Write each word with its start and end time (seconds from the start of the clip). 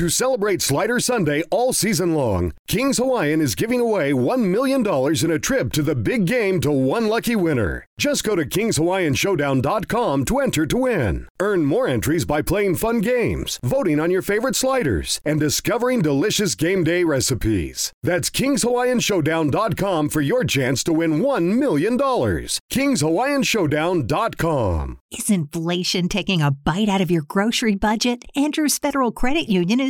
To 0.00 0.08
celebrate 0.08 0.62
Slider 0.62 0.98
Sunday 0.98 1.42
all 1.50 1.74
season 1.74 2.14
long, 2.14 2.54
Kings 2.66 2.96
Hawaiian 2.96 3.42
is 3.42 3.54
giving 3.54 3.80
away 3.80 4.12
$1 4.12 4.44
million 4.44 4.80
in 4.80 5.30
a 5.30 5.38
trip 5.38 5.74
to 5.74 5.82
the 5.82 5.94
big 5.94 6.24
game 6.24 6.58
to 6.62 6.72
one 6.72 7.06
lucky 7.06 7.36
winner. 7.36 7.84
Just 7.98 8.24
go 8.24 8.34
to 8.34 8.46
KingsHawaiianShowdown.com 8.46 10.24
to 10.24 10.38
enter 10.38 10.64
to 10.64 10.76
win. 10.78 11.28
Earn 11.38 11.66
more 11.66 11.86
entries 11.86 12.24
by 12.24 12.40
playing 12.40 12.76
fun 12.76 13.02
games, 13.02 13.60
voting 13.62 14.00
on 14.00 14.10
your 14.10 14.22
favorite 14.22 14.56
sliders, 14.56 15.20
and 15.22 15.38
discovering 15.38 16.00
delicious 16.00 16.54
game 16.54 16.82
day 16.82 17.04
recipes. 17.04 17.92
That's 18.02 18.30
KingsHawaiianShowdown.com 18.30 20.08
for 20.08 20.22
your 20.22 20.44
chance 20.44 20.82
to 20.84 20.94
win 20.94 21.20
$1 21.20 21.58
million. 21.58 21.98
KingsHawaiianShowdown.com. 21.98 24.98
Is 25.10 25.28
inflation 25.28 26.08
taking 26.08 26.40
a 26.40 26.52
bite 26.52 26.88
out 26.88 27.02
of 27.02 27.10
your 27.10 27.22
grocery 27.22 27.74
budget? 27.74 28.24
Andrews 28.34 28.78
Federal 28.78 29.12
Credit 29.12 29.50
Union 29.50 29.80
is 29.80 29.89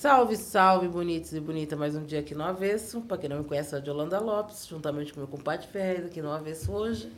Salve, 0.00 0.34
salve, 0.34 0.88
bonitos 0.88 1.34
e 1.34 1.40
bonitas. 1.40 1.78
Mais 1.78 1.94
um 1.94 2.02
dia 2.02 2.20
aqui 2.20 2.34
no 2.34 2.42
Avesso. 2.42 3.02
Para 3.02 3.18
quem 3.18 3.28
não 3.28 3.36
me 3.40 3.44
conhece, 3.44 3.68
sou 3.68 3.78
a 3.78 3.82
Yolanda 3.82 4.18
Lopes, 4.18 4.66
juntamente 4.66 5.12
com 5.12 5.20
meu 5.20 5.28
compadre 5.28 5.66
Ferreira, 5.66 6.06
aqui 6.06 6.22
no 6.22 6.30
Avesso 6.32 6.72
hoje. 6.72 7.12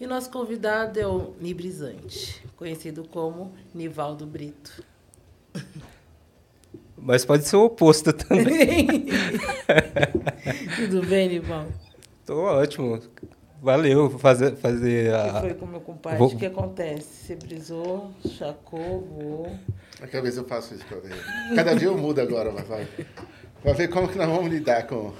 E 0.00 0.06
nosso 0.06 0.30
convidado 0.30 0.98
é 0.98 1.06
o 1.06 1.34
Nibrizante, 1.38 2.42
conhecido 2.56 3.06
como 3.06 3.52
Nivaldo 3.74 4.24
Brito. 4.24 4.82
Mas 6.96 7.26
pode 7.26 7.46
ser 7.46 7.56
o 7.56 7.66
oposto 7.66 8.10
também. 8.10 8.86
Tudo 10.76 11.06
bem, 11.06 11.28
Nivaldo? 11.28 11.74
Tô 12.24 12.40
ótimo. 12.40 13.02
Valeu 13.60 14.08
fazer, 14.18 14.56
fazer 14.56 15.12
O 15.14 15.22
que 15.22 15.28
a. 15.28 15.40
foi 15.42 15.54
com 15.54 15.66
meu 15.66 15.80
compadre? 15.82 16.18
Vou- 16.20 16.28
O 16.28 16.38
que 16.38 16.46
acontece? 16.46 17.26
Você 17.26 17.36
brisou, 17.36 18.10
chacou, 18.38 19.02
voou. 19.02 19.58
Aquela 20.00 20.22
vez 20.22 20.36
eu 20.36 20.44
faço 20.44 20.74
isso. 20.74 20.84
Cada 21.54 21.74
dia 21.74 21.88
eu 21.88 21.96
mudo 21.96 22.20
agora, 22.20 22.52
mas 22.52 22.66
vai. 22.66 22.86
Vai 23.62 23.74
ver 23.74 23.88
como 23.88 24.08
que 24.08 24.18
nós 24.18 24.28
vamos 24.28 24.50
lidar 24.50 24.86
com, 24.86 25.12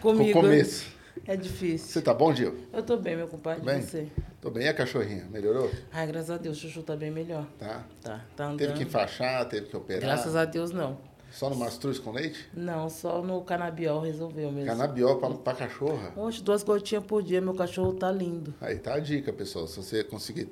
com 0.00 0.12
o 0.14 0.32
começo. 0.32 0.86
é 1.26 1.36
difícil. 1.36 1.88
Você 1.88 2.00
tá 2.00 2.14
bom, 2.14 2.34
Gil? 2.34 2.54
Eu 2.72 2.82
tô 2.82 2.96
bem, 2.96 3.16
meu 3.16 3.28
compadre, 3.28 3.62
Bem? 3.62 3.82
você? 3.82 4.08
Tô 4.40 4.50
bem. 4.50 4.64
E 4.64 4.68
a 4.68 4.74
cachorrinha? 4.74 5.26
Melhorou? 5.30 5.70
Ai, 5.92 6.06
graças 6.06 6.30
a 6.30 6.38
Deus, 6.38 6.56
o 6.56 6.60
Chuchu 6.60 6.82
tá 6.82 6.96
bem 6.96 7.10
melhor. 7.10 7.46
Tá. 7.58 7.84
Tá, 8.02 8.24
tá 8.34 8.44
andando. 8.46 8.58
Teve 8.58 8.72
que 8.72 8.82
enfaixar, 8.84 9.46
teve 9.48 9.66
que 9.66 9.76
operar. 9.76 10.00
Graças 10.02 10.34
a 10.34 10.44
Deus, 10.46 10.70
não. 10.70 10.98
Só 11.30 11.48
no 11.50 11.56
mastruz 11.56 11.98
com 11.98 12.10
leite? 12.10 12.48
Não, 12.54 12.88
só 12.88 13.22
no 13.22 13.42
canabiol 13.42 14.00
resolveu 14.00 14.50
mesmo. 14.50 14.66
Canabiol 14.66 15.18
pra, 15.18 15.30
pra 15.30 15.54
cachorra. 15.54 16.12
Oxe, 16.16 16.42
duas 16.42 16.62
gotinhas 16.62 17.04
por 17.04 17.22
dia, 17.22 17.40
meu 17.40 17.54
cachorro 17.54 17.92
tá 17.92 18.10
lindo. 18.10 18.52
Aí 18.60 18.78
tá 18.78 18.94
a 18.94 18.98
dica, 18.98 19.32
pessoal. 19.32 19.66
Se 19.68 19.76
você 19.76 20.02
conseguir 20.02 20.48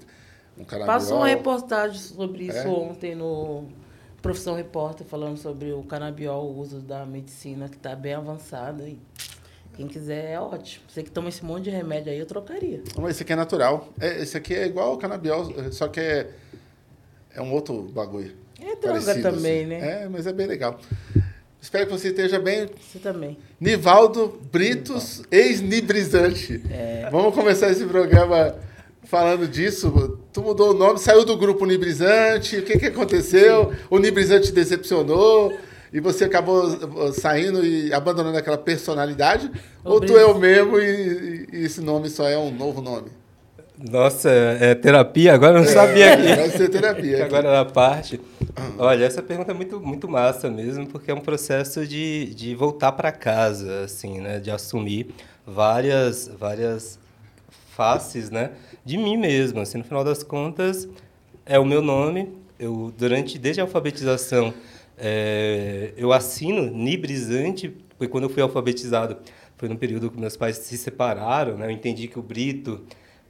um. 0.60 0.86
Passou 0.86 1.18
uma 1.18 1.26
reportagem 1.28 1.98
sobre 1.98 2.44
isso 2.44 2.58
É? 2.58 2.66
ontem 2.68 3.14
no 3.14 3.64
Profissão 4.20 4.54
Repórter, 4.54 5.06
falando 5.06 5.36
sobre 5.36 5.72
o 5.72 5.82
canabiol, 5.82 6.46
o 6.46 6.58
uso 6.58 6.80
da 6.80 7.06
medicina, 7.06 7.68
que 7.68 7.76
tá 7.76 7.94
bem 7.94 8.14
avançada. 8.14 8.88
E 8.88 8.98
quem 9.76 9.86
quiser 9.86 10.32
é 10.32 10.40
ótimo. 10.40 10.84
Você 10.88 11.02
que 11.02 11.10
toma 11.10 11.28
esse 11.28 11.44
monte 11.44 11.64
de 11.64 11.70
remédio 11.70 12.10
aí, 12.12 12.18
eu 12.18 12.26
trocaria. 12.26 12.82
Não, 12.96 13.08
esse 13.08 13.22
aqui 13.22 13.32
é 13.32 13.36
natural. 13.36 13.88
É, 14.00 14.20
esse 14.22 14.36
aqui 14.36 14.54
é 14.54 14.66
igual 14.66 14.90
ao 14.90 14.98
canabiol, 14.98 15.52
só 15.70 15.86
que 15.86 16.00
é, 16.00 16.30
é 17.34 17.40
um 17.40 17.52
outro 17.52 17.82
bagulho. 17.82 18.34
É 18.60 18.74
droga 18.74 19.00
Parecido, 19.00 19.22
também, 19.22 19.60
assim. 19.60 19.66
né? 19.68 20.02
É, 20.02 20.08
mas 20.08 20.26
é 20.26 20.32
bem 20.32 20.46
legal. 20.48 20.78
Espero 21.60 21.86
que 21.86 21.92
você 21.92 22.08
esteja 22.08 22.38
bem. 22.40 22.68
Você 22.80 22.98
também. 22.98 23.36
Nivaldo 23.60 24.40
Britos, 24.50 25.22
ex-nibrizante. 25.30 26.62
É. 26.70 27.08
Vamos 27.10 27.34
começar 27.34 27.70
esse 27.70 27.84
programa 27.84 28.56
falando 29.08 29.48
disso. 29.48 30.18
Tu 30.32 30.42
mudou 30.42 30.70
o 30.70 30.74
nome, 30.74 30.98
saiu 30.98 31.24
do 31.24 31.36
grupo 31.36 31.66
Nibrizante. 31.66 32.58
O 32.58 32.62
que, 32.62 32.78
que 32.78 32.86
aconteceu? 32.86 33.72
O 33.90 33.98
Nibrizante 33.98 34.48
te 34.48 34.52
decepcionou 34.52 35.58
e 35.92 35.98
você 35.98 36.24
acabou 36.24 36.66
uh, 36.66 37.12
saindo 37.12 37.64
e 37.64 37.92
abandonando 37.92 38.36
aquela 38.36 38.58
personalidade? 38.58 39.50
O 39.82 39.92
Ou 39.92 40.00
tu 40.00 40.16
é 40.16 40.26
o 40.26 40.38
mesmo 40.38 40.78
e, 40.78 41.48
e 41.52 41.64
esse 41.64 41.80
nome 41.80 42.10
só 42.10 42.28
é 42.28 42.38
um 42.38 42.50
novo 42.50 42.82
nome? 42.82 43.08
Nossa, 43.78 44.28
é 44.28 44.74
terapia? 44.74 45.34
Agora 45.34 45.58
eu 45.58 45.62
não 45.62 45.68
sabia 45.68 46.16
que. 46.16 46.34
Vai 46.34 46.50
ser 46.50 46.68
terapia. 46.68 47.24
agora 47.24 47.48
era 47.48 47.60
a 47.60 47.64
parte. 47.64 48.20
Olha, 48.76 49.04
essa 49.04 49.22
pergunta 49.22 49.52
é 49.52 49.54
muito, 49.54 49.80
muito 49.80 50.08
massa 50.08 50.50
mesmo, 50.50 50.86
porque 50.86 51.12
é 51.12 51.14
um 51.14 51.20
processo 51.20 51.86
de, 51.86 52.34
de 52.34 52.56
voltar 52.56 52.90
para 52.92 53.12
casa, 53.12 53.84
assim, 53.84 54.20
né? 54.20 54.40
De 54.40 54.50
assumir 54.50 55.14
várias, 55.46 56.28
várias 56.28 56.98
faces, 57.78 58.28
né? 58.30 58.50
De 58.88 58.96
mim 58.96 59.18
mesmo, 59.18 59.60
assim, 59.60 59.76
no 59.76 59.84
final 59.84 60.02
das 60.02 60.22
contas, 60.22 60.88
é 61.44 61.58
o 61.58 61.64
meu 61.66 61.82
nome. 61.82 62.30
Eu, 62.58 62.90
durante, 62.96 63.38
desde 63.38 63.60
a 63.60 63.64
alfabetização, 63.64 64.54
é, 64.96 65.92
eu 65.94 66.10
assino 66.10 66.70
Nibrizante, 66.70 67.68
porque 67.90 68.10
quando 68.10 68.24
eu 68.24 68.30
fui 68.30 68.42
alfabetizado, 68.42 69.18
foi 69.58 69.68
no 69.68 69.76
período 69.76 70.10
que 70.10 70.18
meus 70.18 70.38
pais 70.38 70.56
se 70.56 70.78
separaram, 70.78 71.58
né? 71.58 71.66
Eu 71.66 71.70
entendi 71.70 72.08
que 72.08 72.18
o 72.18 72.22
Brito 72.22 72.80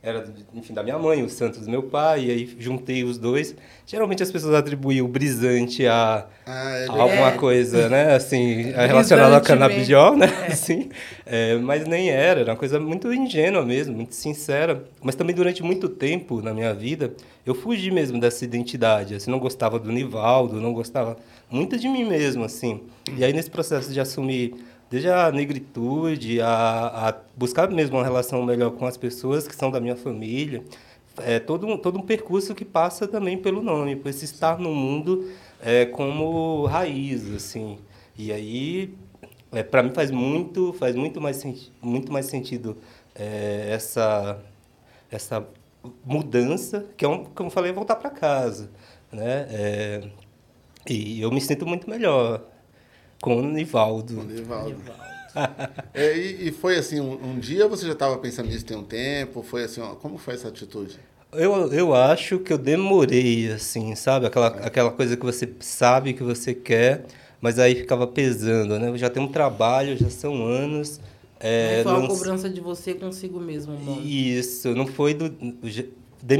era, 0.08 0.24
enfim, 0.54 0.72
da 0.74 0.82
minha 0.82 0.98
mãe, 0.98 1.22
o 1.22 1.28
Santos 1.28 1.60
do 1.64 1.70
meu 1.70 1.82
pai, 1.84 2.24
e 2.26 2.30
aí 2.30 2.56
juntei 2.58 3.04
os 3.04 3.18
dois. 3.18 3.54
Geralmente 3.86 4.22
as 4.22 4.30
pessoas 4.32 4.54
atribuem 4.54 5.00
o 5.02 5.08
brisante 5.08 5.86
a, 5.86 6.26
Ah, 6.46 6.70
é 6.78 6.86
a 6.88 6.92
alguma 6.92 7.28
É. 7.28 7.32
coisa, 7.32 7.88
né, 7.88 8.14
assim, 8.16 8.62
relacionada 8.72 9.34
ao 9.36 9.40
canabidiol, 9.42 10.16
né, 10.16 10.26
assim, 10.48 10.88
É, 11.26 11.56
mas 11.56 11.86
nem 11.86 12.08
era, 12.10 12.40
era 12.40 12.50
uma 12.52 12.56
coisa 12.56 12.80
muito 12.80 13.12
ingênua 13.12 13.64
mesmo, 13.64 13.94
muito 13.94 14.14
sincera. 14.14 14.82
Mas 15.02 15.14
também 15.14 15.34
durante 15.36 15.62
muito 15.62 15.88
tempo 15.88 16.40
na 16.40 16.54
minha 16.54 16.72
vida, 16.72 17.12
eu 17.44 17.54
fugi 17.54 17.90
mesmo 17.90 18.18
dessa 18.18 18.44
identidade, 18.44 19.14
assim, 19.14 19.30
não 19.30 19.38
gostava 19.38 19.78
do 19.78 19.90
Nivaldo, 19.92 20.60
não 20.60 20.72
gostava 20.72 21.16
muito 21.50 21.78
de 21.78 21.88
mim 21.88 22.04
mesmo, 22.04 22.44
assim. 22.44 22.80
E 23.16 23.24
aí 23.24 23.32
nesse 23.32 23.50
processo 23.50 23.92
de 23.92 24.00
assumir 24.00 24.54
desde 24.90 25.10
a 25.10 25.30
negritude, 25.30 26.40
a, 26.40 27.08
a 27.08 27.14
buscar 27.36 27.70
mesmo 27.70 27.96
uma 27.96 28.04
relação 28.04 28.44
melhor 28.44 28.70
com 28.72 28.86
as 28.86 28.96
pessoas 28.96 29.46
que 29.46 29.54
são 29.54 29.70
da 29.70 29.80
minha 29.80 29.96
família, 29.96 30.62
é 31.18 31.38
todo 31.38 31.66
um, 31.66 31.76
todo 31.76 31.98
um 31.98 32.02
percurso 32.02 32.54
que 32.54 32.64
passa 32.64 33.06
também 33.06 33.36
pelo 33.36 33.62
nome, 33.62 33.96
por 33.96 34.08
esse 34.08 34.24
estar 34.24 34.58
no 34.58 34.74
mundo 34.74 35.30
é, 35.60 35.84
como 35.86 36.64
raiz, 36.66 37.30
assim. 37.34 37.78
E 38.16 38.32
aí, 38.32 38.94
é, 39.52 39.62
para 39.62 39.82
mim 39.82 39.90
faz 39.90 40.10
muito, 40.10 40.72
faz 40.74 40.94
muito 40.94 41.20
mais, 41.20 41.44
muito 41.82 42.12
mais 42.12 42.26
sentido 42.26 42.76
é, 43.14 43.68
essa, 43.70 44.38
essa 45.10 45.46
mudança, 46.04 46.86
que 46.96 47.04
é, 47.04 47.08
um, 47.08 47.24
como 47.24 47.48
eu 47.48 47.52
falei, 47.52 47.72
voltar 47.72 47.96
para 47.96 48.10
casa, 48.10 48.70
né? 49.12 49.46
É, 49.50 50.08
e 50.88 51.20
eu 51.20 51.30
me 51.30 51.40
sinto 51.40 51.66
muito 51.66 51.88
melhor 51.90 52.42
com 53.20 53.36
o 53.38 53.42
Nivaldo. 53.42 54.22
Nivaldo. 54.24 54.76
É, 55.94 56.16
e, 56.16 56.48
e 56.48 56.52
foi 56.52 56.76
assim, 56.76 57.00
um, 57.00 57.12
um 57.32 57.38
dia 57.38 57.68
você 57.68 57.86
já 57.86 57.92
estava 57.92 58.16
pensando 58.18 58.48
nisso 58.48 58.64
tem 58.64 58.76
um 58.76 58.82
tempo? 58.82 59.42
Foi 59.42 59.64
assim, 59.64 59.80
ó, 59.80 59.94
como 59.94 60.18
foi 60.18 60.34
essa 60.34 60.48
atitude? 60.48 60.98
Eu, 61.32 61.70
eu 61.72 61.94
acho 61.94 62.38
que 62.38 62.52
eu 62.52 62.58
demorei, 62.58 63.52
assim, 63.52 63.94
sabe? 63.94 64.26
Aquela, 64.26 64.46
aquela 64.48 64.90
coisa 64.90 65.16
que 65.16 65.24
você 65.24 65.48
sabe 65.60 66.14
que 66.14 66.22
você 66.22 66.54
quer, 66.54 67.04
mas 67.40 67.58
aí 67.58 67.74
ficava 67.74 68.06
pesando, 68.06 68.78
né? 68.78 68.88
Eu 68.88 68.96
já 68.96 69.10
tenho 69.10 69.26
um 69.26 69.30
trabalho, 69.30 69.96
já 69.96 70.08
são 70.08 70.42
anos. 70.46 70.98
É, 71.38 71.76
Aí 71.76 71.82
foi 71.84 71.92
uma 71.92 72.00
não- 72.00 72.08
cobrança 72.08 72.48
de 72.48 72.60
você 72.60 72.94
consigo 72.94 73.38
mesmo, 73.38 73.74
mano. 73.78 74.00
Isso, 74.02 74.74
não 74.74 74.86
foi 74.86 75.14
do. 75.14 75.32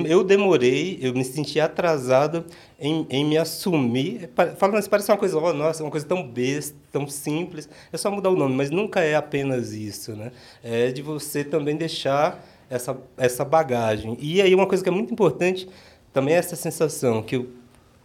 Eu 0.09 0.25
demorei, 0.25 0.99
eu 1.01 1.13
me 1.13 1.25
senti 1.25 1.61
atrasado 1.61 2.45
em, 2.79 3.07
em 3.11 3.25
me 3.25 3.37
assumir. 3.37 4.31
Falando 4.57 4.77
assim, 4.77 4.89
parece 4.89 5.11
uma 5.11 5.19
coisa, 5.19 5.39
oh, 5.39 5.53
nossa, 5.53 5.83
uma 5.83 5.91
coisa 5.91 6.07
tão 6.07 6.27
besta, 6.27 6.77
tão 6.93 7.09
simples. 7.09 7.69
É 7.93 7.97
só 7.97 8.11
mudar 8.11 8.31
o 8.31 8.37
nome, 8.37 8.55
mas 8.55 8.71
nunca 8.71 9.01
é 9.01 9.15
apenas 9.15 9.73
isso, 9.73 10.15
né? 10.15 10.31
É 10.63 10.91
de 10.91 11.03
você 11.03 11.43
também 11.43 11.77
deixar 11.77 12.45
essa, 12.71 12.97
essa 13.17 13.45
bagagem. 13.45 14.17
E 14.21 14.41
aí 14.41 14.55
uma 14.55 14.67
coisa 14.67 14.83
que 14.83 14.89
é 14.89 14.93
muito 14.93 15.13
importante 15.13 15.69
também 16.13 16.35
é 16.35 16.39
essa 16.39 16.57
sensação 16.57 17.23
que 17.23 17.37
eu 17.37 17.49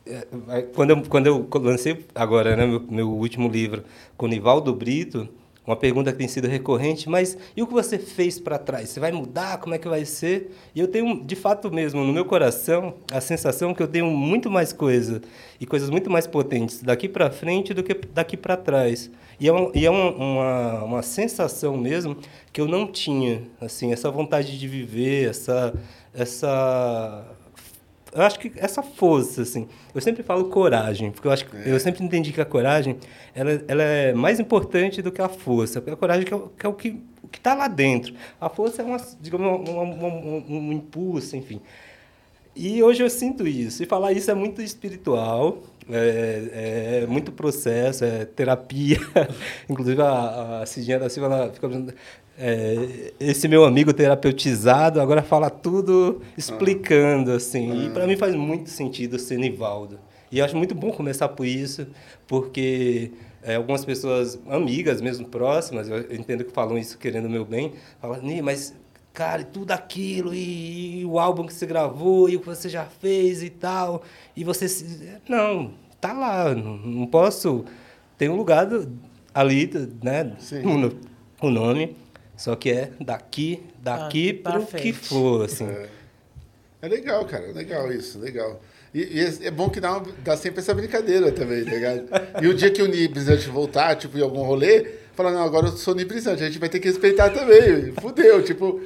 é, 0.06 0.64
quando 0.76 0.90
eu, 0.90 1.02
quando 1.04 1.28
eu 1.28 1.48
lancei 1.62 2.06
agora 2.14 2.58
né, 2.58 2.66
meu, 2.66 2.82
meu 2.82 3.10
último 3.10 3.48
livro 3.48 3.86
com 4.18 4.26
o 4.26 4.30
Nivaldo 4.30 4.76
Brito, 4.76 5.30
uma 5.66 5.76
pergunta 5.76 6.12
que 6.12 6.18
tem 6.18 6.28
sido 6.28 6.48
recorrente, 6.48 7.10
mas 7.10 7.38
e 7.56 7.62
o 7.62 7.68
que 7.68 7.74
você 7.74 7.98
fez 7.98 8.40
para 8.40 8.58
trás? 8.58 8.90
Você 8.90 9.00
vai 9.00 9.12
mudar? 9.12 9.58
Como 9.60 9.74
é 9.74 9.78
que 9.78 9.88
vai 9.88 10.04
ser? 10.04 10.52
E 10.76 10.80
eu 10.80 10.88
tenho, 10.88 11.24
de 11.24 11.36
fato 11.36 11.72
mesmo, 11.72 12.04
no 12.04 12.12
meu 12.12 12.26
coração, 12.26 12.96
a 13.12 13.22
sensação 13.22 13.74
que 13.74 13.82
eu 13.82 13.88
tenho 13.88 14.08
muito 14.08 14.52
mais 14.52 14.74
coisa 14.74 15.22
e 15.60 15.66
coisas 15.66 15.90
muito 15.90 16.10
mais 16.10 16.28
potentes 16.28 16.82
daqui 16.84 17.08
para 17.08 17.32
frente 17.32 17.74
do 17.74 17.82
que 17.82 17.94
daqui 17.94 18.36
para 18.36 18.58
trás. 18.58 19.10
E 19.40 19.48
é, 19.48 19.52
uma, 19.52 19.72
e 19.74 19.86
é 19.86 19.90
uma, 19.90 20.84
uma, 20.84 21.02
sensação 21.02 21.76
mesmo 21.76 22.18
que 22.52 22.62
eu 22.62 22.68
não 22.68 22.86
tinha, 22.86 23.42
assim, 23.60 23.92
essa 23.92 24.12
vontade 24.12 24.58
de 24.58 24.68
viver, 24.68 25.30
essa, 25.30 25.74
essa 26.14 27.33
eu 28.16 28.22
acho 28.22 28.40
que 28.40 28.52
essa 28.58 28.82
força, 28.82 29.42
assim, 29.42 29.68
eu 29.94 30.02
sempre 30.02 30.24
falo 30.24 30.46
coragem, 30.46 31.12
porque 31.12 31.28
eu 31.28 31.32
acho 31.32 31.46
que, 31.46 31.58
é. 31.58 31.64
eu 31.74 31.80
sempre 31.80 32.04
entendi 32.04 32.32
que 32.32 32.42
a 32.42 32.46
coragem, 32.46 32.98
ela, 33.34 33.64
ela 33.68 33.84
é 33.84 34.14
mais 34.14 34.40
importante 34.40 35.02
do 35.02 35.12
que 35.12 35.22
a 35.22 35.30
força, 35.30 35.82
porque 35.82 35.94
a 35.94 35.98
coragem 35.98 36.26
que 36.26 36.34
é, 36.34 36.42
que 36.58 36.66
é 36.66 36.70
o 36.70 36.74
que 36.74 37.02
está 37.34 37.54
lá 37.54 37.68
dentro. 37.68 38.14
A 38.40 38.50
força 38.50 38.82
é 38.82 38.86
uma, 38.86 38.98
digamos, 39.20 39.70
um, 39.70 39.80
um, 39.80 40.44
um, 40.48 40.58
um 40.58 40.74
impulso, 40.74 41.36
enfim. 41.36 41.62
E 42.56 42.84
hoje 42.84 43.04
eu 43.04 43.10
sinto 43.10 43.48
isso. 43.48 43.82
E 43.82 43.86
falar 43.86 44.14
isso 44.14 44.30
é 44.30 44.34
muito 44.34 44.62
espiritual, 44.62 45.64
é, 45.90 47.02
é 47.04 47.08
muito 47.08 47.32
processo, 47.32 48.06
é 48.06 48.26
terapia. 48.26 49.00
Inclusive, 49.70 50.02
a, 50.02 50.62
a 50.62 50.66
Cidinha 50.66 51.00
da 51.00 51.10
Silva 51.10 51.34
ela 51.34 51.52
fica 51.52 51.68
é, 52.38 53.14
esse 53.20 53.48
meu 53.48 53.64
amigo 53.64 53.94
terapeutizado 53.94 55.00
agora 55.00 55.22
fala 55.22 55.50
tudo 55.50 56.22
explicando, 56.38 57.32
assim. 57.32 57.72
Ah. 57.72 57.86
E 57.86 57.90
para 57.92 58.08
mim 58.08 58.16
faz 58.16 58.36
muito 58.36 58.70
sentido 58.70 59.20
ser 59.20 59.38
Nivaldo. 59.38 60.00
E 60.32 60.40
eu 60.40 60.46
acho 60.46 60.58
muito 60.58 60.74
bom 60.74 60.92
começar 60.92 61.30
por 61.30 61.46
isso, 61.46 61.86
porque 62.28 63.12
é, 63.44 63.56
algumas 63.56 63.86
pessoas, 63.86 64.40
amigas 64.48 65.00
mesmo, 65.00 65.28
próximas, 65.28 65.88
eu 65.88 66.00
entendo 66.12 66.44
que 66.44 66.52
falam 66.52 66.76
isso 66.76 66.98
querendo 66.98 67.26
o 67.26 67.30
meu 67.30 67.46
bem, 67.46 67.74
falam, 68.02 68.20
mas, 68.42 68.74
cara, 69.14 69.44
tudo 69.44 69.72
aquilo, 69.72 70.34
e, 70.34 71.02
e, 71.02 71.06
o 71.06 71.20
álbum 71.20 71.46
que 71.46 71.54
você 71.54 71.68
gravou, 71.68 72.28
e 72.28 72.36
o 72.36 72.40
que 72.40 72.48
você 72.48 72.68
já 72.68 72.84
fez 72.86 73.44
e 73.44 73.50
tal, 73.50 74.04
e 74.36 74.44
você... 74.44 74.68
Se... 74.68 75.20
Não, 75.30 75.74
tá 76.02 76.12
lá, 76.12 76.54
não, 76.56 76.78
não 76.78 77.06
posso... 77.06 77.64
Tem 78.18 78.28
um 78.30 78.36
lugar 78.36 78.66
do, 78.66 78.92
ali, 79.34 79.70
né, 80.02 80.36
o, 81.42 81.48
o 81.48 81.50
nome, 81.52 81.96
só 82.36 82.56
que 82.56 82.72
é 82.72 82.92
daqui, 83.00 83.64
daqui 83.82 84.42
ah, 84.44 84.50
para 84.50 84.60
o 84.62 84.66
que 84.66 84.94
for, 84.94 85.46
assim. 85.46 85.66
É. 85.66 85.90
é. 86.82 86.88
legal, 86.88 87.26
cara, 87.26 87.52
legal 87.52 87.92
isso, 87.92 88.20
legal. 88.20 88.62
E, 88.94 89.00
e 89.00 89.20
é, 89.20 89.48
é 89.48 89.52
bom 89.52 89.70
que 89.70 89.80
dá, 89.80 89.98
uma, 89.98 90.06
dá 90.24 90.38
sempre 90.38 90.60
essa 90.60 90.74
brincadeira 90.74 91.32
também, 91.32 91.64
tá 91.66 91.72
ligado? 91.72 92.06
e 92.42 92.48
o 92.48 92.54
dia 92.54 92.72
que 92.72 92.82
o 92.82 92.88
Nibrizante 92.88 93.48
voltar, 93.50 93.96
tipo, 93.96 94.18
em 94.18 94.22
algum 94.22 94.44
rolê, 94.44 94.86
falar, 95.16 95.32
não, 95.32 95.44
agora 95.44 95.68
eu 95.68 95.72
sou 95.74 95.94
Nibrizante, 95.94 96.44
a 96.44 96.48
gente 96.48 96.60
vai 96.60 96.70
ter 96.70 96.80
que 96.80 96.88
respeitar 96.88 97.30
também. 97.30 97.92
Fudeu, 97.94 98.44
tipo... 98.44 98.82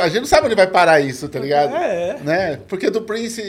A 0.00 0.08
gente 0.08 0.20
não 0.20 0.26
sabe 0.26 0.46
onde 0.46 0.54
vai 0.54 0.66
parar 0.66 1.00
isso, 1.00 1.28
tá 1.28 1.38
ligado? 1.38 1.74
É, 1.74 2.10
é. 2.10 2.20
Né? 2.20 2.56
Porque 2.68 2.90
do 2.90 3.02
Prince 3.02 3.42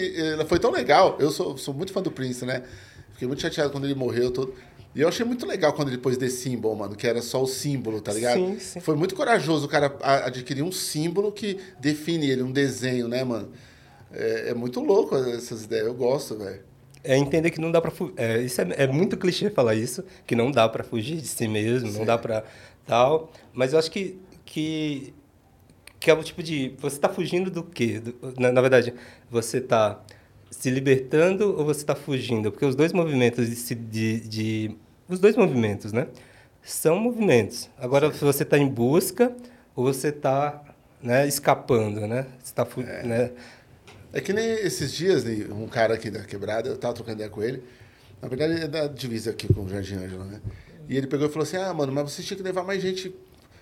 foi 0.47 0.59
tão 0.59 0.71
legal. 0.71 1.17
Eu 1.19 1.31
sou, 1.31 1.57
sou 1.57 1.73
muito 1.73 1.93
fã 1.93 2.01
do 2.01 2.11
Prince, 2.11 2.45
né? 2.45 2.63
Fiquei 3.13 3.27
muito 3.27 3.41
chateado 3.41 3.69
quando 3.69 3.85
ele 3.85 3.95
morreu. 3.95 4.31
Todo... 4.31 4.53
E 4.95 5.01
eu 5.01 5.07
achei 5.07 5.25
muito 5.25 5.45
legal 5.45 5.73
quando 5.73 5.89
ele 5.89 5.97
pôs 5.97 6.17
The 6.17 6.29
Symbol, 6.29 6.75
mano, 6.75 6.95
que 6.95 7.05
era 7.05 7.21
só 7.21 7.43
o 7.43 7.47
símbolo, 7.47 8.01
tá 8.01 8.11
ligado? 8.11 8.37
Sim, 8.37 8.59
sim. 8.59 8.79
Foi 8.79 8.95
muito 8.95 9.15
corajoso 9.15 9.65
o 9.65 9.69
cara 9.69 9.95
adquirir 10.25 10.63
um 10.63 10.71
símbolo 10.71 11.31
que 11.31 11.59
define 11.79 12.29
ele, 12.29 12.41
um 12.41 12.51
desenho, 12.51 13.07
né, 13.07 13.23
mano? 13.23 13.49
É, 14.11 14.49
é 14.49 14.53
muito 14.53 14.79
louco 14.79 15.15
essas 15.15 15.65
ideias, 15.65 15.85
eu 15.85 15.93
gosto, 15.93 16.37
velho. 16.37 16.61
É 17.03 17.17
entender 17.17 17.51
que 17.51 17.61
não 17.61 17.71
dá 17.71 17.79
pra 17.79 17.91
fugir. 17.91 18.13
É, 18.17 18.41
isso 18.41 18.59
é, 18.61 18.67
é, 18.77 18.87
muito 18.87 19.15
clichê 19.15 19.49
falar 19.49 19.75
isso, 19.75 20.03
que 20.25 20.35
não 20.35 20.51
dá 20.51 20.67
para 20.67 20.83
fugir 20.83 21.17
de 21.17 21.27
si 21.27 21.47
mesmo, 21.47 21.89
sim. 21.89 21.97
não 21.97 22.05
dá 22.05 22.17
para 22.17 22.43
tal. 22.85 23.31
Mas 23.53 23.73
eu 23.73 23.79
acho 23.79 23.91
que, 23.91 24.19
que, 24.43 25.13
que 25.99 26.09
é 26.09 26.13
o 26.13 26.23
tipo 26.23 26.41
de. 26.41 26.75
Você 26.79 26.95
está 26.95 27.09
fugindo 27.09 27.51
do 27.51 27.63
quê? 27.63 27.99
Do, 27.99 28.15
na, 28.39 28.51
na 28.51 28.61
verdade, 28.61 28.93
você 29.29 29.57
está 29.57 30.01
se 30.49 30.69
libertando 30.69 31.57
ou 31.57 31.65
você 31.65 31.81
está 31.81 31.95
fugindo? 31.95 32.51
Porque 32.51 32.65
os 32.65 32.75
dois 32.75 32.93
movimentos 32.93 33.47
de, 33.47 33.75
de, 33.75 34.19
de, 34.21 34.77
os 35.07 35.19
dois 35.19 35.35
movimentos, 35.35 35.91
né, 35.91 36.07
são 36.61 36.97
movimentos. 36.97 37.69
Agora, 37.77 38.11
se 38.13 38.23
você 38.23 38.43
está 38.43 38.57
em 38.57 38.67
busca 38.67 39.35
ou 39.75 39.83
você 39.83 40.07
está 40.07 40.63
né, 41.01 41.27
escapando, 41.27 42.07
né? 42.07 42.27
Você 42.41 42.53
tá, 42.53 42.67
é. 42.77 43.03
né? 43.03 43.31
É 44.11 44.21
que 44.21 44.33
nem 44.33 44.45
esses 44.45 44.91
dias, 44.91 45.23
né, 45.23 45.45
um 45.51 45.67
cara 45.67 45.93
aqui 45.93 46.09
da 46.09 46.23
quebrada, 46.23 46.67
eu 46.67 46.75
estava 46.75 46.93
trocando 46.93 47.17
ideia 47.17 47.29
com 47.29 47.43
ele. 47.43 47.63
Na 48.21 48.27
verdade, 48.27 48.63
é 48.63 48.67
da 48.67 48.87
divisa 48.87 49.31
aqui 49.31 49.53
com 49.53 49.63
o 49.63 49.69
Jardim 49.69 49.95
Ângelo, 49.95 50.25
né? 50.25 50.41
E 50.89 50.97
ele 50.97 51.07
pegou 51.07 51.27
e 51.27 51.29
falou 51.29 51.43
assim: 51.43 51.57
Ah, 51.57 51.73
mano, 51.73 51.91
mas 51.91 52.11
você 52.11 52.23
tinha 52.23 52.35
que 52.35 52.43
levar 52.43 52.63
mais 52.63 52.81
gente 52.81 53.13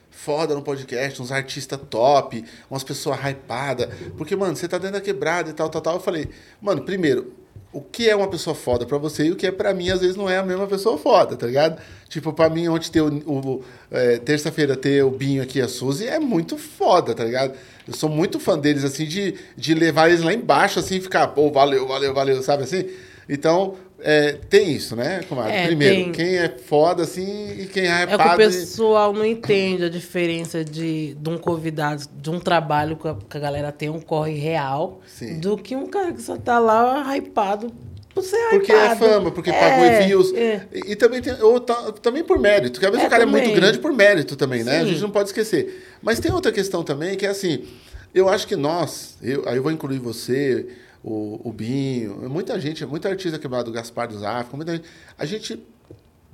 foda 0.09 0.56
no 0.56 0.62
podcast, 0.62 1.21
uns 1.21 1.31
artistas 1.31 1.80
top, 1.89 2.44
umas 2.69 2.83
pessoas 2.83 3.19
hypadas. 3.19 3.89
Porque, 4.18 4.36
mano, 4.36 4.56
você 4.56 4.68
tá 4.68 4.77
dentro 4.77 4.94
da 4.94 5.01
quebrada 5.01 5.50
e 5.50 5.54
tal, 5.54 5.69
tal, 5.69 5.81
tal. 5.81 5.95
Eu 5.95 6.00
falei, 6.00 6.30
mano, 6.62 6.81
primeiro, 6.81 7.33
o 7.71 7.81
que 7.81 8.09
é 8.09 8.15
uma 8.15 8.27
pessoa 8.27 8.56
foda 8.56 8.86
para 8.86 8.98
você 8.98 9.25
e 9.25 9.31
o 9.31 9.36
que 9.36 9.45
é 9.45 9.51
para 9.51 9.74
mim, 9.74 9.89
às 9.89 10.00
vezes, 10.00 10.15
não 10.15 10.30
é 10.30 10.38
a 10.38 10.44
mesma 10.44 10.65
pessoa 10.68 10.98
foda, 10.98 11.36
tá 11.36 11.45
ligado? 11.45 11.80
Tipo, 12.09 12.33
para 12.33 12.50
mim, 12.50 12.68
ontem 12.68 12.89
ter 12.89 13.01
o. 13.01 13.07
o 13.07 13.63
é, 13.92 14.18
Terça-feira 14.18 14.75
ter 14.75 15.04
o 15.04 15.12
Binho 15.12 15.44
aqui 15.44 15.62
a 15.62 15.68
Suzy 15.68 16.07
é 16.07 16.19
muito 16.19 16.57
foda, 16.57 17.13
tá 17.13 17.24
ligado? 17.24 17.56
Eu 17.88 17.94
sou 17.94 18.09
muito 18.09 18.39
fã 18.39 18.57
deles, 18.57 18.83
assim, 18.83 19.06
de, 19.06 19.36
de 19.56 19.74
levar 19.74 20.09
eles 20.09 20.24
lá 20.24 20.33
embaixo, 20.33 20.80
assim, 20.80 21.00
ficar, 21.00 21.27
pô, 21.27 21.51
valeu, 21.51 21.88
valeu, 21.88 22.13
valeu, 22.13 22.42
sabe 22.42 22.63
assim? 22.63 22.86
Então, 23.30 23.75
é, 24.00 24.34
tem 24.50 24.72
isso, 24.72 24.96
né, 24.96 25.22
comadre? 25.28 25.54
É, 25.54 25.66
Primeiro, 25.68 25.96
tem. 25.96 26.12
quem 26.12 26.38
é 26.38 26.50
foda, 26.50 27.04
assim, 27.04 27.62
e 27.62 27.66
quem 27.66 27.88
é, 27.88 28.04
é 28.04 28.08
que 28.08 28.14
o 28.16 28.38
pessoal 28.38 29.12
não 29.12 29.26
entende 29.26 29.86
a 29.86 29.90
diferença 29.90 30.64
de, 30.64 31.16
de 31.16 31.30
um 31.30 31.38
convidado, 31.38 32.04
de 32.16 32.30
um 32.30 32.40
trabalho 32.40 32.96
que 32.96 33.08
a, 33.08 33.16
que 33.16 33.38
a 33.38 33.40
galera 33.40 33.72
tem 33.72 33.90
um 33.90 34.00
corre 34.00 34.38
real, 34.38 35.02
Sim. 35.08 35.40
do 35.40 35.58
que 35.58 35.76
um 35.76 35.88
cara 35.88 36.14
que 36.14 36.22
só 36.22 36.38
tá 36.38 36.60
lá 36.60 37.16
hypado 37.16 37.72
por 38.14 38.24
ser 38.24 38.50
Porque 38.50 38.72
é 38.72 38.96
fama, 38.96 39.32
porque 39.32 39.50
é, 39.50 39.60
pagou 39.60 39.90
reviews. 39.90 40.34
É. 40.34 40.62
E, 40.74 40.92
e, 40.92 40.96
também, 40.96 41.22
tem, 41.22 41.34
ou 41.42 41.60
tá, 41.60 41.92
também 41.94 42.24
por 42.24 42.38
mérito, 42.38 42.74
porque 42.74 42.86
às 42.86 42.92
vezes 42.92 43.04
é, 43.04 43.08
o 43.08 43.10
cara 43.10 43.26
também. 43.26 43.42
é 43.42 43.46
muito 43.46 43.60
grande 43.60 43.80
por 43.80 43.94
mérito 43.94 44.36
também, 44.36 44.64
né? 44.64 44.80
Sim. 44.80 44.82
A 44.82 44.86
gente 44.86 45.02
não 45.02 45.12
pode 45.12 45.30
esquecer. 45.30 45.84
Mas 46.02 46.20
tem 46.20 46.32
outra 46.32 46.52
questão 46.52 46.84
também, 46.84 47.16
que 47.16 47.26
é 47.26 47.30
assim, 47.30 47.66
eu 48.14 48.30
acho 48.30 48.48
que 48.48 48.56
nós, 48.56 49.18
eu, 49.22 49.48
aí 49.48 49.58
eu 49.58 49.64
vou 49.64 49.72
incluir 49.72 50.00
você 50.00 50.68
o, 51.07 51.39
o 51.45 51.54
Binho, 51.54 52.30
muita 52.30 52.59
gente, 52.59 52.86
muita 52.86 53.07
artista 53.07 53.39
quebrado, 53.39 53.69
o 53.69 53.74
Gaspar 53.74 54.09
dos 54.09 54.24
África, 54.24 54.57
muita 54.57 54.74
gente. 54.74 54.89
A 55.18 55.25
gente 55.25 55.63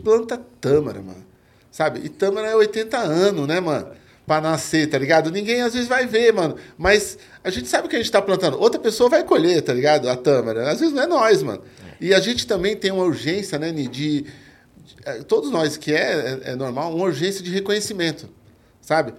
planta 0.03 0.41
tâmara, 0.59 0.99
mano. 0.99 1.23
Sabe? 1.71 2.01
E 2.03 2.09
tâmara 2.09 2.47
é 2.47 2.55
80 2.55 2.97
anos, 2.97 3.47
né, 3.47 3.59
mano? 3.59 3.91
Pra 4.25 4.41
nascer, 4.41 4.89
tá 4.89 4.97
ligado? 4.97 5.29
Ninguém 5.29 5.61
às 5.61 5.73
vezes 5.73 5.87
vai 5.87 6.07
ver, 6.07 6.33
mano. 6.33 6.55
Mas 6.75 7.19
a 7.43 7.51
gente 7.51 7.67
sabe 7.67 7.85
o 7.85 7.89
que 7.89 7.95
a 7.95 7.99
gente 7.99 8.11
tá 8.11 8.21
plantando. 8.21 8.59
Outra 8.59 8.79
pessoa 8.79 9.09
vai 9.09 9.23
colher, 9.23 9.61
tá 9.61 9.73
ligado? 9.73 10.09
A 10.09 10.15
tâmara. 10.15 10.71
Às 10.71 10.79
vezes 10.79 10.93
não 10.93 11.03
é 11.03 11.07
nós, 11.07 11.43
mano. 11.43 11.61
E 12.01 12.11
a 12.11 12.19
gente 12.19 12.47
também 12.47 12.75
tem 12.75 12.91
uma 12.91 13.03
urgência, 13.03 13.59
né, 13.59 13.71
de. 13.71 13.87
de 13.87 14.25
é, 15.05 15.21
todos 15.23 15.51
nós, 15.51 15.77
que 15.77 15.93
é, 15.93 16.39
é, 16.45 16.51
é 16.51 16.55
normal, 16.55 16.95
uma 16.95 17.05
urgência 17.05 17.43
de 17.43 17.51
reconhecimento, 17.51 18.27
sabe? 18.81 19.13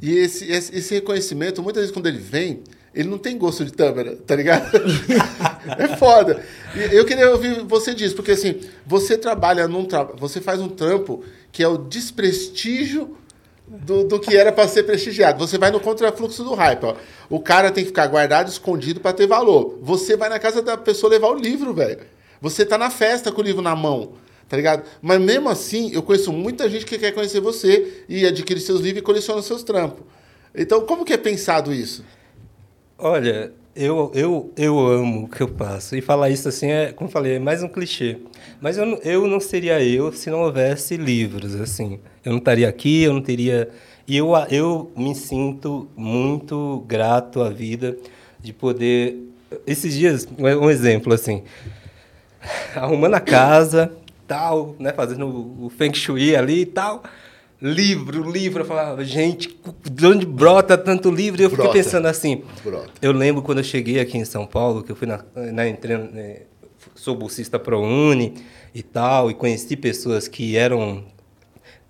E 0.00 0.16
esse, 0.16 0.50
esse, 0.50 0.76
esse 0.76 0.94
reconhecimento, 0.94 1.62
muitas 1.62 1.82
vezes, 1.82 1.92
quando 1.92 2.06
ele 2.06 2.18
vem, 2.18 2.62
ele 2.94 3.08
não 3.08 3.18
tem 3.18 3.38
gosto 3.38 3.64
de 3.64 3.72
tâmara, 3.72 4.16
tá 4.16 4.34
ligado? 4.34 4.68
é 5.78 5.96
foda. 5.96 6.44
E 6.74 6.94
eu 6.94 7.04
queria 7.04 7.30
ouvir 7.30 7.62
você 7.62 7.94
disso, 7.94 8.16
porque 8.16 8.32
assim, 8.32 8.60
você 8.84 9.16
trabalha 9.16 9.68
num 9.68 9.84
trabalho, 9.84 10.18
você 10.18 10.40
faz 10.40 10.60
um 10.60 10.68
trampo 10.68 11.22
que 11.52 11.62
é 11.62 11.68
o 11.68 11.78
desprestígio 11.78 13.16
do, 13.66 14.02
do 14.02 14.18
que 14.18 14.36
era 14.36 14.50
para 14.50 14.66
ser 14.66 14.82
prestigiado. 14.82 15.38
Você 15.38 15.56
vai 15.56 15.70
no 15.70 15.78
contrafluxo 15.78 16.42
do 16.42 16.54
hype, 16.54 16.84
ó. 16.84 16.96
O 17.28 17.38
cara 17.38 17.70
tem 17.70 17.84
que 17.84 17.90
ficar 17.90 18.08
guardado, 18.08 18.48
escondido 18.48 19.00
para 19.00 19.12
ter 19.12 19.28
valor. 19.28 19.78
Você 19.82 20.16
vai 20.16 20.28
na 20.28 20.40
casa 20.40 20.60
da 20.60 20.76
pessoa 20.76 21.10
levar 21.12 21.28
o 21.28 21.34
livro, 21.34 21.72
velho. 21.72 22.00
Você 22.40 22.64
tá 22.64 22.76
na 22.76 22.90
festa 22.90 23.30
com 23.30 23.40
o 23.40 23.44
livro 23.44 23.62
na 23.62 23.76
mão, 23.76 24.14
tá 24.48 24.56
ligado? 24.56 24.82
Mas 25.00 25.20
mesmo 25.20 25.48
assim, 25.48 25.92
eu 25.92 26.02
conheço 26.02 26.32
muita 26.32 26.68
gente 26.68 26.84
que 26.84 26.98
quer 26.98 27.12
conhecer 27.12 27.40
você 27.40 28.04
e 28.08 28.26
adquire 28.26 28.58
seus 28.58 28.80
livros 28.80 29.00
e 29.00 29.04
coleciona 29.04 29.42
seus 29.42 29.62
trampos. 29.62 30.04
Então, 30.52 30.80
como 30.80 31.04
que 31.04 31.12
é 31.12 31.16
pensado 31.16 31.72
isso? 31.72 32.04
Olha, 33.02 33.50
eu, 33.74 34.12
eu, 34.14 34.52
eu 34.58 34.78
amo 34.78 35.24
o 35.24 35.28
que 35.28 35.42
eu 35.42 35.48
passo. 35.48 35.96
E 35.96 36.02
falar 36.02 36.28
isso 36.28 36.46
assim 36.46 36.70
é, 36.70 36.92
como 36.92 37.08
falei, 37.08 37.36
é 37.36 37.38
mais 37.38 37.62
um 37.62 37.68
clichê. 37.68 38.18
Mas 38.60 38.76
eu, 38.76 38.84
eu 39.02 39.26
não 39.26 39.40
seria 39.40 39.82
eu 39.82 40.12
se 40.12 40.28
não 40.28 40.42
houvesse 40.42 40.98
livros, 40.98 41.54
assim. 41.54 41.98
Eu 42.22 42.32
não 42.32 42.38
estaria 42.38 42.68
aqui, 42.68 43.02
eu 43.02 43.14
não 43.14 43.22
teria... 43.22 43.70
E 44.06 44.18
eu, 44.18 44.32
eu 44.50 44.92
me 44.94 45.14
sinto 45.14 45.88
muito 45.96 46.84
grato 46.86 47.40
à 47.40 47.48
vida 47.48 47.96
de 48.38 48.52
poder... 48.52 49.16
Esses 49.66 49.94
dias, 49.94 50.28
um 50.38 50.68
exemplo, 50.68 51.14
assim... 51.14 51.42
Arrumando 52.74 53.14
a 53.14 53.20
casa, 53.20 53.90
tal, 54.28 54.76
né? 54.78 54.92
Fazendo 54.92 55.26
o 55.26 55.70
Feng 55.70 55.94
Shui 55.94 56.36
ali 56.36 56.60
e 56.62 56.66
tal 56.66 57.02
livro, 57.60 58.30
livro. 58.30 58.62
Eu 58.62 58.66
falava, 58.66 59.04
gente, 59.04 59.58
de 59.90 60.06
onde 60.06 60.26
brota 60.26 60.78
tanto 60.78 61.10
livro? 61.10 61.40
E 61.40 61.44
eu 61.44 61.50
fiquei 61.50 61.64
brota. 61.64 61.78
pensando 61.78 62.06
assim. 62.06 62.42
Brota. 62.64 62.90
Eu 63.02 63.12
lembro 63.12 63.42
quando 63.42 63.58
eu 63.58 63.64
cheguei 63.64 64.00
aqui 64.00 64.18
em 64.18 64.24
São 64.24 64.46
Paulo, 64.46 64.82
que 64.82 64.90
eu 64.90 64.96
fui 64.96 65.06
na, 65.06 65.24
na 65.34 65.68
entrei, 65.68 65.96
né, 65.96 66.42
sou 66.94 67.14
bolsista 67.14 67.58
ProUni 67.58 68.34
e 68.74 68.82
tal, 68.82 69.30
e 69.30 69.34
conheci 69.34 69.76
pessoas 69.76 70.28
que 70.28 70.56
eram 70.56 71.04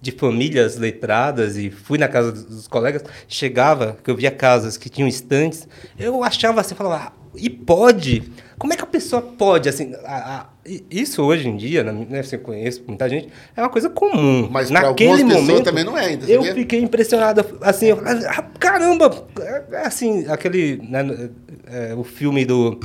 de 0.00 0.12
famílias 0.12 0.78
letradas 0.78 1.56
e 1.56 1.70
fui 1.70 1.98
na 1.98 2.08
casa 2.08 2.32
dos, 2.32 2.66
colegas, 2.66 3.04
chegava, 3.28 3.98
que 4.02 4.10
eu 4.10 4.16
via 4.16 4.30
casas 4.30 4.76
que 4.78 4.88
tinham 4.88 5.06
estantes, 5.06 5.68
eu 5.98 6.24
achava 6.24 6.60
assim, 6.62 6.74
falava, 6.74 7.12
e 7.34 7.48
pode? 7.48 8.30
Como 8.58 8.72
é 8.72 8.76
que 8.76 8.82
a 8.82 8.86
pessoa 8.86 9.22
pode, 9.22 9.68
assim, 9.68 9.94
a, 10.04 10.40
a, 10.40 10.46
isso 10.90 11.22
hoje 11.22 11.48
em 11.48 11.56
dia, 11.56 11.82
né, 11.82 12.22
você 12.22 12.36
conhece 12.36 12.82
muita 12.86 13.08
gente, 13.08 13.28
é 13.56 13.60
uma 13.62 13.70
coisa 13.70 13.88
comum. 13.88 14.48
Mas 14.50 14.70
naquele 14.70 15.24
momento 15.24 15.64
também 15.64 15.84
não 15.84 15.96
é 15.96 16.06
ainda. 16.06 16.26
Eu 16.30 16.42
fiquei 16.42 16.80
impressionado, 16.80 17.44
assim, 17.60 17.86
eu, 17.86 18.02
ah, 18.04 18.42
caramba, 18.58 19.26
é, 19.40 19.86
assim, 19.86 20.26
aquele, 20.28 20.76
né, 20.88 21.30
é, 21.66 21.94
o 21.94 22.04
filme 22.04 22.44
do 22.44 22.78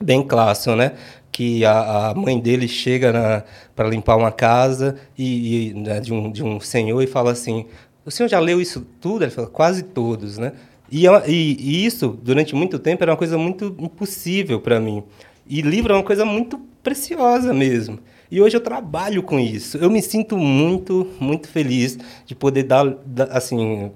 Ben 0.00 0.22
Classon, 0.26 0.76
né? 0.76 0.92
que 1.32 1.64
a, 1.64 2.10
a, 2.10 2.14
mãe 2.14 2.38
dele 2.38 2.68
chega 2.68 3.44
para 3.74 3.88
limpar 3.88 4.16
uma 4.16 4.30
casa 4.30 4.96
e, 5.16 5.70
e 5.70 5.74
né, 5.74 5.98
de, 5.98 6.12
um, 6.12 6.30
de 6.30 6.44
um 6.44 6.60
senhor 6.60 7.00
e 7.00 7.06
fala 7.06 7.32
assim: 7.32 7.64
O 8.04 8.10
senhor 8.10 8.28
já 8.28 8.38
leu 8.38 8.60
isso 8.60 8.86
tudo? 9.00 9.24
Ele 9.24 9.30
fala: 9.30 9.48
Quase 9.48 9.82
todos, 9.82 10.36
né? 10.36 10.52
E, 10.92 11.06
e, 11.06 11.56
e 11.58 11.86
isso, 11.86 12.18
durante 12.22 12.54
muito 12.54 12.78
tempo, 12.78 13.02
era 13.02 13.12
uma 13.12 13.16
coisa 13.16 13.38
muito 13.38 13.74
impossível 13.78 14.60
para 14.60 14.78
mim. 14.78 15.02
E 15.48 15.62
livro 15.62 15.94
é 15.94 15.96
uma 15.96 16.02
coisa 16.02 16.26
muito 16.26 16.60
preciosa 16.82 17.54
mesmo. 17.54 17.98
E 18.30 18.42
hoje 18.42 18.56
eu 18.56 18.60
trabalho 18.60 19.22
com 19.22 19.40
isso. 19.40 19.78
Eu 19.78 19.90
me 19.90 20.02
sinto 20.02 20.36
muito, 20.36 21.08
muito 21.18 21.48
feliz 21.48 21.98
de 22.26 22.34
poder 22.34 22.64
dar, 22.64 22.94
assim, 23.30 23.90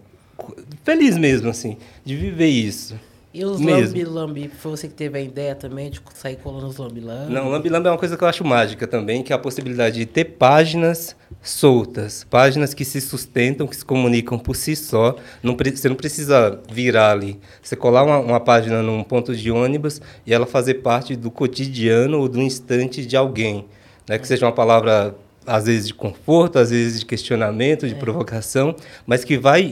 feliz 0.84 1.18
mesmo, 1.18 1.50
assim, 1.50 1.76
de 2.02 2.16
viver 2.16 2.48
isso. 2.48 2.98
E 3.36 3.44
os 3.44 3.60
lambi-lambi, 3.60 4.48
foi 4.48 4.70
você 4.70 4.88
que 4.88 4.94
teve 4.94 5.18
a 5.18 5.20
ideia 5.20 5.54
também 5.54 5.90
de 5.90 6.00
sair 6.14 6.36
colando 6.36 6.68
os 6.68 6.78
lambi-lambi? 6.78 7.30
Não, 7.30 7.50
lambi-lambi 7.50 7.86
é 7.86 7.90
uma 7.90 7.98
coisa 7.98 8.16
que 8.16 8.24
eu 8.24 8.28
acho 8.28 8.42
mágica 8.42 8.86
também, 8.86 9.22
que 9.22 9.30
é 9.30 9.36
a 9.36 9.38
possibilidade 9.38 9.98
de 9.98 10.06
ter 10.06 10.24
páginas 10.24 11.14
soltas, 11.42 12.24
páginas 12.30 12.72
que 12.72 12.82
se 12.82 12.98
sustentam, 12.98 13.66
que 13.66 13.76
se 13.76 13.84
comunicam 13.84 14.38
por 14.38 14.56
si 14.56 14.74
só. 14.74 15.16
Não, 15.42 15.54
você 15.54 15.86
não 15.86 15.96
precisa 15.96 16.58
virar 16.72 17.10
ali. 17.10 17.38
Você 17.60 17.76
colar 17.76 18.04
uma, 18.04 18.18
uma 18.20 18.40
página 18.40 18.82
num 18.82 19.04
ponto 19.04 19.36
de 19.36 19.50
ônibus 19.50 20.00
e 20.26 20.32
ela 20.32 20.46
fazer 20.46 20.76
parte 20.76 21.14
do 21.14 21.30
cotidiano 21.30 22.18
ou 22.18 22.30
do 22.30 22.40
instante 22.40 23.04
de 23.04 23.18
alguém. 23.18 23.66
Né? 24.08 24.18
Que 24.18 24.26
seja 24.26 24.46
uma 24.46 24.52
palavra 24.52 25.14
às 25.46 25.66
vezes 25.66 25.86
de 25.86 25.94
conforto, 25.94 26.58
às 26.58 26.70
vezes 26.70 27.00
de 27.00 27.06
questionamento, 27.06 27.86
de 27.86 27.94
é. 27.94 27.98
provocação, 27.98 28.74
mas 29.06 29.24
que 29.24 29.36
vai 29.36 29.70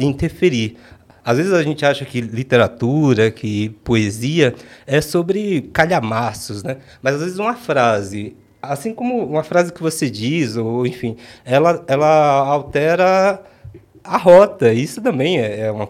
interferir. 0.00 0.76
Às 1.24 1.36
vezes 1.36 1.52
a 1.52 1.62
gente 1.62 1.84
acha 1.84 2.04
que 2.04 2.20
literatura, 2.20 3.30
que 3.30 3.68
poesia 3.84 4.54
é 4.86 5.00
sobre 5.00 5.62
calhamaços, 5.72 6.62
né? 6.62 6.78
Mas 7.00 7.14
às 7.14 7.20
vezes 7.20 7.38
uma 7.38 7.54
frase, 7.54 8.36
assim 8.60 8.92
como 8.92 9.24
uma 9.24 9.44
frase 9.44 9.72
que 9.72 9.82
você 9.82 10.10
diz, 10.10 10.56
ou 10.56 10.86
enfim, 10.86 11.16
ela, 11.44 11.84
ela 11.86 12.38
altera 12.38 13.40
a 14.04 14.16
rota. 14.16 14.72
Isso 14.72 15.00
também 15.00 15.40
é, 15.40 15.60
é 15.60 15.70
uma. 15.70 15.88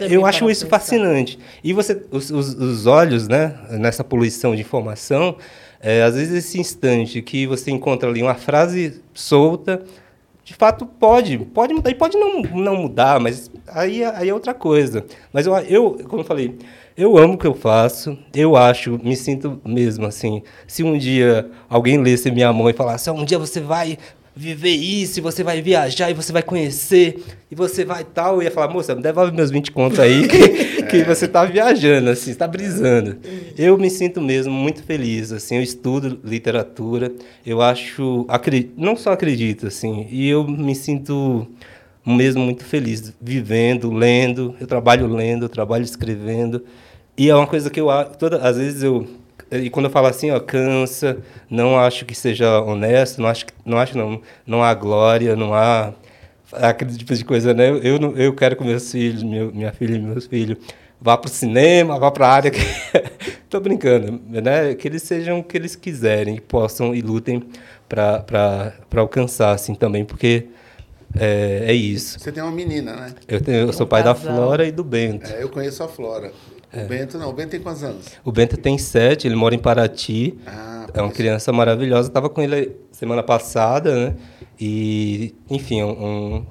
Eu 0.00 0.26
acho 0.26 0.50
isso 0.50 0.66
fascinante. 0.66 1.38
E 1.62 1.72
você, 1.72 2.04
os, 2.10 2.30
os, 2.30 2.54
os, 2.54 2.86
olhos, 2.86 3.28
né? 3.28 3.56
Nessa 3.70 4.02
poluição 4.02 4.54
de 4.54 4.62
informação, 4.62 5.36
é, 5.80 6.02
às 6.02 6.14
vezes 6.14 6.44
esse 6.44 6.58
instante 6.58 7.22
que 7.22 7.46
você 7.46 7.70
encontra 7.70 8.08
ali 8.08 8.22
uma 8.22 8.34
frase 8.34 9.00
solta 9.12 9.82
de 10.44 10.54
fato 10.54 10.84
pode, 10.84 11.38
pode 11.38 11.72
mudar, 11.72 11.90
e 11.90 11.94
pode 11.94 12.18
não, 12.18 12.42
não 12.42 12.76
mudar, 12.76 13.18
mas 13.18 13.50
aí, 13.66 14.04
aí 14.04 14.28
é 14.28 14.34
outra 14.34 14.52
coisa. 14.52 15.04
Mas 15.32 15.46
eu, 15.46 15.56
eu, 15.60 15.98
como 16.06 16.20
eu 16.20 16.26
falei, 16.26 16.58
eu 16.96 17.16
amo 17.16 17.34
o 17.34 17.38
que 17.38 17.46
eu 17.46 17.54
faço, 17.54 18.16
eu 18.34 18.54
acho, 18.54 19.00
me 19.02 19.16
sinto 19.16 19.58
mesmo 19.64 20.04
assim. 20.06 20.42
Se 20.66 20.82
um 20.82 20.98
dia 20.98 21.50
alguém 21.68 21.96
lesse 21.96 22.30
minha 22.30 22.52
mão 22.52 22.68
e 22.68 22.74
falasse, 22.74 23.10
um 23.10 23.24
dia 23.24 23.38
você 23.38 23.58
vai 23.58 23.98
viver 24.36 24.70
isso, 24.70 25.20
e 25.20 25.22
você 25.22 25.44
vai 25.44 25.62
viajar, 25.62 26.10
e 26.10 26.14
você 26.14 26.32
vai 26.32 26.42
conhecer, 26.42 27.22
e 27.50 27.54
você 27.54 27.84
vai 27.84 28.02
tal. 28.02 28.36
Eu 28.36 28.42
ia 28.42 28.50
falar, 28.50 28.72
moça, 28.72 28.94
me 28.94 29.02
devolve 29.02 29.32
meus 29.32 29.50
20 29.50 29.70
contos 29.70 30.00
aí, 30.00 30.26
que, 30.28 30.82
que 30.82 31.04
você 31.04 31.26
está 31.26 31.44
viajando, 31.44 32.10
assim, 32.10 32.30
está 32.30 32.48
brisando. 32.48 33.16
Eu 33.56 33.78
me 33.78 33.88
sinto 33.88 34.20
mesmo 34.20 34.52
muito 34.52 34.82
feliz, 34.82 35.30
assim, 35.30 35.56
eu 35.56 35.62
estudo 35.62 36.18
literatura, 36.24 37.12
eu 37.46 37.62
acho, 37.62 38.24
acredito, 38.28 38.72
não 38.76 38.96
só 38.96 39.12
acredito, 39.12 39.68
assim, 39.68 40.08
e 40.10 40.28
eu 40.28 40.46
me 40.46 40.74
sinto 40.74 41.46
mesmo 42.04 42.42
muito 42.42 42.64
feliz, 42.64 43.14
vivendo, 43.20 43.90
lendo, 43.90 44.54
eu 44.60 44.66
trabalho 44.66 45.06
lendo, 45.06 45.46
eu 45.46 45.48
trabalho 45.48 45.84
escrevendo, 45.84 46.64
e 47.16 47.30
é 47.30 47.34
uma 47.34 47.46
coisa 47.46 47.70
que 47.70 47.80
eu, 47.80 47.86
toda, 48.18 48.38
às 48.38 48.56
vezes 48.58 48.82
eu 48.82 49.06
e 49.50 49.70
quando 49.70 49.86
eu 49.86 49.90
falo 49.90 50.06
assim, 50.06 50.30
ó, 50.30 50.40
cansa, 50.40 51.18
não 51.48 51.78
acho 51.78 52.04
que 52.04 52.14
seja 52.14 52.60
honesto, 52.60 53.20
não 53.20 53.28
acho, 53.28 53.46
não 53.64 53.78
acho 53.78 53.96
não, 53.96 54.20
não 54.46 54.62
há 54.62 54.74
glória, 54.74 55.36
não 55.36 55.54
há 55.54 55.92
aquele 56.52 56.96
tipo 56.96 57.14
de 57.14 57.24
coisa, 57.24 57.52
né? 57.54 57.70
Eu, 57.70 58.16
eu 58.16 58.34
quero 58.34 58.56
que 58.56 58.64
meus 58.64 58.90
filhos, 58.90 59.22
meu, 59.22 59.52
minha 59.52 59.72
filha 59.72 59.94
e 59.94 59.98
meus 59.98 60.26
filhos 60.26 60.58
vá 61.00 61.18
para 61.18 61.28
o 61.28 61.30
cinema, 61.30 61.98
vá 61.98 62.10
para 62.10 62.26
a 62.26 62.32
área 62.32 62.50
que... 62.50 62.60
Estou 63.44 63.60
brincando, 63.60 64.20
né? 64.28 64.74
Que 64.74 64.88
eles 64.88 65.02
sejam 65.02 65.38
o 65.38 65.44
que 65.44 65.56
eles 65.56 65.76
quiserem, 65.76 66.38
possam 66.38 66.94
e 66.94 67.00
lutem 67.00 67.42
para 67.88 68.72
alcançar, 68.96 69.52
assim, 69.52 69.74
também, 69.74 70.04
porque 70.04 70.48
é, 71.18 71.66
é, 71.66 71.72
isso. 71.72 72.18
Você 72.18 72.32
tem 72.32 72.42
uma 72.42 72.50
menina, 72.50 72.96
né? 72.96 73.14
Eu, 73.28 73.40
tenho, 73.40 73.58
eu 73.58 73.72
sou 73.72 73.86
pai 73.86 74.02
da 74.02 74.14
Flora 74.14 74.66
e 74.66 74.72
do 74.72 74.82
Bento. 74.82 75.30
É, 75.30 75.42
eu 75.42 75.48
conheço 75.48 75.82
a 75.82 75.88
Flora. 75.88 76.32
O 76.74 76.80
é. 76.80 76.84
Bento 76.84 77.18
não. 77.18 77.30
O 77.30 77.32
Bento 77.32 77.50
tem 77.50 77.60
quantos 77.60 77.84
anos? 77.84 78.06
O 78.24 78.32
Bento 78.32 78.56
tem 78.56 78.76
sete, 78.76 79.28
ele 79.28 79.36
mora 79.36 79.54
em 79.54 79.58
Paraty. 79.58 80.38
Ah, 80.46 80.86
é 80.92 81.00
uma 81.00 81.10
criança 81.10 81.52
maravilhosa. 81.52 82.08
Estava 82.08 82.28
com 82.28 82.42
ele 82.42 82.76
semana 82.90 83.22
passada, 83.22 83.94
né? 83.94 84.14
E, 84.60 85.34
enfim, 85.50 85.82
um, 85.82 86.44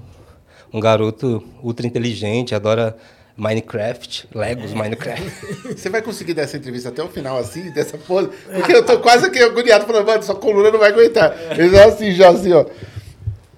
um 0.72 0.80
garoto 0.80 1.44
ultra 1.62 1.86
inteligente, 1.86 2.56
adora 2.56 2.96
Minecraft, 3.36 4.30
Legos 4.34 4.72
é. 4.72 4.76
Minecraft. 4.76 5.32
Você 5.76 5.90
vai 5.90 6.02
conseguir 6.02 6.34
dar 6.34 6.44
essa 6.44 6.58
entrevista 6.58 6.90
até 6.90 7.02
o 7.02 7.08
final, 7.08 7.38
assim, 7.38 7.72
dessa 7.72 7.98
pose? 7.98 8.30
Porque 8.52 8.74
eu 8.74 8.86
tô 8.86 9.00
quase 9.00 9.26
aqui 9.26 9.40
agoniado, 9.40 9.86
falando, 9.86 10.06
mano, 10.06 10.24
sua 10.24 10.36
coluna 10.36 10.72
não 10.72 10.80
vai 10.80 10.92
aguentar. 10.92 11.36
Ele 11.58 11.76
é 11.76 11.84
assim, 11.86 12.12
já 12.12 12.30
assim, 12.30 12.52
ó. 12.54 12.66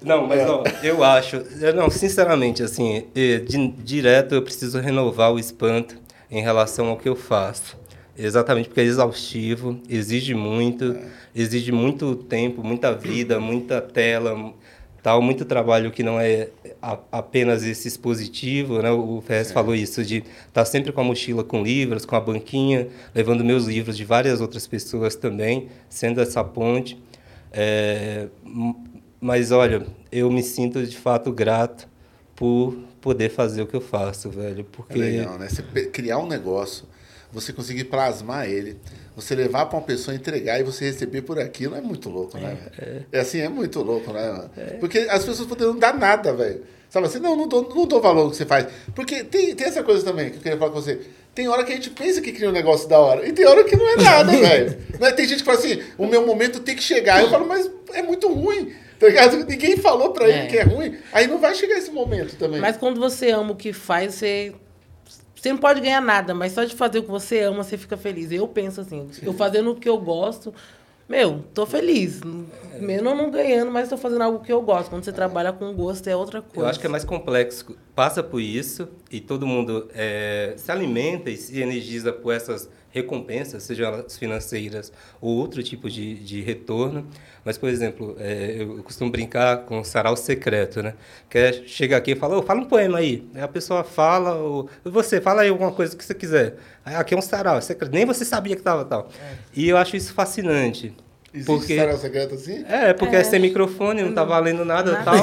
Não, 0.02 0.26
mas 0.26 0.48
ó, 0.48 0.62
eu 0.84 1.02
acho, 1.02 1.42
eu, 1.60 1.74
não, 1.74 1.90
sinceramente, 1.90 2.62
assim, 2.62 3.06
de, 3.12 3.68
direto 3.82 4.36
eu 4.36 4.42
preciso 4.42 4.78
renovar 4.78 5.32
o 5.32 5.38
espanto 5.38 6.05
em 6.30 6.42
relação 6.42 6.88
ao 6.88 6.96
que 6.96 7.08
eu 7.08 7.16
faço. 7.16 7.76
Exatamente 8.18 8.68
porque 8.68 8.80
é 8.80 8.84
exaustivo, 8.84 9.78
exige 9.88 10.34
muito, 10.34 10.96
exige 11.34 11.70
muito 11.70 12.16
tempo, 12.16 12.64
muita 12.64 12.94
vida, 12.94 13.38
muita 13.38 13.80
tela, 13.80 14.54
tal, 15.02 15.20
muito 15.20 15.44
trabalho 15.44 15.90
que 15.90 16.02
não 16.02 16.18
é 16.18 16.48
apenas 17.12 17.62
esse 17.62 17.86
expositivo, 17.86 18.80
né? 18.80 18.90
O 18.90 19.20
Ferrez 19.20 19.52
falou 19.52 19.74
isso 19.74 20.02
de 20.02 20.16
estar 20.16 20.50
tá 20.52 20.64
sempre 20.64 20.92
com 20.92 21.00
a 21.00 21.04
mochila 21.04 21.44
com 21.44 21.62
livros, 21.62 22.06
com 22.06 22.16
a 22.16 22.20
banquinha, 22.20 22.88
levando 23.14 23.44
meus 23.44 23.66
livros 23.66 23.96
de 23.96 24.04
várias 24.04 24.40
outras 24.40 24.66
pessoas 24.66 25.14
também, 25.14 25.68
sendo 25.88 26.20
essa 26.20 26.42
ponte. 26.42 26.98
É, 27.52 28.26
mas 29.20 29.52
olha, 29.52 29.86
eu 30.10 30.30
me 30.30 30.42
sinto 30.42 30.84
de 30.84 30.96
fato 30.96 31.30
grato 31.30 31.86
por 32.34 32.76
poder 33.06 33.30
fazer 33.30 33.62
o 33.62 33.68
que 33.68 33.76
eu 33.76 33.80
faço, 33.80 34.28
velho. 34.28 34.64
Porque... 34.64 34.94
É 34.94 34.96
legal, 34.96 35.38
né? 35.38 35.48
Você 35.48 35.62
criar 35.86 36.18
um 36.18 36.26
negócio, 36.26 36.84
você 37.32 37.52
conseguir 37.52 37.84
plasmar 37.84 38.50
ele, 38.50 38.76
você 39.14 39.32
levar 39.32 39.66
para 39.66 39.78
uma 39.78 39.84
pessoa, 39.84 40.12
entregar 40.12 40.58
e 40.58 40.64
você 40.64 40.86
receber 40.86 41.22
por 41.22 41.38
aquilo 41.38 41.76
é 41.76 41.80
muito 41.80 42.10
louco, 42.10 42.36
né? 42.36 42.58
É, 42.76 43.02
é 43.12 43.20
assim, 43.20 43.38
é 43.38 43.48
muito 43.48 43.80
louco, 43.80 44.12
né? 44.12 44.50
É. 44.56 44.62
Porque 44.80 44.98
as 45.08 45.24
pessoas 45.24 45.46
poderiam 45.46 45.74
não 45.74 45.78
dar 45.78 45.96
nada, 45.96 46.34
velho. 46.34 46.64
Sabe 46.90 47.06
assim, 47.06 47.20
não, 47.20 47.36
não 47.36 47.46
dou, 47.46 47.72
não 47.72 47.86
dou 47.86 48.02
valor 48.02 48.22
ao 48.22 48.30
que 48.30 48.36
você 48.36 48.44
faz. 48.44 48.66
Porque 48.92 49.22
tem, 49.22 49.54
tem 49.54 49.68
essa 49.68 49.84
coisa 49.84 50.04
também 50.04 50.30
que 50.30 50.38
eu 50.38 50.40
queria 50.40 50.58
falar 50.58 50.72
com 50.72 50.82
você. 50.82 51.00
Tem 51.32 51.46
hora 51.46 51.62
que 51.62 51.70
a 51.70 51.76
gente 51.76 51.90
pensa 51.90 52.20
que 52.20 52.32
cria 52.32 52.48
um 52.48 52.52
negócio 52.52 52.88
da 52.88 52.98
hora. 52.98 53.24
E 53.24 53.32
tem 53.32 53.46
hora 53.46 53.62
que 53.62 53.76
não 53.76 53.88
é 53.88 53.96
nada, 54.02 54.32
velho. 54.34 54.78
Não 54.98 55.06
é? 55.06 55.12
Tem 55.12 55.28
gente 55.28 55.38
que 55.38 55.44
fala 55.44 55.58
assim, 55.58 55.80
o 55.96 56.08
meu 56.08 56.26
momento 56.26 56.58
tem 56.58 56.74
que 56.74 56.82
chegar. 56.82 57.22
Eu 57.22 57.30
falo, 57.30 57.46
mas 57.46 57.70
é 57.92 58.02
muito 58.02 58.26
ruim. 58.32 58.74
Tá 58.98 59.06
ligado? 59.06 59.36
Ninguém 59.44 59.76
falou 59.76 60.12
pra 60.12 60.28
ele 60.28 60.38
é. 60.38 60.46
que 60.46 60.56
é 60.56 60.62
ruim. 60.62 60.96
Aí 61.12 61.26
não 61.26 61.38
vai 61.38 61.54
chegar 61.54 61.76
esse 61.76 61.90
momento 61.90 62.36
também. 62.36 62.60
Mas 62.60 62.76
quando 62.76 62.98
você 62.98 63.30
ama 63.30 63.52
o 63.52 63.56
que 63.56 63.72
faz, 63.72 64.14
você. 64.14 64.54
Você 65.34 65.50
não 65.50 65.58
pode 65.58 65.80
ganhar 65.80 66.00
nada, 66.00 66.34
mas 66.34 66.52
só 66.52 66.64
de 66.64 66.74
fazer 66.74 66.98
o 66.98 67.02
que 67.02 67.10
você 67.10 67.40
ama, 67.40 67.62
você 67.62 67.76
fica 67.76 67.96
feliz. 67.96 68.32
Eu 68.32 68.48
penso 68.48 68.80
assim, 68.80 69.08
eu 69.22 69.32
fazendo 69.32 69.70
o 69.70 69.76
que 69.76 69.88
eu 69.88 69.98
gosto, 69.98 70.52
meu, 71.08 71.44
tô 71.54 71.64
feliz. 71.64 72.20
Mesmo 72.80 73.14
não 73.14 73.30
ganhando, 73.30 73.70
mas 73.70 73.88
tô 73.88 73.96
fazendo 73.96 74.22
algo 74.22 74.40
que 74.40 74.52
eu 74.52 74.60
gosto. 74.60 74.90
Quando 74.90 75.04
você 75.04 75.12
trabalha 75.12 75.52
com 75.52 75.72
gosto, 75.72 76.08
é 76.08 76.16
outra 76.16 76.42
coisa. 76.42 76.60
Eu 76.60 76.66
acho 76.66 76.80
que 76.80 76.86
é 76.86 76.88
mais 76.88 77.04
complexo. 77.04 77.76
Passa 77.94 78.22
por 78.24 78.40
isso 78.40 78.88
e 79.10 79.20
todo 79.20 79.46
mundo 79.46 79.88
é, 79.94 80.54
se 80.56 80.72
alimenta 80.72 81.30
e 81.30 81.36
se 81.36 81.60
energiza 81.60 82.12
por 82.12 82.32
essas 82.34 82.68
recompensas, 82.96 83.62
sejam 83.62 83.86
elas 83.86 84.16
financeiras 84.16 84.92
ou 85.20 85.36
outro 85.36 85.62
tipo 85.62 85.90
de, 85.90 86.14
de 86.14 86.40
retorno. 86.40 87.06
Mas, 87.44 87.58
por 87.58 87.68
exemplo, 87.68 88.16
é, 88.18 88.56
eu 88.58 88.82
costumo 88.82 89.10
brincar 89.10 89.58
com 89.58 89.80
o 89.80 89.84
sarau 89.84 90.16
secreto, 90.16 90.82
né? 90.82 90.94
Que 91.28 91.38
é, 91.38 91.52
chega 91.66 91.96
aqui 91.96 92.12
e 92.12 92.16
fala, 92.16 92.38
oh, 92.38 92.42
fala 92.42 92.60
um 92.60 92.64
poema 92.64 92.98
aí. 92.98 93.28
Aí 93.34 93.42
a 93.42 93.48
pessoa 93.48 93.84
fala, 93.84 94.34
ou 94.34 94.68
você, 94.82 95.20
fala 95.20 95.42
aí 95.42 95.48
alguma 95.48 95.72
coisa 95.72 95.96
que 95.96 96.04
você 96.04 96.14
quiser. 96.14 96.56
Aí, 96.84 96.94
aqui 96.94 97.14
é 97.14 97.18
um 97.18 97.22
sarau, 97.22 97.60
secreto. 97.60 97.92
nem 97.92 98.04
você 98.04 98.24
sabia 98.24 98.54
que 98.54 98.60
estava 98.60 98.84
tal. 98.84 99.08
É. 99.20 99.34
E 99.54 99.68
eu 99.68 99.76
acho 99.76 99.96
isso 99.96 100.12
fascinante. 100.14 100.94
Existe 101.36 101.44
Porque- 101.46 101.76
sarau 101.76 101.98
secreto 101.98 102.34
assim? 102.34 102.64
É, 102.66 102.94
porque 102.94 103.14
é, 103.14 103.22
sem 103.22 103.38
microfone, 103.38 104.02
não 104.02 104.14
tá 104.14 104.24
valendo 104.24 104.64
nada 104.64 104.92
e 105.00 105.04
tal. 105.04 105.14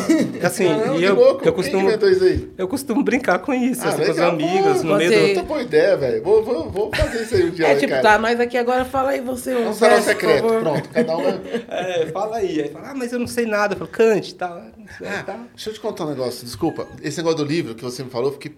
Assim, 0.48 0.67
Caramba, 0.67 0.96
e 1.00 1.03
eu, 1.03 1.15
louco. 1.15 1.43
eu 1.43 1.53
costumo. 1.53 1.88
inventou 1.89 2.08
isso 2.10 2.24
aí? 2.24 2.51
Eu 2.55 2.67
costumo 2.67 3.03
brincar 3.03 3.39
com 3.39 3.51
isso, 3.51 3.82
Ah, 3.84 3.89
assim, 3.89 4.05
com 4.05 4.12
os 4.12 4.20
amigos, 4.20 4.77
pô, 4.77 4.84
no 4.89 4.96
meio 4.98 5.10
você- 5.12 5.20
do. 5.20 5.27
Puta 5.34 5.43
boa 5.43 5.62
ideia, 5.63 5.98
velho. 5.98 6.24
Vou, 6.24 6.43
vou, 6.43 6.70
vou 6.70 6.91
fazer 6.96 7.24
isso 7.24 7.36
aí 7.36 7.43
um 7.46 7.50
dia, 7.50 7.65
É 7.67 7.74
lá, 7.74 7.79
tipo, 7.79 7.89
cara. 7.89 8.01
tá 8.03 8.17
nós 8.20 8.39
aqui 8.39 8.58
agora, 8.58 8.86
fala 8.86 9.10
aí 9.10 9.22
você. 9.22 9.53
É 9.53 9.58
um 9.58 9.70
um 9.70 9.74
sarau 9.74 10.01
secreto. 10.03 10.43
favor. 10.43 10.62
Pronto, 10.62 10.89
cada 10.89 11.17
um... 11.17 11.24
É, 11.67 12.05
fala 12.13 12.38
aí. 12.38 12.62
Aí 12.62 12.70
fala, 12.70 12.89
ah, 12.91 12.93
mas 12.96 13.12
eu 13.12 13.17
não 13.17 13.27
sei 13.27 13.48
nada. 13.48 13.74
Eu 13.74 13.79
falo, 13.79 13.89
cante 13.89 14.32
e 14.32 14.36
tal. 14.36 14.55
Não 14.77 14.88
sei, 14.98 15.08
Ah, 15.08 15.24
tal. 15.25 15.39
deixa 15.55 15.70
eu 15.72 15.74
te 15.74 15.79
contar 15.79 16.05
um 16.05 16.10
negócio, 16.10 16.46
desculpa. 16.46 16.88
Esse 17.01 17.17
negócio 17.17 17.39
do 17.39 17.46
livro 17.46 17.74
que 17.74 17.84
você 17.84 18.03
me 18.03 18.10
falou, 18.12 18.27
eu 18.29 18.34
fiquei 18.34 18.55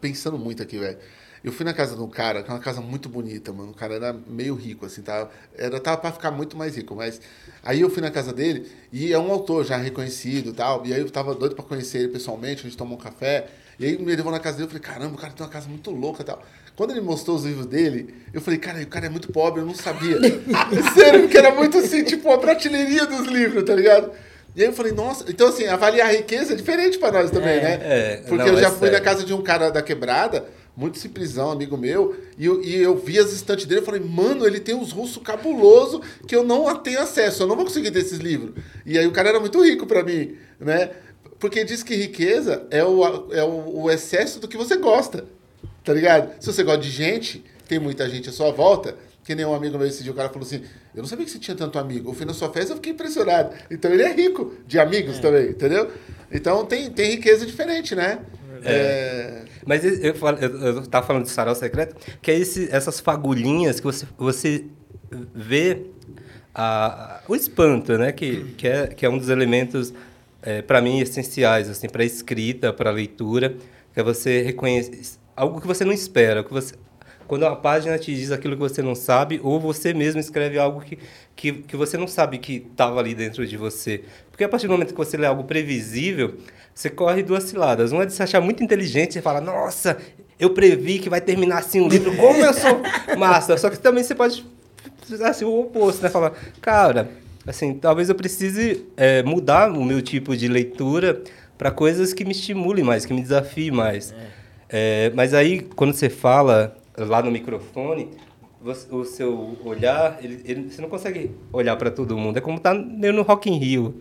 pensando 0.00 0.38
muito 0.38 0.62
aqui, 0.62 0.76
velho. 0.78 0.98
Eu 1.42 1.52
fui 1.52 1.64
na 1.64 1.72
casa 1.72 1.94
de 1.94 2.02
um 2.02 2.08
cara, 2.08 2.42
que 2.42 2.50
é 2.50 2.54
uma 2.54 2.60
casa 2.60 2.80
muito 2.80 3.08
bonita, 3.08 3.52
mano. 3.52 3.70
O 3.70 3.74
cara 3.74 3.94
era 3.94 4.16
meio 4.26 4.54
rico, 4.54 4.84
assim, 4.86 5.02
tava, 5.02 5.30
era, 5.56 5.78
tava 5.80 5.96
pra 5.98 6.12
ficar 6.12 6.30
muito 6.30 6.56
mais 6.56 6.76
rico, 6.76 6.94
mas... 6.94 7.20
Aí 7.62 7.80
eu 7.80 7.90
fui 7.90 8.02
na 8.02 8.10
casa 8.10 8.32
dele, 8.32 8.70
e 8.92 9.12
é 9.12 9.18
um 9.18 9.30
autor 9.30 9.64
já 9.64 9.76
reconhecido 9.76 10.50
e 10.50 10.52
tal, 10.52 10.84
e 10.86 10.92
aí 10.92 11.00
eu 11.00 11.10
tava 11.10 11.34
doido 11.34 11.54
pra 11.54 11.64
conhecer 11.64 11.98
ele 11.98 12.08
pessoalmente, 12.08 12.60
a 12.60 12.68
gente 12.68 12.76
tomou 12.76 12.96
um 12.98 13.00
café, 13.00 13.46
e 13.78 13.84
aí 13.86 13.98
me 13.98 14.14
levou 14.14 14.32
na 14.32 14.40
casa 14.40 14.56
dele, 14.56 14.66
eu 14.66 14.70
falei, 14.70 14.82
caramba, 14.82 15.14
o 15.14 15.18
cara 15.18 15.32
tem 15.32 15.44
uma 15.46 15.52
casa 15.52 15.68
muito 15.68 15.90
louca 15.90 16.22
e 16.22 16.24
tal. 16.24 16.42
Quando 16.74 16.90
ele 16.92 17.00
mostrou 17.00 17.36
os 17.36 17.44
livros 17.44 17.66
dele, 17.66 18.14
eu 18.32 18.40
falei, 18.40 18.58
cara, 18.58 18.80
o 18.80 18.86
cara 18.86 19.06
é 19.06 19.08
muito 19.08 19.32
pobre, 19.32 19.60
eu 19.60 19.66
não 19.66 19.74
sabia. 19.74 20.16
Sério, 20.94 21.22
porque 21.22 21.36
era 21.38 21.54
muito 21.54 21.78
assim, 21.78 22.04
tipo, 22.04 22.30
a 22.30 22.38
prateleirinha 22.38 23.06
dos 23.06 23.26
livros, 23.26 23.64
tá 23.64 23.74
ligado? 23.74 24.10
E 24.54 24.62
aí 24.62 24.68
eu 24.68 24.72
falei, 24.72 24.92
nossa, 24.92 25.24
então 25.28 25.48
assim, 25.48 25.66
avaliar 25.66 26.08
a 26.08 26.12
riqueza 26.12 26.52
é 26.52 26.56
diferente 26.56 26.98
pra 26.98 27.12
nós 27.12 27.30
também, 27.30 27.60
né? 27.60 27.78
é, 27.82 28.16
Porque 28.28 28.44
não, 28.44 28.54
eu 28.54 28.60
já 28.60 28.68
é 28.68 28.70
fui 28.70 28.86
na 28.88 28.94
sério. 28.96 29.04
casa 29.04 29.24
de 29.24 29.32
um 29.34 29.42
cara 29.42 29.70
da 29.70 29.82
quebrada, 29.82 30.44
muito 30.78 30.96
simplesão, 30.96 31.50
amigo 31.50 31.76
meu, 31.76 32.16
e 32.38 32.46
eu, 32.46 32.62
e 32.62 32.76
eu 32.76 32.96
vi 32.96 33.18
as 33.18 33.32
estantes 33.32 33.66
dele 33.66 33.80
e 33.80 33.84
falei, 33.84 34.00
mano, 34.00 34.46
ele 34.46 34.60
tem 34.60 34.76
uns 34.76 34.92
russos 34.92 35.20
cabulosos 35.20 36.00
que 36.24 36.36
eu 36.36 36.44
não 36.44 36.72
tenho 36.76 37.00
acesso, 37.00 37.42
eu 37.42 37.48
não 37.48 37.56
vou 37.56 37.64
conseguir 37.64 37.90
ter 37.90 37.98
esses 37.98 38.20
livros. 38.20 38.52
E 38.86 38.96
aí 38.96 39.04
o 39.04 39.10
cara 39.10 39.30
era 39.30 39.40
muito 39.40 39.60
rico 39.60 39.88
pra 39.88 40.04
mim, 40.04 40.36
né? 40.60 40.90
Porque 41.40 41.64
diz 41.64 41.82
que 41.82 41.96
riqueza 41.96 42.64
é 42.70 42.84
o, 42.84 43.04
é 43.32 43.42
o, 43.42 43.82
o 43.82 43.90
excesso 43.90 44.38
do 44.38 44.46
que 44.46 44.56
você 44.56 44.76
gosta, 44.76 45.24
tá 45.82 45.92
ligado? 45.92 46.40
Se 46.40 46.46
você 46.46 46.62
gosta 46.62 46.80
de 46.80 46.90
gente, 46.90 47.44
tem 47.66 47.80
muita 47.80 48.08
gente 48.08 48.28
à 48.28 48.32
sua 48.32 48.52
volta, 48.52 48.94
que 49.24 49.34
nem 49.34 49.44
um 49.44 49.54
amigo 49.54 49.76
meu 49.76 49.86
esse 49.86 50.04
dia, 50.04 50.12
o 50.12 50.14
cara 50.14 50.28
falou 50.28 50.46
assim, 50.46 50.62
eu 50.94 51.02
não 51.02 51.08
sabia 51.08 51.24
que 51.24 51.32
você 51.32 51.40
tinha 51.40 51.56
tanto 51.56 51.76
amigo. 51.76 52.10
Eu 52.10 52.14
fui 52.14 52.24
na 52.24 52.32
sua 52.32 52.52
festa, 52.52 52.70
eu 52.70 52.76
fiquei 52.76 52.92
impressionado. 52.92 53.52
Então 53.68 53.92
ele 53.92 54.04
é 54.04 54.12
rico 54.12 54.54
de 54.64 54.78
amigos 54.78 55.18
também, 55.18 55.50
entendeu? 55.50 55.90
Então 56.30 56.64
tem, 56.64 56.88
tem 56.88 57.10
riqueza 57.16 57.44
diferente, 57.44 57.96
né? 57.96 58.20
É. 58.64 59.44
Mas 59.66 59.84
eu, 59.84 59.92
eu, 59.96 60.14
falo- 60.14 60.38
eu, 60.38 60.50
eu 60.58 60.86
tava 60.86 61.06
falando 61.06 61.24
de 61.24 61.30
sarau 61.30 61.54
secreto, 61.54 61.96
que 62.22 62.30
é 62.30 62.34
esse, 62.38 62.68
essas 62.70 63.00
fagulhinhas 63.00 63.80
que 63.80 63.84
você, 63.84 64.06
você 64.16 64.64
vê 65.34 65.86
a, 66.54 67.20
o 67.28 67.34
espanto, 67.34 67.96
né? 67.98 68.12
Que, 68.12 68.44
que, 68.56 68.66
é, 68.68 68.86
que 68.88 69.04
é 69.06 69.08
um 69.10 69.18
dos 69.18 69.28
elementos, 69.28 69.92
para 70.66 70.80
mim, 70.80 71.00
essenciais 71.00 71.68
assim, 71.68 71.88
para 71.88 72.02
a 72.02 72.06
escrita, 72.06 72.72
para 72.72 72.90
a 72.90 72.92
leitura, 72.92 73.56
que 73.92 74.00
é 74.00 74.02
você 74.02 74.42
reconhecer 74.42 75.18
algo 75.36 75.60
que 75.60 75.66
você 75.66 75.84
não 75.84 75.92
espera, 75.92 76.42
que 76.42 76.52
você, 76.52 76.74
quando 77.28 77.46
a 77.46 77.54
página 77.54 77.96
te 77.98 78.12
diz 78.14 78.32
aquilo 78.32 78.54
que 78.56 78.60
você 78.60 78.82
não 78.82 78.94
sabe, 78.94 79.38
ou 79.42 79.60
você 79.60 79.94
mesmo 79.94 80.18
escreve 80.18 80.58
algo 80.58 80.80
que, 80.80 80.98
que, 81.36 81.52
que 81.52 81.76
você 81.76 81.96
não 81.96 82.08
sabe 82.08 82.38
que 82.38 82.66
estava 82.70 82.98
ali 82.98 83.14
dentro 83.14 83.46
de 83.46 83.56
você. 83.56 84.02
Porque 84.32 84.42
a 84.42 84.48
partir 84.48 84.66
do 84.66 84.72
momento 84.72 84.90
que 84.92 84.96
você 84.96 85.16
lê 85.16 85.26
algo 85.26 85.44
previsível, 85.44 86.34
você 86.78 86.88
corre 86.88 87.24
duas 87.24 87.42
ciladas. 87.42 87.90
Uma 87.90 88.04
é 88.04 88.06
de 88.06 88.12
se 88.12 88.22
achar 88.22 88.40
muito 88.40 88.62
inteligente, 88.62 89.14
você 89.14 89.20
fala, 89.20 89.40
nossa, 89.40 89.96
eu 90.38 90.50
previ 90.50 91.00
que 91.00 91.10
vai 91.10 91.20
terminar 91.20 91.58
assim 91.58 91.80
um 91.80 91.88
livro, 91.88 92.14
como 92.16 92.38
eu 92.38 92.54
sou 92.54 92.80
massa. 93.18 93.56
Só 93.56 93.68
que 93.68 93.76
também 93.80 94.04
você 94.04 94.14
pode 94.14 94.46
assim, 95.24 95.44
o 95.44 95.60
oposto, 95.60 96.02
né? 96.04 96.08
Falar, 96.08 96.32
cara, 96.60 97.10
assim, 97.44 97.74
talvez 97.74 98.08
eu 98.08 98.14
precise 98.14 98.86
é, 98.96 99.24
mudar 99.24 99.72
o 99.72 99.84
meu 99.84 100.00
tipo 100.00 100.36
de 100.36 100.46
leitura 100.46 101.20
para 101.56 101.72
coisas 101.72 102.12
que 102.14 102.24
me 102.24 102.30
estimulem 102.30 102.84
mais, 102.84 103.04
que 103.04 103.12
me 103.12 103.22
desafiem 103.22 103.72
mais. 103.72 104.14
É, 104.68 105.10
mas 105.16 105.34
aí, 105.34 105.62
quando 105.74 105.92
você 105.92 106.08
fala 106.08 106.76
lá 106.96 107.20
no 107.22 107.30
microfone, 107.32 108.10
o 108.90 109.04
seu 109.04 109.56
olhar, 109.64 110.18
ele, 110.22 110.42
ele- 110.44 110.70
você 110.70 110.80
não 110.80 110.88
consegue 110.88 111.32
olhar 111.52 111.74
para 111.76 111.90
todo 111.90 112.16
mundo. 112.16 112.36
É 112.36 112.40
como 112.40 112.60
tá 112.60 112.72
meio 112.74 113.12
no 113.12 113.22
Rock 113.22 113.50
in 113.50 113.58
Rio. 113.58 113.96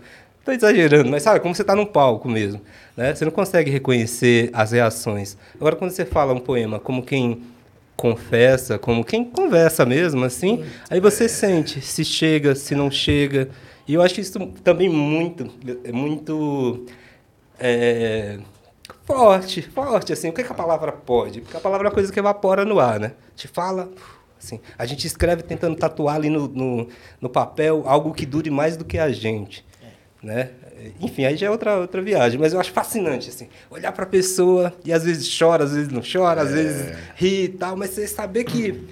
Tô 0.48 0.54
exagerando, 0.54 1.10
mas 1.10 1.24
sabe, 1.24 1.42
como 1.42 1.54
você 1.54 1.62
está 1.62 1.76
num 1.76 1.86
palco 1.86 2.30
mesmo. 2.30 2.62
Né? 2.96 3.14
Você 3.14 3.26
não 3.26 3.34
consegue 3.34 3.70
reconhecer 3.70 4.50
as 4.54 4.72
reações. 4.72 5.38
Agora, 5.56 5.76
quando 5.76 5.92
você 5.92 6.06
fala 6.06 6.34
um 6.34 6.40
poema 6.40 6.80
como 6.80 7.04
quem 7.04 7.44
confessa, 7.98 8.80
como 8.80 9.04
quem 9.04 9.26
conversa 9.26 9.86
mesmo, 9.86 10.24
assim, 10.24 10.64
aí 10.90 11.02
você 11.02 11.28
sente 11.28 11.82
se 11.82 12.06
chega, 12.06 12.56
se 12.56 12.76
não 12.76 12.90
chega. 12.90 13.50
E 13.86 13.94
eu 13.94 14.02
acho 14.02 14.22
isso 14.22 14.40
também 14.64 14.88
muito, 14.88 15.52
é 15.84 15.92
muito 15.92 16.86
é, 17.60 18.40
forte, 19.04 19.62
forte, 19.62 20.14
assim. 20.14 20.30
O 20.30 20.34
que, 20.34 20.46
que 20.46 20.52
a 20.54 20.56
palavra 20.56 20.94
pode? 20.94 21.42
Porque 21.42 21.58
a 21.58 21.60
palavra 21.60 21.88
é 21.88 21.90
uma 21.90 21.94
coisa 21.94 22.10
que 22.10 22.20
evapora 22.20 22.64
no 22.64 22.80
ar, 22.80 23.02
né? 23.02 23.12
Te 23.36 23.50
fala, 23.50 23.92
assim. 24.42 24.62
A 24.78 24.86
gente 24.86 25.06
escreve 25.06 25.44
tentando 25.44 25.76
tatuar 25.76 26.16
ali 26.16 26.30
no, 26.30 26.48
no, 26.48 26.88
no 27.20 27.28
papel 27.28 27.84
algo 27.86 28.14
que 28.14 28.26
dure 28.26 28.50
mais 28.50 28.78
do 28.78 28.86
que 28.86 28.98
a 28.98 29.12
gente, 29.12 29.66
né? 30.22 30.50
Enfim, 31.00 31.26
aí 31.26 31.36
já 31.38 31.48
é 31.48 31.50
outra, 31.50 31.78
outra 31.78 32.02
viagem, 32.02 32.40
mas 32.40 32.54
eu 32.54 32.60
acho 32.60 32.72
fascinante, 32.72 33.30
assim, 33.30 33.48
olhar 33.70 33.92
para 33.92 34.04
a 34.04 34.08
pessoa 34.08 34.74
e 34.86 34.94
às 34.94 35.04
vezes 35.04 35.28
chora, 35.38 35.64
às 35.64 35.74
vezes 35.74 35.90
não 35.92 36.02
chora, 36.02 36.42
às 36.42 36.52
vezes 36.52 36.96
ri 37.16 37.46
e 37.46 37.50
tal, 37.50 37.76
mas 37.76 37.92
você 37.92 38.08
saber 38.08 38.44
que 38.44 38.88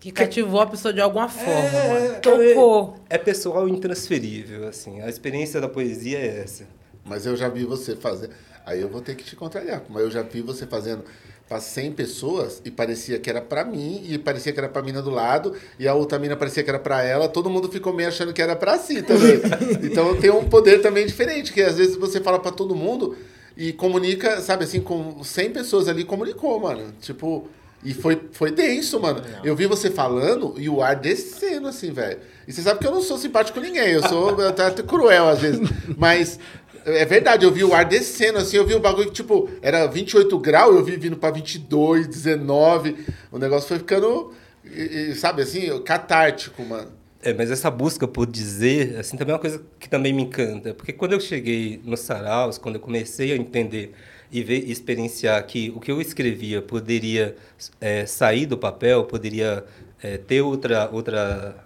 Que 0.00 0.10
cativou 0.10 0.60
a 0.60 0.66
pessoa 0.66 0.94
de 0.94 1.00
alguma 1.00 1.28
forma, 1.28 1.78
é, 1.78 2.08
mano. 2.08 2.20
Tocou. 2.20 2.96
é 3.08 3.18
pessoal 3.18 3.68
e 3.68 3.72
intransferível, 3.72 4.66
assim. 4.66 5.00
A 5.02 5.08
experiência 5.08 5.60
da 5.60 5.68
poesia 5.68 6.18
é 6.18 6.40
essa. 6.40 6.64
Mas 7.04 7.26
eu 7.26 7.36
já 7.36 7.48
vi 7.48 7.64
você 7.64 7.94
fazer. 7.94 8.30
Aí 8.64 8.80
eu 8.80 8.88
vou 8.88 9.00
ter 9.02 9.14
que 9.14 9.24
te 9.24 9.36
contrariar. 9.36 9.82
Mas 9.90 10.02
eu 10.02 10.10
já 10.10 10.22
vi 10.22 10.40
você 10.40 10.66
fazendo 10.66 11.04
para 11.50 11.58
100 11.58 11.90
pessoas 11.94 12.62
e 12.64 12.70
parecia 12.70 13.18
que 13.18 13.28
era 13.28 13.40
para 13.40 13.64
mim 13.64 14.04
e 14.08 14.16
parecia 14.16 14.52
que 14.52 14.58
era 14.60 14.68
para 14.68 14.82
mina 14.82 15.02
do 15.02 15.10
lado 15.10 15.52
e 15.80 15.88
a 15.88 15.92
outra 15.92 16.16
mina 16.16 16.36
parecia 16.36 16.62
que 16.62 16.70
era 16.70 16.78
para 16.78 17.02
ela. 17.02 17.28
Todo 17.28 17.50
mundo 17.50 17.68
ficou 17.68 17.92
meio 17.92 18.08
achando 18.08 18.32
que 18.32 18.40
era 18.40 18.54
para 18.54 18.78
si 18.78 19.02
também. 19.02 19.40
então 19.82 20.14
tem 20.14 20.30
um 20.30 20.44
poder 20.44 20.80
também 20.80 21.04
diferente 21.04 21.52
que 21.52 21.60
às 21.60 21.76
vezes 21.76 21.96
você 21.96 22.20
fala 22.20 22.38
para 22.38 22.52
todo 22.52 22.72
mundo 22.76 23.16
e 23.56 23.72
comunica, 23.72 24.40
sabe 24.40 24.62
assim, 24.62 24.80
com 24.80 25.24
100 25.24 25.50
pessoas 25.50 25.88
ali 25.88 26.04
comunicou, 26.04 26.60
mano. 26.60 26.94
Tipo, 27.00 27.48
e 27.82 27.94
foi, 27.94 28.20
foi 28.30 28.50
denso, 28.50 29.00
mano. 29.00 29.20
Eu 29.42 29.56
vi 29.56 29.66
você 29.66 29.90
falando 29.90 30.54
e 30.56 30.68
o 30.68 30.82
ar 30.82 30.94
descendo, 30.94 31.66
assim, 31.66 31.90
velho. 31.90 32.20
E 32.46 32.52
você 32.52 32.62
sabe 32.62 32.78
que 32.78 32.86
eu 32.86 32.90
não 32.90 33.00
sou 33.00 33.16
simpático 33.16 33.58
com 33.58 33.64
ninguém, 33.64 33.88
eu 33.90 34.06
sou 34.06 34.40
até 34.40 34.64
até 34.66 34.82
cruel 34.82 35.28
às 35.28 35.40
vezes. 35.40 35.68
Mas 35.96 36.38
é 36.84 37.04
verdade, 37.04 37.44
eu 37.44 37.52
vi 37.52 37.64
o 37.64 37.74
ar 37.74 37.84
descendo, 37.84 38.38
assim, 38.38 38.56
eu 38.56 38.66
vi 38.66 38.74
o 38.74 38.80
bagulho 38.80 39.08
que, 39.08 39.14
tipo, 39.14 39.48
era 39.62 39.86
28 39.86 40.38
graus, 40.38 40.74
eu 40.76 40.84
vi 40.84 40.96
vindo 40.96 41.16
pra 41.16 41.30
22, 41.30 42.06
19. 42.06 42.96
O 43.30 43.38
negócio 43.38 43.68
foi 43.68 43.78
ficando, 43.78 44.32
e- 44.64 45.14
sabe 45.14 45.42
assim, 45.42 45.80
catártico, 45.82 46.62
mano. 46.64 46.88
É, 47.22 47.34
mas 47.34 47.50
essa 47.50 47.70
busca 47.70 48.08
por 48.08 48.26
dizer, 48.26 48.96
assim, 48.98 49.16
também 49.16 49.32
é 49.32 49.34
uma 49.34 49.40
coisa 49.40 49.62
que 49.78 49.88
também 49.90 50.12
me 50.12 50.22
encanta. 50.22 50.72
Porque 50.72 50.92
quando 50.92 51.12
eu 51.12 51.20
cheguei 51.20 51.78
nos 51.84 52.00
saraus, 52.00 52.56
quando 52.56 52.76
eu 52.76 52.80
comecei 52.80 53.32
a 53.32 53.36
entender 53.36 53.92
e 54.32 54.42
ver 54.42 54.70
experienciar 54.70 55.44
que 55.46 55.70
o 55.76 55.80
que 55.80 55.90
eu 55.92 56.00
escrevia 56.00 56.62
poderia 56.62 57.36
é, 57.80 58.06
sair 58.06 58.46
do 58.46 58.56
papel, 58.56 59.04
poderia 59.04 59.64
é, 60.02 60.16
ter 60.16 60.40
outra, 60.40 60.88
outra, 60.90 61.56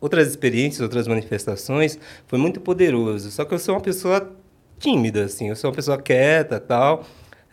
outras 0.00 0.28
experiências, 0.28 0.80
outras 0.80 1.08
manifestações, 1.08 1.98
foi 2.28 2.38
muito 2.38 2.60
poderoso. 2.60 3.30
Só 3.32 3.44
que 3.44 3.54
eu 3.54 3.58
sou 3.58 3.74
uma 3.74 3.80
pessoa 3.80 4.30
tímida, 4.82 5.24
assim, 5.24 5.48
eu 5.48 5.56
sou 5.56 5.70
uma 5.70 5.76
pessoa 5.76 5.96
quieta 6.00 6.58
tal. 6.60 7.04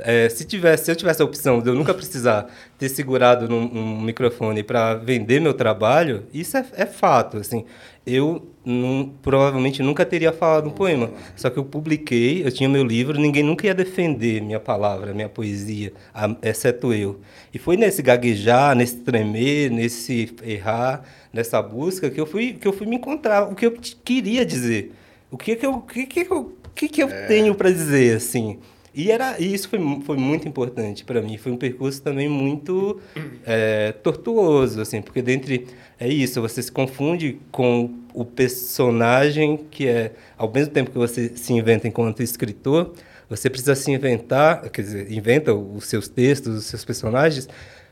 É, 0.02 0.30
se, 0.30 0.46
tivesse, 0.46 0.86
se 0.86 0.92
eu 0.92 0.96
tivesse 0.96 1.22
a 1.22 1.26
opção 1.26 1.62
de 1.62 1.68
eu 1.70 1.76
nunca 1.76 1.94
precisar 1.94 2.50
ter 2.78 2.88
segurado 2.88 3.50
num, 3.50 3.66
um 3.98 4.02
microfone 4.02 4.64
para 4.64 4.96
vender 4.96 5.42
meu 5.42 5.54
trabalho, 5.54 6.26
isso 6.34 6.56
é, 6.58 6.66
é 6.78 6.86
fato. 6.86 7.36
Assim, 7.38 7.66
eu 8.08 8.48
não- 8.64 9.12
provavelmente 9.22 9.84
nunca 9.84 10.06
teria 10.06 10.32
falado 10.32 10.68
um 10.68 10.72
poema. 10.72 11.12
Só 11.36 11.50
que 11.50 11.60
eu 11.60 11.66
publiquei, 11.66 12.46
eu 12.46 12.52
tinha 12.52 12.70
meu 12.70 12.84
livro, 12.84 13.20
ninguém 13.20 13.44
nunca 13.44 13.68
ia 13.68 13.74
defender 13.76 14.42
minha 14.42 14.60
palavra, 14.60 15.14
minha 15.14 15.28
poesia, 15.28 15.92
a- 16.14 16.34
exceto 16.44 16.94
eu. 16.94 17.20
E 17.54 17.60
foi 17.60 17.76
nesse 17.76 18.02
gaguejar, 18.02 18.76
nesse 18.78 18.96
tremer, 18.98 19.70
nesse 19.70 20.34
errar, 20.44 21.04
nessa 21.34 21.62
busca 21.62 22.10
que 22.10 22.20
eu 22.22 22.26
fui, 22.26 22.54
que 22.54 22.66
eu 22.68 22.72
fui 22.74 22.88
me 22.88 22.96
encontrar, 22.96 23.44
o 23.52 23.56
que 23.56 23.66
eu 23.66 23.74
queria 24.06 24.46
dizer. 24.46 24.94
O 25.32 25.38
que 25.38 25.56
que 25.56 25.66
eu, 25.66 25.80
que 25.82 26.06
que 26.08 26.22
eu, 26.32 26.54
que 26.80 26.88
que 26.88 27.04
eu 27.04 27.10
tenho 27.28 27.54
para 27.54 27.70
dizer, 27.70 28.16
assim? 28.16 28.58
E, 28.96 29.12
era, 29.12 29.36
e 29.38 29.54
isso 29.54 29.68
foi, 29.68 29.80
foi 30.06 30.16
muito 30.16 30.48
importante 30.48 31.04
para 31.04 31.22
mim. 31.22 31.38
Foi 31.38 31.52
um 31.52 31.58
percurso 31.58 32.02
também 32.02 32.30
muito 32.30 33.00
é, 33.46 33.92
tortuoso, 33.92 34.80
assim, 34.80 35.02
porque 35.02 35.22
dentre 35.22 35.68
é 36.00 36.08
isso, 36.08 36.42
você 36.42 36.64
se 36.64 36.72
confunde 36.72 37.38
com 37.52 37.94
o 38.14 38.24
personagem 38.24 39.58
que 39.70 39.88
é, 39.88 40.14
ao 40.38 40.50
mesmo 40.50 40.72
tempo 40.72 40.90
que 40.90 40.98
você 40.98 41.34
se 41.36 41.52
inventa 41.52 41.86
enquanto 41.86 42.24
escritor, 42.24 42.94
você 43.30 43.50
precisa 43.50 43.76
se 43.76 43.92
inventar, 43.92 44.70
quer 44.70 44.82
dizer, 44.82 45.12
inventa 45.12 45.54
os 45.54 45.86
seus 45.86 46.08
textos, 46.08 46.56
os 46.56 46.66
seus 46.66 46.86
personagens, 46.86 47.48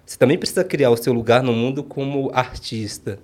você 0.06 0.18
também 0.18 0.38
precisa 0.38 0.64
criar 0.64 0.90
o 0.90 0.98
seu 0.98 1.12
lugar 1.12 1.44
no 1.44 1.52
mundo 1.52 1.84
como 1.84 2.32
artista. 2.34 3.20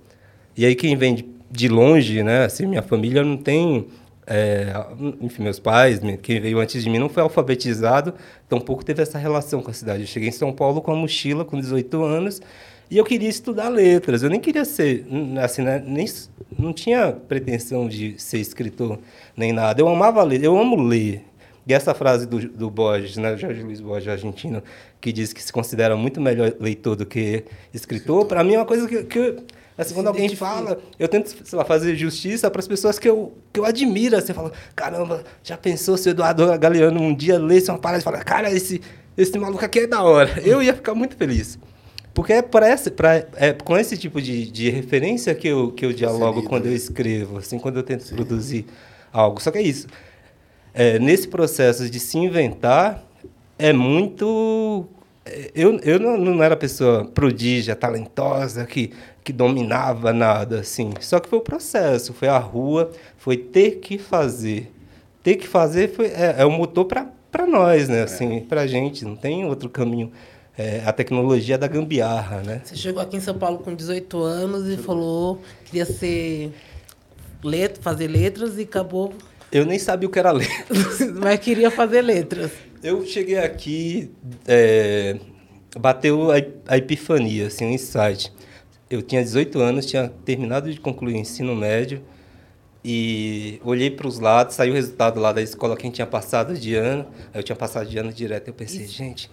E 0.56 0.64
aí 0.64 0.74
quem 0.74 0.94
vem 0.94 1.14
de 1.14 1.34
de 1.54 1.68
longe, 1.68 2.22
né? 2.24 2.44
Assim, 2.44 2.66
minha 2.66 2.82
família 2.82 3.22
não 3.22 3.36
tem 3.36 3.86
é, 4.26 4.72
enfim, 5.20 5.42
meus 5.42 5.58
pais, 5.58 6.00
quem 6.22 6.40
veio 6.40 6.58
antes 6.58 6.82
de 6.82 6.88
mim 6.88 6.98
não 6.98 7.08
foi 7.08 7.22
alfabetizado, 7.22 8.14
tampouco 8.48 8.84
teve 8.84 9.02
essa 9.02 9.18
relação 9.18 9.62
com 9.62 9.70
a 9.70 9.74
cidade. 9.74 10.02
Eu 10.02 10.06
cheguei 10.06 10.28
em 10.28 10.32
São 10.32 10.52
Paulo 10.52 10.80
com 10.80 10.92
a 10.92 10.96
mochila, 10.96 11.44
com 11.44 11.60
18 11.60 12.02
anos, 12.02 12.40
e 12.90 12.96
eu 12.96 13.04
queria 13.04 13.28
estudar 13.28 13.68
letras. 13.68 14.22
Eu 14.22 14.30
nem 14.30 14.40
queria 14.40 14.64
ser, 14.64 15.06
assim, 15.42 15.62
né, 15.62 15.82
nem, 15.86 16.06
não 16.58 16.72
tinha 16.72 17.12
pretensão 17.12 17.88
de 17.88 18.18
ser 18.18 18.38
escritor 18.38 18.98
nem 19.36 19.52
nada. 19.52 19.80
Eu 19.80 19.88
amava 19.88 20.22
ler, 20.22 20.42
eu 20.42 20.58
amo 20.58 20.76
ler. 20.76 21.22
E 21.66 21.72
essa 21.72 21.94
frase 21.94 22.26
do, 22.26 22.38
do 22.40 22.70
Borges, 22.70 23.16
né, 23.16 23.36
Jorge 23.36 23.62
Luiz 23.62 23.80
Borges, 23.80 24.08
argentino, 24.08 24.62
que 25.00 25.12
diz 25.12 25.32
que 25.32 25.42
se 25.42 25.52
considera 25.52 25.96
muito 25.96 26.20
melhor 26.20 26.54
leitor 26.60 26.94
do 26.94 27.06
que 27.06 27.44
escritor, 27.72 28.26
para 28.26 28.44
mim 28.44 28.54
é 28.54 28.58
uma 28.58 28.66
coisa 28.66 28.86
que, 28.86 29.02
que 29.04 29.36
Assim, 29.76 29.92
quando 29.92 30.06
alguém 30.06 30.28
fala, 30.36 30.78
eu 30.98 31.08
tento, 31.08 31.34
sei 31.44 31.58
lá, 31.58 31.64
fazer 31.64 31.96
justiça 31.96 32.48
para 32.48 32.60
as 32.60 32.68
pessoas 32.68 32.98
que 32.98 33.08
eu, 33.08 33.32
que 33.52 33.58
eu 33.58 33.64
admiro. 33.64 34.14
Você 34.20 34.32
fala, 34.32 34.52
caramba, 34.74 35.24
já 35.42 35.56
pensou 35.56 35.96
se 35.96 36.08
o 36.08 36.10
Eduardo 36.10 36.46
Galeano 36.58 37.00
um 37.00 37.14
dia 37.14 37.38
lesse 37.38 37.70
uma 37.70 37.78
parada 37.78 38.00
e 38.00 38.04
fala, 38.04 38.18
cara, 38.18 38.52
esse, 38.52 38.80
esse 39.16 39.36
maluco 39.36 39.64
aqui 39.64 39.80
é 39.80 39.86
da 39.86 40.02
hora. 40.02 40.40
Eu 40.44 40.62
ia 40.62 40.74
ficar 40.74 40.94
muito 40.94 41.16
feliz. 41.16 41.58
Porque 42.14 42.32
é, 42.32 42.42
pra 42.42 42.72
esse, 42.72 42.92
pra, 42.92 43.26
é 43.34 43.52
com 43.52 43.76
esse 43.76 43.96
tipo 43.96 44.22
de, 44.22 44.48
de 44.48 44.70
referência 44.70 45.34
que 45.34 45.48
eu, 45.48 45.72
que 45.72 45.84
eu 45.84 45.92
dialogo 45.92 46.44
quando 46.44 46.66
eu 46.66 46.72
escrevo, 46.72 47.38
assim, 47.38 47.58
quando 47.58 47.76
eu 47.76 47.82
tento 47.82 48.04
Sim. 48.04 48.14
produzir 48.14 48.66
algo. 49.12 49.42
Só 49.42 49.50
que 49.50 49.58
é 49.58 49.62
isso. 49.62 49.88
É, 50.72 51.00
nesse 51.00 51.26
processo 51.26 51.90
de 51.90 51.98
se 51.98 52.16
inventar, 52.16 53.04
é 53.58 53.72
muito 53.72 54.88
é, 55.24 55.50
eu, 55.54 55.78
eu 55.82 55.98
não, 55.98 56.16
não 56.16 56.42
era 56.42 56.56
pessoa 56.56 57.04
prodígia, 57.04 57.74
talentosa, 57.74 58.66
que 58.66 58.92
que 59.24 59.32
dominava 59.32 60.12
nada, 60.12 60.60
assim. 60.60 60.92
Só 61.00 61.18
que 61.18 61.28
foi 61.28 61.38
o 61.38 61.42
processo, 61.42 62.12
foi 62.12 62.28
a 62.28 62.36
rua, 62.36 62.92
foi 63.16 63.38
ter 63.38 63.76
que 63.76 63.96
fazer. 63.96 64.70
Ter 65.22 65.36
que 65.36 65.48
fazer 65.48 65.90
foi, 65.90 66.08
é, 66.08 66.36
é 66.38 66.44
o 66.44 66.50
motor 66.50 66.84
para 66.84 67.46
nós, 67.46 67.88
né? 67.88 68.02
Assim, 68.02 68.40
para 68.40 68.60
a 68.60 68.66
gente, 68.66 69.02
não 69.04 69.16
tem 69.16 69.46
outro 69.46 69.70
caminho. 69.70 70.12
É, 70.56 70.82
a 70.86 70.92
tecnologia 70.92 71.58
da 71.58 71.66
gambiarra, 71.66 72.42
né? 72.42 72.60
Você 72.62 72.76
chegou 72.76 73.02
aqui 73.02 73.16
em 73.16 73.20
São 73.20 73.36
Paulo 73.36 73.58
com 73.58 73.74
18 73.74 74.22
anos 74.22 74.68
e 74.68 74.76
falou 74.76 75.40
que 75.64 75.70
queria 75.70 75.84
ser 75.84 76.52
letra, 77.42 77.82
fazer 77.82 78.06
letras 78.06 78.56
e 78.58 78.62
acabou. 78.62 79.12
Eu 79.50 79.64
nem 79.66 79.80
sabia 79.80 80.08
o 80.08 80.12
que 80.12 80.18
era 80.18 80.30
letras. 80.30 81.00
Mas 81.18 81.40
queria 81.40 81.72
fazer 81.72 82.02
letras. 82.02 82.52
Eu 82.82 83.04
cheguei 83.04 83.38
aqui, 83.38 84.12
é, 84.46 85.18
bateu 85.76 86.30
a, 86.30 86.36
a 86.68 86.76
epifania, 86.76 87.48
assim, 87.48 87.64
um 87.64 87.70
insight 87.70 88.32
eu 88.90 89.02
tinha 89.02 89.22
18 89.22 89.60
anos, 89.60 89.86
tinha 89.86 90.12
terminado 90.24 90.72
de 90.72 90.78
concluir 90.80 91.14
o 91.14 91.16
ensino 91.16 91.54
médio 91.54 92.02
e 92.84 93.58
olhei 93.64 93.90
para 93.90 94.06
os 94.06 94.18
lados, 94.18 94.54
saiu 94.54 94.72
o 94.72 94.76
resultado 94.76 95.18
lá 95.18 95.32
da 95.32 95.40
escola 95.40 95.74
quem 95.74 95.90
tinha 95.90 96.06
passado 96.06 96.54
de 96.54 96.74
ano. 96.74 97.06
Eu 97.32 97.42
tinha 97.42 97.56
passado 97.56 97.88
de 97.88 97.96
ano 97.96 98.12
direto. 98.12 98.48
Eu 98.48 98.54
pensei, 98.54 98.86
gente. 98.86 99.30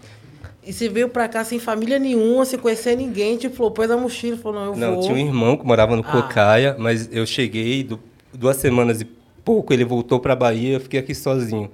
E 0.64 0.72
você 0.72 0.88
veio 0.88 1.10
para 1.10 1.28
cá 1.28 1.44
sem 1.44 1.60
família 1.60 2.00
nenhuma, 2.00 2.46
sem 2.46 2.58
conhecer 2.58 2.96
ninguém, 2.96 3.36
tipo, 3.36 3.56
falou, 3.56 3.72
pôs 3.72 3.90
a 3.92 3.98
mochila, 3.98 4.38
falou, 4.38 4.60
não, 4.60 4.74
eu 4.74 4.78
não, 4.78 4.88
vou. 4.88 4.96
Não, 4.96 5.02
tinha 5.02 5.16
um 5.16 5.28
irmão 5.28 5.58
que 5.58 5.66
morava 5.66 5.96
no 5.96 6.04
ah. 6.04 6.12
Cocaia, 6.12 6.76
mas 6.80 7.10
eu 7.12 7.26
cheguei 7.26 7.84
do, 7.84 8.00
duas 8.32 8.58
semanas 8.58 9.02
e 9.02 9.06
pouco, 9.44 9.74
ele 9.74 9.84
voltou 9.84 10.20
para 10.20 10.34
a 10.34 10.36
Bahia, 10.36 10.76
eu 10.76 10.80
fiquei 10.80 11.00
aqui 11.00 11.16
sozinho. 11.16 11.70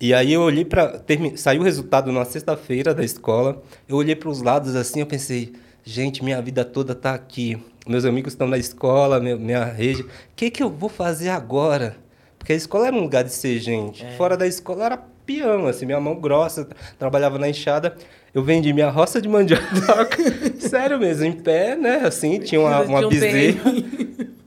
E 0.00 0.12
aí 0.12 0.32
eu 0.32 0.42
olhei 0.42 0.64
para 0.64 1.00
saiu 1.36 1.60
o 1.60 1.64
resultado 1.64 2.12
na 2.12 2.24
sexta-feira 2.24 2.92
da 2.92 3.04
escola. 3.04 3.62
Eu 3.88 3.96
olhei 3.96 4.14
para 4.14 4.28
os 4.28 4.42
lados 4.42 4.76
assim, 4.76 5.00
eu 5.00 5.06
pensei, 5.06 5.52
Gente, 5.90 6.22
minha 6.22 6.42
vida 6.42 6.66
toda 6.66 6.92
está 6.92 7.14
aqui. 7.14 7.56
Meus 7.86 8.04
amigos 8.04 8.34
estão 8.34 8.46
na 8.46 8.58
escola, 8.58 9.18
minha, 9.18 9.36
minha 9.36 9.64
rede. 9.64 10.02
O 10.02 10.06
que, 10.36 10.50
que 10.50 10.62
eu 10.62 10.68
vou 10.68 10.90
fazer 10.90 11.30
agora? 11.30 11.96
Porque 12.38 12.52
a 12.52 12.56
escola 12.56 12.88
era 12.88 12.94
um 12.94 13.00
lugar 13.00 13.24
de 13.24 13.32
ser 13.32 13.58
gente. 13.58 14.04
É. 14.04 14.10
Fora 14.10 14.36
da 14.36 14.46
escola 14.46 14.84
era 14.84 14.98
peão, 15.24 15.66
assim, 15.66 15.86
minha 15.86 15.98
mão 15.98 16.20
grossa, 16.20 16.68
trabalhava 16.98 17.38
na 17.38 17.48
enxada. 17.48 17.96
Eu 18.34 18.44
vendi 18.44 18.70
minha 18.74 18.90
roça 18.90 19.18
de 19.18 19.30
mandioca. 19.30 20.18
Sério 20.60 20.98
mesmo, 20.98 21.24
em 21.24 21.32
pé, 21.32 21.74
né? 21.74 22.02
Assim, 22.04 22.38
tinha 22.38 22.60
uma, 22.60 22.82
uma 22.82 23.08
bezerra. 23.08 23.72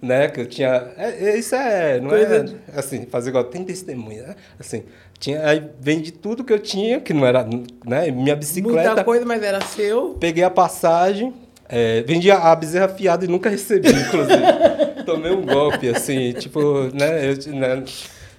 Né? 0.02 0.28
Que 0.30 0.42
eu 0.42 0.46
tinha. 0.46 0.92
É, 0.98 1.30
é 1.30 1.38
isso 1.38 1.54
é. 1.56 2.00
Não 2.00 2.16
é 2.16 2.46
assim, 2.76 3.06
fazer 3.06 3.30
igual. 3.30 3.44
Tem 3.44 3.64
testemunha, 3.64 4.24
né? 4.24 4.36
Assim, 4.60 4.84
tinha, 5.20 5.46
aí 5.46 5.64
vendi 5.80 6.12
tudo 6.12 6.44
que 6.44 6.52
eu 6.52 6.60
tinha, 6.60 7.00
que 7.00 7.14
não 7.14 7.26
era. 7.26 7.48
Né? 7.86 8.10
Minha 8.12 8.36
bicicleta. 8.36 8.88
Muita 8.88 9.04
coisa, 9.04 9.26
mas 9.26 9.44
era 9.44 9.62
seu. 9.62 10.16
Peguei 10.20 10.44
a 10.44 10.50
passagem, 10.50 11.34
é, 11.70 12.02
vendi 12.02 12.32
a, 12.32 12.56
bezerra 12.56 12.90
fiada 12.90 13.24
e 13.24 13.28
nunca 13.28 13.50
recebi, 13.50 13.90
inclusive. 13.90 14.42
Tomei 15.06 15.32
um 15.32 15.46
golpe, 15.46 15.90
assim, 15.90 16.34
tipo, 16.34 16.90
né? 16.94 17.32
Eu, 17.32 17.54
né? 17.54 17.84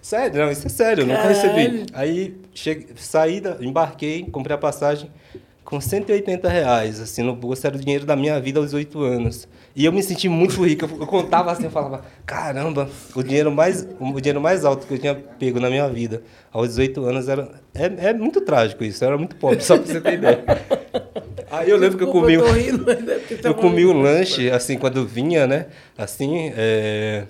Sério, 0.00 0.40
não, 0.40 0.50
isso 0.50 0.66
é 0.66 0.70
sério, 0.70 1.06
nunca 1.06 1.28
recebi. 1.28 1.86
Aí 1.92 2.36
cheguei, 2.52 2.88
saí, 2.96 3.40
da, 3.40 3.56
embarquei, 3.60 4.24
comprei 4.24 4.54
a 4.54 4.58
passagem 4.58 5.08
com 5.64 5.80
180 5.80 6.48
reais, 6.48 7.00
assim, 7.00 7.22
no 7.22 7.34
bolso, 7.34 7.66
era 7.66 7.76
o 7.76 7.78
dinheiro 7.78 8.04
da 8.04 8.16
minha 8.16 8.38
vida 8.40 8.58
aos 8.58 8.74
8 8.74 9.00
anos. 9.00 9.48
E 9.74 9.84
eu 9.84 9.92
me 9.92 10.02
senti 10.02 10.28
muito 10.28 10.62
rico. 10.62 10.84
Eu, 10.84 11.06
contava 11.06 11.50
assim, 11.50 11.64
eu 11.64 11.70
falava, 11.70 12.04
caramba, 12.26 12.88
o 13.14 13.22
dinheiro 13.22 13.50
mais, 13.50 13.86
o 13.98 14.20
dinheiro 14.20 14.40
mais 14.40 14.64
alto 14.64 14.86
que 14.86 14.94
eu 14.94 14.98
tinha 14.98 15.14
pego 15.14 15.58
na 15.58 15.70
minha 15.70 15.88
vida 15.88 16.22
aos 16.52 16.68
18 16.68 17.04
anos 17.04 17.28
era. 17.28 17.48
É, 17.74 18.08
é 18.08 18.12
muito 18.12 18.40
trágico 18.42 18.84
isso, 18.84 19.02
eu 19.02 19.08
era 19.08 19.18
muito 19.18 19.36
pobre, 19.36 19.60
só 19.64 19.78
pra 19.78 19.86
você 19.86 20.00
ter 20.00 20.14
ideia. 20.14 20.44
Aí 21.50 21.70
eu 21.70 21.76
lembro 21.76 21.96
que 21.98 22.04
eu 22.04 22.08
comi. 22.08 22.34
Eu, 22.34 22.52
rindo, 22.52 22.86
eu 23.44 23.54
comi 23.54 23.84
o 23.84 23.92
lanche, 23.92 24.50
assim, 24.50 24.76
quando 24.76 25.06
vinha, 25.06 25.46
né? 25.46 25.66
Assim, 25.96 26.52
é 26.56 27.24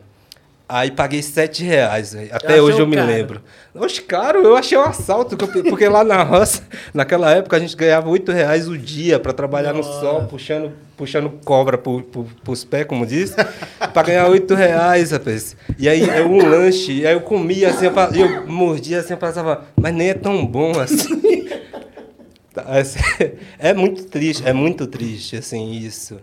Aí 0.74 0.90
paguei 0.90 1.20
sete 1.20 1.62
reais, 1.62 2.14
véio. 2.14 2.30
até 2.32 2.62
hoje 2.62 2.80
eu 2.80 2.86
me 2.86 2.96
caro. 2.96 3.06
lembro. 3.06 3.42
Oxe, 3.74 4.00
caro, 4.00 4.42
eu 4.42 4.56
achei 4.56 4.78
um 4.78 4.80
assalto, 4.80 5.36
porque 5.36 5.86
lá 5.86 6.02
na 6.02 6.22
roça, 6.22 6.62
naquela 6.94 7.30
época, 7.30 7.58
a 7.58 7.60
gente 7.60 7.76
ganhava 7.76 8.08
oito 8.08 8.32
reais 8.32 8.66
o 8.68 8.78
dia 8.78 9.20
para 9.20 9.34
trabalhar 9.34 9.74
Nossa. 9.74 9.90
no 9.90 10.00
sol, 10.00 10.22
puxando, 10.22 10.72
puxando 10.96 11.30
cobra 11.44 11.76
para 11.76 11.92
os 12.48 12.64
pés, 12.64 12.86
como 12.86 13.04
diz, 13.04 13.36
para 13.92 14.02
ganhar 14.02 14.28
oito 14.28 14.54
reais, 14.54 15.10
rapaz. 15.10 15.54
E 15.78 15.86
aí 15.90 16.08
é 16.08 16.22
um 16.22 16.38
lanche, 16.38 17.06
aí 17.06 17.12
eu 17.12 17.20
comia 17.20 17.68
assim, 17.68 17.84
eu, 17.84 18.46
mordia 18.46 19.00
assim, 19.00 19.12
eu 19.12 19.18
pensava, 19.18 19.66
mas 19.76 19.92
nem 19.92 20.08
é 20.08 20.14
tão 20.14 20.46
bom 20.46 20.80
assim. 20.80 21.20
É 23.58 23.74
muito 23.74 24.04
triste, 24.04 24.42
é 24.46 24.52
muito 24.52 24.86
triste, 24.86 25.36
assim, 25.36 25.72
isso. 25.72 26.18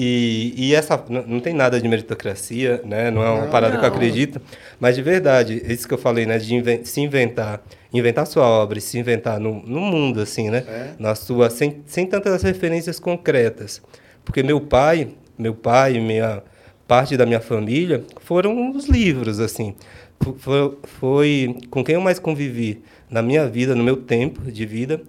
E, 0.00 0.54
e 0.56 0.74
essa 0.76 1.04
não, 1.08 1.26
não, 1.26 1.40
tem 1.40 1.52
nada 1.52 1.80
de 1.80 1.88
meritocracia, 1.88 2.80
né? 2.84 3.10
Não 3.10 3.20
é 3.20 3.30
uma 3.30 3.40
não, 3.46 3.50
parada 3.50 3.74
não. 3.74 3.80
que 3.80 3.84
eu 3.84 3.92
acredito, 3.92 4.40
mas 4.78 4.94
de 4.94 5.02
verdade, 5.02 5.60
isso 5.66 5.88
que 5.88 5.92
eu 5.92 5.98
falei, 5.98 6.24
né? 6.24 6.38
De 6.38 6.54
inven 6.54 6.84
se 6.84 7.00
inventar, 7.00 7.60
inventar 7.92 8.24
sua 8.24 8.46
obra, 8.46 8.78
se 8.78 8.96
inventar 8.96 9.40
no, 9.40 9.60
no 9.66 9.80
mundo, 9.80 10.20
assim, 10.20 10.50
né? 10.50 10.62
É. 10.68 10.90
Na 11.00 11.16
sua 11.16 11.50
sem, 11.50 11.82
sem 11.84 12.06
tantas 12.06 12.44
referências 12.44 13.00
concretas, 13.00 13.82
porque 14.24 14.40
meu 14.40 14.60
pai, 14.60 15.08
meu 15.36 15.52
pai, 15.52 15.98
minha 15.98 16.44
parte 16.86 17.16
da 17.16 17.26
minha 17.26 17.40
família 17.40 18.04
foram 18.20 18.70
os 18.70 18.86
livros, 18.86 19.40
assim. 19.40 19.74
Foi, 20.38 20.78
foi 21.00 21.56
com 21.70 21.82
quem 21.82 21.96
eu 21.96 22.00
mais 22.00 22.20
convivi 22.20 22.84
na 23.10 23.20
minha 23.20 23.48
vida, 23.48 23.74
no 23.74 23.82
meu 23.82 23.96
tempo 23.96 24.42
de 24.52 24.64
vida, 24.64 25.00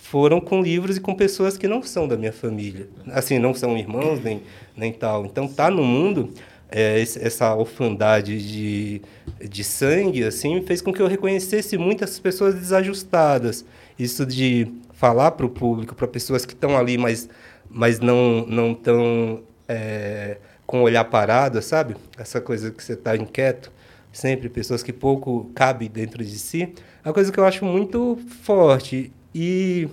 foram 0.00 0.40
com 0.40 0.62
livros 0.62 0.96
e 0.96 1.00
com 1.00 1.14
pessoas 1.14 1.58
que 1.58 1.68
não 1.68 1.82
são 1.82 2.08
da 2.08 2.16
minha 2.16 2.32
família. 2.32 2.88
Assim, 3.08 3.38
não 3.38 3.54
são 3.54 3.76
irmãos 3.76 4.18
nem, 4.24 4.42
nem 4.76 4.92
tal. 4.92 5.26
Então, 5.26 5.46
tá 5.46 5.70
no 5.70 5.84
mundo, 5.84 6.32
é, 6.70 7.00
essa 7.00 7.54
orfandade 7.54 8.42
de, 8.42 9.02
de 9.46 9.62
sangue, 9.62 10.24
assim, 10.24 10.62
fez 10.62 10.80
com 10.80 10.92
que 10.92 11.00
eu 11.00 11.06
reconhecesse 11.06 11.76
muitas 11.76 12.18
pessoas 12.18 12.54
desajustadas. 12.54 13.64
Isso 13.98 14.24
de 14.24 14.72
falar 14.94 15.32
para 15.32 15.46
o 15.46 15.50
público, 15.50 15.94
para 15.94 16.08
pessoas 16.08 16.46
que 16.46 16.54
estão 16.54 16.76
ali, 16.76 16.96
mas, 16.96 17.28
mas 17.68 18.00
não 18.00 18.46
não 18.46 18.72
estão 18.72 19.42
é, 19.68 20.38
com 20.66 20.80
o 20.80 20.82
olhar 20.82 21.04
parado, 21.04 21.60
sabe? 21.60 21.94
Essa 22.18 22.40
coisa 22.40 22.70
que 22.70 22.82
você 22.82 22.94
está 22.94 23.14
inquieto, 23.14 23.70
sempre 24.10 24.48
pessoas 24.48 24.82
que 24.82 24.92
pouco 24.92 25.50
cabe 25.54 25.88
dentro 25.88 26.24
de 26.24 26.38
si, 26.38 26.72
é 27.04 27.08
uma 27.08 27.14
coisa 27.14 27.30
que 27.30 27.38
eu 27.38 27.44
acho 27.44 27.64
muito 27.64 28.18
forte 28.42 29.12
e 29.34 29.88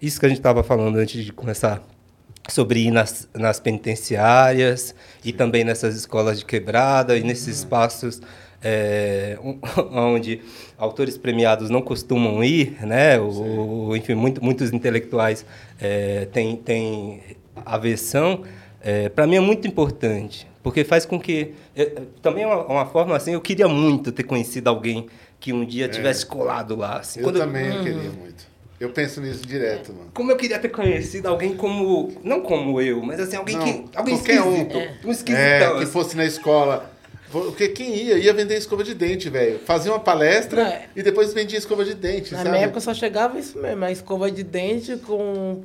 isso 0.00 0.18
que 0.18 0.26
a 0.26 0.28
gente 0.28 0.38
estava 0.38 0.62
falando 0.62 0.96
antes 0.96 1.24
de 1.24 1.32
começar, 1.32 1.82
sobre 2.48 2.80
ir 2.80 2.90
nas, 2.90 3.28
nas 3.34 3.60
penitenciárias 3.60 4.94
e 5.24 5.32
também 5.32 5.62
nessas 5.62 5.94
escolas 5.94 6.38
de 6.38 6.44
quebrada 6.44 7.16
e 7.16 7.22
nesses 7.22 7.58
espaços 7.58 8.20
é, 8.62 9.38
onde 9.92 10.40
autores 10.76 11.16
premiados 11.16 11.70
não 11.70 11.82
costumam 11.82 12.42
ir, 12.42 12.76
né? 12.86 13.18
O, 13.18 13.94
enfim, 13.96 14.14
muito, 14.14 14.42
muitos 14.42 14.72
intelectuais 14.72 15.44
é, 15.80 16.26
têm, 16.26 16.56
têm 16.56 17.22
aversão. 17.64 18.42
É, 18.82 19.08
Para 19.08 19.26
mim 19.26 19.36
é 19.36 19.40
muito 19.40 19.66
importante, 19.66 20.46
porque 20.62 20.84
faz 20.84 21.04
com 21.04 21.18
que... 21.18 21.54
É, 21.76 22.02
também 22.22 22.44
é 22.44 22.46
uma, 22.46 22.64
uma, 22.66 22.86
forma 22.86 23.16
assim, 23.16 23.32
eu 23.32 23.40
queria 23.40 23.68
muito 23.68 24.12
ter 24.12 24.24
conhecido 24.24 24.68
alguém 24.68 25.06
que 25.38 25.52
um 25.52 25.64
dia 25.64 25.86
é. 25.86 25.88
tivesse 25.88 26.24
colado 26.26 26.76
lá. 26.76 26.98
Assim, 26.98 27.20
eu 27.20 27.32
também 27.32 27.66
eu 27.66 27.82
queria 27.82 28.10
muito. 28.10 28.49
Eu 28.80 28.88
penso 28.88 29.20
nisso 29.20 29.46
direto, 29.46 29.92
mano. 29.92 30.10
Como 30.14 30.32
eu 30.32 30.36
queria 30.38 30.58
ter 30.58 30.70
conhecido 30.70 31.28
alguém 31.28 31.54
como. 31.54 32.10
Não 32.24 32.40
como 32.40 32.80
eu, 32.80 33.02
mas 33.02 33.20
assim, 33.20 33.36
alguém 33.36 33.56
Não, 33.56 33.64
que. 33.64 33.84
Alguém 33.94 34.16
qualquer 34.16 34.40
um. 34.40 34.56
esquisito. 34.62 35.06
Um 35.06 35.10
esquisitão. 35.10 35.44
É, 35.46 35.58
que 35.76 35.82
assim. 35.82 35.86
fosse 35.92 36.16
na 36.16 36.24
escola. 36.24 36.90
Porque 37.30 37.68
quem 37.68 37.94
ia, 37.94 38.18
ia 38.18 38.32
vender 38.32 38.56
escova 38.56 38.82
de 38.82 38.92
dente, 38.94 39.28
velho. 39.28 39.60
Fazia 39.60 39.92
uma 39.92 40.00
palestra 40.00 40.62
É. 40.62 40.86
e 40.96 41.02
depois 41.02 41.32
vendia 41.32 41.58
escova 41.58 41.84
de 41.84 41.94
dente, 41.94 42.32
Na 42.32 42.38
sabe? 42.38 42.50
minha 42.50 42.64
época 42.64 42.80
só 42.80 42.92
chegava 42.92 43.38
isso 43.38 43.56
mesmo, 43.60 43.84
a 43.84 43.92
escova 43.92 44.30
de 44.30 44.42
dente 44.42 44.96
com. 44.96 45.62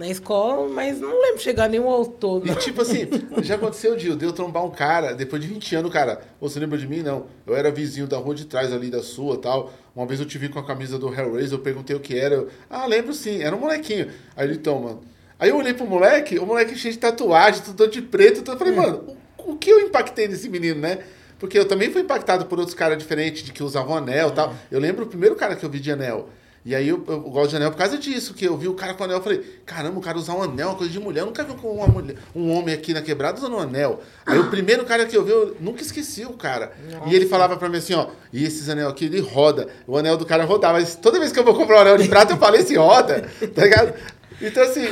Na 0.00 0.08
escola, 0.08 0.66
mas 0.66 0.98
não 0.98 1.20
lembro 1.20 1.36
de 1.36 1.42
chegar 1.42 1.68
nenhum 1.68 1.86
autor. 1.86 2.40
E 2.46 2.48
não. 2.48 2.54
tipo 2.54 2.80
assim, 2.80 3.06
já 3.42 3.56
aconteceu, 3.56 3.94
Dil, 3.94 4.16
de 4.16 4.24
eu 4.24 4.32
trombar 4.32 4.64
um 4.64 4.70
cara, 4.70 5.12
depois 5.12 5.42
de 5.42 5.46
20 5.46 5.76
anos, 5.76 5.92
cara, 5.92 6.22
você 6.40 6.58
lembra 6.58 6.78
de 6.78 6.88
mim? 6.88 7.02
Não. 7.02 7.26
Eu 7.46 7.54
era 7.54 7.70
vizinho 7.70 8.06
da 8.06 8.16
rua 8.16 8.34
de 8.34 8.46
trás 8.46 8.72
ali 8.72 8.88
da 8.88 9.02
sua 9.02 9.36
tal. 9.36 9.70
Uma 9.94 10.06
vez 10.06 10.18
eu 10.18 10.24
te 10.24 10.38
vi 10.38 10.48
com 10.48 10.58
a 10.58 10.64
camisa 10.64 10.98
do 10.98 11.12
Hellraiser, 11.12 11.58
eu 11.58 11.62
perguntei 11.62 11.94
o 11.94 12.00
que 12.00 12.18
era. 12.18 12.34
Eu, 12.34 12.48
ah, 12.70 12.86
lembro 12.86 13.12
sim, 13.12 13.42
era 13.42 13.54
um 13.54 13.60
molequinho. 13.60 14.10
Aí 14.34 14.46
ele, 14.46 14.54
então, 14.54 14.80
mano. 14.80 15.02
Aí 15.38 15.50
eu 15.50 15.56
olhei 15.58 15.74
pro 15.74 15.84
moleque, 15.84 16.38
o 16.38 16.46
moleque 16.46 16.74
cheio 16.76 16.94
de 16.94 16.98
tatuagem, 16.98 17.60
tudo 17.62 17.86
de 17.86 18.00
preto, 18.00 18.42
eu 18.50 18.56
falei, 18.56 18.74
mano, 18.74 19.04
o, 19.36 19.52
o 19.52 19.58
que 19.58 19.68
eu 19.68 19.80
impactei 19.80 20.28
nesse 20.28 20.48
menino, 20.48 20.80
né? 20.80 21.00
Porque 21.38 21.58
eu 21.58 21.68
também 21.68 21.90
fui 21.90 22.00
impactado 22.00 22.46
por 22.46 22.58
outros 22.58 22.74
caras 22.74 22.96
diferentes, 22.96 23.42
de 23.42 23.52
que 23.52 23.62
usavam 23.62 23.94
anel 23.94 24.28
e 24.28 24.32
tal. 24.32 24.54
Eu 24.70 24.80
lembro 24.80 25.04
o 25.04 25.08
primeiro 25.08 25.36
cara 25.36 25.54
que 25.54 25.64
eu 25.64 25.68
vi 25.68 25.78
de 25.78 25.92
anel. 25.92 26.30
E 26.64 26.74
aí 26.74 26.88
eu, 26.88 27.02
eu 27.08 27.20
gosto 27.22 27.50
de 27.50 27.56
anel 27.56 27.70
por 27.70 27.78
causa 27.78 27.96
disso, 27.96 28.34
que 28.34 28.44
eu 28.44 28.54
vi 28.54 28.68
o 28.68 28.74
cara 28.74 28.92
com 28.92 29.02
anel, 29.04 29.16
eu 29.16 29.22
falei, 29.22 29.38
caramba, 29.64 29.98
o 29.98 30.02
cara 30.02 30.18
usar 30.18 30.34
um 30.34 30.42
anel, 30.42 30.66
é 30.66 30.70
uma 30.72 30.76
coisa 30.76 30.92
de 30.92 31.00
mulher. 31.00 31.20
Eu 31.20 31.26
nunca 31.26 31.42
vi 31.42 31.54
com 31.54 31.72
uma 31.72 31.86
mulher, 31.86 32.16
um 32.36 32.52
homem 32.54 32.74
aqui 32.74 32.92
na 32.92 33.00
quebrada 33.00 33.38
usando 33.38 33.56
um 33.56 33.60
anel. 33.60 34.00
Aí 34.26 34.38
o 34.38 34.50
primeiro 34.50 34.84
cara 34.84 35.06
que 35.06 35.16
eu 35.16 35.24
vi, 35.24 35.30
eu 35.30 35.56
nunca 35.58 35.80
esqueci 35.80 36.24
o 36.26 36.34
cara. 36.34 36.72
E 37.06 37.14
ele 37.14 37.26
falava 37.26 37.56
pra 37.56 37.68
mim 37.70 37.78
assim, 37.78 37.94
ó, 37.94 38.08
e 38.30 38.44
esses 38.44 38.68
anel 38.68 38.88
aqui, 38.90 39.06
ele 39.06 39.20
roda. 39.20 39.68
O 39.86 39.96
anel 39.96 40.18
do 40.18 40.26
cara 40.26 40.44
rodava. 40.44 40.78
Mas 40.78 40.94
toda 40.96 41.18
vez 41.18 41.32
que 41.32 41.38
eu 41.38 41.44
vou 41.44 41.54
comprar 41.54 41.78
um 41.78 41.80
anel 41.80 41.96
de 41.96 42.08
prata, 42.08 42.34
eu 42.34 42.36
falei 42.38 42.60
esse 42.60 42.76
roda, 42.76 43.26
tá 43.54 43.62
ligado? 43.62 43.94
Então 44.42 44.62
assim, 44.62 44.86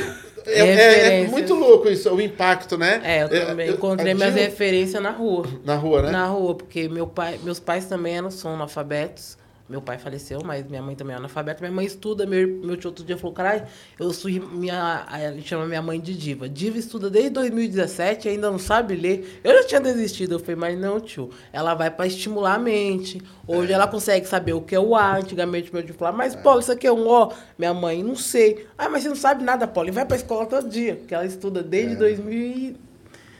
é, 0.47 0.59
é- 0.61 1.21
é 1.23 1.27
muito 1.27 1.53
louco 1.53 1.87
isso, 1.87 2.09
o 2.11 2.19
impacto, 2.19 2.77
né? 2.79 2.99
É, 3.03 3.23
eu 3.23 3.29
também 3.47 3.67
eu- 3.67 3.75
encontrei 3.75 4.11
a 4.13 4.15
minhas 4.15 4.33
referências 4.33 5.01
na 5.03 5.11
rua. 5.11 5.45
Na 5.63 5.75
rua, 5.75 6.01
né? 6.01 6.11
Na 6.11 6.25
rua, 6.25 6.55
porque 6.55 6.89
meu 6.89 7.05
pai, 7.05 7.39
meus 7.43 7.59
pais 7.59 7.85
também 7.85 8.17
eram 8.17 8.31
são 8.31 8.55
analfabetos. 8.55 9.37
Meu 9.69 9.81
pai 9.83 9.99
faleceu, 9.99 10.41
mas 10.43 10.65
minha 10.67 10.81
mãe 10.81 10.95
também 10.95 11.13
é 11.13 11.17
analfabeta. 11.17 11.61
Minha 11.61 11.71
mãe 11.71 11.85
estuda. 11.85 12.25
Meu, 12.25 12.47
meu 12.47 12.75
tio 12.75 12.89
outro 12.89 13.05
dia 13.05 13.15
falou, 13.15 13.35
caralho, 13.35 13.67
eu 13.99 14.11
sou 14.11 14.31
minha. 14.31 15.05
Ele 15.31 15.43
chama 15.43 15.67
minha 15.67 15.81
mãe 15.81 15.99
de 16.01 16.17
diva. 16.17 16.49
Diva 16.49 16.79
estuda 16.79 17.07
desde 17.07 17.29
2017 17.29 18.27
e 18.27 18.31
ainda 18.31 18.49
não 18.49 18.57
sabe 18.57 18.95
ler. 18.95 19.39
Eu 19.43 19.53
já 19.61 19.67
tinha 19.67 19.79
desistido. 19.79 20.33
Eu 20.33 20.39
falei, 20.39 20.55
mas 20.55 20.79
não, 20.79 20.99
tio. 20.99 21.29
Ela 21.53 21.75
vai 21.75 21.91
pra 21.91 22.07
estimular 22.07 22.55
a 22.55 22.59
mente. 22.59 23.21
Hoje 23.47 23.71
ela 23.71 23.87
consegue 23.87 24.27
saber 24.27 24.53
o 24.53 24.61
que 24.61 24.73
é 24.73 24.79
o 24.79 24.95
A. 24.95 25.17
Antigamente 25.17 25.71
meu 25.71 25.83
tio 25.83 25.93
falava, 25.93 26.17
mas 26.17 26.35
Paulo, 26.35 26.61
isso 26.61 26.71
aqui 26.71 26.87
é 26.87 26.91
um 26.91 27.07
O. 27.07 27.31
Minha 27.55 27.73
mãe, 27.73 28.01
não 28.01 28.15
sei. 28.15 28.65
Ah, 28.75 28.89
mas 28.89 29.03
você 29.03 29.09
não 29.09 29.15
sabe 29.15 29.43
nada, 29.43 29.67
Paulo. 29.67 29.89
E 29.89 29.91
vai 29.91 30.03
pra 30.05 30.17
escola 30.17 30.47
todo 30.47 30.67
dia. 30.67 30.95
Porque 30.95 31.13
ela 31.13 31.25
estuda 31.27 31.61
desde 31.61 31.95
2000 31.95 32.33
e- 32.33 32.88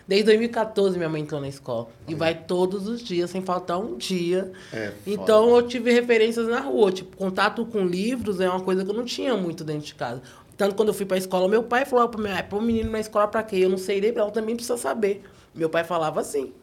Desde 0.10 0.26
2014 0.26 0.98
minha 0.98 1.08
mãe 1.08 1.22
entrou 1.22 1.40
na 1.40 1.48
escola. 1.48 1.88
E 2.08 2.16
vai 2.16 2.34
todos 2.34 2.88
os 2.88 3.00
dias, 3.00 3.30
sem 3.30 3.44
faltar 3.44 3.80
um 3.80 3.96
dia. 3.96 4.52
É, 4.74 4.92
então 5.06 5.56
eu 5.56 5.62
tive 5.62 5.92
referências 5.92 6.48
na 6.48 6.62
rua. 6.62 6.92
Tipo, 6.92 7.16
contato 7.16 7.64
com 7.64 7.86
livros 7.86 8.40
é 8.42 8.50
uma 8.50 8.60
coisa 8.60 8.84
que 8.84 8.90
eu 8.90 8.96
não 8.96 9.06
tinha 9.06 9.38
muito 9.38 9.64
dentro 9.64 9.86
de 9.86 9.94
casa. 9.94 10.20
Tanto 10.58 10.74
quando 10.74 10.88
eu 10.88 10.96
fui 10.96 11.06
pra 11.06 11.16
escola, 11.16 11.48
meu 11.48 11.62
pai 11.62 11.86
falou 11.86 12.10
pra 12.10 12.20
mim, 12.20 12.32
ah, 12.32 12.42
pôr 12.42 12.58
o 12.58 12.62
menino 12.64 12.90
na 12.90 13.00
escola 13.00 13.28
pra 13.28 13.44
quê? 13.44 13.58
Eu 13.58 13.70
não 13.70 13.78
sei 13.78 14.02
ler, 14.02 14.18
ela 14.18 14.32
também 14.32 14.56
precisa 14.56 14.78
saber. 14.78 15.22
Meu 15.54 15.70
pai 15.70 15.84
falava 15.84 16.20
assim. 16.20 16.54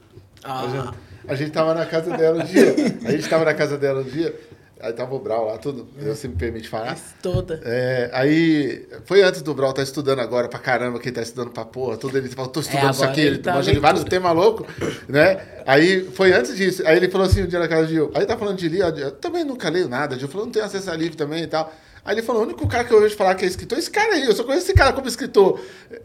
A 0.43 0.63
Ah, 0.65 0.69
gente, 0.69 0.99
a 1.29 1.35
gente 1.37 1.51
tava 1.53 1.73
na 1.73 1.87
casa 1.87 2.17
dela 2.17 2.43
um 2.43 2.45
dia. 2.47 2.75
A 3.05 3.13
gente 3.13 3.29
tava 3.29 3.45
na 3.45 3.55
casa 3.55 3.79
dela 3.79 4.01
um 4.01 4.05
dia. 4.05 4.35
Aí 4.79 4.93
tava 4.93 5.15
o 5.15 5.19
Brau 5.19 5.47
lá, 5.47 5.57
tudo. 5.57 5.89
Você 5.99 6.29
me 6.29 6.37
permite 6.37 6.69
falar? 6.69 6.99
toda. 7.23 7.61
É, 7.65 8.11
aí, 8.13 8.87
foi 9.07 9.23
antes 9.23 9.41
do 9.41 9.55
Brau 9.55 9.73
tá 9.73 9.83
estudando 9.83 10.21
agora 10.21 10.49
pra 10.49 10.59
caramba, 10.59 11.01
quem 11.01 11.11
tá 11.11 11.23
estudando 11.23 11.51
pra 11.51 11.65
porra, 11.65 11.97
tudo 11.97 12.19
ele 12.19 12.29
falou, 12.29 12.51
tô 12.51 12.61
estudando 12.61 12.93
isso 12.93 13.03
agora 13.03 13.11
aqui, 13.11 13.21
ele 13.23 13.37
ele 13.37 13.39
tá 13.39 13.55
manja 13.55 13.73
de 13.73 13.79
vários 13.79 14.05
temas 14.05 14.35
loucos, 14.35 14.67
né? 15.09 15.41
Aí, 15.67 16.05
foi 16.13 16.33
antes 16.33 16.57
disso, 16.57 16.87
aí 16.87 16.99
ele 16.99 17.09
falou 17.09 17.27
assim, 17.27 17.43
um 17.43 17.47
dia 17.47 17.59
na 17.59 17.69
casa 17.69 17.87
de 17.87 17.95
Gil, 17.95 18.11
aí 18.15 18.27
tá 18.27 18.37
falando 18.37 18.59
de 18.59 18.69
livro, 18.69 18.87
eu 18.99 19.13
também 19.13 19.45
nunca 19.45 19.71
leio 19.71 19.89
nada, 19.89 20.19
Gil 20.19 20.29
falou, 20.29 20.45
não 20.45 20.53
tenho 20.53 20.65
acesso 20.65 20.91
a 20.91 20.95
livro 20.95 21.17
também 21.17 21.45
e 21.45 21.47
tal. 21.47 21.73
Aí 22.05 22.15
ele 22.15 22.23
falou, 22.23 22.43
o 22.43 22.45
único 22.45 22.69
cara 22.69 22.85
que 22.85 22.93
eu 22.95 23.01
vejo 23.01 23.17
falar 23.17 23.35
que 23.35 23.45
é 23.45 23.49
escritor, 23.49 23.79
é 23.79 23.81
esse 23.81 23.91
cara 23.91 24.15
aí, 24.15 24.27
eu 24.27 24.35
só 24.35 24.45
conheço 24.45 24.67
esse 24.67 24.75
cara 24.75 24.93
como 24.93 25.09
escritor. 25.09 25.59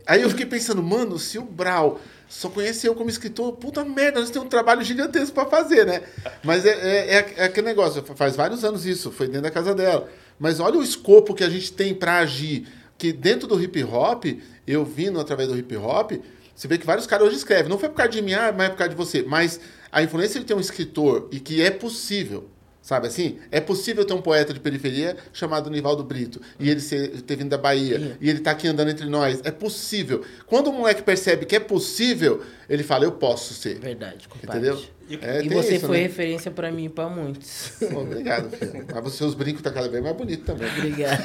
Aí 0.08 0.22
eu 0.22 0.30
fiquei 0.30 0.46
pensando, 0.46 0.82
mano, 0.82 1.20
se 1.20 1.38
o 1.38 1.44
Brau 1.44 2.00
só 2.32 2.50
conhece 2.50 2.88
eu 2.88 2.96
como 2.96 3.10
escritor, 3.10 3.52
puta 3.54 3.84
merda, 3.84 4.20
nós 4.22 4.30
temos 4.30 4.46
um 4.46 4.50
trabalho 4.50 4.82
gigantesco 4.84 5.34
pra 5.36 5.46
fazer, 5.46 5.86
né? 5.86 6.02
Mas 6.44 6.66
é, 6.66 6.70
é, 6.70 7.16
é- 7.16 7.34
é 7.38 7.44
aquele 7.44 7.68
negócio, 7.68 8.02
faz 8.16 8.36
vários 8.36 8.64
anos 8.64 8.86
isso, 8.86 9.12
foi 9.12 9.28
dentro 9.28 9.44
da 9.44 9.52
casa 9.52 9.76
dela. 9.76 10.10
Mas 10.40 10.60
olha 10.60 10.78
o 10.80 10.84
escopo 10.84 11.34
que 11.36 11.44
a 11.44 11.50
gente 11.50 11.74
tem 11.74 11.94
pra 11.94 12.20
agir. 12.20 12.68
Que 12.98 13.12
dentro 13.12 13.48
do 13.48 13.62
hip 13.62 13.84
hop, 13.84 14.26
eu 14.66 14.86
vindo 14.86 15.20
através 15.20 15.50
do 15.50 15.58
hip 15.58 15.76
hop, 15.76 16.12
você 16.56 16.68
vê 16.68 16.78
que 16.78 16.86
vários 16.86 17.06
caras 17.06 17.28
hoje 17.28 17.36
escrevem. 17.38 17.68
Não 17.70 17.78
foi 17.78 17.90
por 17.90 17.96
causa 17.96 18.12
de 18.12 18.22
mim, 18.22 18.34
ah, 18.34 18.54
mas 18.56 18.68
é 18.68 18.70
por 18.70 18.78
causa 18.78 18.90
de 18.90 18.96
você. 18.96 19.24
Mas 19.24 19.60
a 19.92 20.02
influência 20.02 20.40
de 20.40 20.46
ter 20.46 20.54
um 20.54 20.60
escritor 20.60 21.28
e 21.32 21.40
que 21.40 21.62
é 21.62 21.70
possível. 21.70 22.48
Sabe 22.82 23.08
assim? 23.08 23.38
É 23.52 23.62
possível 23.62 24.04
ter 24.04 24.14
um 24.14 24.22
poeta 24.22 24.54
de 24.54 24.60
periferia 24.60 25.16
chamado 25.32 25.70
Nivaldo 25.70 26.04
Brito 26.04 26.42
e 26.60 26.68
ele 26.68 26.80
ser, 26.80 27.22
ter 27.22 27.36
vindo 27.36 27.50
da 27.50 27.58
Bahia 27.58 28.18
e 28.20 28.28
ele 28.28 28.40
tá 28.40 28.52
aqui 28.52 28.68
andando 28.68 28.90
entre 28.90 29.06
nós. 29.06 29.40
É 29.44 29.52
possível. 29.52 30.24
Quando 30.48 30.72
o 30.72 30.74
moleque 30.74 31.04
percebe 31.04 31.46
que 31.46 31.56
é 31.56 31.60
possível, 31.60 32.44
ele 32.74 32.84
fala: 32.84 33.04
Eu 33.06 33.12
posso 33.12 33.54
ser. 33.54 33.80
Verdade, 33.80 34.28
compadre. 34.28 34.60
Entendeu? 34.60 34.82
E, 35.10 35.20
É, 35.22 35.44
e 35.44 35.50
você 35.50 35.76
isso, 35.76 35.88
foi 35.88 35.98
né? 35.98 36.04
referência 36.04 36.50
pra 36.50 36.72
mim 36.72 36.86
e 36.86 36.90
pra 36.90 37.10
muitos. 37.10 37.74
Obrigado, 37.94 38.50
filho. 38.56 38.86
Mas 38.94 39.06
os 39.08 39.14
seus 39.16 39.34
brincos 39.34 39.62
tá 39.62 39.70
cada 39.70 39.90
vez 39.90 40.02
mais 40.02 40.16
bonito 40.16 40.46
também. 40.46 40.70
Obrigada. 40.70 41.22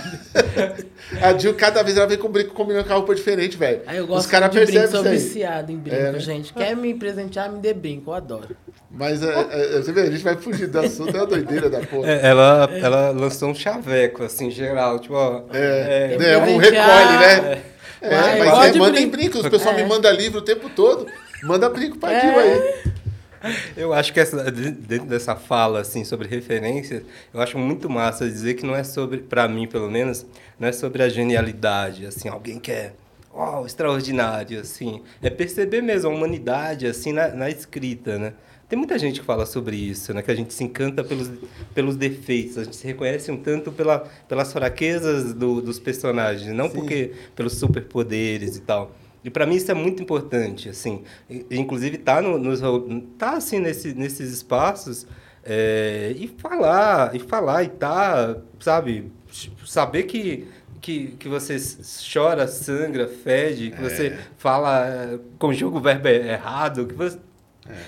A 1.22 1.38
Jill, 1.38 1.54
cada 1.54 1.82
vez 1.84 1.96
ela 1.96 2.06
vem 2.06 2.18
com 2.18 2.28
brinco 2.28 2.52
combinando 2.52 2.84
com 2.86 2.92
a 2.92 2.96
roupa 2.96 3.14
diferente, 3.14 3.56
velho. 3.56 3.82
Aí 3.86 3.98
eu 3.98 4.02
Os 4.04 4.08
gosto 4.08 4.28
caras 4.28 4.50
de 4.50 4.56
brinco, 4.58 4.72
percebem 4.72 4.90
sou 4.90 5.00
isso 5.02 5.08
aí. 5.08 5.18
viciado 5.18 5.70
em 5.72 5.76
brinco, 5.76 5.96
É, 5.96 6.12
né? 6.12 6.18
gente. 6.18 6.52
Quer 6.52 6.74
me 6.76 6.94
presentear, 6.94 7.50
me 7.52 7.60
dê 7.60 7.72
brinco, 7.72 8.10
eu 8.10 8.14
adoro. 8.14 8.56
Mas 8.90 9.22
é, 9.22 9.46
é, 9.50 9.80
você 9.82 9.92
vê, 9.92 10.00
a 10.02 10.10
gente 10.10 10.24
vai 10.24 10.36
fugir 10.36 10.66
do 10.66 10.80
assunto, 10.80 11.14
é 11.16 11.20
uma 11.20 11.26
doideira 11.26 11.70
da 11.70 11.80
porra. 11.80 12.10
É, 12.10 12.26
ela, 12.26 12.68
ela 12.72 13.10
lançou 13.10 13.50
um 13.50 13.54
chaveco, 13.54 14.24
assim, 14.24 14.50
geral. 14.50 14.98
Tipo, 14.98 15.14
ó. 15.14 15.42
É, 15.52 16.14
É, 16.14 16.18
né, 16.18 16.38
um 16.38 16.56
recolhe, 16.56 17.18
né? 17.20 17.62
É, 18.00 18.38
mas 18.44 18.66
é, 18.68 18.70
de 18.72 18.78
mandem 18.78 19.08
brinco. 19.08 19.16
brincos, 19.16 19.44
o 19.44 19.50
pessoal 19.50 19.74
É. 19.74 19.82
me 19.82 19.88
manda 19.88 20.10
livro 20.10 20.38
o 20.40 20.42
tempo 20.42 20.68
todo. 20.68 21.06
Manda 21.46 21.68
brinco 21.70 21.98
pra 21.98 22.12
É. 22.12 22.20
Aí. 22.20 22.92
Eu 23.76 23.92
acho 23.92 24.12
que 24.12 24.18
essa, 24.18 24.50
de- 24.50 24.72
dentro 24.72 25.06
dessa 25.06 25.36
fala 25.36 25.80
assim 25.80 26.04
sobre 26.04 26.26
referências, 26.26 27.02
eu 27.32 27.40
acho 27.40 27.56
muito 27.58 27.88
massa 27.88 28.26
dizer 28.26 28.54
que 28.54 28.66
não 28.66 28.74
é 28.74 28.82
sobre, 28.82 29.18
para 29.18 29.46
mim 29.46 29.68
pelo 29.68 29.90
menos, 29.90 30.26
não 30.58 30.66
é 30.66 30.72
sobre 30.72 31.02
a 31.02 31.08
genialidade, 31.08 32.06
assim, 32.06 32.28
alguém 32.28 32.58
que 32.58 32.72
é 32.72 32.92
uau, 33.32 33.64
extraordinário, 33.66 34.58
assim, 34.60 35.02
é 35.22 35.30
perceber 35.30 35.82
mesmo 35.82 36.10
a 36.10 36.14
humanidade 36.14 36.86
assim 36.86 37.12
na, 37.12 37.28
na 37.28 37.48
escrita, 37.50 38.18
né? 38.18 38.32
Tem 38.68 38.76
muita 38.76 38.98
gente 38.98 39.20
que 39.20 39.26
fala 39.26 39.46
sobre 39.46 39.76
isso, 39.76 40.12
né? 40.12 40.22
Que 40.22 40.30
a 40.32 40.34
gente 40.34 40.52
se 40.52 40.64
encanta 40.64 41.04
pelos, 41.04 41.30
pelos 41.72 41.94
defeitos, 41.94 42.58
a 42.58 42.64
gente 42.64 42.74
se 42.74 42.84
reconhece 42.84 43.30
um 43.30 43.36
tanto 43.36 43.70
pela, 43.70 44.00
pelas 44.26 44.52
fraquezas 44.52 45.32
do, 45.32 45.60
dos 45.60 45.78
personagens, 45.78 46.52
não 46.52 46.68
porque 46.68 47.12
pelos 47.36 47.52
superpoderes 47.58 48.56
e 48.56 48.60
tal. 48.62 48.90
E 49.26 49.30
para 49.30 49.44
mim 49.44 49.56
isso 49.56 49.70
é 49.70 49.74
muito 49.74 50.00
importante, 50.02 50.68
assim. 50.68 51.02
E- 51.28 51.44
Inclusive 51.50 51.98
tá 51.98 52.22
no, 52.22 52.38
nos, 52.38 52.60
tá 53.18 53.32
assim 53.32 53.58
nesse, 53.58 53.92
nesses 53.92 54.32
espaços 54.32 55.04
é, 55.44 56.14
e 56.16 56.28
falar 56.28 57.14
e 57.14 57.18
falar 57.18 57.64
e 57.64 57.68
tá, 57.68 58.36
sabe, 58.60 59.10
saber 59.64 60.04
que 60.04 60.46
que, 60.80 61.08
que 61.18 61.28
você 61.28 61.56
chora, 62.12 62.46
sangra, 62.46 63.08
fede, 63.08 63.72
que 63.72 63.82
você 63.82 64.16
fala, 64.38 64.86
é, 64.86 65.18
conjuga 65.36 65.78
o 65.78 65.80
verbo 65.80 66.06
errado, 66.06 66.86
que 66.86 66.94
você 66.94 67.18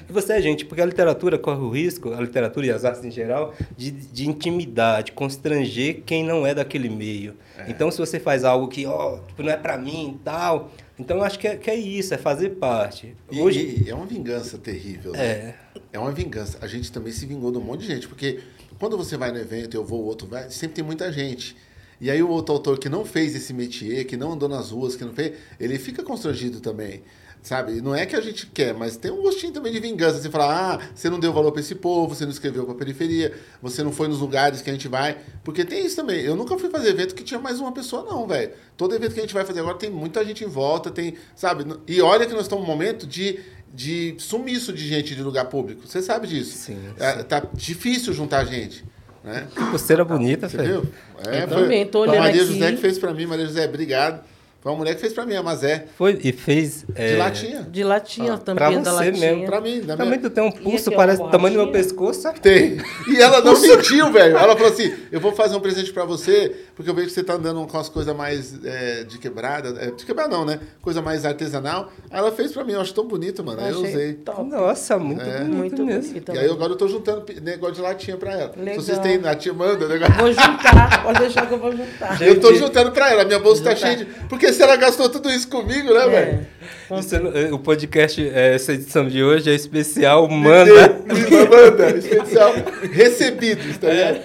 que 0.09 0.12
você 0.12 0.33
é 0.33 0.42
gente, 0.42 0.64
porque 0.64 0.83
a 0.83 0.85
literatura 0.87 1.38
corre 1.38 1.61
o 1.61 1.70
risco, 1.70 2.12
a 2.12 2.20
literatura 2.20 2.66
e 2.66 2.70
as 2.72 2.85
artes 2.85 3.05
em 3.05 3.12
geral, 3.12 3.55
de, 3.77 3.92
de 3.92 4.29
intimidar, 4.29 5.05
de 5.05 5.12
constranger 5.12 6.03
quem 6.05 6.24
não 6.24 6.44
é 6.44 6.53
daquele 6.53 6.88
meio. 6.88 7.37
Então, 7.68 7.88
se 7.88 7.98
você 7.98 8.18
faz 8.18 8.42
algo 8.42 8.66
que, 8.66 8.85
ó, 8.87 9.18
tipo, 9.29 9.44
não 9.44 9.53
é 9.53 9.57
pra 9.57 9.79
mim 9.79 10.16
e 10.16 10.24
tal, 10.24 10.72
então 10.99 11.19
eu 11.19 11.23
acho 11.23 11.39
que 11.39 11.47
é, 11.47 11.57
que 11.57 11.71
é 11.71 11.77
isso, 11.77 12.13
é 12.13 12.19
fazer 12.19 12.51
parte. 12.57 13.15
E, 13.31 13.41
Hoje, 13.41 13.85
e 13.85 13.91
é 13.91 13.95
uma 13.95 14.07
vingança 14.07 14.59
terrível, 14.59 15.13
né? 15.13 15.25
É. 15.25 15.55
É 15.93 15.99
uma 15.99 16.13
vingança. 16.13 16.59
A 16.61 16.67
gente 16.67 16.91
também 16.91 17.13
se 17.13 17.25
vingou 17.25 17.51
de 17.51 17.59
um 17.59 17.63
monte 17.63 17.81
de 17.81 17.87
gente, 17.87 18.09
porque 18.09 18.41
quando 18.79 18.97
você 18.97 19.17
vai 19.17 19.31
no 19.33 19.39
evento, 19.39 19.77
eu 19.77 19.85
vou, 19.85 20.03
o 20.03 20.05
outro 20.05 20.27
vai, 20.27 20.51
sempre 20.51 20.77
tem 20.77 20.85
muita 20.85 21.13
gente. 21.13 21.57
E 22.01 22.11
aí 22.11 22.23
o 22.23 22.29
outro 22.29 22.55
autor 22.55 22.79
que 22.79 22.89
não 22.89 23.05
fez 23.05 23.35
esse 23.35 23.53
métier, 23.53 24.05
que 24.05 24.17
não 24.17 24.33
andou 24.33 24.49
nas 24.49 24.71
ruas, 24.71 24.95
que 24.95 25.05
não 25.05 25.13
fez, 25.13 25.37
ele 25.59 25.79
fica 25.79 26.03
constrangido 26.03 26.61
também. 26.61 27.03
Sabe? 27.42 27.81
Não 27.81 27.94
é 27.94 28.05
que 28.05 28.14
a 28.16 28.20
gente 28.20 28.46
quer, 28.46 28.74
mas 28.74 28.96
tem 28.96 29.11
um 29.11 29.22
gostinho 29.22 29.53
também 29.53 29.72
de 29.72 29.81
vingança. 29.81 30.20
Você 30.20 30.29
fala, 30.29 30.74
ah, 30.74 30.81
você 30.94 31.09
não 31.09 31.18
deu 31.18 31.33
valor 31.33 31.51
para 31.53 31.61
esse 31.61 31.74
povo, 31.74 32.14
você 32.14 32.24
não 32.24 32.33
escreveu 32.33 32.64
para 32.64 32.74
a 32.74 32.77
periferia, 32.77 33.33
você 33.62 33.83
não 33.83 33.92
foi 33.92 34.09
nos 34.09 34.18
lugares 34.18 34.61
que 34.61 34.68
a 34.68 34.72
gente 34.72 34.88
vai. 34.88 35.16
Porque 35.44 35.64
tem 35.64 35.87
isso 35.87 35.96
também. 35.96 36.20
Eu 36.20 36.37
nunca 36.37 36.59
fui 36.59 36.68
fazer 36.68 36.90
evento 36.90 37.14
que 37.14 37.22
tinha 37.24 37.40
mais 37.40 37.59
uma 37.61 37.72
pessoa, 37.72 38.03
não, 38.05 38.27
velho. 38.27 38.51
Todo 38.77 38.94
evento 38.94 39.14
que 39.14 39.20
a 39.20 39.22
gente 39.22 39.33
vai 39.35 39.44
fazer 39.44 39.61
agora 39.61 39.77
tem 39.79 39.88
muita 39.90 40.24
gente 40.24 40.44
em 40.44 40.48
volta, 40.48 40.90
tem, 40.90 41.14
sabe? 41.35 41.64
E 41.87 42.01
olha 42.03 42.27
que 42.27 42.33
nós 42.33 42.42
estamos 42.42 42.66
num 42.66 42.70
momento 42.70 43.07
de, 43.07 43.38
de 43.72 44.14
sumiço 44.18 44.72
de 44.72 44.87
gente 44.87 45.14
de 45.14 45.22
lugar 45.22 45.46
público. 45.46 45.87
Você 45.87 46.03
sabe 46.03 46.27
disso. 46.27 46.57
Sim, 46.57 46.79
É, 46.98 47.22
tá 47.22 47.42
difícil 47.55 48.12
juntar 48.12 48.44
gente. 48.44 48.85
Né? 49.24 49.46
Que 49.55 49.64
pulseira 49.64 50.05
bonita, 50.05 50.48
Você 50.48 50.57
velho. 50.57 50.83
viu? 50.83 50.92
É, 51.33 51.42
Eu 51.44 51.48
também, 51.48 51.87
tô 51.87 51.98
a 51.98 52.01
olhando 52.03 52.18
Maria 52.18 52.42
aqui. 52.42 52.53
José 52.53 52.70
que 52.72 52.79
fez 52.79 52.98
pra 52.98 53.12
mim. 53.14 53.27
Maria 53.27 53.46
José, 53.46 53.64
obrigado. 53.64 54.22
Foi 54.61 54.73
uma 54.73 54.79
mulher 54.79 54.94
que 54.97 55.01
fez 55.01 55.12
pra 55.12 55.25
mim, 55.25 55.37
a 55.37 55.42
Mazé. 55.42 55.85
Foi 55.97 56.18
e 56.23 56.33
fez. 56.33 56.85
De 56.88 56.92
é, 57.01 57.16
latinha. 57.16 57.62
De 57.71 57.85
latinha, 57.85 58.33
Ah, 58.35 58.38
Pra 58.38 58.55
tampinha 58.57 58.81
da 58.81 58.90
você 58.90 59.05
latinha. 59.05 59.31
mesmo. 59.31 59.47
Pra 59.47 59.61
mim, 59.61 59.81
da 59.83 59.97
Também 59.97 60.18
minha... 60.18 60.21
tu 60.29 60.31
tem 60.35 60.42
um 60.42 60.51
pulso, 60.51 60.90
parece 60.90 61.23
o 61.23 61.29
tamanho 61.29 61.55
do 61.57 61.62
meu 61.62 61.73
pescoço. 61.73 62.29
Tem. 62.42 62.77
E 63.07 63.16
ela 63.23 63.40
não 63.40 63.59
mentiu, 63.61 64.11
velho. 64.12 64.37
Ela 64.37 64.57
falou 64.57 64.73
assim: 64.73 64.92
eu 65.12 65.21
vou 65.21 65.31
fazer 65.33 65.55
um 65.55 65.61
presente 65.61 65.92
pra 65.92 66.05
você, 66.05 66.55
porque 66.79 66.88
eu 66.88 66.95
vejo 66.95 67.09
que 67.09 67.12
você 67.14 67.25
tá 67.25 67.33
andando 67.35 67.67
com 67.67 67.77
as 67.77 67.88
coisas 67.88 68.14
mais 68.14 68.55
é, 68.64 69.03
de 69.03 69.19
quebrada. 69.19 69.75
é, 69.83 69.91
de 69.91 70.07
quebrada 70.07 70.31
não, 70.37 70.45
né? 70.45 70.61
Coisa 70.81 71.03
mais 71.03 71.25
artesanal. 71.25 71.91
Aí 72.09 72.21
ela 72.21 72.31
fez 72.31 72.53
pra 72.53 72.62
mim, 72.62 72.75
eu 72.75 72.81
acho 72.81 72.95
tão 72.95 73.05
bonito, 73.05 73.43
mano. 73.43 73.61
Aí 73.61 73.73
eu 73.73 73.79
usei. 73.81 74.12
top. 74.14 74.45
Nossa, 74.49 74.97
muito 74.97 75.21
É. 75.21 75.38
bonito 75.41 75.55
Muito 75.57 75.85
mesmo. 75.85 76.09
bonito. 76.12 76.33
E 76.35 76.38
aí 76.38 76.49
agora 76.49 76.73
eu 76.73 76.77
tô 76.77 76.87
juntando 76.87 77.25
negócio 77.43 77.75
de 77.75 77.81
latinha 77.81 78.17
pra 78.17 78.33
ela. 78.33 78.53
Legal. 78.57 78.75
Se 78.81 78.87
vocês 78.87 78.99
têm 79.01 79.19
latinha, 79.19 79.53
manda 79.53 79.85
o 79.85 79.88
negócio. 79.88 80.14
Vou 80.14 80.33
juntar, 80.33 81.03
pode 81.03 81.19
deixar 81.19 81.47
que 81.49 81.55
eu 81.55 81.59
vou 81.59 81.73
juntar. 81.77 82.23
Eu 82.23 82.38
tô 82.41 82.55
juntando 82.55 82.93
pra 82.93 83.11
ela, 83.11 83.25
minha 83.25 83.41
bolsa 83.41 83.64
tá 83.64 83.75
Juntar. 83.75 83.87
cheia 83.87 83.97
de. 83.97 84.05
Porque 84.29 84.53
se 84.53 84.62
ela 84.62 84.77
gastou 84.77 85.09
tudo 85.09 85.29
isso 85.31 85.49
comigo, 85.49 85.93
né, 85.93 86.07
velho? 86.07 86.47
É. 86.91 86.99
Isso 87.01 87.19
não- 87.21 87.33
é, 87.37 87.53
o 87.53 87.59
podcast, 87.59 88.25
é, 88.27 88.55
essa 88.55 88.73
edição 88.73 89.09
de 89.09 89.21
hoje 89.23 89.51
é 89.51 89.55
especial, 89.55 90.29
manda. 90.29 90.88
Me 91.05 91.49
manda, 91.49 91.91
especial. 91.99 92.53
Recebidos, 92.93 93.77
tá 93.79 93.88
ligado? 93.91 94.21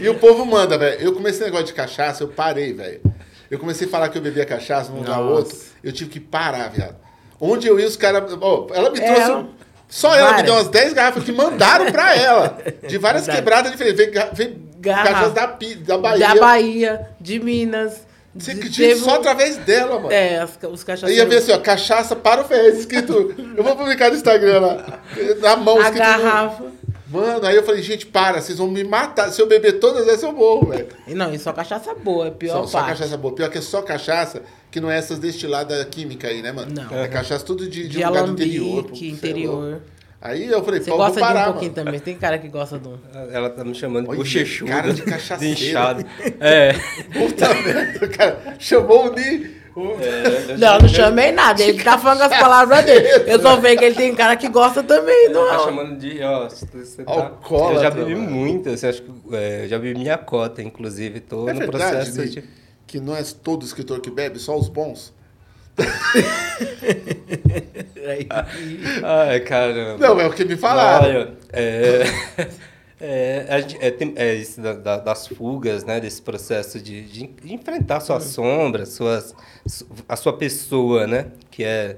E 0.00 0.08
o 0.08 0.14
povo 0.14 0.44
manda, 0.46 0.76
velho. 0.78 1.00
Eu 1.00 1.12
comecei 1.12 1.44
negócio 1.44 1.66
de 1.66 1.72
cachaça, 1.74 2.22
eu 2.22 2.28
parei, 2.28 2.72
velho. 2.72 3.00
Eu 3.50 3.58
comecei 3.58 3.86
a 3.86 3.90
falar 3.90 4.08
que 4.08 4.16
eu 4.18 4.22
bebia 4.22 4.44
cachaça 4.46 4.90
num 4.90 4.98
lugar 4.98 5.20
ou 5.20 5.32
outro, 5.36 5.56
eu 5.82 5.92
tive 5.92 6.08
que 6.10 6.20
parar, 6.20 6.68
viado. 6.70 6.96
Onde 7.40 7.66
eu 7.66 7.80
ia, 7.80 7.86
os 7.86 7.96
caras. 7.96 8.22
ó, 8.40 8.66
ela 8.72 8.90
me 8.90 8.98
É, 9.00 9.04
trouxe. 9.04 9.22
ela- 9.22 9.48
Só 9.88 10.14
ela 10.14 10.34
me 10.36 10.42
deu 10.44 10.54
umas 10.54 10.68
10 10.68 10.92
garrafas 10.92 11.24
que 11.24 11.32
mandaram 11.32 11.90
pra 11.90 12.14
ela. 12.16 12.58
De 12.86 12.96
várias 12.96 13.26
Verdade. 13.26 13.38
quebradas 13.38 13.72
diferentes. 13.72 13.98
Vem, 14.06 14.10
vem 14.32 14.68
cachaça 14.82 15.30
da, 15.30 15.46
da 15.46 15.98
Bahia. 15.98 16.28
Da 16.28 16.34
Bahia, 16.40 17.08
de 17.20 17.40
Minas. 17.40 18.06
Você 18.32 18.54
teve 18.54 18.94
Só 19.00 19.16
através 19.16 19.56
dela, 19.56 19.96
mano. 19.96 20.12
É, 20.12 20.38
as- 20.38 20.50
os 20.70 20.80
Aí 20.82 20.86
cachaceiros. 20.86 21.16
ia 21.16 21.26
ver 21.26 21.38
assim, 21.38 21.50
ó, 21.50 21.58
cachaça 21.58 22.14
para 22.14 22.42
o 22.42 22.44
Ferrez, 22.44 22.78
escrito. 22.78 23.34
Eu 23.56 23.64
vou 23.64 23.74
publicar 23.74 24.10
no 24.10 24.14
Instagram 24.16 24.60
lá. 24.60 25.00
Na 25.40 25.56
mão, 25.56 25.76
a 25.78 25.88
escrito. 25.88 25.94
no- 26.04 26.22
garrafa. 26.22 26.64
Mano, 27.10 27.44
aí 27.44 27.56
eu 27.56 27.62
falei, 27.64 27.82
gente, 27.82 28.06
para, 28.06 28.40
vocês 28.40 28.56
vão 28.58 28.68
me 28.70 28.84
matar. 28.84 29.30
Se 29.30 29.42
eu 29.42 29.46
beber 29.48 29.80
todas 29.80 30.06
essas, 30.06 30.22
eu 30.22 30.32
morro, 30.32 30.68
velho. 30.68 30.86
E 31.08 31.14
Não, 31.14 31.34
e 31.34 31.38
só 31.38 31.52
cachaça 31.52 31.92
boa, 31.94 32.28
é 32.28 32.30
pior 32.30 32.62
Só, 32.62 32.66
só 32.66 32.82
cachaça 32.84 33.16
boa. 33.16 33.34
Pior 33.34 33.50
que 33.50 33.58
é 33.58 33.60
só 33.60 33.82
cachaça, 33.82 34.42
que 34.70 34.80
não 34.80 34.88
é 34.90 34.96
essas 34.96 35.18
destiladas 35.18 35.84
química 35.90 36.28
aí, 36.28 36.40
né, 36.40 36.52
mano? 36.52 36.72
Não. 36.72 36.96
É 36.96 37.08
cachaça 37.08 37.44
tudo 37.44 37.68
de, 37.68 37.88
de, 37.88 37.88
De 37.88 38.04
lugar 38.04 38.24
do 38.24 38.32
interior. 38.32 38.84
pô, 38.84 38.94
é 38.94 39.04
interior. 39.06 39.80
Aí 40.22 40.46
eu 40.46 40.62
falei, 40.62 40.80
Você 40.80 40.90
pô, 40.90 40.96
eu 40.96 40.98
vou 40.98 41.06
gosta 41.06 41.20
parar, 41.20 41.44
de 41.44 41.48
um 41.48 41.52
pouquinho 41.52 41.72
mano. 41.72 41.84
também. 41.86 42.00
Tem 42.00 42.14
cara 42.14 42.38
que 42.38 42.46
gosta 42.48 42.78
de 42.78 42.86
um. 42.86 42.98
Ela 43.32 43.48
tá 43.50 43.64
me 43.64 43.74
chamando 43.74 44.08
de 44.10 44.16
bochechudo. 44.16 44.70
cara 44.70 44.92
de 44.92 45.02
cachaceiro. 45.02 45.56
de 45.56 45.68
inchado. 45.68 46.04
É. 46.38 46.74
Puta 47.12 47.48
merda, 47.54 48.06
cara. 48.08 48.56
Chamou 48.58 49.06
o 49.10 49.14
Ni. 49.14 49.59
O- 49.76 49.96
Não, 50.58 50.78
não 50.78 50.88
chamei 50.88 51.32
nada. 51.32 51.62
Ele 51.62 51.82
tá 51.82 51.96
falando 51.98 52.22
as 52.22 52.36
palavras 52.40 52.84
dele. 52.84 53.06
Eu 53.26 53.40
só 53.40 53.56
vejo 53.56 53.78
que 53.78 53.84
ele 53.84 53.94
tem 53.94 54.14
cara 54.14 54.36
que 54.36 54.48
gosta 54.48 54.82
também, 54.82 55.28
não 55.30 55.46
Tá 55.48 55.54
é? 55.54 55.58
chamando 55.60 55.98
de. 55.98 56.22
Ó, 56.22 56.48
você 56.48 57.04
tá- 57.04 57.12
Alcoólatra, 57.12 57.76
eu 57.78 57.82
já 57.82 57.90
bebi 57.90 58.14
mano. 58.14 58.30
muito, 58.30 58.68
assim, 58.68 58.86
acho 58.88 59.02
que 59.02 59.10
é, 59.36 59.66
já 59.68 59.78
bebi 59.78 59.98
minha 59.98 60.18
cota, 60.18 60.62
inclusive. 60.62 61.20
Tô 61.20 61.48
É 61.48 61.52
no 61.52 61.58
verdade, 61.60 61.96
processo 62.10 62.28
de. 62.28 62.44
que 62.86 63.00
não 63.00 63.14
é 63.16 63.22
todo 63.42 63.64
escritor 63.64 64.00
que 64.00 64.10
bebe, 64.10 64.38
só 64.38 64.56
os 64.58 64.68
bons. 64.68 65.12
Ai, 69.02 69.40
caramba. 69.40 69.98
Não, 69.98 70.20
é 70.20 70.26
o 70.26 70.32
que 70.32 70.44
me 70.44 70.56
falaram. 70.56 71.06
Olha, 71.08 71.32
é, 71.52 72.02
é, 73.00 73.46
é, 73.80 74.24
é 74.30 74.34
isso 74.34 74.60
da- 74.60 74.74
da- 74.74 74.96
das 74.98 75.26
fugas, 75.28 75.84
né? 75.84 76.00
Desse 76.00 76.20
processo 76.22 76.80
de, 76.80 77.02
de 77.02 77.30
enfrentar 77.54 78.00
suas 78.00 78.24
sombras, 78.24 78.90
suas, 78.90 79.34
su- 79.66 79.86
a 80.08 80.16
sua 80.16 80.36
pessoa, 80.36 81.06
né? 81.06 81.32
Que 81.50 81.64
é, 81.64 81.96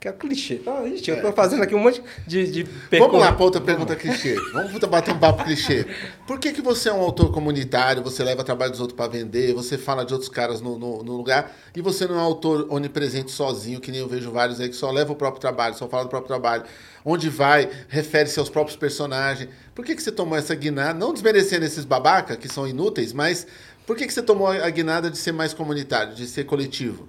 que 0.00 0.08
é 0.08 0.12
clichê. 0.12 0.62
Ah, 0.66 0.86
ixi, 0.88 1.10
eu 1.10 1.20
tô 1.20 1.30
fazendo 1.32 1.62
aqui 1.62 1.74
um 1.74 1.78
monte 1.78 2.02
de, 2.26 2.50
de 2.50 2.62
Vamos 2.98 3.20
lá 3.20 3.32
para 3.32 3.44
outra 3.44 3.60
pergunta 3.60 3.94
clichê. 3.94 4.34
Vamos 4.50 4.72
bater 4.78 5.12
um 5.14 5.18
papo 5.18 5.44
clichê. 5.44 5.86
Por 6.26 6.38
que, 6.38 6.52
que 6.52 6.62
você 6.62 6.88
é 6.88 6.92
um 6.92 7.00
autor 7.02 7.30
comunitário, 7.30 8.02
você 8.02 8.24
leva 8.24 8.42
trabalho 8.42 8.70
dos 8.70 8.80
outros 8.80 8.96
para 8.96 9.10
vender, 9.10 9.52
você 9.52 9.76
fala 9.76 10.02
de 10.02 10.14
outros 10.14 10.30
caras 10.30 10.62
no, 10.62 10.78
no- 10.78 11.02
no 11.02 11.16
lugar, 11.16 11.54
e 11.76 11.82
você 11.82 12.06
não 12.06 12.14
é 12.14 12.18
um 12.18 12.22
autor 12.22 12.66
onipresente 12.70 13.30
sozinho, 13.30 13.78
que 13.78 13.90
nem 13.90 14.00
eu 14.00 14.08
vejo 14.08 14.30
vários 14.30 14.58
aí 14.58 14.70
que 14.70 14.74
só 14.76 14.90
leva 14.90 15.12
o 15.12 15.16
próprio 15.16 15.38
trabalho, 15.40 15.74
só 15.74 15.86
fala 15.86 16.04
do 16.04 16.08
próprio 16.08 16.28
trabalho. 16.28 16.64
Onde 17.04 17.28
vai, 17.28 17.68
refere-se 17.88 18.38
aos 18.38 18.48
próprios 18.48 18.76
personagens. 18.78 19.50
Por 19.74 19.84
que, 19.84 19.94
que 19.94 20.02
você 20.02 20.10
tomou 20.10 20.36
essa 20.38 20.54
guinada? 20.54 20.98
Não 20.98 21.12
desmerecendo 21.12 21.66
esses 21.66 21.84
babaca, 21.84 22.36
que 22.38 22.48
são 22.48 22.66
inúteis, 22.66 23.12
mas 23.12 23.46
por 23.86 23.96
que, 23.96 24.06
que 24.06 24.14
você 24.14 24.22
tomou 24.22 24.48
a 24.48 24.70
guinada 24.70 25.10
de 25.10 25.18
ser 25.18 25.32
mais 25.32 25.52
comunitário, 25.52 26.14
de 26.14 26.26
ser 26.26 26.44
coletivo? 26.44 27.06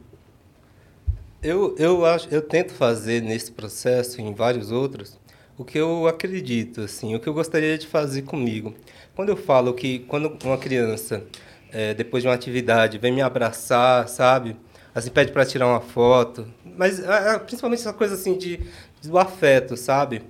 Eu, 1.41 1.75
eu, 1.77 2.05
acho, 2.05 2.27
eu 2.29 2.41
tento 2.41 2.71
fazer 2.73 3.21
nesse 3.21 3.51
processo 3.51 4.19
e 4.21 4.23
em 4.23 4.33
vários 4.33 4.71
outros 4.71 5.19
o 5.57 5.65
que 5.65 5.77
eu 5.77 6.07
acredito, 6.07 6.81
assim, 6.81 7.13
o 7.15 7.19
que 7.19 7.27
eu 7.27 7.33
gostaria 7.33 7.77
de 7.77 7.87
fazer 7.87 8.23
comigo. 8.23 8.73
Quando 9.15 9.29
eu 9.29 9.37
falo 9.37 9.73
que 9.73 9.99
quando 9.99 10.37
uma 10.43 10.57
criança, 10.57 11.23
eh, 11.71 11.93
depois 11.93 12.23
de 12.23 12.29
uma 12.29 12.35
atividade, 12.35 12.97
vem 12.97 13.11
me 13.11 13.21
abraçar, 13.21 14.07
sabe? 14.07 14.55
Assim, 14.93 15.09
pede 15.11 15.31
para 15.31 15.45
tirar 15.45 15.67
uma 15.67 15.81
foto, 15.81 16.47
mas 16.65 17.03
ah, 17.07 17.39
principalmente 17.39 17.79
essa 17.81 17.93
coisa 17.93 18.15
assim 18.15 18.37
de, 18.37 18.59
do 19.03 19.17
afeto, 19.17 19.77
sabe? 19.77 20.23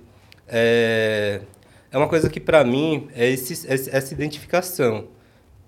É, 0.48 1.40
é 1.90 1.96
uma 1.98 2.08
coisa 2.08 2.28
que 2.28 2.40
para 2.40 2.62
mim 2.64 3.08
é 3.14 3.28
esse, 3.30 3.52
esse- 3.66 3.90
essa 3.94 4.12
identificação. 4.14 5.08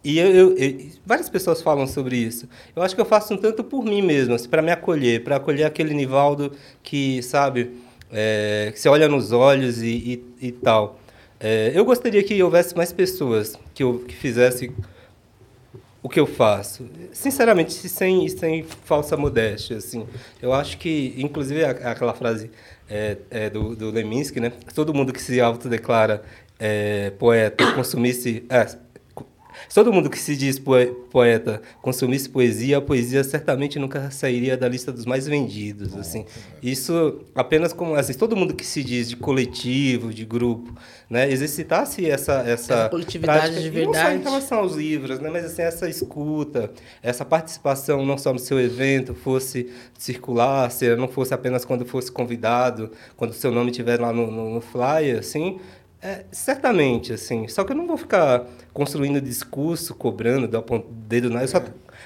E 0.05 0.19
eu, 0.19 0.27
eu- 0.29 0.57
eu- 0.59 0.79
várias 1.07 1.31
pessoas 1.31 1.63
falam 1.63 1.87
sobre 1.87 2.17
isso. 2.17 2.47
Eu 2.77 2.83
acho 2.83 2.95
que 2.95 3.01
eu 3.01 3.07
faço 3.07 3.33
um 3.33 3.37
tanto 3.39 3.65
por 3.65 3.83
mim 3.85 4.03
mesmo, 4.03 4.35
assim, 4.35 4.49
para 4.49 4.61
me 4.61 4.71
acolher, 4.71 5.25
para 5.25 5.37
acolher 5.37 5.65
aquele 5.65 5.95
Nivaldo 5.95 6.53
que, 6.83 7.23
sabe, 7.23 7.71
é, 8.13 8.71
que 8.73 8.79
você 8.79 8.89
olha 8.89 9.09
nos 9.09 9.33
olhos 9.33 9.83
e, 9.83 10.23
e, 10.41 10.49
e 10.49 10.53
tal. 10.53 11.01
É, 11.41 11.73
eu 11.75 11.85
gostaria 11.85 12.23
que 12.23 12.41
houvesse 12.43 12.77
mais 12.77 12.93
pessoas 12.93 13.59
que, 13.75 13.83
eu, 13.83 14.01
que 14.07 14.15
fizessem 14.15 14.73
o 16.03 16.09
que 16.09 16.21
eu 16.21 16.27
faço. 16.27 16.87
Sinceramente, 17.13 17.73
sem, 17.89 18.29
sem 18.29 18.63
falsa 18.63 19.17
modéstia, 19.17 19.79
assim. 19.79 20.07
Eu 20.41 20.53
acho 20.53 20.77
que, 20.77 21.15
inclusive, 21.17 21.65
aquela 21.65 22.13
frase 22.13 22.51
é, 22.91 23.17
é, 23.31 23.49
do, 23.51 23.75
do 23.75 23.91
Leminski, 23.91 24.39
né? 24.39 24.53
Todo 24.75 24.93
mundo 24.93 25.15
que 25.15 25.21
se 25.23 25.41
autodeclara 25.41 26.23
é, 26.59 27.09
poeta 27.19 27.73
consumisse... 27.73 28.45
É, 28.51 28.84
se 29.69 29.75
todo 29.75 29.93
mundo 29.93 30.09
que 30.11 30.19
se 30.19 30.37
diz 30.37 30.59
poe- 30.59 30.87
poeta 31.11 31.61
consumisse 31.83 32.29
poesia, 32.29 32.79
a 32.79 32.81
poesia 32.81 33.23
certamente 33.25 33.79
nunca 33.79 34.11
sairia 34.11 34.57
da 34.57 34.69
lista 34.69 34.91
dos 34.93 35.05
mais 35.07 35.27
vendidos, 35.27 35.97
assim. 35.97 36.25
Isso 36.63 37.21
apenas 37.35 37.73
como 37.73 37.95
assim, 37.95 38.13
todo 38.15 38.37
mundo 38.37 38.55
que 38.55 38.65
se 38.65 38.83
diz 38.83 39.09
de 39.09 39.17
coletivo, 39.17 40.13
de 40.13 40.25
grupo, 40.25 40.73
né, 41.09 41.31
exercitasse 41.31 42.09
essa 42.09 42.35
essa, 42.35 42.75
Essa 42.75 42.89
coletividade 42.89 43.41
prática, 43.53 43.61
de 43.61 43.69
e 43.79 43.85
não 43.87 43.93
só 43.95 44.01
em 44.01 44.05
verdade. 44.05 44.25
relação 44.25 44.59
aos 44.59 44.75
livros, 44.75 45.21
né? 45.21 45.31
Mas 45.31 45.45
assim, 45.45 45.63
essa 45.63 45.89
escuta, 45.89 46.71
essa 47.03 47.25
participação 47.25 48.05
não 48.05 48.17
só 48.19 48.33
no 48.33 48.39
seu 48.39 48.59
evento 48.61 49.15
fosse 49.15 49.71
circular, 49.99 50.71
se 50.71 50.95
não 50.97 51.09
fosse 51.09 51.33
apenas 51.35 51.65
quando 51.65 51.85
fosse 51.85 52.11
convidado, 52.11 52.91
quando 53.17 53.31
o 53.31 53.35
seu 53.35 53.51
nome 53.51 53.71
estiver 53.71 54.01
lá 54.01 54.13
no, 54.13 54.31
no, 54.31 54.55
no 54.55 54.61
flyer, 54.61 55.19
assim, 55.19 55.59
é, 56.05 56.25
certamente, 56.31 57.13
assim. 57.13 57.49
Só 57.49 57.65
que 57.65 57.73
eu 57.73 57.77
não 57.77 57.87
vou 57.87 57.97
ficar 57.97 58.45
construindo 58.75 59.21
discurso, 59.21 59.95
cobrando, 59.95 60.47
dar 60.47 60.59
o 60.59 60.63
ponto- 60.63 60.87
dedo 61.09 61.31
na. 61.31 61.43
Eu 61.43 61.49
só, 61.49 61.63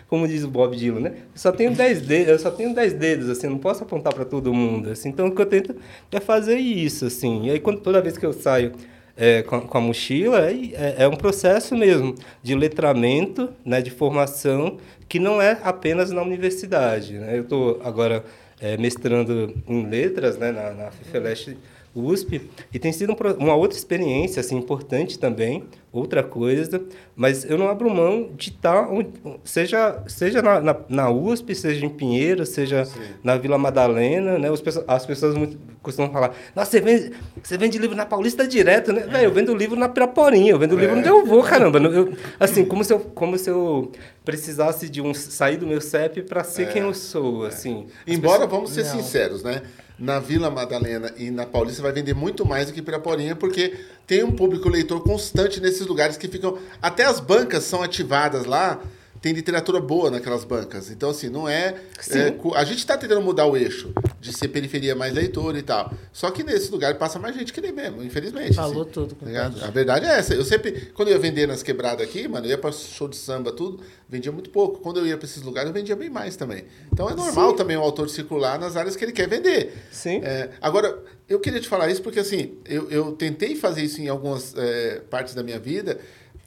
como 0.08 0.28
diz 0.28 0.44
o 0.44 0.48
Bob 0.48 0.76
Dylan, 0.76 1.00
né? 1.00 1.10
Eu 1.16 1.22
só 1.34 1.50
tenho 1.50 1.74
dez 1.74 2.00
dedos, 2.00 2.28
eu 2.28 2.38
só 2.38 2.50
tenho 2.50 2.72
dez 2.74 2.92
dedos, 2.92 3.28
assim, 3.28 3.48
não 3.48 3.58
posso 3.58 3.82
apontar 3.82 4.14
para 4.14 4.24
todo 4.24 4.54
mundo, 4.54 4.90
assim. 4.90 5.08
Então 5.08 5.26
o 5.26 5.34
que 5.34 5.42
eu 5.42 5.46
tento 5.46 5.74
é 6.12 6.20
fazer 6.20 6.56
isso, 6.58 7.06
assim. 7.06 7.46
E 7.46 7.50
aí 7.50 7.58
quando 7.60 7.80
toda 7.80 8.00
vez 8.00 8.16
que 8.16 8.24
eu 8.24 8.32
saio 8.32 8.72
é, 9.20 9.42
com, 9.42 9.56
a- 9.56 9.60
com 9.62 9.78
a 9.78 9.80
mochila, 9.80 10.48
é, 10.48 10.52
é- 10.74 10.94
é 11.04 11.08
um 11.08 11.16
processo 11.16 11.76
mesmo 11.76 12.14
de 12.40 12.54
letramento, 12.54 13.48
né, 13.64 13.82
de 13.82 13.90
formação, 13.90 14.76
que 15.08 15.18
não 15.18 15.42
é 15.42 15.58
apenas 15.64 16.12
na 16.12 16.22
universidade. 16.22 17.14
Né? 17.18 17.36
Eu 17.36 17.42
estou 17.42 17.80
agora 17.82 18.24
é, 18.60 18.76
mestrando 18.76 19.54
em 19.66 19.86
letras 19.88 20.36
né, 20.38 20.52
na, 20.52 20.70
na 20.72 20.90
FIFELESH 20.92 21.56
USP, 21.98 22.40
e 22.72 22.78
tem 22.78 22.92
sido 22.92 23.12
um 23.12 23.16
uma 23.44 23.54
outra 23.54 23.76
experiência 23.78 24.40
assim, 24.40 24.56
importante 24.56 25.18
também, 25.18 25.64
outra 25.92 26.22
coisa, 26.22 26.82
mas 27.16 27.44
eu 27.44 27.56
não 27.58 27.68
abro 27.68 27.88
mão 27.90 28.30
de 28.36 28.50
estar, 28.50 28.88
onde- 28.90 29.10
seja, 29.44 30.02
seja 30.06 30.42
na, 30.42 30.60
na, 30.60 30.76
na 30.88 31.10
USP, 31.10 31.54
seja 31.54 31.84
em 31.84 31.88
Pinheiro, 31.88 32.44
seja 32.46 32.84
na 33.24 33.36
Vila 33.36 33.56
Madalena, 33.58 34.38
né? 34.38 34.50
As 34.52 34.60
pessoas, 34.60 34.84
as 34.88 35.06
pessoas 35.06 35.34
muito 35.34 35.58
costumam 35.82 36.12
falar, 36.12 36.34
nossa, 36.54 36.70
você 36.72 36.80
vende, 36.80 37.12
você 37.42 37.56
vende 37.56 37.78
livro 37.78 37.96
na 37.96 38.04
Paulista 38.04 38.46
direto, 38.46 38.92
né? 38.92 39.00
Velho, 39.06 39.24
eu 39.24 39.32
vendo 39.32 39.54
livro 39.54 39.76
na 39.76 39.88
Piraporinha, 39.88 40.50
eu 40.52 40.58
vendo 40.58 40.76
livro 40.76 40.96
onde 40.98 41.08
eu 41.08 41.24
vou, 41.24 41.42
caramba. 41.42 41.78
Eu, 41.78 42.12
assim, 42.38 42.64
como 42.64 42.84
se 42.84 42.92
eu, 42.92 43.00
como 43.00 43.38
se 43.38 43.48
eu 43.48 43.90
precisasse 44.24 44.88
de 44.90 45.00
um 45.00 45.14
sair 45.14 45.56
do 45.56 45.66
meu 45.66 45.80
CEP 45.80 46.22
para 46.22 46.44
ser 46.44 46.68
quem 46.68 46.82
eu 46.82 46.92
sou, 46.92 47.46
assim. 47.46 47.86
As 48.06 48.14
Embora, 48.14 48.46
vamos 48.46 48.70
ser 48.72 48.84
sinceros, 48.84 49.42
né? 49.42 49.62
Na 49.98 50.20
Vila 50.20 50.50
Madalena 50.50 51.12
e 51.16 51.30
na 51.30 51.44
Paulista 51.44 51.82
vai 51.82 51.92
vender 51.92 52.14
muito 52.14 52.46
mais 52.46 52.66
do 52.66 52.72
que 52.72 52.80
Piraporinha, 52.80 53.34
porque 53.34 53.76
tem 54.06 54.22
um 54.22 54.30
público 54.30 54.68
leitor 54.68 55.02
constante 55.02 55.60
nesses 55.60 55.86
lugares 55.86 56.16
que 56.16 56.28
ficam. 56.28 56.58
Até 56.80 57.04
as 57.04 57.18
bancas 57.18 57.64
são 57.64 57.82
ativadas 57.82 58.44
lá 58.44 58.80
tem 59.20 59.32
literatura 59.32 59.80
boa 59.80 60.10
naquelas 60.10 60.44
bancas. 60.44 60.90
Então, 60.90 61.10
assim, 61.10 61.28
não 61.28 61.48
é. 61.48 61.74
é 62.10 62.34
a 62.54 62.64
gente 62.64 62.78
está 62.78 62.96
tentando 62.96 63.20
mudar 63.20 63.46
o 63.46 63.56
eixo 63.56 63.92
de 64.20 64.32
ser 64.32 64.48
periferia 64.48 64.94
mais 64.94 65.12
leitor 65.12 65.56
e 65.56 65.62
tal. 65.62 65.92
Só 66.12 66.30
que 66.30 66.42
nesse 66.42 66.70
lugar 66.70 66.96
passa 66.98 67.18
mais 67.18 67.34
gente 67.34 67.52
que 67.52 67.60
nem 67.60 67.72
mesmo, 67.72 68.02
infelizmente. 68.02 68.54
Falou 68.54 68.82
assim, 68.82 68.90
tudo. 68.92 69.14
Tá 69.14 69.66
a 69.66 69.70
verdade 69.70 70.06
é 70.06 70.18
essa. 70.18 70.34
Eu 70.34 70.44
sempre, 70.44 70.90
quando 70.94 71.08
eu 71.08 71.14
ia 71.14 71.20
vender 71.20 71.46
nas 71.46 71.62
quebradas 71.62 72.06
aqui, 72.06 72.28
mano, 72.28 72.46
eu 72.46 72.50
ia 72.50 72.58
para 72.58 72.72
show 72.72 73.08
de 73.08 73.16
samba, 73.16 73.52
tudo, 73.52 73.80
vendia 74.08 74.32
muito 74.32 74.50
pouco. 74.50 74.80
Quando 74.80 74.98
eu 74.98 75.06
ia 75.06 75.16
para 75.16 75.26
esses 75.26 75.42
lugares, 75.42 75.68
eu 75.68 75.74
vendia 75.74 75.96
bem 75.96 76.10
mais 76.10 76.36
também. 76.36 76.64
Então 76.92 77.08
é 77.08 77.14
normal 77.14 77.50
Sim. 77.50 77.56
também 77.56 77.76
o 77.76 77.80
autor 77.80 78.08
circular 78.08 78.58
nas 78.58 78.76
áreas 78.76 78.96
que 78.96 79.04
ele 79.04 79.12
quer 79.12 79.28
vender. 79.28 79.74
Sim. 79.90 80.20
É, 80.22 80.50
agora, 80.60 80.98
eu 81.28 81.38
queria 81.40 81.60
te 81.60 81.68
falar 81.68 81.90
isso 81.90 82.02
porque, 82.02 82.20
assim, 82.20 82.56
eu, 82.64 82.90
eu 82.90 83.12
tentei 83.12 83.54
fazer 83.54 83.82
isso 83.82 84.00
em 84.00 84.08
algumas 84.08 84.54
é, 84.56 85.02
partes 85.10 85.34
da 85.34 85.42
minha 85.42 85.58
vida 85.58 85.98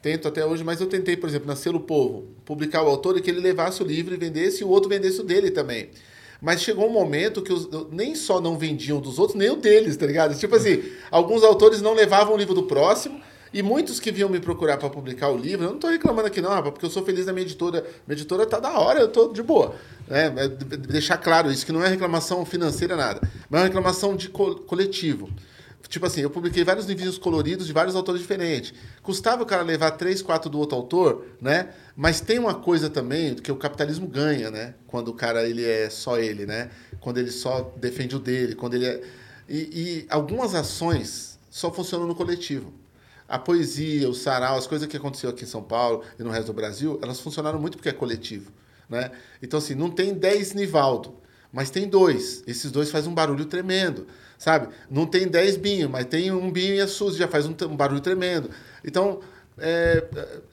Tento 0.02 0.26
até 0.26 0.44
hoje, 0.44 0.64
mas 0.64 0.80
eu 0.80 0.88
tentei, 0.88 1.16
por 1.16 1.28
exemplo, 1.28 1.46
na 1.46 1.54
Selo 1.54 1.78
Povo, 1.78 2.26
publicar 2.44 2.82
o 2.82 2.88
autor 2.88 3.16
e 3.16 3.22
que 3.22 3.30
ele 3.30 3.40
levasse 3.40 3.80
o 3.82 3.86
livro 3.86 4.12
e 4.12 4.16
vendesse 4.16 4.62
e 4.62 4.64
o 4.64 4.68
outro 4.68 4.88
vendesse 4.88 5.20
o 5.20 5.24
dele 5.24 5.50
também. 5.50 5.90
Mas 6.40 6.60
chegou 6.60 6.88
um 6.88 6.92
momento 6.92 7.40
que 7.40 7.52
os, 7.52 7.68
nem 7.92 8.16
só 8.16 8.40
não 8.40 8.58
vendiam 8.58 9.00
dos 9.00 9.20
outros, 9.20 9.38
nem 9.38 9.48
o 9.48 9.56
deles, 9.56 9.96
tá 9.96 10.04
ligado? 10.04 10.36
Tipo 10.36 10.56
assim, 10.56 10.82
alguns 11.08 11.44
autores 11.44 11.80
não 11.80 11.94
levavam 11.94 12.34
o 12.34 12.36
livro 12.36 12.52
do 12.52 12.64
próximo, 12.64 13.22
e 13.54 13.62
muitos 13.62 14.00
que 14.00 14.10
vinham 14.10 14.30
me 14.30 14.40
procurar 14.40 14.78
para 14.78 14.88
publicar 14.88 15.28
o 15.28 15.36
livro, 15.36 15.64
eu 15.64 15.68
não 15.68 15.76
estou 15.76 15.90
reclamando 15.90 16.26
aqui 16.26 16.40
não, 16.40 16.48
rapaz, 16.48 16.72
porque 16.72 16.86
eu 16.86 16.90
sou 16.90 17.04
feliz 17.04 17.26
na 17.26 17.34
minha 17.34 17.44
editora. 17.44 17.86
Minha 18.06 18.16
editora 18.16 18.46
tá 18.46 18.58
da 18.58 18.78
hora, 18.78 19.00
eu 19.00 19.08
tô 19.08 19.30
de 19.30 19.42
boa. 19.42 19.74
Né? 20.08 20.32
É, 20.36 20.48
deixar 20.48 21.18
claro 21.18 21.50
isso, 21.50 21.66
que 21.66 21.70
não 21.70 21.84
é 21.84 21.88
reclamação 21.88 22.46
financeira, 22.46 22.96
nada. 22.96 23.20
Mas 23.50 23.60
é 23.60 23.62
uma 23.62 23.66
reclamação 23.66 24.16
de 24.16 24.30
co 24.30 24.56
coletivo. 24.56 25.28
Tipo 25.88 26.06
assim, 26.06 26.20
eu 26.20 26.30
publiquei 26.30 26.64
vários 26.64 26.86
livrinhos 26.86 27.18
coloridos 27.18 27.66
de 27.66 27.72
vários 27.72 27.94
autores 27.94 28.20
diferentes. 28.20 28.72
Custava 29.02 29.42
o 29.42 29.46
cara 29.46 29.62
levar 29.62 29.90
três, 29.92 30.22
quatro 30.22 30.48
do 30.48 30.58
outro 30.58 30.76
autor, 30.76 31.26
né? 31.40 31.70
Mas 31.94 32.20
tem 32.20 32.38
uma 32.38 32.54
coisa 32.54 32.88
também 32.88 33.34
que 33.34 33.52
o 33.52 33.56
capitalismo 33.56 34.06
ganha, 34.06 34.50
né? 34.50 34.74
Quando 34.86 35.08
o 35.08 35.14
cara 35.14 35.46
ele 35.46 35.64
é 35.64 35.90
só 35.90 36.18
ele, 36.18 36.46
né? 36.46 36.70
Quando 37.00 37.18
ele 37.18 37.30
só 37.30 37.72
defende 37.76 38.16
o 38.16 38.18
dele, 38.18 38.54
quando 38.54 38.74
ele 38.74 38.86
é... 38.86 39.02
E, 39.48 39.56
e 39.56 40.06
algumas 40.08 40.54
ações 40.54 41.38
só 41.50 41.70
funcionam 41.70 42.06
no 42.06 42.14
coletivo. 42.14 42.72
A 43.28 43.38
poesia, 43.38 44.08
o 44.08 44.14
sarau, 44.14 44.56
as 44.56 44.66
coisas 44.66 44.86
que 44.88 44.96
aconteceu 44.96 45.30
aqui 45.30 45.44
em 45.44 45.46
São 45.46 45.62
Paulo 45.62 46.02
e 46.18 46.22
no 46.22 46.30
resto 46.30 46.46
do 46.46 46.52
Brasil, 46.52 46.98
elas 47.02 47.20
funcionaram 47.20 47.58
muito 47.58 47.76
porque 47.76 47.88
é 47.88 47.92
coletivo, 47.92 48.50
né? 48.88 49.10
Então, 49.42 49.58
assim, 49.58 49.74
não 49.74 49.90
tem 49.90 50.14
dez 50.14 50.54
Nivaldo, 50.54 51.14
mas 51.52 51.70
tem 51.70 51.88
dois. 51.88 52.42
Esses 52.46 52.70
dois 52.70 52.90
fazem 52.90 53.10
um 53.10 53.14
barulho 53.14 53.44
tremendo 53.44 54.06
sabe? 54.42 54.68
Não 54.90 55.06
tem 55.06 55.28
10 55.28 55.56
binhos, 55.56 55.88
mas 55.88 56.04
tem 56.04 56.32
um 56.32 56.50
binho 56.50 56.74
e 56.74 56.80
a 56.80 56.88
Suzy 56.88 57.16
já 57.16 57.28
faz 57.28 57.46
um, 57.46 57.54
um 57.70 57.76
barulho 57.76 58.00
tremendo. 58.00 58.50
Então, 58.84 59.20
é, 59.56 60.02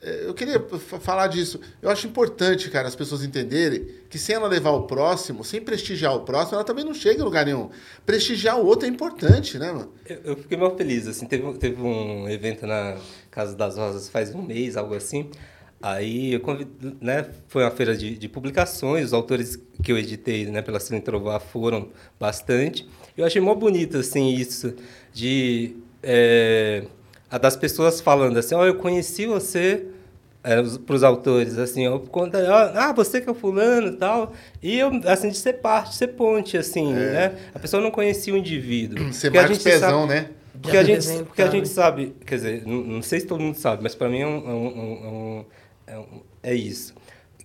é, 0.00 0.26
eu 0.26 0.32
queria 0.32 0.64
falar 1.00 1.26
disso. 1.26 1.60
Eu 1.82 1.90
acho 1.90 2.06
importante, 2.06 2.70
cara, 2.70 2.86
as 2.86 2.94
pessoas 2.94 3.24
entenderem 3.24 3.88
que 4.08 4.16
sem 4.16 4.36
ela 4.36 4.46
levar 4.46 4.70
o 4.70 4.82
próximo, 4.82 5.42
sem 5.42 5.60
prestigiar 5.60 6.14
o 6.14 6.20
próximo, 6.20 6.54
ela 6.54 6.64
também 6.64 6.84
não 6.84 6.94
chega 6.94 7.20
em 7.20 7.24
lugar 7.24 7.44
nenhum. 7.44 7.68
Prestigiar 8.06 8.60
o 8.60 8.64
outro 8.64 8.86
é 8.86 8.88
importante, 8.88 9.58
né, 9.58 9.72
mano? 9.72 9.92
Eu, 10.08 10.20
eu 10.22 10.36
fiquei 10.36 10.56
muito 10.56 10.76
feliz, 10.76 11.08
assim, 11.08 11.26
teve, 11.26 11.52
teve 11.54 11.82
um 11.82 12.28
evento 12.28 12.68
na 12.68 12.96
Casa 13.28 13.56
das 13.56 13.76
Rosas 13.76 14.08
faz 14.08 14.32
um 14.32 14.42
mês, 14.42 14.76
algo 14.76 14.94
assim, 14.94 15.28
Aí 15.82 16.34
eu 16.34 16.40
convido, 16.40 16.94
né, 17.00 17.26
foi 17.48 17.64
uma 17.64 17.70
feira 17.70 17.96
de, 17.96 18.14
de, 18.14 18.28
publicações, 18.28 19.06
os 19.06 19.12
autores 19.14 19.58
que 19.82 19.90
eu 19.90 19.96
editei 19.96 20.44
né, 20.44 20.60
pela 20.60 20.78
Trovar 20.78 21.40
foram 21.40 21.88
bastante. 22.18 22.86
Eu 23.20 23.26
achei 23.26 23.40
mó 23.40 23.54
bonito, 23.54 23.98
assim, 23.98 24.28
isso, 24.34 24.74
de... 25.12 25.76
É, 26.02 26.84
a 27.30 27.38
das 27.38 27.56
pessoas 27.56 28.00
falando 28.00 28.38
assim, 28.38 28.54
ó, 28.54 28.62
oh, 28.62 28.64
eu 28.66 28.74
conheci 28.74 29.26
você 29.26 29.86
é, 30.42 30.62
para 30.62 30.96
os 30.96 31.02
autores, 31.04 31.58
assim, 31.58 31.86
ó, 31.86 31.98
conta, 31.98 32.38
ah, 32.74 32.92
você 32.92 33.20
que 33.20 33.28
é 33.28 33.32
o 33.32 33.34
fulano 33.34 33.88
e 33.88 33.96
tal, 33.96 34.32
e 34.62 34.78
eu, 34.78 34.90
assim, 35.04 35.28
de 35.28 35.36
ser 35.36 35.54
parte, 35.54 35.94
ser 35.94 36.08
ponte, 36.08 36.56
assim, 36.56 36.92
é. 36.92 36.94
né? 36.94 37.38
A 37.54 37.58
pessoa 37.58 37.82
não 37.82 37.90
conhecia 37.90 38.32
o 38.32 38.36
indivíduo. 38.36 39.12
Ser 39.12 39.30
mais 39.30 39.62
pesão, 39.62 40.08
sabe, 40.08 40.14
né? 40.14 40.30
Porque 40.60 40.76
a, 40.76 40.82
gente, 40.84 41.24
porque 41.24 41.42
a 41.42 41.50
gente 41.50 41.68
sabe, 41.68 42.14
quer 42.26 42.34
dizer, 42.36 42.66
não, 42.66 42.82
não, 42.82 43.02
sei 43.02 43.20
se 43.20 43.26
todo 43.26 43.40
mundo 43.40 43.56
sabe, 43.56 43.82
mas 43.82 43.94
para 43.94 44.08
mim 44.08 44.20
é, 44.20 44.26
um, 44.26 44.36
é, 44.36 44.52
um, 44.52 45.44
é, 45.86 45.98
um, 45.98 46.04
é, 46.42 46.54
isso, 46.54 46.94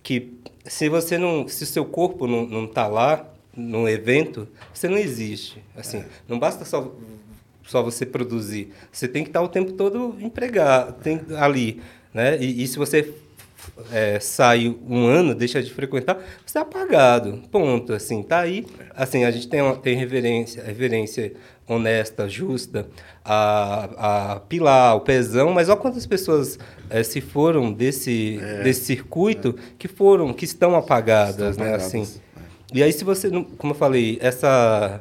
que 0.02 0.34
se 0.64 0.88
você 0.88 1.16
não, 1.16 1.48
se 1.48 1.62
o 1.64 1.66
seu 1.66 1.84
corpo 1.84 2.26
não, 2.26 2.46
não 2.46 2.66
tá 2.66 2.86
lá, 2.86 3.26
num 3.56 3.88
evento, 3.88 4.46
você 4.72 4.88
não 4.88 4.98
existe. 4.98 5.62
Assim, 5.76 6.04
não 6.28 6.38
basta 6.38 6.64
só 6.64 6.92
só 7.66 7.82
você 7.82 8.06
produzir. 8.06 8.72
Você 8.92 9.08
tem 9.08 9.24
que 9.24 9.30
estar 9.30 9.42
o 9.42 9.48
tempo 9.48 9.72
todo 9.72 10.16
empregado, 10.20 10.92
tem 11.02 11.20
ali, 11.36 11.82
né? 12.14 12.38
E, 12.40 12.62
e 12.62 12.68
se 12.68 12.78
você 12.78 13.12
é, 13.90 14.20
sai 14.20 14.74
um 14.88 15.06
ano, 15.06 15.34
deixa 15.34 15.62
de 15.62 15.72
frequentar, 15.72 16.18
você 16.44 16.58
é 16.58 16.60
apagado. 16.60 17.42
Ponto. 17.50 17.92
Assim, 17.92 18.22
tá 18.22 18.40
aí. 18.40 18.64
Assim, 18.94 19.24
a 19.24 19.30
gente 19.30 19.48
tem, 19.48 19.60
uma, 19.60 19.76
tem 19.76 19.96
reverência, 19.96 20.62
reverência 20.62 21.32
honesta, 21.68 22.28
justa, 22.28 22.86
a, 23.24 24.34
a 24.34 24.40
Pilar, 24.40 24.94
o 24.94 25.00
Pezão, 25.00 25.52
mas 25.52 25.68
olha 25.68 25.78
quantas 25.78 26.06
pessoas 26.06 26.58
é, 26.88 27.02
se 27.02 27.20
foram 27.20 27.72
desse, 27.72 28.38
é, 28.40 28.62
desse 28.62 28.84
circuito 28.84 29.56
é. 29.58 29.62
que 29.76 29.88
foram, 29.88 30.32
que 30.32 30.44
estão 30.44 30.76
apagadas, 30.76 31.50
estão 31.50 31.64
né? 31.64 31.74
Apagadas. 31.74 31.86
Assim, 31.86 32.20
e 32.72 32.82
aí, 32.82 32.92
se 32.92 33.04
você, 33.04 33.30
como 33.58 33.72
eu 33.72 33.76
falei, 33.76 34.18
essa 34.20 35.00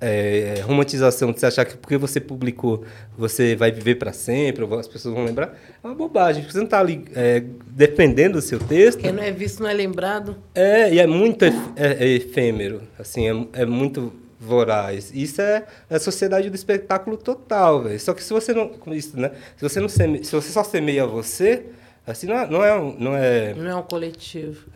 é, 0.00 0.62
romantização 0.64 1.32
de 1.32 1.40
você 1.40 1.46
achar 1.46 1.64
que 1.64 1.76
porque 1.76 1.96
você 1.96 2.20
publicou 2.20 2.84
você 3.16 3.56
vai 3.56 3.72
viver 3.72 3.94
para 3.94 4.12
sempre, 4.12 4.62
ou 4.62 4.78
as 4.78 4.86
pessoas 4.86 5.14
vão 5.14 5.24
lembrar, 5.24 5.56
é 5.82 5.86
uma 5.86 5.94
bobagem. 5.94 6.44
Você 6.44 6.58
não 6.58 6.64
está 6.64 6.80
ali 6.80 7.04
é, 7.14 7.42
defendendo 7.68 8.36
o 8.36 8.42
seu 8.42 8.58
texto. 8.58 9.00
Quem 9.00 9.12
não 9.12 9.22
é 9.22 9.32
visto 9.32 9.62
não 9.62 9.70
é 9.70 9.74
lembrado. 9.74 10.36
É, 10.54 10.92
e 10.92 10.98
é 10.98 11.06
muito 11.06 11.44
é, 11.44 11.52
é 11.76 12.06
efêmero, 12.08 12.82
assim, 12.98 13.28
é, 13.28 13.62
é 13.62 13.66
muito 13.66 14.12
voraz. 14.38 15.10
Isso 15.14 15.40
é 15.40 15.64
a 15.88 15.98
sociedade 15.98 16.50
do 16.50 16.54
espetáculo 16.54 17.16
total, 17.16 17.82
velho. 17.84 17.98
Só 17.98 18.12
que 18.12 18.22
se 18.22 18.32
você 18.32 18.52
não, 18.52 18.70
isso, 18.88 19.18
né? 19.18 19.32
Se 19.56 19.62
você 19.62 19.80
não 19.80 19.88
se 19.88 20.30
você 20.30 20.52
só 20.52 20.62
semeia 20.62 21.06
você, 21.06 21.64
assim 22.06 22.26
não 22.26 22.36
é, 22.36 22.46
não 22.46 22.64
é, 22.64 22.94
não 22.98 23.16
é, 23.16 23.54
não 23.54 23.70
é 23.70 23.74
um 23.74 23.82
coletivo. 23.82 24.66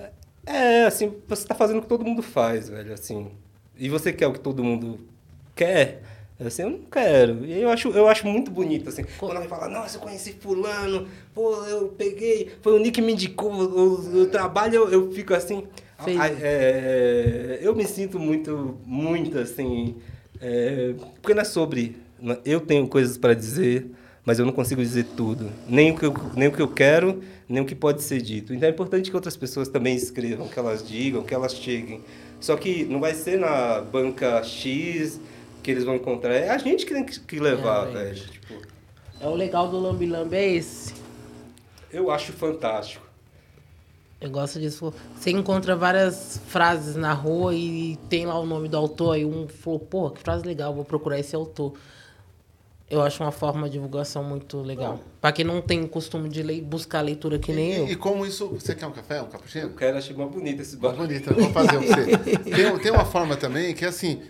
É, 0.47 0.85
assim, 0.85 1.15
você 1.29 1.43
está 1.43 1.55
fazendo 1.55 1.79
o 1.79 1.83
que 1.83 1.89
todo 1.89 2.05
mundo 2.05 2.23
faz, 2.23 2.69
velho, 2.69 2.93
assim. 2.93 3.29
E 3.79 3.89
você 3.89 4.13
quer 4.13 4.27
o 4.27 4.33
que 4.33 4.41
todo 4.41 4.65
mundo 4.65 5.01
quer? 5.55 6.03
Assim, 6.39 6.63
eu 6.63 6.71
não 6.71 6.79
quero. 6.91 7.45
E 7.45 7.61
eu 7.61 7.69
acho, 7.69 7.89
eu 7.91 8.09
acho 8.09 8.27
muito 8.27 8.51
bonito, 8.51 8.89
assim. 8.89 9.05
Quando 9.19 9.33
alguém 9.33 9.49
fala, 9.49 9.69
nossa, 9.69 9.99
eu 9.99 10.01
conheci 10.01 10.33
fulano, 10.33 11.07
pô, 11.35 11.55
eu 11.67 11.89
peguei, 11.89 12.51
foi 12.63 12.73
o 12.73 12.79
Nick 12.79 12.93
que 12.93 13.03
me 13.03 13.13
indicou 13.13 13.53
o, 13.53 14.23
o 14.23 14.27
trabalho, 14.27 14.75
eu, 14.75 14.89
eu 14.91 15.13
fico 15.13 15.35
assim... 15.35 15.67
É, 16.41 17.59
eu 17.61 17.77
me 17.77 17.87
sinto 17.87 18.19
muito, 18.19 18.79
muito, 18.87 19.39
assim... 19.39 19.97
É, 20.41 20.95
porque 21.21 21.35
não 21.35 21.43
é 21.43 21.45
sobre... 21.45 21.97
Eu 22.45 22.61
tenho 22.61 22.89
coisas 22.89 23.19
para 23.19 23.35
dizer, 23.35 23.91
mas 24.31 24.39
eu 24.39 24.47
não 24.47 24.53
consigo 24.53 24.81
dizer 24.81 25.07
tudo. 25.17 25.51
Nem 25.69 25.91
o, 25.91 25.97
que 25.99 26.07
eu, 26.07 26.15
nem 26.37 26.47
o 26.47 26.53
que 26.53 26.63
eu 26.63 26.69
quero, 26.69 27.21
nem 27.49 27.61
o 27.61 27.67
que 27.67 27.75
pode 27.75 28.01
ser 28.01 28.23
dito. 28.23 28.55
Então 28.55 28.69
é 28.69 28.71
importante 28.71 29.11
que 29.11 29.17
outras 29.17 29.37
pessoas 29.37 29.67
também 29.67 29.97
escrevam, 29.97 30.47
que 30.47 30.57
elas 30.57 30.89
digam, 30.89 31.25
que 31.25 31.35
elas 31.35 31.53
cheguem. 31.53 32.01
Só 32.41 32.57
que 32.57 32.85
não 32.85 33.01
vai 33.01 33.13
ser 33.13 33.41
na 33.41 33.81
banca 33.81 34.41
X 34.45 35.21
que 35.65 35.73
eles 35.73 35.83
vão 35.83 35.97
encontrar. 35.97 36.33
É 36.33 36.49
a 36.49 36.59
gente 36.59 36.87
que 36.87 36.95
tem 36.95 37.05
que 37.05 37.41
levar, 37.41 37.89
é, 37.89 37.91
velho. 37.91 38.21
Tipo, 38.21 38.55
é 39.19 39.27
o 39.27 39.35
legal 39.35 39.67
do 39.67 39.81
Lambi 39.81 40.07
Lambi 40.07 40.37
é 40.37 40.53
esse. 40.53 40.95
Eu 41.93 42.09
acho 42.09 42.33
fantástico. 42.33 43.05
Eu 44.21 44.31
gosto 44.31 44.61
disso. 44.61 44.95
Você 45.17 45.33
encontra 45.33 45.75
várias 45.75 46.41
frases 46.47 46.95
na 46.95 47.13
rua 47.13 47.53
e 47.53 47.99
tem 48.09 48.27
lá 48.27 48.39
o 48.39 48.47
nome 48.47 48.69
do 48.69 48.77
autor. 48.77 49.17
Aí 49.17 49.25
um 49.25 49.49
falou, 49.49 49.81
pô, 49.81 50.09
que 50.09 50.21
frase 50.21 50.47
legal, 50.47 50.73
vou 50.73 50.85
procurar 50.85 51.19
esse 51.19 51.35
autor. 51.35 51.73
Eu 52.91 53.01
acho 53.03 53.23
uma 53.23 53.31
forma 53.31 53.69
de 53.69 53.75
divulgação 53.75 54.25
muito 54.25 54.61
legal. 54.61 54.99
Para 55.21 55.31
quem 55.31 55.45
não 55.45 55.63
tem 55.63 55.87
costume 55.87 56.29
de 56.29 56.43
ler, 56.43 56.61
buscar 56.61 57.01
leitura 57.01 57.39
que 57.39 57.53
nem 57.53 57.73
e, 57.73 57.77
eu. 57.79 57.89
E 57.89 57.95
como 57.95 58.27
isso. 58.27 58.49
Você 58.49 58.75
quer 58.75 58.87
um 58.87 58.91
café, 58.91 59.23
um 59.23 59.29
cappuccino? 59.29 59.67
Eu 59.67 59.75
quero, 59.77 59.97
achei 59.97 60.15
mais 60.17 60.29
bonito 60.29 60.61
esse 60.61 60.77
bar. 60.77 60.97
Bonito, 60.97 61.33
vamos 61.33 61.53
fazer 61.53 61.79
um 61.79 61.83
você. 61.83 62.39
tem, 62.39 62.79
tem 62.79 62.91
uma 62.91 63.05
forma 63.05 63.37
também 63.37 63.73
que 63.75 63.85
é 63.85 63.89
assim. 63.89 64.21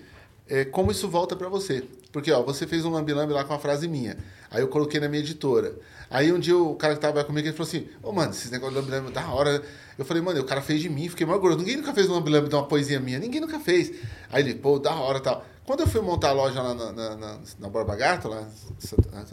É, 0.46 0.64
como 0.64 0.90
isso 0.90 1.08
volta 1.08 1.34
para 1.34 1.48
você. 1.48 1.84
Porque, 2.12 2.30
ó, 2.32 2.42
você 2.42 2.66
fez 2.66 2.84
um 2.84 2.90
lambi-lambi 2.90 3.32
lá 3.32 3.44
com 3.44 3.52
uma 3.54 3.58
frase 3.58 3.86
minha. 3.88 4.18
Aí 4.50 4.60
eu 4.60 4.68
coloquei 4.68 5.00
na 5.00 5.08
minha 5.08 5.22
editora. 5.22 5.74
Aí 6.10 6.32
um 6.32 6.40
dia 6.40 6.58
o 6.58 6.74
cara 6.74 6.94
que 6.94 7.00
tava 7.00 7.22
comigo, 7.22 7.46
ele 7.46 7.56
falou 7.56 7.68
assim, 7.68 7.86
ô, 8.02 8.08
oh, 8.08 8.12
mano, 8.12 8.32
esses 8.32 8.50
negócios 8.50 8.74
de 8.74 8.90
lambi-lambi 8.90 9.14
da 9.14 9.26
hora. 9.32 9.62
Eu 9.96 10.04
falei, 10.04 10.22
mano, 10.22 10.40
o 10.40 10.44
cara 10.44 10.60
fez 10.60 10.82
de 10.82 10.88
mim, 10.88 11.08
fiquei 11.08 11.24
mais 11.24 11.40
gordo. 11.40 11.58
Ninguém 11.58 11.76
nunca 11.76 11.94
fez 11.94 12.10
um 12.10 12.14
lambi-lambi 12.14 12.48
de 12.48 12.54
uma 12.56 12.66
poesia 12.66 12.98
minha. 12.98 13.18
Ninguém 13.18 13.40
nunca 13.40 13.60
fez. 13.60 13.92
Aí 14.30 14.42
ele, 14.42 14.56
pô, 14.56 14.78
da 14.78 14.92
hora 14.92 15.18
e 15.18 15.22
tal. 15.22 15.46
Quando 15.70 15.82
eu 15.82 15.86
fui 15.86 16.00
montar 16.00 16.30
a 16.30 16.32
loja 16.32 16.60
lá 16.60 16.74
na, 16.74 16.90
na, 16.90 17.16
na, 17.16 17.38
na 17.60 17.68
Borba 17.68 17.94
Gato, 17.94 18.26
lá 18.26 18.44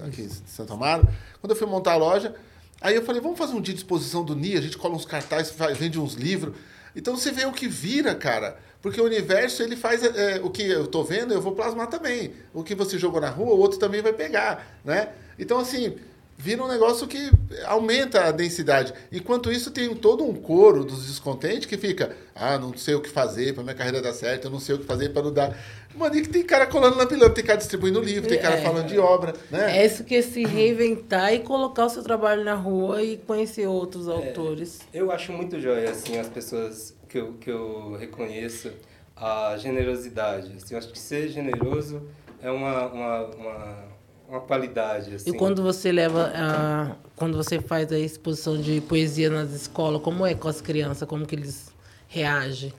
aqui 0.05 0.21
em 0.21 0.29
Santo 0.29 0.71
Amaro, 0.71 1.09
quando 1.41 1.49
eu 1.49 1.55
fui 1.55 1.65
montar 1.65 1.93
a 1.93 1.95
loja, 1.95 2.35
aí 2.79 2.93
eu 2.93 3.03
falei, 3.03 3.19
vamos 3.19 3.39
fazer 3.39 3.55
um 3.55 3.59
dia 3.59 3.73
de 3.73 3.79
exposição 3.79 4.23
do 4.23 4.35
NI, 4.35 4.55
a 4.55 4.61
gente 4.61 4.77
cola 4.77 4.93
uns 4.93 5.03
cartazes, 5.03 5.51
faz, 5.51 5.75
vende 5.75 5.99
uns 5.99 6.13
livros. 6.13 6.55
Então 6.95 7.17
você 7.17 7.31
vê 7.31 7.43
o 7.45 7.51
que 7.51 7.67
vira, 7.67 8.13
cara. 8.13 8.55
Porque 8.83 9.01
o 9.01 9.05
universo, 9.05 9.63
ele 9.63 9.75
faz 9.75 10.03
é, 10.03 10.39
o 10.43 10.51
que 10.51 10.61
eu 10.61 10.85
tô 10.85 11.03
vendo, 11.03 11.33
eu 11.33 11.41
vou 11.41 11.55
plasmar 11.55 11.87
também. 11.87 12.31
O 12.53 12.63
que 12.63 12.75
você 12.75 12.99
jogou 12.99 13.19
na 13.19 13.31
rua, 13.31 13.55
o 13.55 13.57
outro 13.57 13.79
também 13.79 14.03
vai 14.03 14.13
pegar, 14.13 14.77
né? 14.85 15.09
Então, 15.39 15.57
assim, 15.57 15.97
vira 16.37 16.63
um 16.63 16.67
negócio 16.67 17.07
que 17.07 17.31
aumenta 17.65 18.25
a 18.25 18.31
densidade. 18.31 18.93
Enquanto 19.11 19.51
isso, 19.51 19.71
tem 19.71 19.93
todo 19.95 20.23
um 20.23 20.33
coro 20.33 20.83
dos 20.83 21.07
descontentes 21.07 21.65
que 21.65 21.77
fica, 21.77 22.15
ah, 22.35 22.59
não 22.59 22.77
sei 22.77 22.93
o 22.93 23.01
que 23.01 23.09
fazer 23.09 23.53
para 23.53 23.63
minha 23.63 23.75
carreira 23.75 24.01
dar 24.01 24.13
certo, 24.13 24.45
eu 24.45 24.51
não 24.51 24.59
sei 24.59 24.75
o 24.75 24.79
que 24.79 24.85
fazer 24.85 25.09
para 25.09 25.23
não 25.23 25.33
dar. 25.33 25.57
Mano, 25.95 26.15
e 26.15 26.21
que 26.21 26.29
tem 26.29 26.43
cara 26.43 26.67
colando 26.67 26.95
na 26.95 27.07
pilâmide, 27.07 27.33
tem 27.33 27.43
cara 27.43 27.57
distribuindo 27.57 27.99
livro, 27.99 28.29
tem 28.29 28.39
cara 28.39 28.57
é, 28.57 28.61
falando 28.61 28.87
de 28.87 28.99
obra, 28.99 29.33
né? 29.49 29.79
É 29.79 29.85
isso 29.85 30.03
que 30.03 30.15
é 30.15 30.21
se 30.21 30.45
reinventar 30.45 31.33
e 31.33 31.39
colocar 31.39 31.85
o 31.85 31.89
seu 31.89 32.03
trabalho 32.03 32.43
na 32.43 32.53
rua 32.53 33.01
e 33.01 33.17
conhecer 33.17 33.65
outros 33.65 34.07
é, 34.07 34.11
autores. 34.11 34.79
Eu 34.93 35.11
acho 35.11 35.33
muito 35.33 35.59
joia, 35.59 35.89
assim, 35.89 36.19
as 36.19 36.29
pessoas 36.29 36.95
que 37.09 37.17
eu, 37.17 37.33
que 37.33 37.49
eu 37.49 37.95
reconheço, 37.99 38.71
a 39.15 39.57
generosidade. 39.57 40.53
Assim, 40.55 40.75
eu 40.75 40.77
acho 40.77 40.91
que 40.91 40.99
ser 40.99 41.29
generoso 41.29 42.03
é 42.43 42.51
uma, 42.51 42.85
uma, 42.87 43.25
uma 43.35 43.86
uma 44.27 44.41
qualidade. 44.41 45.15
Assim. 45.15 45.29
E 45.29 45.33
quando 45.33 45.63
você 45.63 45.91
leva, 45.91 46.31
a, 46.35 46.95
quando 47.15 47.37
você 47.37 47.59
faz 47.61 47.91
a 47.91 47.97
exposição 47.97 48.59
de 48.59 48.81
poesia 48.81 49.29
nas 49.29 49.51
escolas, 49.51 50.01
como 50.01 50.25
é 50.25 50.35
com 50.35 50.47
as 50.47 50.61
crianças? 50.61 51.07
Como 51.07 51.25
que 51.25 51.35
eles 51.35 51.71
reagem? 52.07 52.73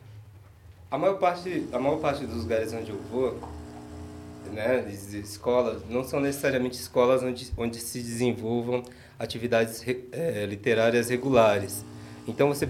A 0.91 0.97
maior 0.97 1.19
parte, 1.19 1.67
a 1.73 1.79
maior 1.79 1.99
parte 1.99 2.25
dos 2.25 2.43
lugares 2.43 2.73
onde 2.73 2.91
eu 2.91 2.99
vou, 3.11 3.39
né, 4.53 4.87
escolas, 4.91 5.83
não 5.89 6.03
são 6.03 6.21
necessariamente 6.21 6.79
escolas 6.79 7.23
onde, 7.23 7.53
onde 7.57 7.79
se 7.79 8.01
desenvolvam 8.01 8.83
atividades 9.19 9.85
é, 10.13 10.47
literárias 10.47 11.11
regulares. 11.11 11.85
Então 12.27 12.49
você, 12.49 12.69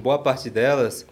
boa 0.00 0.18
parte 0.18 0.48
delas 0.48 1.06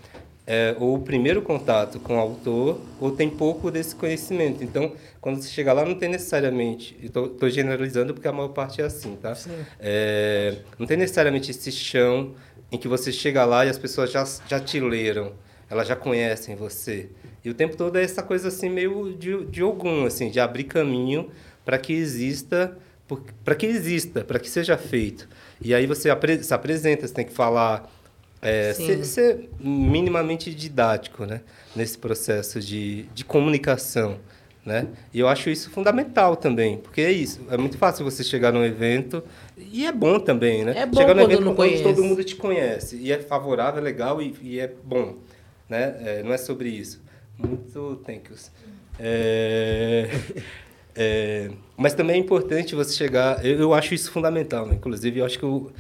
é, 0.47 0.75
ou 0.79 0.97
o 0.97 1.01
primeiro 1.01 1.41
contato 1.43 2.01
com 2.01 2.17
o 2.17 2.19
autor, 2.19 2.81
ou 3.01 3.13
tem 3.13 3.31
pouco 3.31 3.71
desse 3.71 3.95
conhecimento. 3.95 4.65
Então, 4.65 4.93
quando 5.21 5.41
você 5.41 5.49
chega 5.49 5.73
lá, 5.73 5.85
não 5.85 5.95
tem 5.95 6.09
necessariamente, 6.09 6.97
estou 7.03 7.49
generalizando 7.49 8.13
porque 8.13 8.29
a 8.29 8.33
maior 8.33 8.49
parte 8.49 8.81
é 8.81 8.85
assim, 8.85 9.17
tá? 9.17 9.35
É, 9.79 10.59
não 10.79 10.87
tem 10.87 10.97
necessariamente 10.97 11.51
esse 11.51 11.71
chão 11.71 12.35
em 12.71 12.79
que 12.79 12.89
você 12.89 13.13
chega 13.13 13.45
lá 13.45 13.65
e 13.65 13.69
as 13.69 13.79
pessoas 13.79 14.11
já, 14.11 14.27
já 14.49 14.59
te 14.59 14.81
leram, 14.81 15.33
elas 15.71 15.87
já 15.87 15.95
conhecem 15.95 16.57
você. 16.57 17.09
E 17.45 17.51
o 17.51 17.55
tempo 17.55 17.77
todo 17.77 17.97
é 17.97 18.03
essa 18.03 18.23
coisa 18.23 18.49
assim, 18.49 18.69
meio 18.69 19.15
de, 19.17 19.45
de 19.47 19.63
algum, 19.63 20.07
assim, 20.07 20.31
de 20.31 20.41
abrir 20.41 20.65
caminho 20.65 21.31
para 21.65 21.79
que 21.79 21.93
exista, 21.93 22.77
para 23.45 23.55
que 23.55 23.67
exista, 23.67 24.25
para 24.25 24.39
que 24.39 24.49
seja 24.49 24.77
feito. 24.77 25.29
E 25.61 25.75
aí 25.75 25.87
você 25.87 26.09
se 26.43 26.55
apresenta, 26.55 27.07
você 27.07 27.15
tem 27.15 27.27
que 27.27 27.33
falar 27.33 27.91
é, 28.43 28.73
ser, 28.75 29.05
ser, 29.05 29.51
minimamente 29.61 30.53
didático 30.53 31.25
né? 31.25 31.41
nesse 31.75 31.97
processo 31.97 32.61
de, 32.61 33.05
de 33.15 33.25
comunicação. 33.25 34.19
Né? 34.65 34.87
E 35.13 35.19
eu 35.19 35.27
acho 35.27 35.51
isso 35.51 35.71
fundamental 35.71 36.37
também, 36.37 36.77
porque 36.77 37.01
é 37.01 37.11
isso. 37.11 37.41
É 37.51 37.57
muito 37.57 37.77
fácil 37.79 38.05
você 38.05 38.23
chegar 38.23 38.53
num 38.53 38.65
evento 38.65 39.23
e 39.57 39.85
é 39.85 39.91
bom 39.91 40.21
também, 40.21 40.65
né? 40.65 40.73
É 40.77 40.87
bom 40.87 41.01
chegar 41.01 41.15
num 41.15 41.23
evento 41.23 41.41
não 41.41 41.55
quando 41.55 41.83
todo 41.83 42.05
mundo 42.05 42.23
te 42.23 42.37
conhece 42.37 42.97
e 42.97 43.11
é 43.11 43.19
favorável, 43.19 43.81
é 43.81 43.83
legal 43.83 44.23
e, 44.23 44.37
e 44.41 44.61
é 44.61 44.73
bom, 44.85 45.17
né? 45.69 45.97
É, 46.05 46.23
não 46.23 46.33
é 46.33 46.39
sobre 46.39 46.69
isso. 46.69 47.03
Muito 47.37 48.01
thank 48.07 48.31
yous. 48.31 48.53
É, 49.01 50.09
é, 50.95 51.51
mas 51.77 51.95
também 51.95 52.17
é 52.17 52.19
importante 52.19 52.77
você 52.77 52.95
chegar. 52.95 53.45
Eu, 53.45 53.59
eu 53.59 53.75
acho 53.75 53.95
isso 53.95 54.13
fundamental, 54.13 54.67
né? 54.67 54.77
inclusive. 54.77 55.19
Eu 55.19 55.27
acho 55.27 55.41
que 55.41 55.45
eu, 55.45 55.73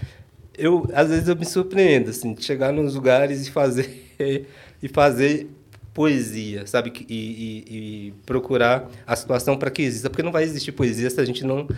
eu 0.57 0.89
às 0.93 1.09
vezes 1.09 1.29
eu 1.29 1.37
me 1.37 1.45
surpreendo 1.45 2.11
assim 2.11 2.35
de 2.35 2.45
chegar 2.45 2.73
nos 2.73 2.95
lugares 2.95 3.47
e 3.47 3.51
fazer 3.51 4.15
e 4.83 4.89
fazer 4.89 5.49
poesia 5.95 6.67
sabe 6.67 6.93
e, 7.09 7.15
e, 7.15 8.09
e 8.09 8.15
procurar 8.25 8.89
a 9.07 9.15
situação 9.15 9.57
para 9.57 9.71
que 9.71 9.83
exista 9.83 10.09
porque 10.09 10.23
não 10.23 10.33
vai 10.33 10.45
existir 10.45 10.73
poesia 10.73 11.11
se 11.11 11.21
a 11.21 11.25
gente 11.25 11.45
não 11.45 11.69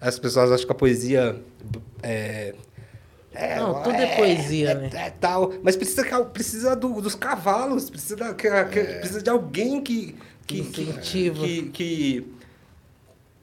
as 0.00 0.18
pessoas 0.18 0.52
acham 0.52 0.66
que 0.66 0.72
a 0.72 0.76
poesia 0.76 1.40
é, 2.02 2.54
é, 3.32 3.58
não, 3.58 3.82
tudo 3.82 3.96
é, 3.96 4.04
é 4.04 4.16
poesia, 4.16 4.70
é, 4.70 4.74
né? 4.74 4.90
É, 4.94 5.10
tal, 5.10 5.52
mas 5.60 5.74
precisa, 5.74 6.04
precisa 6.26 6.76
do, 6.76 7.00
dos 7.00 7.16
cavalos, 7.16 7.90
precisa, 7.90 8.14
da, 8.14 8.32
que, 8.32 8.48
que, 8.48 8.78
é. 8.78 8.98
precisa 9.00 9.20
de 9.20 9.28
alguém 9.28 9.80
que 9.82 10.14
que, 10.46 10.60
Incentiva. 10.60 11.44
que, 11.44 11.62
que, 11.70 12.33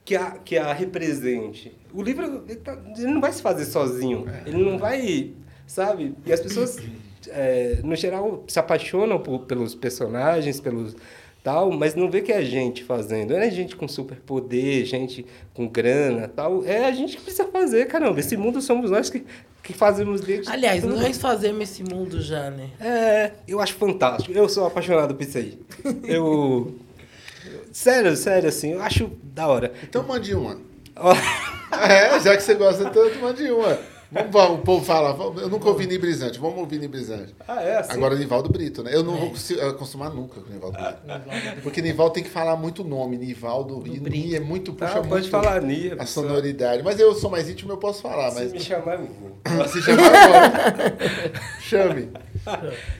que 0.04 0.16
a, 0.16 0.32
que 0.32 0.56
a 0.56 0.72
represente. 0.72 1.76
O 1.92 2.02
livro 2.02 2.44
ele, 2.48 2.56
tá, 2.56 2.78
ele 2.96 3.06
não 3.06 3.20
vai 3.20 3.32
se 3.32 3.42
fazer 3.42 3.64
sozinho. 3.64 4.26
É. 4.28 4.48
Ele 4.48 4.62
não 4.64 4.78
vai, 4.78 5.32
sabe? 5.66 6.14
E 6.26 6.32
as 6.32 6.40
pessoas, 6.40 6.78
é, 7.28 7.78
no 7.82 7.94
geral, 7.94 8.44
se 8.48 8.58
apaixonam 8.58 9.18
por, 9.18 9.40
pelos 9.40 9.74
personagens, 9.74 10.60
pelos 10.60 10.96
tal, 11.42 11.72
mas 11.72 11.94
não 11.94 12.08
vê 12.08 12.20
que 12.20 12.30
é 12.32 12.36
a 12.36 12.44
gente 12.44 12.84
fazendo. 12.84 13.32
Não 13.32 13.40
é 13.40 13.50
gente 13.50 13.74
com 13.74 13.88
superpoder, 13.88 14.84
gente 14.84 15.26
com 15.52 15.68
grana, 15.68 16.28
tal. 16.28 16.64
É 16.64 16.84
a 16.84 16.92
gente 16.92 17.16
que 17.16 17.22
precisa 17.22 17.46
fazer, 17.46 17.86
caramba. 17.86 18.20
Esse 18.20 18.36
mundo 18.36 18.60
somos 18.60 18.90
nós 18.90 19.10
que, 19.10 19.24
que 19.62 19.72
fazemos 19.72 20.20
dele. 20.20 20.44
Aliás, 20.46 20.82
tudo. 20.82 20.96
nós 20.96 21.18
fazemos 21.18 21.62
esse 21.62 21.82
mundo 21.82 22.20
já, 22.20 22.50
né? 22.50 22.70
É, 22.80 23.32
eu 23.46 23.60
acho 23.60 23.74
fantástico. 23.74 24.32
Eu 24.32 24.48
sou 24.48 24.66
apaixonado 24.66 25.14
por 25.14 25.22
isso 25.22 25.38
aí. 25.38 25.58
Eu 26.04 26.74
Sério, 27.72 28.16
sério, 28.16 28.48
assim, 28.48 28.72
eu 28.72 28.82
acho 28.82 29.10
da 29.22 29.46
hora. 29.48 29.72
Então 29.82 30.02
mande 30.02 30.34
uma. 30.34 30.58
é, 31.88 32.20
já 32.20 32.36
que 32.36 32.42
você 32.42 32.54
gosta 32.54 32.90
tanto, 32.90 33.18
mande 33.18 33.50
uma. 33.50 33.78
Vamos, 34.30 34.58
o 34.58 34.62
povo 34.62 34.84
fala, 34.84 35.16
eu 35.40 35.48
nunca 35.48 35.66
ouvi 35.70 35.86
Nibrizante, 35.86 36.38
vamos 36.38 36.58
ouvir 36.58 36.78
Nibrizante. 36.78 37.34
Ah, 37.48 37.62
é 37.62 37.78
assim? 37.78 37.92
Agora 37.94 38.14
Nivaldo 38.14 38.50
Brito, 38.50 38.82
né? 38.82 38.94
Eu 38.94 39.02
não 39.02 39.16
é. 39.16 39.20
vou 39.20 39.32
acostumar 39.70 40.12
nunca 40.12 40.38
com 40.38 40.52
Nivaldo 40.52 40.76
Brito. 40.76 41.62
Porque 41.62 41.80
Nivaldo 41.80 42.12
tem 42.12 42.22
que 42.22 42.28
falar 42.28 42.54
muito 42.54 42.84
nome, 42.84 43.16
Nivaldo, 43.16 43.82
e 43.86 43.98
Ni 43.98 44.34
é 44.34 44.40
muito, 44.40 44.74
puxa 44.74 44.98
ah, 44.98 45.02
pode 45.02 45.30
falar 45.30 45.62
Ni, 45.62 45.92
a 45.98 46.04
sonoridade. 46.04 46.82
Mas 46.82 47.00
eu 47.00 47.14
sou 47.14 47.30
mais 47.30 47.48
íntimo, 47.48 47.72
eu 47.72 47.78
posso 47.78 48.02
falar. 48.02 48.34
Mas... 48.34 48.48
Se 48.48 48.52
me 48.52 48.60
chamar, 48.60 49.00
eu 49.00 49.06
vou. 49.06 49.32
Se 49.68 49.80
chamar, 49.80 50.12
Chame. 51.62 52.10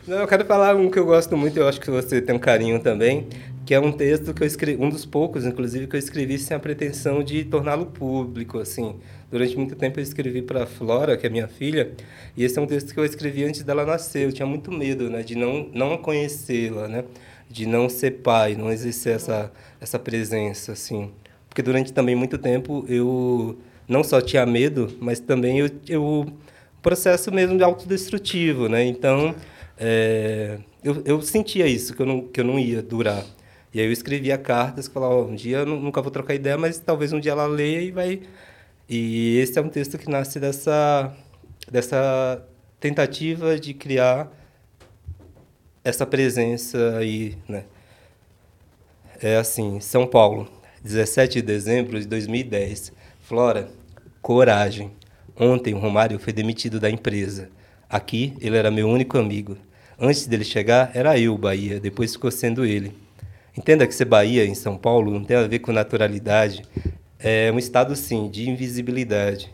Não, 0.06 0.18
eu 0.18 0.26
quero 0.26 0.46
falar 0.46 0.74
um 0.76 0.90
que 0.90 0.98
eu 0.98 1.04
gosto 1.04 1.36
muito, 1.36 1.58
eu 1.58 1.68
acho 1.68 1.78
que 1.78 1.90
você 1.90 2.22
tem 2.22 2.34
um 2.34 2.38
carinho 2.38 2.80
também, 2.80 3.28
que 3.64 3.74
é 3.74 3.80
um 3.80 3.92
texto 3.92 4.34
que 4.34 4.42
eu 4.42 4.46
escrevi, 4.46 4.82
um 4.82 4.88
dos 4.88 5.04
poucos, 5.06 5.44
inclusive, 5.46 5.86
que 5.86 5.94
eu 5.96 5.98
escrevi 5.98 6.38
sem 6.38 6.56
a 6.56 6.60
pretensão 6.60 7.22
de 7.22 7.44
torná-lo 7.44 7.86
público, 7.86 8.58
assim. 8.58 8.96
Durante 9.30 9.56
muito 9.56 9.76
tempo 9.76 9.98
eu 9.98 10.02
escrevi 10.02 10.42
para 10.42 10.66
Flora, 10.66 11.16
que 11.16 11.26
é 11.26 11.30
minha 11.30 11.48
filha, 11.48 11.92
e 12.36 12.44
esse 12.44 12.58
é 12.58 12.62
um 12.62 12.66
texto 12.66 12.92
que 12.92 13.00
eu 13.00 13.04
escrevi 13.04 13.44
antes 13.44 13.62
dela 13.62 13.84
nascer. 13.86 14.24
Eu 14.24 14.32
tinha 14.32 14.46
muito 14.46 14.70
medo, 14.72 15.08
né, 15.08 15.22
de 15.22 15.34
não 15.36 15.68
não 15.72 15.96
conhecê-la, 15.96 16.88
né, 16.88 17.04
de 17.48 17.66
não 17.66 17.88
ser 17.88 18.10
pai, 18.22 18.54
não 18.56 18.70
exercer 18.70 19.14
essa 19.16 19.52
essa 19.80 19.98
presença, 19.98 20.72
assim. 20.72 21.10
Porque 21.48 21.62
durante 21.62 21.92
também 21.92 22.14
muito 22.14 22.38
tempo 22.38 22.84
eu 22.88 23.58
não 23.88 24.02
só 24.02 24.20
tinha 24.20 24.44
medo, 24.46 24.96
mas 25.00 25.20
também 25.20 25.58
eu, 25.60 25.70
eu 25.88 26.26
processo 26.82 27.32
mesmo 27.32 27.56
de 27.56 27.62
autodestrutivo, 27.62 28.68
né? 28.68 28.84
Então, 28.84 29.34
é, 29.78 30.58
eu, 30.82 31.02
eu 31.04 31.22
sentia 31.22 31.66
isso, 31.66 31.94
que 31.94 32.02
eu 32.02 32.06
não, 32.06 32.22
que 32.22 32.40
eu 32.40 32.44
não 32.44 32.58
ia 32.58 32.82
durar. 32.82 33.24
E 33.74 33.80
aí 33.80 33.86
eu 33.86 33.92
escrevia 33.92 34.36
cartas 34.36 34.86
que 34.86 34.94
falavam, 34.94 35.28
um 35.28 35.34
dia 35.34 35.58
eu 35.58 35.66
nunca 35.66 36.02
vou 36.02 36.10
trocar 36.10 36.34
ideia, 36.34 36.58
mas 36.58 36.78
talvez 36.78 37.12
um 37.12 37.20
dia 37.20 37.32
ela 37.32 37.46
leia 37.46 37.80
e 37.80 37.90
vai... 37.90 38.20
E 38.88 39.38
esse 39.38 39.58
é 39.58 39.62
um 39.62 39.68
texto 39.68 39.96
que 39.96 40.10
nasce 40.10 40.38
dessa, 40.38 41.16
dessa 41.70 42.44
tentativa 42.78 43.58
de 43.58 43.72
criar 43.72 44.30
essa 45.82 46.04
presença 46.04 46.96
aí, 46.98 47.36
né? 47.48 47.64
É 49.22 49.36
assim, 49.36 49.80
São 49.80 50.06
Paulo, 50.06 50.48
17 50.82 51.34
de 51.34 51.42
dezembro 51.42 51.98
de 51.98 52.06
2010. 52.06 52.92
Flora, 53.20 53.68
coragem. 54.20 54.90
Ontem 55.38 55.74
o 55.74 55.78
Romário 55.78 56.18
foi 56.18 56.32
demitido 56.32 56.78
da 56.78 56.90
empresa. 56.90 57.48
Aqui 57.88 58.34
ele 58.40 58.56
era 58.56 58.70
meu 58.70 58.88
único 58.88 59.16
amigo. 59.16 59.56
Antes 59.98 60.26
dele 60.26 60.44
chegar, 60.44 60.90
era 60.94 61.18
eu, 61.18 61.38
Bahia, 61.38 61.78
depois 61.80 62.12
ficou 62.12 62.30
sendo 62.30 62.64
ele. 62.64 63.01
Entenda 63.56 63.86
que 63.86 63.94
ser 63.94 64.06
Bahia 64.06 64.46
em 64.46 64.54
São 64.54 64.78
Paulo 64.78 65.10
não 65.10 65.24
tem 65.24 65.36
a 65.36 65.46
ver 65.46 65.58
com 65.58 65.72
naturalidade. 65.72 66.62
É 67.18 67.52
um 67.52 67.58
estado, 67.58 67.94
sim, 67.94 68.30
de 68.30 68.48
invisibilidade. 68.48 69.52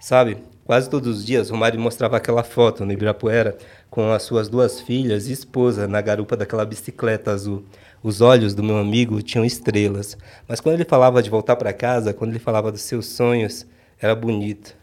Sabe? 0.00 0.38
Quase 0.64 0.90
todos 0.90 1.18
os 1.18 1.24
dias, 1.24 1.48
Romário 1.48 1.80
mostrava 1.80 2.16
aquela 2.16 2.42
foto 2.42 2.84
no 2.84 2.92
Ibirapuera 2.92 3.56
com 3.88 4.12
as 4.12 4.24
suas 4.24 4.48
duas 4.48 4.80
filhas 4.80 5.28
e 5.28 5.32
esposa 5.32 5.86
na 5.86 6.00
garupa 6.00 6.36
daquela 6.36 6.66
bicicleta 6.66 7.30
azul. 7.30 7.64
Os 8.02 8.20
olhos 8.20 8.54
do 8.54 8.62
meu 8.62 8.76
amigo 8.76 9.22
tinham 9.22 9.44
estrelas, 9.44 10.18
mas 10.46 10.60
quando 10.60 10.74
ele 10.74 10.84
falava 10.84 11.22
de 11.22 11.30
voltar 11.30 11.56
para 11.56 11.72
casa, 11.72 12.12
quando 12.12 12.30
ele 12.30 12.38
falava 12.38 12.70
dos 12.70 12.82
seus 12.82 13.06
sonhos, 13.06 13.66
era 14.00 14.14
bonito. 14.14 14.76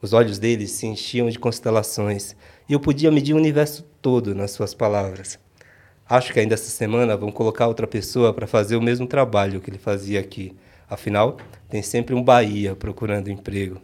Os 0.00 0.12
olhos 0.12 0.38
dele 0.38 0.66
se 0.68 0.86
enchiam 0.86 1.28
de 1.28 1.38
constelações 1.38 2.36
e 2.68 2.74
eu 2.74 2.78
podia 2.78 3.10
medir 3.10 3.34
o 3.34 3.38
universo 3.38 3.84
todo 4.00 4.34
nas 4.34 4.52
suas 4.52 4.74
palavras. 4.74 5.38
Acho 6.08 6.32
que 6.32 6.38
ainda 6.38 6.54
essa 6.54 6.70
semana 6.70 7.16
vão 7.16 7.32
colocar 7.32 7.66
outra 7.66 7.84
pessoa 7.84 8.32
para 8.32 8.46
fazer 8.46 8.76
o 8.76 8.82
mesmo 8.82 9.08
trabalho 9.08 9.60
que 9.60 9.68
ele 9.68 9.78
fazia 9.78 10.20
aqui. 10.20 10.54
Afinal, 10.88 11.36
tem 11.68 11.82
sempre 11.82 12.14
um 12.14 12.22
Bahia 12.22 12.76
procurando 12.76 13.28
emprego. 13.28 13.80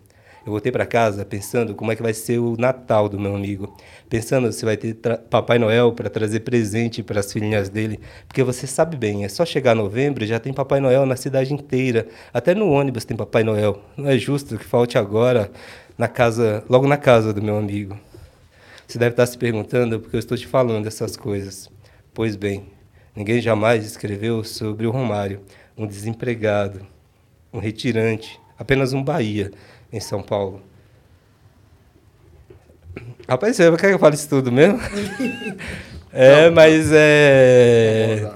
Eu 0.46 0.52
voltei 0.52 0.70
para 0.70 0.86
casa 0.86 1.24
pensando 1.24 1.74
como 1.74 1.90
é 1.90 1.96
que 1.96 2.02
vai 2.02 2.14
ser 2.14 2.38
o 2.38 2.56
Natal 2.56 3.08
do 3.08 3.18
meu 3.18 3.34
amigo, 3.34 3.76
pensando 4.08 4.52
se 4.52 4.64
vai 4.64 4.76
ter 4.76 4.94
Papai 5.30 5.58
Noel 5.58 5.92
para 5.92 6.08
trazer 6.08 6.40
presente 6.40 7.02
para 7.02 7.18
as 7.18 7.32
filhinhas 7.32 7.68
dele, 7.68 7.98
porque 8.28 8.44
você 8.44 8.68
sabe 8.68 8.96
bem, 8.96 9.24
é 9.24 9.28
só 9.28 9.44
chegar 9.44 9.74
novembro 9.74 10.24
já 10.24 10.38
tem 10.38 10.52
Papai 10.52 10.78
Noel 10.78 11.04
na 11.06 11.16
cidade 11.16 11.52
inteira, 11.52 12.06
até 12.32 12.54
no 12.54 12.70
ônibus 12.70 13.04
tem 13.04 13.16
Papai 13.16 13.42
Noel. 13.42 13.82
Não 13.96 14.08
é 14.08 14.16
justo 14.16 14.56
que 14.56 14.64
falte 14.64 14.96
agora 14.96 15.50
na 15.98 16.06
casa, 16.06 16.62
logo 16.68 16.86
na 16.86 16.96
casa 16.96 17.32
do 17.32 17.42
meu 17.42 17.56
amigo. 17.56 17.98
Você 18.86 18.96
deve 18.96 19.12
estar 19.12 19.26
se 19.26 19.36
perguntando 19.36 19.98
porque 19.98 20.14
eu 20.14 20.20
estou 20.20 20.36
te 20.36 20.46
falando 20.46 20.86
essas 20.86 21.16
coisas. 21.16 21.71
Pois 22.14 22.36
bem, 22.36 22.66
ninguém 23.16 23.40
jamais 23.40 23.86
escreveu 23.86 24.44
sobre 24.44 24.86
o 24.86 24.90
Romário, 24.90 25.40
um 25.76 25.86
desempregado, 25.86 26.86
um 27.50 27.58
retirante, 27.58 28.38
apenas 28.58 28.92
um 28.92 29.02
Bahia 29.02 29.50
em 29.90 29.98
São 29.98 30.22
Paulo. 30.22 30.62
Rapaz, 33.26 33.56
você 33.56 33.70
quer 33.76 33.88
que 33.88 33.94
eu 33.94 33.98
fale 33.98 34.14
isso 34.14 34.28
tudo 34.28 34.52
mesmo? 34.52 34.78
é, 36.12 36.46
não, 36.46 36.54
mas 36.54 36.90
é. 36.92 38.30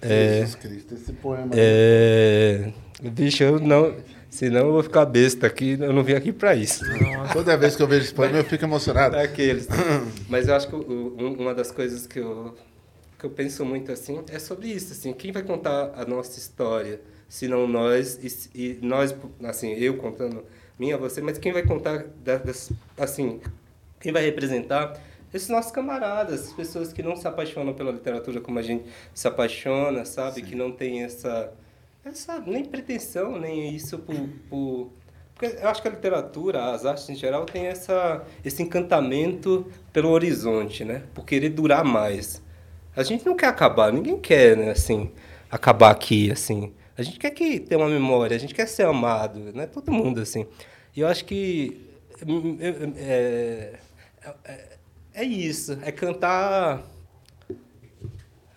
É, 0.00 0.34
Jesus 0.40 0.54
Cristo, 0.54 0.94
esse 0.94 1.12
poema. 1.14 1.50
É, 1.52 2.70
bicho, 3.02 3.42
eu 3.42 3.58
não. 3.58 3.94
Senão 4.30 4.66
eu 4.66 4.72
vou 4.72 4.82
ficar 4.82 5.06
besta 5.06 5.46
aqui, 5.46 5.78
eu 5.80 5.94
não 5.94 6.04
vim 6.04 6.12
aqui 6.12 6.30
para 6.30 6.54
isso. 6.54 6.84
Toda 7.32 7.56
vez 7.56 7.74
que 7.74 7.82
eu 7.82 7.86
vejo 7.86 8.04
esse 8.04 8.12
poema 8.14 8.36
eu 8.36 8.44
fico 8.44 8.64
emocionado. 8.64 9.16
Daqueles. 9.16 9.66
Mas 10.28 10.46
eu 10.46 10.54
acho 10.54 10.68
que 10.68 10.74
uma 10.76 11.54
das 11.54 11.70
coisas 11.70 12.06
que 12.06 12.18
eu, 12.18 12.54
que 13.18 13.24
eu 13.24 13.30
penso 13.30 13.64
muito 13.64 13.90
assim 13.92 14.22
é 14.28 14.38
sobre 14.38 14.68
isso. 14.68 14.92
Assim, 14.92 15.12
quem 15.12 15.32
vai 15.32 15.42
contar 15.42 15.92
a 15.94 16.04
nossa 16.04 16.38
história? 16.38 17.00
Se 17.28 17.48
não 17.48 17.66
nós, 17.66 18.18
e, 18.22 18.60
e, 18.60 18.78
nós, 18.82 19.14
assim, 19.44 19.72
eu 19.72 19.96
contando 19.96 20.44
minha, 20.78 20.96
você, 20.96 21.20
mas 21.20 21.38
quem 21.38 21.52
vai 21.52 21.62
contar, 21.64 22.06
das, 22.22 22.70
assim, 22.96 23.40
quem 23.98 24.12
vai 24.12 24.22
representar 24.22 25.00
esses 25.34 25.48
nossos 25.48 25.72
camaradas, 25.72 26.48
as 26.48 26.52
pessoas 26.52 26.92
que 26.92 27.02
não 27.02 27.16
se 27.16 27.26
apaixonam 27.26 27.74
pela 27.74 27.90
literatura 27.90 28.40
como 28.40 28.58
a 28.58 28.62
gente 28.62 28.84
se 29.12 29.26
apaixona, 29.26 30.04
sabe? 30.04 30.36
Sim. 30.36 30.46
Que 30.46 30.54
não 30.54 30.70
tem 30.70 31.02
essa 31.02 31.52
essa 32.06 32.38
nem 32.38 32.64
pretensão, 32.64 33.36
nem 33.38 33.74
isso 33.74 33.98
por, 33.98 34.14
por, 34.48 34.92
Porque 35.34 35.58
eu 35.60 35.68
acho 35.68 35.82
que 35.82 35.88
a 35.88 35.90
literatura, 35.90 36.72
as 36.72 36.86
artes 36.86 37.08
em 37.10 37.16
geral, 37.16 37.44
tem 37.44 37.66
essa, 37.66 38.24
esse 38.44 38.62
encantamento 38.62 39.66
pelo 39.92 40.10
horizonte, 40.10 40.84
né? 40.84 41.02
Por 41.12 41.24
querer 41.24 41.48
durar 41.48 41.84
mais. 41.84 42.40
A 42.96 43.02
gente 43.02 43.26
não 43.26 43.36
quer 43.36 43.48
acabar, 43.48 43.92
ninguém 43.92 44.18
quer, 44.18 44.56
né, 44.56 44.70
assim, 44.70 45.12
acabar 45.50 45.90
aqui, 45.90 46.30
assim. 46.30 46.72
A 46.96 47.02
gente 47.02 47.18
quer 47.18 47.30
que 47.30 47.60
ter 47.60 47.76
uma 47.76 47.88
memória, 47.88 48.34
a 48.34 48.40
gente 48.40 48.54
quer 48.54 48.66
ser 48.66 48.86
amado, 48.86 49.52
né? 49.54 49.66
Todo 49.66 49.92
mundo, 49.92 50.20
assim. 50.20 50.46
E 50.96 51.00
eu 51.00 51.08
acho 51.08 51.24
que 51.26 51.78
é, 52.98 53.78
é, 54.44 54.78
é 55.12 55.24
isso, 55.24 55.78
é 55.82 55.92
cantar 55.92 56.82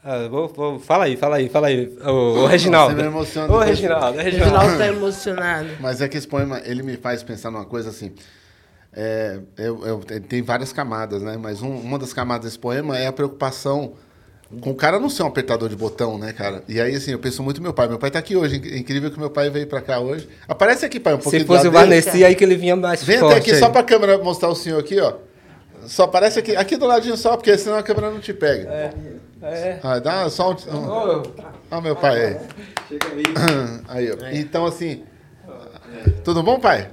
ah, 0.01 0.29
vou, 0.29 0.47
vou, 0.47 0.79
fala 0.79 1.03
aí, 1.03 1.17
fala 1.17 1.35
aí, 1.35 1.49
fala 1.49 1.67
aí. 1.67 1.97
O, 2.01 2.43
o 2.43 2.45
Reginaldo. 2.45 2.95
Você 2.95 3.01
me 3.01 3.07
emociona. 3.09 3.53
Ô, 3.53 3.59
Reginaldo, 3.59 4.17
o 4.17 4.21
Reginaldo 4.21 4.71
está 4.71 4.87
emocionado. 4.87 5.69
Mas 5.79 6.01
é 6.01 6.07
que 6.07 6.17
esse 6.17 6.27
poema, 6.27 6.61
ele 6.63 6.81
me 6.81 6.95
faz 6.95 7.21
pensar 7.21 7.51
numa 7.51 7.65
coisa 7.65 7.89
assim. 7.89 8.13
É, 8.93 9.39
eu, 9.57 9.85
eu, 9.85 9.99
tem 9.99 10.41
várias 10.41 10.71
camadas, 10.71 11.21
né? 11.21 11.37
Mas 11.37 11.61
um, 11.61 11.75
uma 11.75 11.99
das 11.99 12.13
camadas 12.13 12.45
desse 12.45 12.59
poema 12.59 12.97
é 12.97 13.07
a 13.07 13.13
preocupação 13.13 13.93
com 14.61 14.71
o 14.71 14.75
cara 14.75 14.99
não 14.99 15.09
ser 15.09 15.23
um 15.23 15.27
apertador 15.27 15.69
de 15.69 15.75
botão, 15.75 16.17
né, 16.17 16.33
cara? 16.33 16.63
E 16.67 16.81
aí, 16.81 16.95
assim, 16.95 17.11
eu 17.11 17.19
penso 17.19 17.43
muito 17.43 17.57
no 17.57 17.63
meu 17.63 17.73
pai. 17.73 17.87
Meu 17.87 17.99
pai 17.99 18.09
tá 18.09 18.17
aqui 18.17 18.35
hoje. 18.35 18.55
Incrível 18.55 19.11
que 19.11 19.19
meu 19.19 19.29
pai 19.29 19.49
veio 19.49 19.67
pra 19.67 19.79
cá 19.79 19.99
hoje. 19.99 20.27
Aparece 20.47 20.85
aqui, 20.85 20.99
pai, 20.99 21.13
um 21.13 21.17
pouquinho 21.19 21.41
Se 21.41 21.47
fosse 21.47 21.67
o 21.67 21.71
Vanessa, 21.71 22.11
aí 22.11 22.33
que 22.33 22.43
ele 22.43 22.55
vinha 22.55 22.75
mais 22.75 23.03
Vem 23.03 23.19
forte. 23.19 23.29
Vem 23.29 23.37
até 23.37 23.41
aqui 23.41 23.51
aí. 23.51 23.59
só 23.59 23.69
pra 23.69 23.83
câmera 23.83 24.17
mostrar 24.17 24.49
o 24.49 24.55
senhor 24.55 24.79
aqui, 24.79 24.99
ó. 24.99 25.13
Só 25.85 26.03
aparece 26.03 26.39
aqui, 26.39 26.55
aqui 26.55 26.77
do 26.77 26.85
ladinho 26.85 27.15
só, 27.15 27.37
porque 27.37 27.55
senão 27.57 27.77
a 27.77 27.83
câmera 27.83 28.09
não 28.09 28.19
te 28.19 28.33
pega. 28.33 28.69
É. 28.69 28.93
É. 29.41 29.79
Ah, 29.83 29.99
dá 29.99 30.29
só 30.29 30.51
um. 30.51 30.53
um... 30.53 31.23
Oh, 31.71 31.81
meu 31.81 31.95
pai 31.95 32.25
aí. 32.25 32.37
Chega 32.89 33.07
aí. 33.07 33.23
Aí, 33.87 34.11
ó. 34.11 34.15
Então, 34.31 34.65
assim. 34.65 35.03
Tudo 36.23 36.43
bom, 36.43 36.59
pai? 36.59 36.89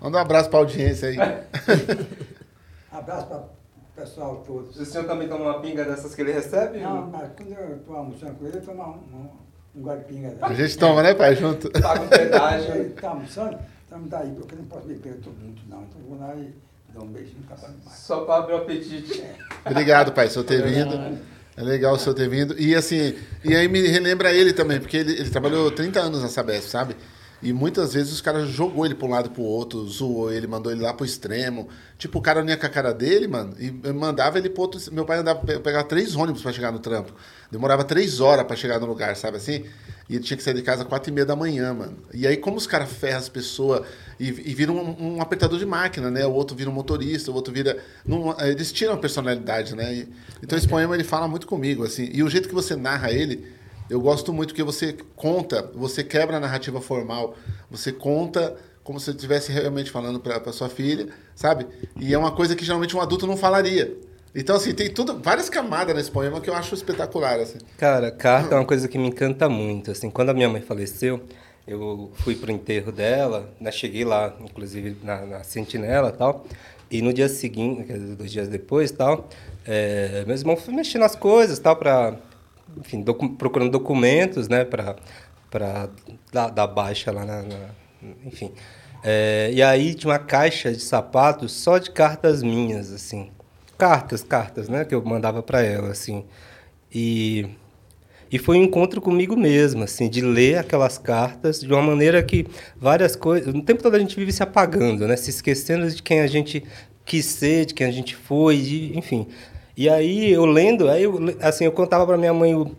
Manda 0.00 0.18
um 0.18 0.20
abraço 0.20 0.50
pra 0.50 0.58
audiência 0.60 1.08
aí. 1.08 1.16
abraço 2.92 3.26
para 3.26 3.38
o 3.38 3.57
pessoal 3.98 4.42
todo. 4.46 4.68
O 4.68 4.84
senhor 4.84 5.06
também 5.06 5.28
toma 5.28 5.44
uma 5.44 5.60
pinga 5.60 5.84
dessas 5.84 6.14
que 6.14 6.20
ele 6.22 6.32
recebe? 6.32 6.78
Não, 6.78 7.08
mas 7.08 7.30
quando 7.36 7.52
eu 7.52 7.76
estou 7.76 7.96
almoçando 7.96 8.34
com 8.34 8.46
ele, 8.46 8.56
eu 8.56 8.62
tomo 8.62 8.82
um, 9.12 9.78
um, 9.78 9.82
gole 9.82 9.98
de 9.98 10.04
pinga. 10.04 10.36
A 10.40 10.54
gente 10.54 10.78
toma, 10.78 11.02
né, 11.02 11.14
pai? 11.14 11.34
Junto. 11.34 11.70
Paga 11.70 12.02
um 12.02 12.08
pedágio. 12.08 12.74
Ele 12.74 12.88
está 12.88 13.10
almoçando, 13.10 13.58
então 13.86 13.98
me 13.98 14.08
dá 14.08 14.20
aí, 14.20 14.30
porque 14.30 14.54
eu 14.54 14.58
não 14.58 14.66
posso 14.66 14.86
beber 14.86 15.18
muito, 15.40 15.62
não. 15.68 15.82
Então 15.82 16.00
eu 16.00 16.08
vou 16.08 16.18
lá 16.18 16.34
e 16.36 16.54
dou 16.94 17.04
um 17.04 17.08
beijinho 17.08 17.40
no 17.40 17.48
cavalo 17.48 17.74
mais. 17.84 17.98
Só 17.98 18.24
para 18.24 18.36
abrir 18.36 18.54
o 18.54 18.56
apetite. 18.58 19.20
É. 19.20 19.36
Obrigado, 19.68 20.12
pai, 20.12 20.28
por 20.28 20.44
ter 20.44 20.62
vindo. 20.62 21.18
É 21.56 21.62
legal 21.62 21.94
o 21.94 21.98
senhor 21.98 22.14
ter 22.14 22.28
vindo. 22.28 22.54
E 22.58 22.74
assim, 22.76 23.16
e 23.44 23.54
aí 23.54 23.66
me 23.66 23.84
relembra 23.88 24.32
ele 24.32 24.52
também, 24.52 24.78
porque 24.78 24.96
ele, 24.96 25.12
ele 25.12 25.30
trabalhou 25.30 25.70
30 25.72 25.98
anos 25.98 26.22
na 26.22 26.28
Sabesp, 26.28 26.70
sabe? 26.70 26.96
E 27.40 27.52
muitas 27.52 27.94
vezes 27.94 28.12
os 28.12 28.20
caras 28.20 28.48
jogou 28.48 28.84
ele 28.84 28.96
para 28.96 29.06
um 29.06 29.10
lado 29.10 29.30
para 29.30 29.40
o 29.40 29.44
outro, 29.44 29.86
zoou 29.86 30.32
ele, 30.32 30.46
mandou 30.48 30.72
ele 30.72 30.82
lá 30.82 30.92
pro 30.92 31.06
extremo. 31.06 31.68
Tipo, 31.96 32.18
o 32.18 32.22
cara 32.22 32.42
não 32.42 32.50
ia 32.50 32.56
com 32.56 32.66
a 32.66 32.68
cara 32.68 32.92
dele, 32.92 33.28
mano, 33.28 33.54
e 33.58 33.70
mandava 33.92 34.38
ele 34.38 34.50
pro 34.50 34.62
outro. 34.62 34.80
Meu 34.92 35.04
pai 35.04 35.18
andava 35.18 35.40
pegar 35.60 35.84
três 35.84 36.16
ônibus 36.16 36.42
para 36.42 36.52
chegar 36.52 36.72
no 36.72 36.80
trampo. 36.80 37.12
Demorava 37.50 37.84
três 37.84 38.20
horas 38.20 38.44
para 38.44 38.56
chegar 38.56 38.80
no 38.80 38.86
lugar, 38.86 39.14
sabe 39.14 39.36
assim? 39.36 39.64
E 40.08 40.16
ele 40.16 40.24
tinha 40.24 40.36
que 40.36 40.42
sair 40.42 40.54
de 40.54 40.62
casa 40.62 40.82
às 40.82 40.88
quatro 40.88 41.10
e 41.10 41.12
meia 41.12 41.24
da 41.24 41.36
manhã, 41.36 41.72
mano. 41.72 41.96
E 42.12 42.26
aí, 42.26 42.36
como 42.36 42.56
os 42.56 42.66
caras 42.66 42.90
ferram 42.90 43.18
as 43.18 43.28
pessoas 43.28 43.86
e, 44.18 44.26
e 44.26 44.54
viram 44.54 44.74
um, 44.76 45.16
um, 45.16 45.22
apertador 45.22 45.58
de 45.58 45.66
máquina, 45.66 46.10
né? 46.10 46.26
O 46.26 46.32
outro 46.32 46.56
vira 46.56 46.68
um 46.68 46.72
motorista, 46.72 47.30
o 47.30 47.34
outro 47.34 47.52
vira. 47.52 47.78
Num, 48.04 48.34
eles 48.40 48.72
tiram 48.72 48.94
a 48.94 48.96
personalidade, 48.96 49.76
né? 49.76 49.94
E, 49.94 50.08
então, 50.42 50.58
esse 50.58 50.66
poema 50.66 50.94
ele 50.94 51.04
fala 51.04 51.28
muito 51.28 51.46
comigo, 51.46 51.84
assim. 51.84 52.10
E 52.12 52.22
o 52.22 52.28
jeito 52.28 52.48
que 52.48 52.54
você 52.54 52.74
narra 52.74 53.12
ele, 53.12 53.46
eu 53.90 54.00
gosto 54.00 54.32
muito 54.32 54.54
que 54.54 54.62
você 54.62 54.96
conta, 55.16 55.70
você 55.74 56.04
quebra 56.04 56.36
a 56.36 56.40
narrativa 56.40 56.80
formal, 56.80 57.34
você 57.70 57.92
conta 57.92 58.56
como 58.84 58.98
se 58.98 59.10
estivesse 59.10 59.52
realmente 59.52 59.90
falando 59.90 60.18
para 60.18 60.52
sua 60.52 60.68
filha, 60.68 61.08
sabe? 61.34 61.66
E 62.00 62.14
é 62.14 62.18
uma 62.18 62.32
coisa 62.32 62.56
que 62.56 62.64
geralmente 62.64 62.96
um 62.96 63.00
adulto 63.00 63.26
não 63.26 63.36
falaria. 63.36 63.94
Então, 64.34 64.56
assim, 64.56 64.72
tem 64.72 64.90
tudo, 64.90 65.18
várias 65.18 65.50
camadas 65.50 65.94
nesse 65.94 66.10
poema 66.10 66.40
que 66.40 66.48
eu 66.48 66.54
acho 66.54 66.74
espetacular, 66.74 67.40
assim. 67.40 67.58
Cara, 67.76 68.10
carta 68.10 68.54
é 68.54 68.58
uma 68.58 68.64
coisa 68.64 68.88
que 68.88 68.96
me 68.96 69.08
encanta 69.08 69.48
muito, 69.48 69.90
assim. 69.90 70.10
Quando 70.10 70.30
a 70.30 70.34
minha 70.34 70.48
mãe 70.48 70.62
faleceu, 70.62 71.20
eu 71.66 72.10
fui 72.14 72.34
pro 72.34 72.50
enterro 72.50 72.90
dela, 72.90 73.52
né, 73.60 73.70
cheguei 73.70 74.04
lá, 74.04 74.34
inclusive, 74.40 74.96
na, 75.02 75.26
na 75.26 75.44
sentinela 75.44 76.08
e 76.08 76.16
tal, 76.16 76.46
e 76.90 77.02
no 77.02 77.12
dia 77.12 77.28
seguinte, 77.28 77.92
dois 77.92 78.32
dias 78.32 78.48
depois 78.48 78.90
tal, 78.90 79.28
é, 79.66 80.24
meu 80.26 80.34
irmão 80.34 80.56
foi 80.56 80.72
mexendo 80.72 81.02
nas 81.02 81.14
coisas 81.14 81.58
tal, 81.58 81.76
para, 81.76 82.16
enfim, 82.76 83.02
docu 83.02 83.30
procurando 83.30 83.70
documentos, 83.70 84.48
né, 84.48 84.64
para 84.64 84.96
para 85.50 85.88
dar, 86.30 86.50
dar, 86.50 86.66
baixa 86.66 87.10
lá 87.10 87.24
na, 87.24 87.42
na 87.42 87.70
enfim. 88.24 88.52
É, 89.02 89.50
e 89.52 89.62
aí 89.62 89.94
tinha 89.94 90.12
uma 90.12 90.18
caixa 90.18 90.70
de 90.72 90.80
sapatos 90.80 91.52
só 91.52 91.78
de 91.78 91.90
cartas 91.90 92.42
minhas, 92.42 92.92
assim 92.92 93.30
cartas, 93.78 94.24
cartas, 94.24 94.68
né, 94.68 94.84
que 94.84 94.94
eu 94.94 95.02
mandava 95.04 95.42
para 95.42 95.62
ela, 95.62 95.90
assim. 95.90 96.24
E 96.92 97.46
e 98.30 98.38
foi 98.38 98.58
um 98.58 98.64
encontro 98.64 99.00
comigo 99.00 99.34
mesmo, 99.34 99.84
assim, 99.84 100.06
de 100.06 100.20
ler 100.20 100.58
aquelas 100.58 100.98
cartas 100.98 101.60
de 101.60 101.72
uma 101.72 101.80
maneira 101.80 102.22
que 102.22 102.46
várias 102.76 103.16
coisas, 103.16 103.54
no 103.54 103.62
tempo 103.62 103.82
todo 103.82 103.94
a 103.94 103.98
gente 103.98 104.14
vive 104.16 104.30
se 104.32 104.42
apagando, 104.42 105.08
né, 105.08 105.16
se 105.16 105.30
esquecendo 105.30 105.88
de 105.90 106.02
quem 106.02 106.20
a 106.20 106.26
gente 106.26 106.62
quis 107.06 107.24
ser, 107.24 107.64
de 107.64 107.72
quem 107.72 107.86
a 107.86 107.90
gente 107.90 108.14
foi, 108.14 108.58
de, 108.58 108.98
enfim. 108.98 109.26
E 109.78 109.88
aí 109.88 110.32
eu 110.32 110.44
lendo, 110.44 110.90
aí 110.90 111.04
eu, 111.04 111.16
assim, 111.40 111.64
eu 111.64 111.70
contava 111.70 112.04
para 112.04 112.16
minha 112.16 112.34
mãe 112.34 112.52
o, 112.52 112.74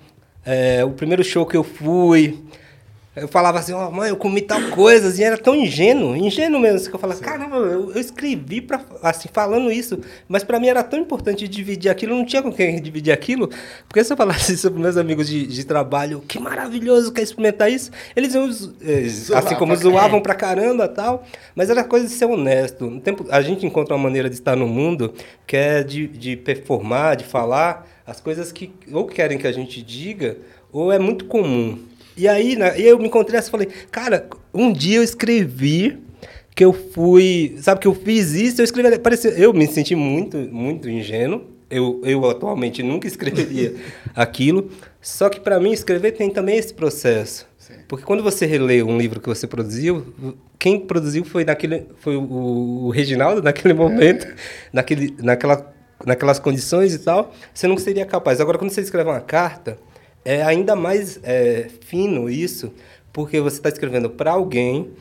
é, 0.45 0.83
o 0.83 0.91
primeiro 0.91 1.23
show 1.23 1.45
que 1.45 1.55
eu 1.55 1.63
fui, 1.63 2.37
eu 3.21 3.27
falava 3.27 3.59
assim, 3.59 3.73
ó, 3.73 3.87
oh, 3.87 3.91
mãe, 3.91 4.09
eu 4.09 4.17
comi 4.17 4.41
tal 4.41 4.61
coisa, 4.69 5.19
e 5.19 5.23
era 5.23 5.37
tão 5.37 5.55
ingênuo, 5.55 6.15
ingênuo 6.15 6.59
mesmo, 6.59 6.77
assim, 6.77 6.89
que 6.89 6.95
eu 6.95 6.99
falava, 6.99 7.19
Sim. 7.19 7.25
caramba, 7.25 7.57
eu, 7.57 7.91
eu, 7.91 7.99
escrevi 7.99 8.61
pra, 8.61 8.81
assim, 9.03 9.29
falando 9.31 9.71
isso, 9.71 9.99
mas 10.27 10.43
para 10.43 10.59
mim 10.59 10.67
era 10.67 10.83
tão 10.83 10.99
importante 10.99 11.47
dividir 11.47 11.89
aquilo, 11.89 12.15
não 12.15 12.25
tinha 12.25 12.41
com 12.41 12.51
quem 12.51 12.81
dividir 12.81 13.11
aquilo, 13.11 13.49
porque 13.87 14.03
se 14.03 14.13
eu 14.13 14.17
falasse 14.17 14.57
sobre 14.57 14.81
meus 14.81 14.97
amigos 14.97 15.27
de, 15.27 15.45
de 15.45 15.63
trabalho, 15.63 16.23
que 16.27 16.39
maravilhoso, 16.39 17.11
quer 17.11 17.21
experimentar 17.21 17.71
isso, 17.71 17.91
eles 18.15 18.33
iam, 18.33 18.49
eh, 18.81 19.07
assim 19.35 19.55
como 19.55 19.75
zoavam 19.75 20.21
pra 20.21 20.35
caramba 20.35 20.87
tal, 20.87 21.23
mas 21.55 21.69
era 21.69 21.83
coisa 21.83 22.07
de 22.07 22.13
ser 22.13 22.25
honesto. 22.25 22.85
No 22.85 22.99
tempo, 23.01 23.25
a 23.29 23.41
gente 23.41 23.65
encontra 23.65 23.95
uma 23.95 24.03
maneira 24.03 24.29
de 24.29 24.35
estar 24.35 24.55
no 24.55 24.67
mundo 24.67 25.13
que 25.45 25.57
é 25.57 25.83
de, 25.83 26.07
de 26.07 26.35
performar, 26.35 27.15
de 27.15 27.23
falar 27.23 27.87
as 28.05 28.19
coisas 28.19 28.51
que 28.51 28.71
ou 28.91 29.05
querem 29.05 29.37
que 29.37 29.47
a 29.47 29.51
gente 29.51 29.81
diga, 29.81 30.37
ou 30.71 30.91
é 30.91 30.99
muito 30.99 31.25
comum. 31.25 31.79
E 32.19 32.27
aí, 32.27 32.57
né, 32.57 32.73
eu 32.77 32.99
me 32.99 33.07
encontrei 33.07 33.39
assim 33.39 33.47
e 33.47 33.51
falei, 33.51 33.67
cara, 33.89 34.27
um 34.53 34.73
dia 34.73 34.97
eu 34.97 35.03
escrevi 35.03 35.97
que 36.53 36.65
eu 36.65 36.73
fui, 36.73 37.55
sabe 37.61 37.79
que 37.79 37.87
eu 37.87 37.95
fiz 37.95 38.33
isso, 38.33 38.59
eu 38.59 38.65
escrevi, 38.65 38.99
parecia, 38.99 39.31
eu 39.31 39.53
me 39.53 39.65
senti 39.65 39.95
muito, 39.95 40.37
muito 40.37 40.89
ingênuo. 40.89 41.43
Eu, 41.69 42.01
eu 42.03 42.29
atualmente 42.29 42.83
nunca 42.83 43.07
escreveria 43.07 43.73
aquilo, 44.13 44.69
só 44.99 45.29
que 45.29 45.39
para 45.39 45.61
mim 45.61 45.71
escrever 45.71 46.11
tem 46.11 46.29
também 46.29 46.57
esse 46.57 46.73
processo. 46.73 47.47
Porque 47.87 48.03
quando 48.03 48.21
você 48.21 48.45
relê 48.45 48.83
um 48.83 48.97
livro 48.97 49.21
que 49.21 49.29
você 49.29 49.47
produziu, 49.47 50.13
quem 50.57 50.77
produziu 50.77 51.23
foi, 51.23 51.45
naquele, 51.45 51.85
foi 51.99 52.17
o, 52.17 52.23
o 52.23 52.89
Reginaldo 52.89 53.41
naquele 53.41 53.73
momento, 53.73 54.27
naquele, 54.73 55.15
naquela, 55.19 55.73
naquelas 56.05 56.37
condições 56.37 56.93
e 56.93 56.99
tal. 56.99 57.33
Você 57.53 57.65
não 57.65 57.77
seria 57.77 58.05
capaz. 58.05 58.41
Agora, 58.41 58.57
quando 58.57 58.71
você 58.71 58.81
escreve 58.81 59.09
uma 59.09 59.21
carta, 59.21 59.77
é 60.29 60.43
ainda 60.43 60.75
mais 60.75 61.19
é, 61.23 61.67
fino 61.81 62.29
isso, 62.29 62.71
porque 63.11 63.41
você 63.41 63.57
está 63.57 63.67
escrevendo 63.69 64.11
para 64.11 64.29
alguém 64.29 64.91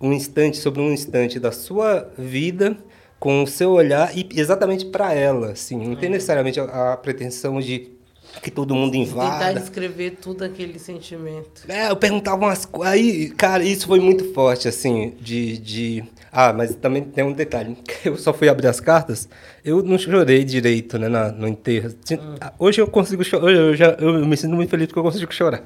um 0.00 0.12
instante 0.12 0.58
sobre 0.58 0.80
um 0.80 0.92
instante 0.92 1.40
da 1.40 1.50
sua 1.50 2.08
vida 2.16 2.76
com 3.18 3.42
o 3.42 3.48
seu 3.48 3.72
olhar 3.72 4.16
e 4.16 4.28
exatamente 4.36 4.84
para 4.84 5.12
ela, 5.12 5.50
assim, 5.50 5.76
não 5.76 5.96
tem 5.96 6.08
necessariamente 6.08 6.60
a, 6.60 6.92
a 6.92 6.96
pretensão 6.96 7.58
de 7.58 7.95
que 8.42 8.50
todo 8.50 8.74
mundo 8.74 8.92
Tentar 8.92 9.10
invada. 9.10 9.60
descrever 9.60 10.16
tudo 10.20 10.44
aquele 10.44 10.78
sentimento. 10.78 11.62
É, 11.68 11.90
eu 11.90 11.96
perguntava 11.96 12.36
umas 12.36 12.64
coisas. 12.64 12.92
Aí, 12.94 13.30
cara, 13.30 13.64
isso 13.64 13.86
foi 13.86 14.00
muito 14.00 14.32
forte, 14.32 14.68
assim, 14.68 15.14
de, 15.20 15.58
de. 15.58 16.04
Ah, 16.32 16.52
mas 16.52 16.74
também 16.74 17.02
tem 17.02 17.24
um 17.24 17.32
detalhe. 17.32 17.76
Eu 18.04 18.16
só 18.18 18.32
fui 18.34 18.46
abrir 18.48 18.68
as 18.68 18.78
cartas, 18.78 19.26
eu 19.64 19.82
não 19.82 19.96
chorei 19.98 20.44
direito, 20.44 20.98
né, 20.98 21.08
na- 21.08 21.32
no 21.32 21.48
enterro. 21.48 21.92
Tinha- 22.04 22.20
Hoje 22.58 22.80
eu 22.80 22.86
consigo 22.86 23.24
chorar. 23.24 23.50
Eu, 23.50 23.74
já, 23.74 23.96
eu 23.98 24.24
me 24.24 24.36
sinto 24.36 24.54
muito 24.54 24.68
feliz 24.70 24.86
porque 24.86 24.98
eu 24.98 25.02
consigo 25.02 25.32
chorar. 25.34 25.62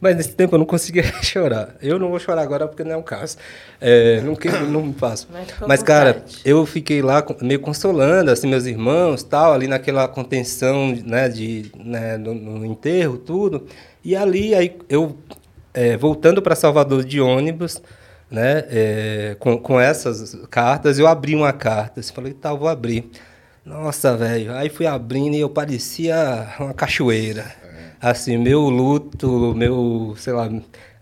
Mas 0.00 0.16
nesse 0.16 0.30
tempo 0.34 0.54
eu 0.54 0.58
não 0.60 0.64
conseguia 0.64 1.02
chorar. 1.22 1.74
Eu 1.82 1.98
não 1.98 2.08
vou 2.08 2.18
chorar 2.18 2.40
agora 2.42 2.66
porque 2.68 2.82
não 2.84 2.92
é 2.92 2.96
o 2.96 3.02
caso. 3.02 3.36
É, 3.80 4.20
não, 4.22 4.34
que, 4.36 4.48
não 4.48 4.82
me 4.86 4.94
faço. 4.94 5.28
Mas 5.32 5.48
Mas, 5.66 5.82
cara, 5.82 6.12
vontade. 6.14 6.40
eu 6.44 6.64
fiquei 6.64 7.02
lá 7.02 7.22
meio 7.42 7.60
consolando 7.60 8.30
assim 8.30 8.46
meus 8.48 8.64
irmãos 8.64 9.22
tal 9.24 9.52
ali 9.52 9.66
naquela 9.66 10.06
contenção 10.08 10.94
né 11.04 11.28
de 11.28 11.70
né, 11.76 12.11
no, 12.16 12.34
no 12.34 12.66
enterro 12.66 13.18
tudo. 13.18 13.66
E 14.04 14.16
ali 14.16 14.54
aí 14.54 14.76
eu 14.88 15.16
é, 15.74 15.96
voltando 15.96 16.42
para 16.42 16.54
Salvador 16.54 17.04
de 17.04 17.20
ônibus 17.20 17.82
né 18.30 18.64
é, 18.70 19.36
com, 19.38 19.58
com 19.58 19.78
essas 19.78 20.34
cartas 20.50 20.98
eu 20.98 21.06
abri 21.06 21.34
uma 21.34 21.52
carta. 21.52 22.02
Falei 22.02 22.32
tá 22.32 22.52
vou 22.52 22.68
abrir. 22.68 23.10
Nossa 23.64 24.16
velho. 24.16 24.52
Aí 24.54 24.68
fui 24.68 24.86
abrindo 24.86 25.34
e 25.34 25.40
eu 25.40 25.50
parecia 25.50 26.54
uma 26.58 26.74
cachoeira. 26.74 27.54
Assim 28.00 28.36
meu 28.36 28.62
luto 28.68 29.54
meu 29.54 30.14
sei 30.18 30.32
lá 30.32 30.48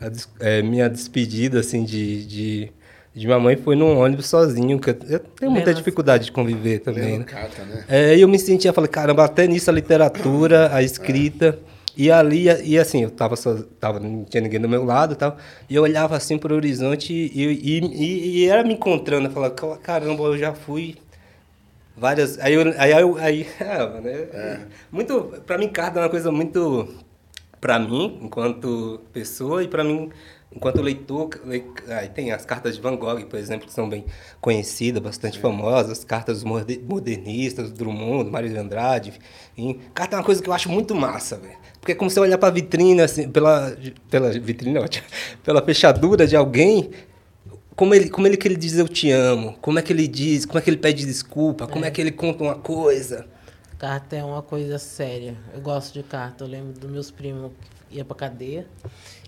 a 0.01 0.11
é, 0.41 0.63
minha 0.63 0.89
despedida 0.89 1.61
assim 1.61 1.85
de, 1.85 2.27
de 2.27 2.73
de 3.15 3.27
minha 3.27 3.39
mãe 3.39 3.57
foi 3.57 3.75
num 3.77 3.99
ônibus 3.99 4.27
sozinho, 4.27 4.79
que 4.79 4.91
eu, 4.91 4.97
eu 5.09 5.19
tenho 5.19 5.51
muita 5.53 5.75
dificuldade 5.75 6.27
de 6.27 6.33
conviver 6.33 6.79
também, 6.81 7.19
né? 7.19 7.25
carta, 7.25 7.65
né? 7.65 7.85
É, 7.89 8.17
e 8.17 8.21
eu 8.21 8.29
me 8.29 8.39
sentia, 8.39 8.73
falei, 8.73 8.89
caramba, 8.89 9.25
até 9.25 9.47
nisso 9.47 9.69
a 9.69 9.73
literatura, 9.73 10.73
a 10.75 10.83
escrita, 10.83 11.59
e 11.97 12.11
ali, 12.11 12.45
e 12.65 12.79
assim, 12.79 13.03
eu 13.03 13.11
tava, 13.11 13.35
só, 13.35 13.57
tava 13.81 13.99
não 13.99 14.25
tinha 14.25 14.41
ninguém 14.41 14.61
do 14.61 14.69
meu 14.69 14.85
lado 14.85 15.15
e 15.15 15.17
tal, 15.17 15.37
e 15.69 15.75
eu 15.75 15.83
olhava 15.83 16.17
assim 16.17 16.39
pro 16.39 16.55
horizonte 16.55 17.13
e, 17.13 17.27
e, 17.35 17.81
e, 17.81 18.39
e 18.43 18.49
era 18.49 18.63
me 18.63 18.75
encontrando, 18.75 19.27
eu 19.27 19.33
falava, 19.33 19.55
"Ca- 19.55 19.77
caramba, 19.79 20.23
eu 20.25 20.39
já 20.39 20.55
fui 20.55 20.97
várias, 21.97 22.39
aí 22.39 22.55
eu, 22.55 22.73
aí, 22.79 22.93
eu, 22.93 23.17
aí, 23.19 23.47
é, 23.61 24.01
né? 24.01 24.67
muito, 24.91 25.21
pra 25.45 25.59
mim, 25.59 25.69
carta 25.69 25.99
é 25.99 26.03
uma 26.05 26.09
coisa 26.09 26.31
muito, 26.31 26.89
pra 27.61 27.79
mim, 27.79 28.21
enquanto 28.23 29.01
pessoa, 29.13 29.63
e 29.63 29.69
pra 29.69 29.83
mim, 29.85 30.11
enquanto 30.55 30.83
leitor, 30.83 31.29
le- 31.45 31.65
aí 31.89 32.09
tem 32.09 32.33
as 32.33 32.45
cartas 32.45 32.75
de 32.77 32.81
Van 32.81 32.97
Gogh, 32.97 33.25
por 33.27 33.39
exemplo, 33.39 33.67
que 33.67 33.73
são 33.73 33.89
bem 33.89 34.05
conhecidas, 34.41 35.03
bastante 35.03 35.39
famosas, 35.39 35.99
as 35.99 36.05
cartas 36.05 36.43
modernistas, 36.45 37.71
do 37.71 37.77
Drummond, 37.79 38.31
Mário 38.31 38.49
de 38.49 38.57
Andrade, 38.57 39.11
enfim. 39.57 39.81
Carta 39.95 40.17
é 40.17 40.19
uma 40.19 40.25
coisa 40.25 40.43
que 40.43 40.49
eu 40.49 40.53
acho 40.53 40.69
muito 40.69 40.95
massa, 40.95 41.37
velho. 41.37 41.59
Porque 41.81 41.93
é 41.93 41.95
como 41.95 42.11
você 42.11 42.21
olhar 42.21 42.37
pra 42.39 42.51
vitrine, 42.51 43.01
assim, 43.01 43.29
pela, 43.31 43.77
pela 44.11 44.31
vitrine, 44.33 44.75
não, 44.75 44.85
pela 45.43 45.63
fechadura 45.63 46.27
de 46.27 46.37
alguém, 46.37 46.91
como 47.75 47.95
ele, 47.95 48.11
como 48.11 48.27
ele 48.27 48.37
que 48.37 48.47
ele 48.47 48.57
diz 48.57 48.77
eu 48.77 48.87
te 48.89 49.11
amo, 49.11 49.57
como 49.63 49.79
é 49.79 49.83
que 49.83 49.93
ele 49.93 50.07
diz, 50.07 50.45
como 50.45 50.59
é 50.59 50.63
que 50.63 50.69
ele 50.69 50.77
pede 50.77 51.07
desculpa, 51.07 51.67
como 51.67 51.85
é 51.85 51.91
que 51.91 52.01
ele 52.01 52.11
conta 52.11 52.43
uma 52.45 52.57
coisa. 52.57 53.27
Carta 53.79 54.15
é 54.17 54.23
uma 54.23 54.43
coisa 54.43 54.79
séria. 54.79 55.35
Eu 55.55 55.63
gosto 55.63 55.95
de 55.95 56.03
carta. 56.03 56.45
Eu 56.45 56.49
lembro 56.49 56.79
dos 56.79 56.91
meus 56.91 57.11
primos 57.11 57.51
que 57.89 57.97
ia 57.97 58.05
pra 58.05 58.15
cadeia. 58.15 58.67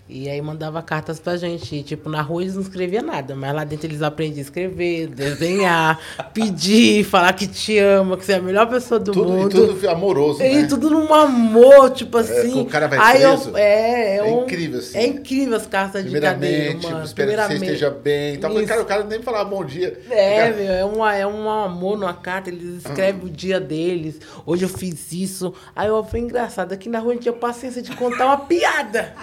E 0.09 0.29
aí 0.29 0.41
mandava 0.41 0.81
cartas 0.83 1.17
pra 1.19 1.37
gente. 1.37 1.77
E, 1.77 1.81
tipo, 1.81 2.09
na 2.09 2.21
rua 2.21 2.41
eles 2.43 2.55
não 2.55 2.61
escreviam 2.61 3.01
nada, 3.03 3.35
mas 3.35 3.55
lá 3.55 3.63
dentro 3.63 3.87
eles 3.87 4.01
aprendiam 4.01 4.39
a 4.39 4.41
escrever, 4.41 5.07
desenhar, 5.07 5.97
pedir, 6.33 7.05
falar 7.05 7.31
que 7.33 7.47
te 7.47 7.79
ama, 7.79 8.17
que 8.17 8.25
você 8.25 8.33
é 8.33 8.35
a 8.35 8.41
melhor 8.41 8.67
pessoa 8.69 8.99
do 8.99 9.11
Tudo, 9.13 9.29
e 9.29 9.31
mundo. 9.31 9.67
tudo 9.67 9.89
amoroso, 9.89 10.43
E 10.43 10.61
né? 10.61 10.67
tudo 10.67 10.89
num 10.89 11.11
amor, 11.13 11.89
tipo 11.91 12.17
assim. 12.17 12.51
que 12.51 12.59
o 12.59 12.65
cara 12.65 12.87
vai 12.89 12.99
Aí 12.99 13.23
eu- 13.23 13.29
preso. 13.37 13.57
é, 13.57 13.61
é, 13.63 14.17
É 14.17 14.23
um- 14.23 14.43
incrível, 14.43 14.79
assim. 14.79 14.97
É 14.97 15.07
incrível 15.07 15.55
as 15.55 15.65
cartas 15.65 16.03
de 16.03 16.11
cadeia, 16.19 16.33
Primeiramente, 16.37 16.85
mano. 16.91 17.05
espero 17.05 17.31
que 17.31 17.37
você 17.47 17.53
esteja 17.53 17.89
bem. 17.89 18.33
Isso. 18.35 18.65
cara, 18.67 18.81
o 18.81 18.85
cara 18.85 19.03
nem 19.05 19.21
falava 19.21 19.45
bom 19.49 19.63
dia. 19.63 19.99
É, 20.11 20.37
Cara, 20.37 20.55
meu, 20.55 20.71
é, 20.73 20.85
uma, 20.85 21.15
é 21.15 21.25
um 21.25 21.49
amor 21.49 21.97
numa 21.97 22.13
carta, 22.13 22.49
eles 22.49 22.85
escrevem 22.85 23.23
o 23.25 23.29
dia 23.29 23.59
deles. 23.59 24.19
Hoje 24.45 24.65
eu 24.65 24.69
fiz 24.69 25.11
isso. 25.13 25.53
Aí 25.73 25.87
eu 25.87 26.03
foi 26.03 26.19
engraçado. 26.19 26.73
Aqui 26.73 26.89
na 26.89 26.99
rua 26.99 27.11
a 27.11 27.13
gente 27.13 27.23
tinha 27.23 27.33
paciência 27.33 27.81
de 27.81 27.95
contar 27.95 28.25
uma 28.25 28.37
piada. 28.39 29.13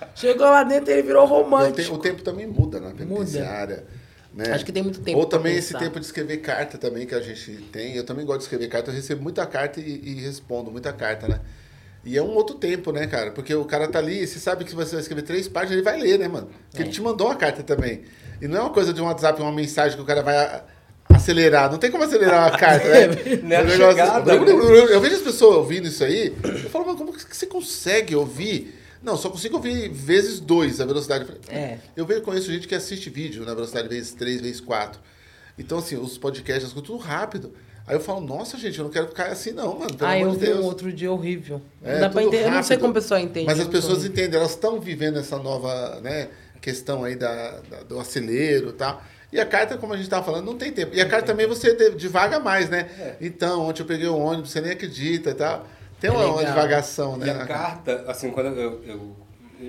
Chegou 0.15 0.45
lá 0.45 0.63
dentro 0.63 0.91
ele 0.91 1.01
virou 1.03 1.23
o, 1.23 1.27
te- 1.27 1.31
romântico. 1.33 1.93
o 1.95 1.97
tempo 1.97 2.21
também 2.21 2.47
muda 2.47 2.79
na 2.79 2.91
penitenciária. 2.91 3.83
Né? 4.33 4.45
Acho 4.53 4.63
que 4.65 4.71
tem 4.71 4.81
muito 4.81 5.01
tempo 5.01 5.17
Ou 5.19 5.25
também 5.25 5.55
esse 5.57 5.77
tempo 5.77 5.99
de 5.99 6.05
escrever 6.05 6.37
carta 6.37 6.77
também 6.77 7.05
que 7.05 7.13
a 7.13 7.19
gente 7.21 7.51
tem. 7.71 7.95
Eu 7.95 8.05
também 8.05 8.25
gosto 8.25 8.39
de 8.39 8.43
escrever 8.45 8.67
carta. 8.69 8.89
Eu 8.89 8.95
recebo 8.95 9.21
muita 9.21 9.45
carta 9.45 9.79
e, 9.81 10.01
e 10.05 10.21
respondo 10.21 10.71
muita 10.71 10.93
carta, 10.93 11.27
né? 11.27 11.39
E 12.05 12.17
é 12.17 12.21
um 12.23 12.29
outro 12.33 12.55
tempo, 12.55 12.91
né, 12.91 13.05
cara? 13.07 13.31
Porque 13.31 13.53
o 13.53 13.65
cara 13.65 13.87
tá 13.87 13.99
ali, 13.99 14.25
você 14.25 14.39
sabe 14.39 14.63
que 14.63 14.73
você 14.73 14.91
vai 14.93 15.01
escrever 15.01 15.21
três 15.23 15.47
páginas, 15.47 15.73
ele 15.73 15.81
vai 15.83 15.99
ler, 15.99 16.17
né, 16.17 16.27
mano? 16.27 16.49
Porque 16.69 16.81
É. 16.81 16.85
ele 16.85 16.91
te 16.93 17.01
mandou 17.01 17.27
uma 17.27 17.35
carta 17.35 17.61
também. 17.61 18.01
E 18.41 18.47
não 18.47 18.57
é 18.57 18.61
uma 18.61 18.69
coisa 18.71 18.91
de 18.93 19.01
um 19.01 19.05
WhatsApp, 19.05 19.39
uma 19.41 19.51
mensagem 19.51 19.97
que 19.97 20.01
o 20.03 20.05
cara 20.05 20.23
vai 20.23 20.63
acelerar. 21.09 21.69
Não 21.69 21.77
tem 21.77 21.91
como 21.91 22.03
acelerar 22.03 22.49
uma 22.49 22.57
carta, 22.57 22.87
né? 22.87 23.07
Não 23.43 23.51
é 23.55 23.59
O 23.59 23.63
a 23.63 23.63
negócio- 23.65 23.77
chegada, 23.91 24.33
né? 24.39 24.51
eu 24.95 25.01
vejo 25.01 25.15
as 25.15 25.21
pessoas 25.21 25.57
ouvindo 25.57 25.87
isso 25.87 26.03
aí, 26.03 26.33
eu 26.43 26.69
falo, 26.69 26.85
mas 26.87 26.95
como 26.97 27.13
que 27.13 27.35
você 27.35 27.45
consegue 27.45 28.15
ouvir? 28.15 28.79
Não, 29.01 29.17
só 29.17 29.29
consigo 29.29 29.55
ouvir 29.57 29.89
vezes 29.89 30.39
dois 30.39 30.79
a 30.79 30.85
velocidade. 30.85 31.25
É. 31.49 31.77
Eu 31.95 32.05
vejo, 32.05 32.21
conheço 32.21 32.51
gente 32.51 32.67
que 32.67 32.75
assiste 32.75 33.09
vídeo 33.09 33.43
na 33.45 33.53
velocidade 33.53 33.87
vezes 33.87 34.11
três, 34.13 34.39
vezes 34.41 34.61
quatro. 34.61 34.99
Então, 35.57 35.79
assim, 35.79 35.95
os 35.97 36.17
podcasts, 36.17 36.65
as 36.65 36.73
coisas, 36.73 36.87
tudo 36.87 36.99
rápido. 36.99 37.51
Aí 37.87 37.95
eu 37.95 37.99
falo, 37.99 38.21
nossa, 38.21 38.57
gente, 38.57 38.77
eu 38.77 38.83
não 38.85 38.91
quero 38.91 39.07
ficar 39.07 39.25
assim, 39.27 39.51
não, 39.51 39.79
mano. 39.79 39.93
Pelo 39.95 40.09
Aí 40.09 40.21
amor 40.21 40.33
eu 40.33 40.39
de 40.39 40.45
vi 40.45 40.51
Deus. 40.53 40.59
um 40.59 40.63
outro 40.67 40.93
dia 40.93 41.11
horrível. 41.11 41.61
É, 41.83 41.93
não 41.93 41.99
dá 42.01 42.09
pra 42.09 42.21
tudo 42.21 42.33
entender. 42.35 42.47
Eu 42.47 42.51
não 42.51 42.63
sei 42.63 42.75
rápido. 42.75 42.79
como 42.81 42.91
a 42.91 42.93
pessoa 42.93 43.19
entende. 43.19 43.45
Mas 43.47 43.59
as 43.59 43.67
pessoas 43.67 43.99
horrível. 43.99 44.11
entendem, 44.11 44.39
elas 44.39 44.51
estão 44.51 44.79
vivendo 44.79 45.17
essa 45.17 45.37
nova 45.37 45.99
né, 46.01 46.29
questão 46.61 47.03
aí 47.03 47.15
da, 47.15 47.59
da- 47.69 47.83
do 47.83 47.99
acelero 47.99 48.69
e 48.69 48.73
tal. 48.73 49.03
E 49.33 49.39
a 49.39 49.45
carta, 49.45 49.77
como 49.77 49.93
a 49.93 49.95
gente 49.95 50.05
estava 50.05 50.23
falando, 50.25 50.45
não 50.45 50.57
tem 50.57 50.71
tempo. 50.71 50.93
E 50.95 51.01
a 51.01 51.07
carta 51.09 51.27
também 51.27 51.47
você 51.47 51.73
de- 51.73 51.95
divaga 51.95 52.39
mais, 52.39 52.69
né? 52.69 52.87
É. 52.99 53.15
Então, 53.19 53.61
ontem 53.67 53.81
eu 53.81 53.85
peguei 53.87 54.07
o 54.07 54.15
ônibus, 54.17 54.51
você 54.51 54.61
nem 54.61 54.71
acredita 54.73 55.31
e 55.31 55.33
tal. 55.33 55.67
Tem 56.01 56.09
É 56.09 56.13
uma, 56.13 56.25
uma 56.25 56.37
legal. 56.39 56.53
divagação, 56.55 57.15
né? 57.15 57.27
E 57.27 57.29
a 57.29 57.45
carta, 57.45 58.03
assim, 58.07 58.31
quando 58.31 58.47
eu, 58.47 58.83
eu, 58.83 59.15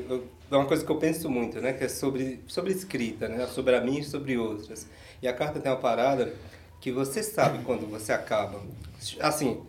eu- 0.08 0.24
é 0.50 0.56
uma 0.56 0.66
coisa 0.66 0.84
que 0.84 0.90
eu 0.90 0.96
penso 0.96 1.30
muito, 1.30 1.60
né, 1.60 1.72
que 1.74 1.84
é 1.84 1.88
sobre 1.88 2.42
sobre 2.46 2.72
escrita, 2.72 3.28
né, 3.28 3.46
sobre 3.46 3.74
a 3.76 3.80
mim 3.80 3.98
e 4.00 4.04
sobre 4.04 4.36
outras. 4.36 4.86
E 5.22 5.28
a 5.28 5.32
carta 5.32 5.60
tem 5.60 5.70
uma 5.70 5.78
parada 5.78 6.32
que 6.80 6.90
você 6.90 7.22
sabe 7.22 7.62
quando 7.64 7.86
você 7.86 8.12
acaba. 8.12 8.60
Assim, 9.20 9.60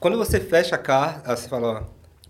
quando 0.00 0.16
você 0.16 0.40
fecha 0.40 0.74
a 0.76 0.78
carta, 0.78 1.34
você 1.36 1.48
fala, 1.48 1.68
ó, 1.68 1.82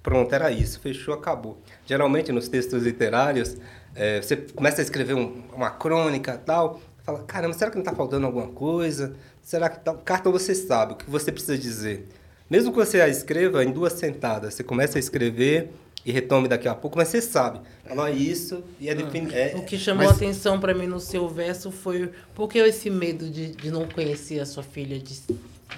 pronto, 0.02 0.34
era 0.34 0.50
isso, 0.50 0.80
fechou, 0.80 1.14
acabou. 1.14 1.58
Geralmente 1.86 2.32
nos 2.32 2.48
textos 2.48 2.82
literários, 2.82 3.56
é, 3.94 4.20
você 4.20 4.36
começa 4.36 4.80
a 4.80 4.84
escrever 4.84 5.14
um- 5.14 5.42
uma 5.54 5.70
crônica 5.70 6.34
e 6.34 6.38
tal, 6.38 6.80
fala, 7.04 7.22
caramba, 7.24 7.54
será 7.54 7.70
que 7.70 7.76
não 7.76 7.82
está 7.84 7.94
faltando 7.94 8.26
alguma 8.26 8.48
coisa? 8.48 9.14
Será 9.42 9.68
que 9.68 9.80
tal? 9.80 9.96
Carta 9.98 10.30
você 10.30 10.54
sabe 10.54 10.94
o 10.94 10.96
que 10.96 11.08
você 11.10 11.30
precisa 11.32 11.56
dizer. 11.58 12.08
Mesmo 12.52 12.70
que 12.70 12.76
você 12.76 13.00
a 13.00 13.08
escreva 13.08 13.64
em 13.64 13.72
duas 13.72 13.94
sentadas, 13.94 14.52
você 14.52 14.62
começa 14.62 14.98
a 14.98 15.00
escrever 15.00 15.70
e 16.04 16.12
retome 16.12 16.48
daqui 16.48 16.68
a 16.68 16.74
pouco, 16.74 16.98
mas 16.98 17.08
você 17.08 17.22
sabe. 17.22 17.60
Fala 17.88 18.10
isso 18.10 18.62
e 18.78 18.90
é, 18.90 18.94
defini- 18.94 19.32
é 19.32 19.54
O 19.56 19.62
que 19.62 19.78
chamou 19.78 20.02
Mas- 20.04 20.12
a 20.12 20.16
atenção 20.16 20.60
pra 20.60 20.74
mim 20.74 20.86
no 20.86 21.00
seu 21.00 21.26
verso 21.30 21.70
foi 21.70 22.10
por 22.34 22.50
que 22.50 22.58
esse 22.58 22.90
medo 22.90 23.30
de, 23.30 23.52
de 23.52 23.70
não 23.70 23.88
conhecer 23.88 24.38
a 24.38 24.44
sua 24.44 24.62
filha 24.62 24.98
de, 24.98 25.18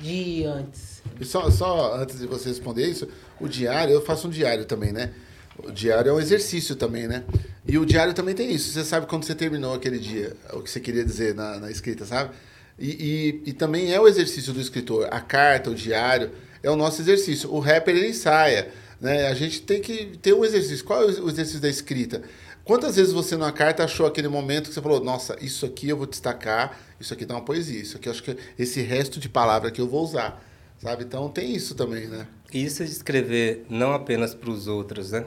de 0.01 0.11
ir 0.12 0.47
antes? 0.47 1.01
E 1.20 1.25
só, 1.25 1.49
só 1.49 1.95
antes 1.95 2.18
de 2.18 2.27
você 2.27 2.49
responder 2.49 2.85
isso, 2.89 3.07
o 3.41 3.47
diário, 3.47 3.95
eu 3.95 4.05
faço 4.05 4.27
um 4.27 4.31
diário 4.31 4.64
também, 4.64 4.91
né? 4.93 5.12
O 5.57 5.70
diário 5.70 6.09
é 6.11 6.12
um 6.12 6.18
exercício 6.18 6.75
também, 6.75 7.07
né? 7.07 7.22
E 7.64 7.79
o 7.79 7.87
diário 7.87 8.12
também 8.14 8.35
tem 8.35 8.51
isso. 8.53 8.72
Você 8.72 8.83
sabe 8.83 9.07
quando 9.07 9.22
você 9.22 9.37
terminou 9.37 9.75
aquele 9.75 10.01
dia, 10.01 10.37
o 10.53 10.61
que 10.61 10.68
você 10.68 10.81
queria 10.81 11.05
dizer 11.05 11.37
na, 11.37 11.61
na 11.61 11.70
escrita, 11.70 12.05
sabe? 12.05 12.35
E, 12.77 12.91
e, 13.45 13.51
e 13.51 13.53
também 13.53 13.93
é 13.95 14.01
o 14.01 14.09
exercício 14.09 14.53
do 14.53 14.61
escritor. 14.61 15.07
A 15.12 15.20
carta, 15.20 15.70
o 15.70 15.75
diário, 15.77 16.33
é 16.65 16.71
o 16.71 16.77
nosso 16.77 17.01
exercício. 17.01 17.53
O 17.53 17.61
rapper, 17.61 17.95
ele 17.95 18.09
ensaia. 18.09 18.69
Né? 19.01 19.29
A 19.29 19.35
gente 19.35 19.62
tem 19.62 19.81
que 19.81 20.19
ter 20.21 20.35
um 20.35 20.45
exercício. 20.45 20.85
Qual 20.85 21.03
é 21.03 21.05
o 21.05 21.29
exercício 21.29 21.61
da 21.61 21.69
escrita? 21.69 22.23
Quantas 22.65 22.97
vezes 22.97 23.12
você 23.12 23.37
numa 23.37 23.53
carta 23.53 23.85
achou 23.85 24.07
aquele 24.07 24.29
momento 24.29 24.69
que 24.69 24.75
você 24.75 24.81
falou, 24.81 25.05
nossa, 25.05 25.37
isso 25.41 25.67
aqui 25.67 25.91
eu 25.91 25.97
vou 25.99 26.07
destacar, 26.07 26.81
isso 26.99 27.12
aqui 27.12 27.27
dá 27.27 27.35
uma 27.35 27.45
poesia, 27.45 27.79
isso 27.79 27.99
aqui 27.99 28.09
eu 28.09 28.12
acho 28.12 28.23
que 28.23 28.37
esse 28.59 28.81
resto 28.81 29.21
de 29.21 29.29
palavra 29.29 29.71
que 29.71 29.81
eu 29.81 29.87
vou 29.87 30.03
usar. 30.03 30.43
Sabe? 30.79 31.05
Então 31.05 31.29
tem 31.29 31.55
isso 31.55 31.75
também, 31.75 32.07
né? 32.07 32.27
Isso 32.53 32.85
de 32.85 32.91
escrever 32.91 33.67
não 33.69 33.93
apenas 33.93 34.35
para 34.35 34.51
os 34.51 34.67
outros, 34.67 35.12
né? 35.12 35.27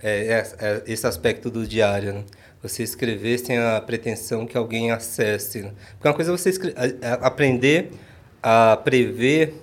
é, 0.00 0.10
é, 0.10 0.46
é 0.60 0.82
esse 0.86 1.06
aspecto 1.06 1.50
do 1.50 1.66
diário, 1.66 2.12
né? 2.14 2.24
Você 2.62 2.82
escrever 2.82 3.38
sem 3.38 3.58
a 3.58 3.80
pretensão 3.80 4.46
que 4.46 4.56
alguém 4.56 4.90
acesse. 4.90 5.62
Né? 5.62 5.72
Porque 5.92 6.08
uma 6.08 6.14
coisa 6.14 6.32
é 6.32 6.36
você 6.36 6.52
aprender 7.20 7.92
a 8.42 8.76
prever, 8.76 9.54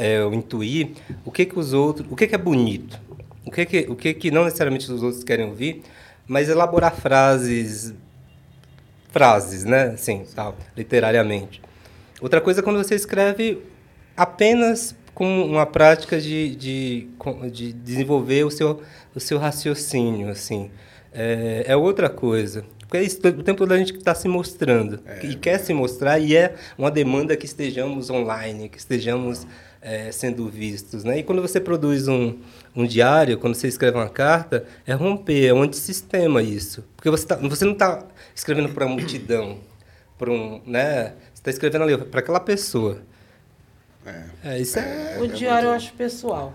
é, 0.00 0.24
ou 0.24 0.32
intuir 0.32 0.92
o 1.26 1.30
que 1.30 1.44
que 1.44 1.58
os 1.58 1.74
outros, 1.74 2.10
o 2.10 2.16
que 2.16 2.26
que 2.26 2.34
é 2.34 2.38
bonito, 2.38 2.98
o 3.44 3.50
que 3.50 3.66
que, 3.66 3.80
o 3.86 3.94
que 3.94 4.14
que 4.14 4.30
não 4.30 4.44
necessariamente 4.44 4.90
os 4.90 5.02
outros 5.02 5.22
querem 5.22 5.44
ouvir, 5.44 5.82
mas 6.26 6.48
elaborar 6.48 6.94
frases, 6.96 7.92
frases, 9.10 9.64
né? 9.64 9.88
Assim, 9.88 10.24
tal, 10.34 10.56
literariamente. 10.74 11.60
Outra 12.18 12.40
coisa 12.40 12.60
é 12.60 12.62
quando 12.62 12.78
você 12.78 12.94
escreve 12.94 13.58
apenas 14.16 14.96
com 15.12 15.42
uma 15.44 15.66
prática 15.66 16.18
de, 16.18 16.56
de, 16.56 17.08
de 17.52 17.72
desenvolver 17.74 18.44
o 18.44 18.50
seu, 18.50 18.80
o 19.14 19.20
seu 19.20 19.38
raciocínio, 19.38 20.30
assim. 20.30 20.70
É, 21.12 21.64
é 21.66 21.76
outra 21.76 22.08
coisa. 22.08 22.64
Porque 22.80 22.96
é 22.96 23.02
isso, 23.02 23.18
o 23.18 23.42
tempo 23.42 23.58
todo 23.58 23.72
a 23.72 23.78
gente 23.78 23.94
está 23.96 24.14
se 24.14 24.28
mostrando. 24.28 25.00
É, 25.04 25.26
e 25.26 25.34
quer 25.34 25.58
se 25.58 25.74
mostrar, 25.74 26.18
e 26.18 26.34
é 26.34 26.54
uma 26.78 26.90
demanda 26.90 27.36
que 27.36 27.44
estejamos 27.44 28.08
online, 28.08 28.68
que 28.68 28.78
estejamos 28.78 29.46
é, 29.80 30.12
sendo 30.12 30.48
vistos. 30.48 31.04
Né? 31.04 31.18
E 31.18 31.22
quando 31.22 31.42
você 31.42 31.60
produz 31.60 32.08
um, 32.08 32.38
um 32.74 32.86
diário, 32.86 33.38
quando 33.38 33.54
você 33.54 33.68
escreve 33.68 33.96
uma 33.96 34.08
carta, 34.08 34.66
é 34.86 34.92
romper, 34.92 35.46
é 35.46 35.54
um 35.54 35.62
antissistema 35.62 36.42
isso. 36.42 36.84
Porque 36.96 37.10
você, 37.10 37.26
tá, 37.26 37.36
você 37.36 37.64
não 37.64 37.72
está 37.72 38.04
escrevendo 38.34 38.68
para 38.70 38.84
a 38.84 38.88
multidão, 38.88 39.58
para 40.18 40.30
um, 40.30 40.60
né? 40.66 41.14
Você 41.32 41.40
está 41.40 41.50
escrevendo 41.50 41.84
ali 41.84 41.96
para 41.96 42.20
aquela 42.20 42.40
pessoa. 42.40 42.98
É. 44.04 44.24
é 44.44 44.58
isso 44.60 44.78
é, 44.78 45.16
é 45.16 45.20
o 45.20 45.28
diário 45.28 45.68
eu 45.68 45.72
acho 45.72 45.92
pessoal. 45.94 46.54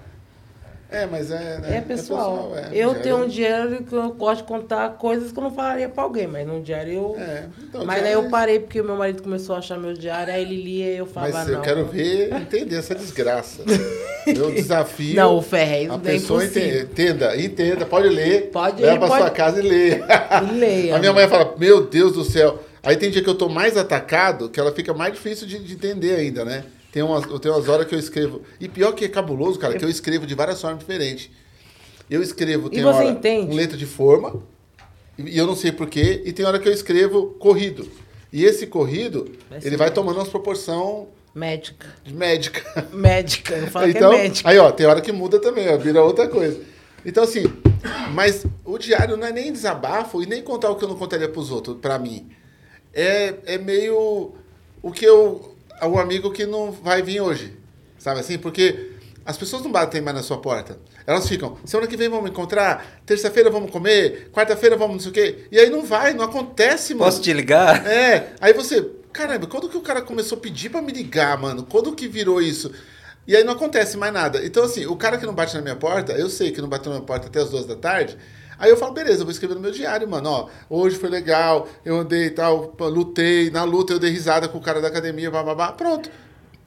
É, 0.90 1.06
mas 1.06 1.32
é. 1.32 1.60
Né? 1.60 1.78
É 1.78 1.82
pessoal. 1.82 2.54
É 2.56 2.62
pessoal 2.62 2.74
é. 2.74 2.78
Eu 2.78 2.90
diário... 2.90 3.02
tenho 3.02 3.18
um 3.18 3.28
diário 3.28 3.84
que 3.84 3.94
eu 3.94 4.12
gosto 4.14 4.42
de 4.42 4.48
contar 4.48 4.90
coisas 4.92 5.32
que 5.32 5.38
eu 5.38 5.44
não 5.44 5.52
falaria 5.52 5.90
pra 5.90 6.04
alguém, 6.04 6.28
mas 6.28 6.48
num 6.48 6.62
diário 6.62 6.94
eu. 6.94 7.16
É, 7.18 7.46
então, 7.64 7.86
mas 7.86 8.04
aí 8.04 8.14
eu 8.14 8.30
parei 8.30 8.60
porque 8.60 8.82
meu 8.82 8.96
marido 8.96 9.24
começou 9.24 9.56
a 9.56 9.60
achar 9.60 9.78
meu 9.78 9.94
diário, 9.94 10.34
aí 10.34 10.42
ele 10.42 10.62
lia 10.62 10.94
e 10.94 10.98
eu 10.98 11.06
falava. 11.06 11.34
Mas 11.34 11.48
eu 11.48 11.56
não, 11.56 11.62
quero 11.62 11.86
ver 11.86 12.34
entender 12.34 12.76
essa 12.76 12.94
desgraça. 12.94 13.64
meu 14.28 14.52
desafio. 14.52 15.16
Não, 15.16 15.38
o 15.38 15.42
Ferrez 15.42 15.90
A 15.90 15.98
pessoa 15.98 16.46
entenda, 16.46 16.82
entenda, 16.82 17.38
entenda, 17.42 17.86
pode 17.86 18.10
ler. 18.10 18.50
Pode 18.52 18.82
Leva 18.82 19.00
pra 19.00 19.08
pode... 19.08 19.22
sua 19.22 19.30
casa 19.32 19.60
e 19.60 19.68
lê. 19.68 20.02
Leia. 20.54 20.96
a 20.96 21.00
minha 21.00 21.14
mãe 21.14 21.28
fala: 21.28 21.56
Meu 21.58 21.88
Deus 21.88 22.14
do 22.14 22.24
céu. 22.24 22.60
Aí 22.84 22.96
tem 22.96 23.10
dia 23.10 23.24
que 23.24 23.30
eu 23.30 23.36
tô 23.36 23.50
mais 23.50 23.76
atacado, 23.76 24.48
que 24.48 24.60
ela 24.60 24.72
fica 24.72 24.94
mais 24.94 25.12
difícil 25.14 25.48
de, 25.48 25.58
de 25.58 25.74
entender 25.74 26.16
ainda, 26.16 26.46
né? 26.46 26.64
Tem 26.96 27.04
umas, 27.04 27.26
eu 27.26 27.38
tenho 27.38 27.54
umas 27.54 27.68
horas 27.68 27.86
que 27.88 27.94
eu 27.94 28.00
escrevo. 28.00 28.42
E 28.58 28.70
pior 28.70 28.94
que 28.94 29.04
é 29.04 29.10
cabuloso, 29.10 29.60
cara, 29.60 29.78
que 29.78 29.84
eu 29.84 29.90
escrevo 29.90 30.26
de 30.26 30.34
várias 30.34 30.62
formas 30.62 30.80
diferentes. 30.80 31.30
Eu 32.10 32.24
escrevo, 32.24 32.70
tem 32.70 32.86
hora 32.86 33.04
entende? 33.04 33.52
um 33.52 33.54
letra 33.54 33.76
de 33.76 33.86
forma, 33.86 34.42
e 35.18 35.38
eu 35.38 35.46
não 35.46 35.58
sei 35.58 35.74
porquê, 35.74 36.22
e 36.24 36.32
tem 36.32 36.46
hora 36.46 36.58
que 36.58 36.70
eu 36.70 36.72
escrevo 36.72 37.32
corrido. 37.38 37.86
E 38.32 38.46
esse 38.46 38.66
corrido, 38.66 39.30
vai 39.50 39.60
ele 39.62 39.76
vai 39.76 39.92
tomando 39.92 40.20
uma 40.20 40.26
proporção 40.26 41.10
médica. 41.34 41.94
Médica. 42.08 42.64
Médica, 42.94 43.58
não 43.58 43.68
fala 43.68 43.90
então, 43.90 44.12
que 44.12 44.16
é 44.16 44.24
médica. 44.24 44.50
Aí, 44.50 44.58
ó, 44.58 44.72
tem 44.72 44.86
hora 44.86 45.02
que 45.02 45.12
muda 45.12 45.38
também, 45.38 45.68
ó, 45.68 45.78
vira 45.78 46.02
outra 46.02 46.30
coisa. 46.30 46.62
Então, 47.06 47.26
assim, 47.26 47.44
mas 48.14 48.46
o 48.64 48.78
diário 48.78 49.18
não 49.18 49.28
é 49.28 49.34
nem 49.34 49.52
desabafo 49.52 50.24
e 50.24 50.26
nem 50.26 50.42
contar 50.42 50.70
o 50.70 50.78
que 50.78 50.86
eu 50.86 50.88
não 50.88 50.96
contaria 50.96 51.28
para 51.28 51.42
os 51.42 51.52
outros, 51.52 51.78
para 51.82 52.00
mim. 52.00 52.30
É, 52.94 53.34
é 53.48 53.58
meio 53.58 54.32
o 54.82 54.92
que 54.94 55.04
eu 55.04 55.55
o 55.84 56.00
amigo 56.00 56.32
que 56.32 56.46
não 56.46 56.72
vai 56.72 57.02
vir 57.02 57.22
hoje. 57.22 57.58
Sabe 57.98 58.20
assim? 58.20 58.38
Porque 58.38 58.92
as 59.26 59.38
pessoas 59.38 59.64
não 59.64 59.72
batem 59.72 60.02
mais 60.02 60.16
na 60.16 60.24
sua 60.24 60.38
porta. 60.38 60.78
Elas 61.08 61.28
ficam, 61.28 61.58
semana 61.66 61.88
que 61.88 61.98
vem 61.98 62.10
vamos 62.10 62.30
encontrar, 62.30 63.02
terça-feira 63.06 63.50
vamos 63.50 63.72
comer, 63.72 64.30
quarta-feira 64.32 64.76
vamos 64.76 64.96
não 64.96 65.00
sei 65.00 65.12
o 65.12 65.14
quê. 65.14 65.48
E 65.52 65.60
aí 65.60 65.70
não 65.70 65.84
vai, 65.84 66.14
não 66.14 66.26
acontece, 66.26 66.94
mano. 66.94 67.06
Posso 67.06 67.22
te 67.22 67.34
ligar? 67.34 67.86
É. 67.86 68.34
Aí 68.40 68.54
você, 68.54 68.88
caramba, 69.12 69.48
quando 69.48 69.70
que 69.70 69.78
o 69.78 69.82
cara 69.82 70.02
começou 70.02 70.38
a 70.38 70.42
pedir 70.42 70.70
para 70.70 70.82
me 70.82 70.92
ligar, 70.92 71.38
mano? 71.38 71.64
Quando 71.64 71.94
que 71.94 72.08
virou 72.08 72.42
isso? 72.42 72.72
E 73.28 73.36
aí 73.36 73.44
não 73.44 73.54
acontece 73.54 73.98
mais 73.98 74.14
nada. 74.14 74.46
Então, 74.46 74.64
assim, 74.64 74.86
o 74.86 74.96
cara 74.96 75.18
que 75.18 75.26
não 75.26 75.34
bate 75.34 75.56
na 75.56 75.62
minha 75.62 75.76
porta, 75.76 76.14
eu 76.14 76.30
sei 76.30 76.52
que 76.52 76.62
não 76.62 76.70
bateu 76.70 76.92
na 76.92 77.00
minha 77.00 77.08
porta 77.08 77.28
até 77.28 77.40
as 77.40 77.50
duas 77.50 77.66
da 77.66 77.76
tarde, 77.76 78.18
Aí 78.58 78.70
eu 78.70 78.78
falo, 78.78 78.94
beleza, 78.94 79.22
eu 79.22 79.26
vou 79.26 79.32
escrever 79.32 79.56
no 79.56 79.60
meu 79.60 79.72
diário, 79.72 80.08
mano. 80.08 80.30
Ó, 80.30 80.50
hoje 80.70 80.96
foi 80.96 81.10
legal, 81.10 81.68
eu 81.84 81.98
andei 81.98 82.26
e 82.26 82.30
tal, 82.32 82.76
lutei, 82.80 83.50
na 83.50 83.64
luta 83.64 83.94
eu 83.94 84.00
dei 84.00 84.12
risada 84.12 84.48
com 84.48 84.58
o 84.58 84.62
cara 84.62 84.82
da 84.82 84.88
academia, 84.88 85.30
babá, 85.30 85.72
pronto. 85.72 86.10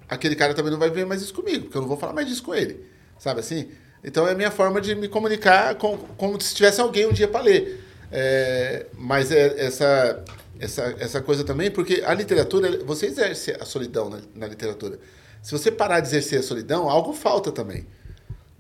Aquele 0.09 0.35
cara 0.35 0.55
também 0.55 0.71
não 0.71 0.79
vai 0.79 0.91
ver 0.91 1.05
mais 1.07 1.23
isso 1.23 1.35
comigo, 1.35 1.65
porque 1.65 1.77
eu 1.77 1.83
não 1.83 1.89
vou 1.89 1.97
falar 1.97 2.13
mais 2.13 2.27
disso 2.27 2.43
com 2.43 2.55
ele. 2.55 2.85
Sabe 3.19 3.41
assim? 3.41 3.69
Então 4.03 4.27
é 4.27 4.33
a 4.33 4.35
minha 4.35 4.51
forma 4.51 4.81
de 4.81 4.95
me 4.95 5.09
comunicar 5.09 5.75
com, 5.75 5.99
como 6.17 6.41
se 6.41 6.55
tivesse 6.55 6.81
alguém 6.81 7.07
um 7.07 7.13
dia 7.13 7.29
para 7.29 7.41
ler. 7.41 7.85
É, 8.11 8.87
mas 8.97 9.31
é 9.31 9.67
essa, 9.67 10.25
essa, 10.59 10.97
essa 10.99 11.21
coisa 11.21 11.45
também, 11.45 11.71
porque 11.71 12.03
a 12.07 12.15
literatura, 12.15 12.85
você 12.85 13.07
exerce 13.07 13.51
a 13.59 13.65
solidão 13.65 14.09
na, 14.09 14.21
na 14.35 14.47
literatura. 14.47 14.99
Se 15.43 15.53
você 15.53 15.71
parar 15.71 16.01
de 16.01 16.09
exercer 16.09 16.41
a 16.41 16.43
solidão, 16.43 16.89
algo 16.89 17.13
falta 17.13 17.53
também. 17.53 17.87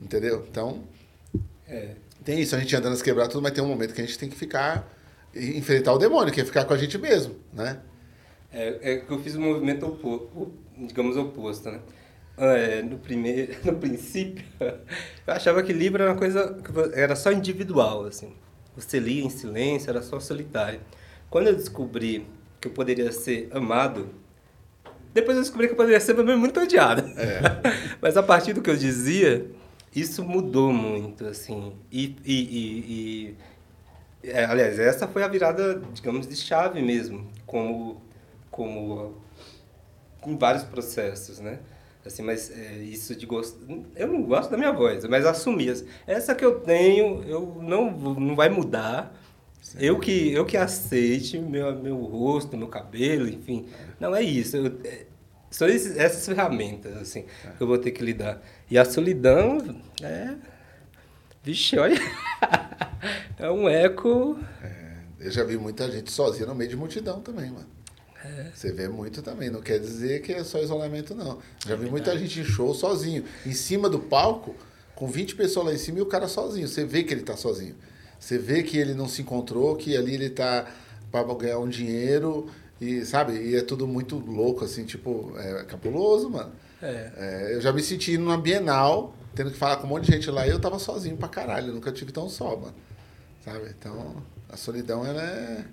Entendeu? 0.00 0.46
Então. 0.50 0.84
É, 1.66 1.96
tem 2.28 2.40
isso, 2.40 2.54
a 2.54 2.58
gente 2.58 2.76
anda 2.76 2.90
nas 2.90 3.00
quebradas, 3.00 3.32
tudo, 3.32 3.42
mas 3.42 3.52
tem 3.52 3.64
um 3.64 3.68
momento 3.68 3.94
que 3.94 4.02
a 4.02 4.04
gente 4.04 4.18
tem 4.18 4.28
que 4.28 4.36
ficar, 4.36 4.86
enfrentar 5.34 5.94
o 5.94 5.98
demônio, 5.98 6.30
que 6.30 6.42
é 6.42 6.44
ficar 6.44 6.66
com 6.66 6.74
a 6.74 6.76
gente 6.76 6.98
mesmo, 6.98 7.36
né? 7.54 7.80
É, 8.52 8.78
é 8.82 8.96
que 8.98 9.10
eu 9.10 9.18
fiz 9.18 9.34
um 9.34 9.40
movimento 9.40 9.86
oposto, 9.86 10.52
digamos 10.76 11.16
oposto, 11.16 11.70
né? 11.70 11.80
É, 12.36 12.82
no, 12.82 12.98
primeiro, 12.98 13.54
no 13.64 13.78
princípio, 13.78 14.44
eu 14.60 15.32
achava 15.32 15.62
que 15.62 15.72
livro 15.72 16.02
era 16.02 16.12
uma 16.12 16.18
coisa 16.18 16.54
que 16.62 17.00
era 17.00 17.16
só 17.16 17.32
individual, 17.32 18.04
assim. 18.04 18.34
Você 18.76 18.98
lia 18.98 19.24
em 19.24 19.30
silêncio, 19.30 19.88
era 19.88 20.02
só 20.02 20.20
solitário. 20.20 20.80
Quando 21.30 21.46
eu 21.46 21.56
descobri 21.56 22.26
que 22.60 22.68
eu 22.68 22.72
poderia 22.72 23.10
ser 23.10 23.48
amado, 23.52 24.06
depois 25.14 25.34
eu 25.34 25.42
descobri 25.42 25.66
que 25.66 25.72
eu 25.72 25.78
poderia 25.78 25.98
ser 25.98 26.12
também 26.12 26.36
muito 26.36 26.60
odiado. 26.60 27.10
É. 27.16 27.40
Mas 28.02 28.18
a 28.18 28.22
partir 28.22 28.52
do 28.52 28.60
que 28.60 28.68
eu 28.68 28.76
dizia, 28.76 29.50
isso 29.94 30.24
mudou 30.24 30.72
muito, 30.72 31.26
assim. 31.26 31.72
E, 31.90 32.16
e, 32.24 32.34
e, 32.34 33.36
e 34.22 34.28
é, 34.30 34.44
aliás, 34.44 34.78
essa 34.78 35.06
foi 35.06 35.22
a 35.22 35.28
virada, 35.28 35.80
digamos, 35.92 36.26
de 36.26 36.36
chave 36.36 36.82
mesmo, 36.82 37.26
como, 37.46 38.00
como 38.50 39.14
em 40.26 40.36
vários 40.36 40.64
processos, 40.64 41.38
né? 41.40 41.60
Assim, 42.04 42.22
mas 42.22 42.50
é, 42.50 42.78
isso 42.78 43.14
de 43.14 43.26
gosto, 43.26 43.58
eu 43.94 44.08
não 44.08 44.22
gosto 44.22 44.50
da 44.50 44.56
minha 44.56 44.72
voz, 44.72 45.04
mas 45.04 45.26
assumir 45.26 45.84
essa 46.06 46.34
que 46.34 46.44
eu 46.44 46.60
tenho, 46.60 47.22
eu 47.24 47.58
não 47.60 47.90
não 47.90 48.34
vai 48.34 48.48
mudar. 48.48 49.14
Sim. 49.60 49.78
Eu 49.80 49.98
que 49.98 50.32
eu 50.32 50.46
que 50.46 50.56
aceite 50.56 51.38
meu 51.38 51.74
meu 51.76 51.96
rosto, 51.96 52.56
meu 52.56 52.68
cabelo, 52.68 53.28
enfim. 53.28 53.66
Não 54.00 54.14
é 54.14 54.22
isso. 54.22 54.56
Eu, 54.56 54.66
é, 54.84 55.06
são 55.50 55.68
esses, 55.68 55.96
essas 55.96 56.26
ferramentas 56.26 56.96
assim 56.96 57.24
é. 57.44 57.50
que 57.50 57.60
eu 57.60 57.66
vou 57.66 57.78
ter 57.78 57.90
que 57.90 58.02
lidar. 58.02 58.42
E 58.70 58.78
a 58.78 58.84
solidão 58.84 59.58
é. 60.02 60.34
Vixe, 61.42 61.78
olha. 61.78 61.98
é 63.38 63.50
um 63.50 63.68
eco. 63.68 64.38
É, 64.62 64.98
eu 65.20 65.30
já 65.30 65.44
vi 65.44 65.56
muita 65.56 65.90
gente 65.90 66.10
sozinha 66.12 66.46
no 66.46 66.54
meio 66.54 66.68
de 66.68 66.76
multidão 66.76 67.20
também, 67.20 67.50
mano. 67.50 67.66
É. 68.24 68.50
Você 68.54 68.72
vê 68.72 68.88
muito 68.88 69.22
também. 69.22 69.48
Não 69.48 69.62
quer 69.62 69.78
dizer 69.78 70.20
que 70.22 70.32
é 70.32 70.44
só 70.44 70.58
isolamento, 70.60 71.14
não. 71.14 71.38
Já 71.66 71.76
vi 71.76 71.88
muita 71.88 72.16
gente 72.18 72.40
em 72.40 72.44
show 72.44 72.74
sozinho. 72.74 73.24
Em 73.46 73.52
cima 73.52 73.88
do 73.88 73.98
palco, 73.98 74.54
com 74.94 75.06
20 75.06 75.36
pessoas 75.36 75.66
lá 75.66 75.72
em 75.72 75.78
cima 75.78 75.98
e 75.98 76.02
o 76.02 76.06
cara 76.06 76.28
sozinho. 76.28 76.68
Você 76.68 76.84
vê 76.84 77.02
que 77.02 77.14
ele 77.14 77.22
tá 77.22 77.36
sozinho. 77.36 77.76
Você 78.18 78.36
vê 78.36 78.62
que 78.62 78.76
ele 78.76 78.94
não 78.94 79.08
se 79.08 79.22
encontrou, 79.22 79.76
que 79.76 79.96
ali 79.96 80.14
ele 80.14 80.28
tá 80.28 80.66
para 81.10 81.22
ganhar 81.34 81.58
um 81.60 81.68
dinheiro 81.68 82.50
e, 82.80 83.04
sabe? 83.04 83.32
E 83.32 83.56
é 83.56 83.62
tudo 83.62 83.86
muito 83.86 84.16
louco, 84.16 84.64
assim, 84.64 84.84
tipo, 84.84 85.34
é 85.38 85.64
cabuloso, 85.64 86.30
mano. 86.30 86.52
É. 86.82 87.10
É, 87.16 87.54
eu 87.54 87.60
já 87.60 87.72
me 87.72 87.82
senti 87.82 88.16
numa 88.16 88.38
Bienal, 88.38 89.14
tendo 89.34 89.50
que 89.50 89.56
falar 89.56 89.78
com 89.78 89.86
um 89.86 89.90
monte 89.90 90.06
de 90.06 90.12
gente 90.12 90.30
lá, 90.30 90.46
e 90.46 90.50
eu 90.50 90.60
tava 90.60 90.78
sozinho 90.78 91.16
pra 91.16 91.28
caralho, 91.28 91.68
eu 91.68 91.74
nunca 91.74 91.90
tive 91.90 92.12
tão 92.12 92.28
só, 92.28 92.56
mano. 92.56 92.74
Sabe? 93.44 93.74
Então, 93.76 94.22
a 94.48 94.56
solidão, 94.56 95.04
ela 95.04 95.22
é... 95.22 95.64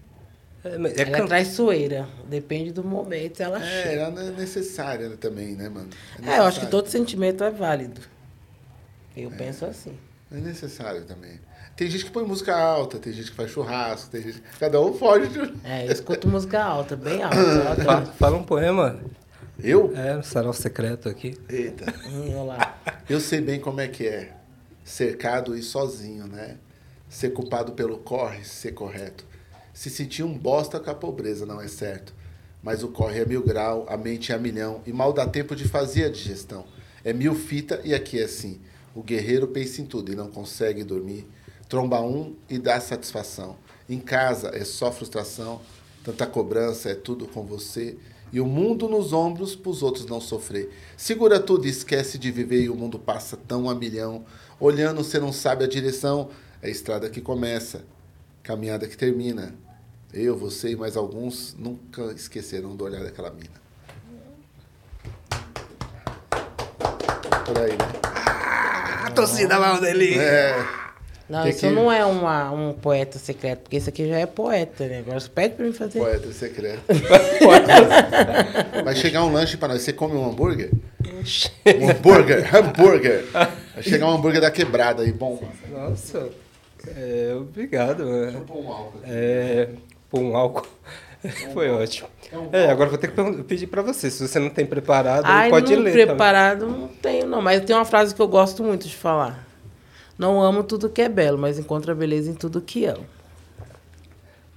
É, 0.64 0.70
é 0.70 1.02
ela 1.02 1.18
é 1.18 1.28
traiçoeira, 1.28 2.10
depende 2.28 2.72
do 2.72 2.84
momento, 2.84 3.40
ela 3.40 3.64
é, 3.64 3.84
chega. 3.84 4.02
ela 4.02 4.24
é 4.24 4.32
necessária 4.32 5.10
também, 5.16 5.56
né, 5.56 5.70
mano? 5.70 5.90
É, 6.24 6.32
é 6.32 6.40
eu 6.40 6.44
acho 6.44 6.60
que 6.60 6.68
todo 6.68 6.88
sentimento 6.88 7.44
é 7.44 7.52
válido. 7.52 8.02
Eu 9.16 9.32
é, 9.32 9.36
penso 9.36 9.64
assim. 9.64 9.96
É 10.32 10.38
necessário 10.38 11.06
também. 11.06 11.40
Tem 11.76 11.90
gente 11.90 12.06
que 12.06 12.12
põe 12.12 12.24
música 12.24 12.56
alta, 12.56 12.98
tem 12.98 13.12
gente 13.12 13.32
que 13.32 13.36
faz 13.36 13.52
churrasco, 13.52 14.10
tem 14.10 14.22
gente... 14.22 14.42
Cada 14.58 14.80
um 14.80 14.94
foge 14.94 15.28
de... 15.28 15.40
É, 15.64 15.86
eu 15.86 15.92
escuto 15.92 16.26
música 16.28 16.64
alta, 16.64 16.96
bem 16.96 17.22
alta. 17.22 17.36
fala, 17.84 18.06
fala 18.06 18.38
um 18.38 18.44
poema. 18.44 18.98
Eu? 19.62 19.92
É, 19.96 20.18
um 20.18 20.24
sarau 20.24 20.54
secreto 20.54 21.10
aqui. 21.10 21.38
Eita. 21.50 21.94
Hum, 22.08 22.46
lá. 22.46 22.78
Eu 23.10 23.20
sei 23.20 23.42
bem 23.42 23.60
como 23.60 23.82
é 23.82 23.88
que 23.88 24.08
é. 24.08 24.34
Cercado 24.84 25.56
e 25.56 25.62
sozinho, 25.62 26.28
né? 26.28 26.58
Ser 27.10 27.32
culpado 27.32 27.74
pelo 27.74 27.98
corre, 27.98 28.44
ser 28.44 28.72
correto. 28.72 29.26
Se 29.74 29.90
sentir 29.90 30.24
um 30.24 30.38
bosta 30.38 30.80
com 30.80 30.90
a 30.90 30.96
pobreza, 30.96 31.46
não 31.46 31.62
é 31.62 31.68
certo. 31.68 32.14
Mas 32.64 32.84
o 32.84 32.88
corre 32.88 33.20
é 33.20 33.26
mil 33.26 33.44
grau, 33.44 33.86
a 33.90 33.98
mente 33.98 34.32
é 34.32 34.36
a 34.36 34.40
milhão, 34.40 34.82
e 34.88 34.94
mal 34.94 35.14
dá 35.14 35.28
tempo 35.28 35.56
de 35.56 35.68
fazer 35.68 36.06
a 36.06 36.10
digestão. 36.10 36.66
É 37.04 37.14
mil 37.14 37.36
fita 37.36 37.80
e 37.84 37.94
aqui 37.94 38.20
é 38.20 38.24
assim. 38.24 38.62
O 38.94 39.04
guerreiro 39.04 39.48
pensa 39.48 39.82
em 39.82 39.86
tudo 39.86 40.12
e 40.12 40.16
não 40.16 40.30
consegue 40.30 40.84
dormir. 40.84 41.28
Tromba 41.68 42.02
um 42.02 42.36
e 42.50 42.58
dá 42.58 42.80
satisfação. 42.80 43.58
Em 43.90 44.00
casa 44.00 44.52
é 44.54 44.64
só 44.64 44.92
frustração, 44.92 45.62
tanta 46.04 46.26
cobrança, 46.26 46.90
é 46.90 46.96
tudo 46.96 47.28
com 47.28 47.44
você. 47.44 47.98
E 48.32 48.40
o 48.40 48.46
mundo 48.46 48.90
nos 48.90 49.14
ombros 49.14 49.56
pros 49.56 49.82
outros 49.82 50.06
não 50.06 50.20
sofrer. 50.20 50.70
Segura 50.98 51.40
tudo 51.40 51.66
e 51.66 51.70
esquece 51.70 52.18
de 52.18 52.32
viver 52.32 52.64
e 52.64 52.70
o 52.70 52.76
mundo 52.76 53.00
passa 53.00 53.38
tão 53.38 53.70
a 53.70 53.76
milhão. 53.76 54.26
Olhando, 54.60 55.04
você 55.04 55.20
não 55.20 55.32
sabe 55.32 55.64
a 55.64 55.68
direção. 55.68 56.30
É 56.62 56.68
a 56.68 56.70
estrada 56.70 57.10
que 57.10 57.22
começa, 57.22 57.84
caminhada 58.42 58.88
que 58.88 58.98
termina. 58.98 59.56
Eu, 60.14 60.38
você 60.38 60.72
e 60.72 60.76
mais 60.76 60.98
alguns 60.98 61.56
nunca 61.58 62.12
esquecerão 62.14 62.76
do 62.76 62.84
olhar 62.84 63.04
daquela 63.04 63.30
mina. 63.30 63.66
Por 67.46 67.58
aí, 67.60 67.72
né? 67.72 69.06
A 69.06 69.12
torcida 69.12 69.60
mal 69.60 69.80
dele. 69.80 70.18
É. 70.18 70.56
Não, 71.28 71.42
Que 71.44 71.50
isso 71.50 71.62
que- 71.62 71.70
não 71.72 71.92
é 71.92 72.06
uma, 72.06 72.52
um 72.52 72.74
poeta 72.74 73.18
secreto, 73.18 73.62
porque 73.62 73.78
isso 73.78 73.90
aqui 73.90 74.08
já 74.08 74.18
é 74.20 74.26
poeta, 74.28 74.88
né? 74.88 75.00
Agora 75.00 75.20
você 75.20 75.28
pede 75.30 75.56
pra 75.56 75.66
mim 75.66 75.74
fazer. 75.74 75.98
Poeta 76.00 76.32
secreto. 76.32 76.82
Vai 78.84 78.96
chegar 78.96 79.24
um 79.24 79.32
lanche 79.32 79.58
pra 79.58 79.68
nós. 79.68 79.82
Você 79.82 79.94
come 79.94 80.16
um 80.16 80.26
hambúrguer? 80.30 80.70
Um 81.80 81.90
hambúrguer, 81.90 82.56
hambúrguer. 82.56 83.26
Vai 83.34 83.82
chegar 83.84 84.08
um 84.08 84.12
hambúrguer 84.16 84.42
da 84.42 84.52
quebrada 84.52 85.04
aí, 85.04 85.12
bom. 85.12 85.42
Nossa, 85.72 86.30
é, 86.96 87.34
obrigado. 87.36 88.04
é. 88.08 88.32
Pô, 88.46 88.60
um 88.60 88.72
álcool. 88.72 89.00
É, 89.06 89.68
pô, 90.10 90.20
um 90.20 90.36
álcool. 90.38 90.68
Foi 91.54 91.70
ótimo. 91.72 92.08
É, 92.52 92.70
agora 92.70 92.90
vou 92.90 93.00
ter 93.00 93.12
que 93.12 93.44
pedir 93.44 93.66
pra 93.68 93.82
você. 93.82 94.12
Se 94.12 94.28
você 94.28 94.38
não 94.38 94.50
tem 94.50 94.66
preparado, 94.66 95.24
Ai, 95.26 95.50
pode 95.50 95.76
não 95.76 95.82
ler. 95.82 95.92
também. 95.92 96.06
preparado 96.06 96.68
não 96.68 96.88
tenho, 96.88 97.26
não. 97.26 97.42
Mas 97.42 97.62
tem 97.66 97.76
uma 97.76 97.86
frase 97.86 98.14
que 98.14 98.22
eu 98.22 98.28
gosto 98.28 98.64
muito 98.64 98.88
de 98.88 98.96
falar. 98.96 99.44
Não 100.18 100.42
amo 100.42 100.64
tudo 100.64 100.90
que 100.90 101.02
é 101.02 101.10
belo, 101.10 101.38
mas 101.38 101.60
encontro 101.60 101.92
a 101.92 101.96
beleza 101.96 102.32
em 102.32 102.36
tudo 102.36 102.62
que 102.62 102.86
amo. 102.86 103.06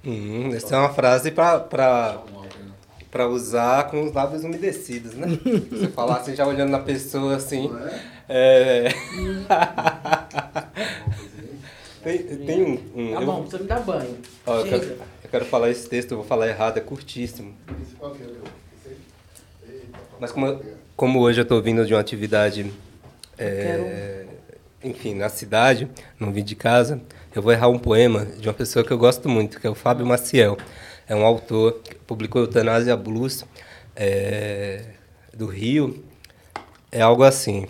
Hum, 0.05 0.53
essa 0.55 0.75
é 0.75 0.79
uma 0.79 0.93
frase 0.93 1.31
pra, 1.31 1.59
pra 1.59 3.27
usar 3.27 3.89
com 3.91 4.03
os 4.05 4.13
lábios 4.13 4.43
umedecidos, 4.43 5.13
né? 5.15 5.27
Você 5.69 5.89
falar 5.89 6.17
assim, 6.17 6.35
já 6.35 6.47
olhando 6.47 6.69
na 6.69 6.79
pessoa 6.79 7.35
assim. 7.35 7.69
É... 8.29 8.89
tem, 12.03 12.17
tem 12.23 12.63
um. 12.63 12.73
um- 12.95 13.13
Tá 13.13 13.21
eu- 13.21 13.25
bom, 13.25 13.41
precisa 13.41 13.61
me 13.63 13.67
dar 13.67 13.79
banho. 13.81 14.17
ó, 14.45 14.59
eu, 14.59 14.63
quero, 14.65 14.83
eu 15.23 15.29
quero 15.29 15.45
falar 15.45 15.69
esse 15.69 15.87
texto, 15.89 16.11
eu 16.11 16.17
vou 16.17 16.25
falar 16.25 16.47
errado, 16.47 16.77
é 16.77 16.81
curtíssimo. 16.81 17.53
Mas 20.19 20.31
como, 20.31 20.61
como 20.95 21.19
hoje 21.19 21.41
eu 21.41 21.43
estou 21.43 21.61
vindo 21.61 21.85
de 21.85 21.93
uma 21.93 21.99
atividade, 21.99 22.71
é, 23.37 24.25
enfim, 24.83 25.13
na 25.13 25.29
cidade, 25.29 25.89
não 26.19 26.31
vim 26.31 26.43
de 26.43 26.55
casa, 26.55 27.01
eu 27.35 27.41
vou 27.41 27.51
errar 27.51 27.67
um 27.67 27.77
poema 27.77 28.25
de 28.25 28.47
uma 28.47 28.53
pessoa 28.53 28.83
que 28.83 28.91
eu 28.91 28.97
gosto 28.97 29.27
muito, 29.27 29.59
que 29.59 29.67
é 29.67 29.69
o 29.69 29.75
Fábio 29.75 30.05
Maciel. 30.05 30.57
É 31.07 31.15
um 31.15 31.25
autor 31.25 31.79
que 31.83 31.95
publicou 31.95 32.41
Eutanásia 32.41 32.95
Blues, 32.95 33.45
é, 33.95 34.85
do 35.33 35.47
Rio. 35.47 36.03
É 36.91 37.01
algo 37.01 37.23
assim. 37.23 37.67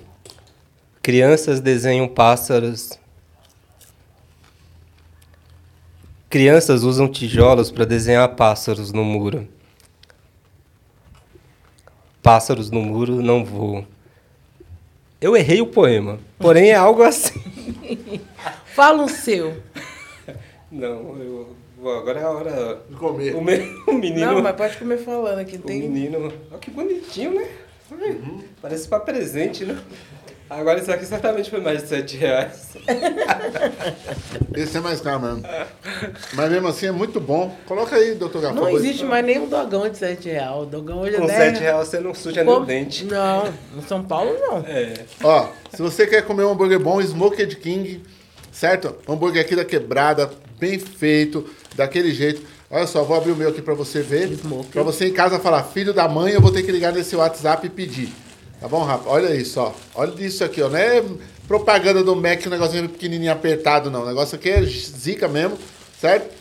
Crianças 1.01 1.59
desenham 1.59 2.07
pássaros. 2.07 2.99
Crianças 6.29 6.83
usam 6.83 7.07
tijolos 7.07 7.71
para 7.71 7.85
desenhar 7.85 8.35
pássaros 8.35 8.91
no 8.91 9.03
muro. 9.03 9.47
Pássaros 12.21 12.69
no 12.69 12.81
muro 12.81 13.21
não 13.21 13.43
voam. 13.43 13.87
Eu 15.21 15.35
errei 15.35 15.61
o 15.61 15.67
poema, 15.67 16.17
porém 16.37 16.69
é 16.69 16.75
algo 16.75 17.03
assim. 17.03 17.41
Fala 18.73 19.03
o 19.03 19.09
seu. 19.09 19.61
Não, 20.71 21.17
eu 21.19 21.55
agora 21.97 22.19
é 22.19 22.23
a 22.23 22.29
hora. 22.29 22.81
Comer. 22.97 23.35
O, 23.35 23.41
me- 23.41 23.81
o 23.87 23.93
menino. 23.93 24.25
Não, 24.33 24.41
mas 24.41 24.55
pode 24.55 24.77
comer 24.77 24.97
falando 24.97 25.39
aqui. 25.39 25.57
O 25.57 25.61
Tem... 25.61 25.81
menino. 25.81 26.31
Olha 26.49 26.59
que 26.59 26.71
bonitinho, 26.71 27.33
né? 27.35 27.49
Ai, 27.91 28.17
Parece 28.61 28.87
para 28.87 28.99
presente, 28.99 29.65
né? 29.65 29.77
Agora 30.49 30.79
isso 30.79 30.91
aqui 30.91 31.05
certamente 31.05 31.49
foi 31.49 31.61
mais 31.61 31.83
de 31.83 31.89
7 31.89 32.17
reais. 32.17 32.69
Esse 34.55 34.77
é 34.77 34.79
mais 34.79 34.99
caro 34.99 35.21
mesmo. 35.21 35.43
Mas 36.33 36.49
mesmo 36.49 36.67
assim 36.67 36.87
é 36.87 36.91
muito 36.91 37.19
bom. 37.19 37.55
Coloca 37.67 37.95
aí, 37.95 38.15
doutor 38.15 38.41
Gafão. 38.41 38.63
Não 38.63 38.69
existe 38.71 39.05
mais 39.05 39.23
nenhum 39.23 39.47
dogão 39.47 39.87
de 39.87 39.95
7 39.97 40.27
reais. 40.27 40.57
O 40.57 40.65
dogão 40.65 41.01
hoje 41.01 41.17
é 41.17 41.19
Com 41.19 41.27
10 41.27 41.37
7 41.37 41.59
reais 41.59 41.87
você 41.87 41.99
não 41.99 42.15
suja 42.15 42.43
nem 42.43 42.51
o 42.51 42.59
dente. 42.61 43.05
Não, 43.05 43.47
em 43.77 43.81
São 43.87 44.03
Paulo 44.03 44.35
não. 44.39 44.57
É. 44.59 44.93
Ó, 45.23 45.49
se 45.71 45.81
você 45.83 46.07
quer 46.07 46.23
comer 46.23 46.45
um 46.45 46.51
hambúrguer 46.51 46.79
bom, 46.79 46.99
Smoked 46.99 47.55
King, 47.57 48.01
certo? 48.51 48.95
Um 49.07 49.13
hambúrguer 49.13 49.43
aqui 49.43 49.55
da 49.55 49.63
quebrada, 49.63 50.31
bem 50.59 50.79
feito, 50.79 51.47
daquele 51.75 52.11
jeito. 52.11 52.41
Olha 52.71 52.87
só, 52.87 53.03
vou 53.03 53.15
abrir 53.15 53.31
o 53.31 53.35
meu 53.35 53.49
aqui 53.49 53.61
pra 53.61 53.75
você 53.75 54.01
ver. 54.01 54.31
Smoked. 54.31 54.71
Pra 54.71 54.81
você 54.81 55.05
em 55.05 55.13
casa 55.13 55.37
falar, 55.37 55.63
filho 55.63 55.93
da 55.93 56.07
mãe, 56.07 56.33
eu 56.33 56.41
vou 56.41 56.51
ter 56.51 56.63
que 56.63 56.71
ligar 56.71 56.91
nesse 56.91 57.15
WhatsApp 57.15 57.67
e 57.67 57.69
pedir. 57.69 58.11
Tá 58.59 58.67
bom, 58.67 58.83
rapaz? 58.83 59.07
Olha 59.07 59.33
isso, 59.33 59.57
ó. 59.59 59.71
Olha 59.95 60.13
isso 60.23 60.43
aqui, 60.43 60.61
ó. 60.61 60.67
Não 60.67 60.77
é 60.77 61.01
propaganda 61.47 62.03
do 62.03 62.15
Mac, 62.15 62.45
um 62.45 62.49
negocinho 62.49 62.89
pequenininho 62.89 63.31
apertado, 63.31 63.89
não. 63.89 64.03
O 64.03 64.05
negócio 64.05 64.35
aqui 64.35 64.49
é 64.49 64.61
zica 64.63 65.29
mesmo, 65.29 65.57
certo? 65.99 66.37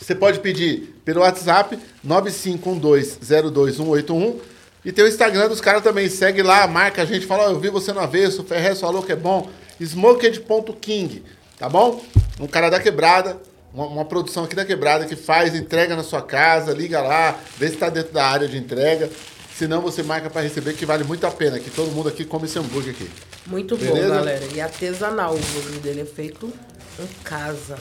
Você 0.00 0.14
pode 0.14 0.38
pedir 0.40 0.94
pelo 1.04 1.20
WhatsApp 1.20 1.78
9512-02181 2.06 4.36
e 4.84 4.92
tem 4.92 5.04
o 5.04 5.08
Instagram 5.08 5.48
dos 5.48 5.60
caras 5.60 5.82
também. 5.82 6.08
Segue 6.08 6.42
lá, 6.42 6.66
marca 6.66 7.02
a 7.02 7.04
gente, 7.04 7.26
fala, 7.26 7.48
ó, 7.48 7.50
eu 7.50 7.60
vi 7.60 7.68
você 7.68 7.92
no 7.92 8.00
avesso, 8.00 8.42
Ferrez 8.44 8.80
falou 8.80 9.02
que 9.02 9.12
é 9.12 9.16
bom. 9.16 9.50
Smoked.king, 9.78 11.22
tá 11.58 11.68
bom? 11.68 12.02
Um 12.40 12.46
cara 12.46 12.70
da 12.70 12.80
quebrada, 12.80 13.36
uma, 13.74 13.84
uma 13.86 14.04
produção 14.04 14.44
aqui 14.44 14.56
da 14.56 14.64
quebrada 14.64 15.04
que 15.04 15.14
faz, 15.14 15.54
entrega 15.54 15.94
na 15.94 16.02
sua 16.02 16.22
casa, 16.22 16.72
liga 16.72 17.02
lá, 17.02 17.38
vê 17.58 17.68
se 17.68 17.74
está 17.74 17.90
dentro 17.90 18.14
da 18.14 18.24
área 18.24 18.48
de 18.48 18.56
entrega. 18.56 19.10
Senão 19.58 19.80
você 19.80 20.04
marca 20.04 20.30
para 20.30 20.42
receber, 20.42 20.72
que 20.74 20.86
vale 20.86 21.02
muito 21.02 21.26
a 21.26 21.32
pena, 21.32 21.58
que 21.58 21.68
todo 21.68 21.90
mundo 21.90 22.08
aqui 22.08 22.24
come 22.24 22.44
esse 22.44 22.56
hambúrguer 22.56 22.94
aqui. 22.94 23.10
Muito 23.44 23.76
bom, 23.76 23.92
Beleza? 23.92 24.14
galera. 24.14 24.44
E 24.54 24.60
artesanal. 24.60 25.32
O 25.32 25.36
hambúrguer 25.36 25.80
dele 25.80 26.00
é 26.02 26.04
feito 26.04 26.48
em 26.96 27.24
casa. 27.24 27.76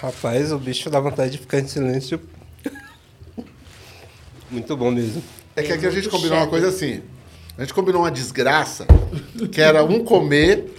Rapaz, 0.00 0.50
o 0.50 0.56
bicho 0.56 0.88
dá 0.88 0.98
vontade 0.98 1.32
de 1.32 1.36
ficar 1.38 1.58
em 1.58 1.68
silêncio. 1.68 2.18
Muito 4.50 4.74
bom 4.74 4.90
mesmo. 4.90 5.22
É 5.54 5.62
que 5.62 5.74
aqui 5.74 5.86
a 5.86 5.90
gente 5.90 6.08
combinou 6.08 6.38
uma 6.38 6.46
coisa 6.46 6.68
assim. 6.68 7.02
A 7.58 7.60
gente 7.60 7.74
combinou 7.74 8.00
uma 8.00 8.10
desgraça, 8.10 8.86
que 9.52 9.60
era 9.60 9.84
um 9.84 10.02
comer, 10.02 10.74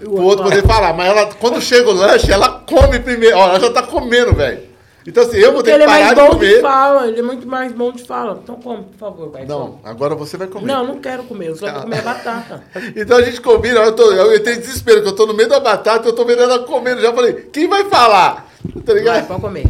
o 0.00 0.20
outro 0.20 0.44
poder 0.44 0.64
falar. 0.64 0.92
Mas 0.92 1.08
ela, 1.08 1.34
quando 1.34 1.60
chega 1.60 1.90
o 1.90 1.92
lanche, 1.92 2.30
ela 2.30 2.60
come 2.60 3.00
primeiro. 3.00 3.36
Ó, 3.36 3.48
ela 3.48 3.58
já 3.58 3.72
tá 3.72 3.82
comendo, 3.82 4.36
velho. 4.36 4.69
Então 5.06 5.22
assim, 5.22 5.38
eu 5.38 5.52
vou 5.52 5.62
Porque 5.62 5.70
ter 5.70 5.76
ele 5.76 5.84
que 5.84 5.90
é 5.90 5.92
parar 5.92 6.14
mais 6.14 6.30
de 6.30 6.34
bom 6.34 6.38
de 6.38 6.60
fala. 6.60 7.06
Ele 7.08 7.18
é 7.18 7.22
muito 7.22 7.46
mais 7.46 7.72
bom 7.72 7.92
de 7.92 8.04
fala. 8.04 8.40
Então 8.42 8.56
come, 8.56 8.84
por 8.84 8.98
favor, 8.98 9.28
pai. 9.30 9.46
Não, 9.46 9.72
come. 9.72 9.80
agora 9.84 10.14
você 10.14 10.36
vai 10.36 10.46
comer. 10.46 10.66
Não, 10.66 10.86
não 10.86 10.98
quero 11.00 11.22
comer. 11.24 11.48
Eu 11.48 11.56
só 11.56 11.70
vou 11.72 11.82
comer 11.82 12.02
batata. 12.02 12.62
Então 12.96 13.16
a 13.18 13.22
gente 13.22 13.40
combina, 13.40 13.80
eu, 13.80 13.92
tô, 13.94 14.12
eu 14.12 14.34
entrei 14.36 14.56
em 14.56 14.60
desespero, 14.60 15.02
que 15.02 15.08
eu 15.08 15.14
tô 15.14 15.26
no 15.26 15.34
meio 15.34 15.48
da 15.48 15.60
batata, 15.60 16.08
eu 16.08 16.12
tô 16.12 16.24
vendo 16.24 16.42
ela 16.42 16.60
comendo. 16.60 17.00
Já 17.00 17.12
falei, 17.12 17.32
quem 17.52 17.66
vai 17.68 17.84
falar? 17.84 18.50
Tá 18.84 18.92
Vai, 18.92 18.94
ligado? 18.96 19.26
pode 19.26 19.40
comer. 19.40 19.66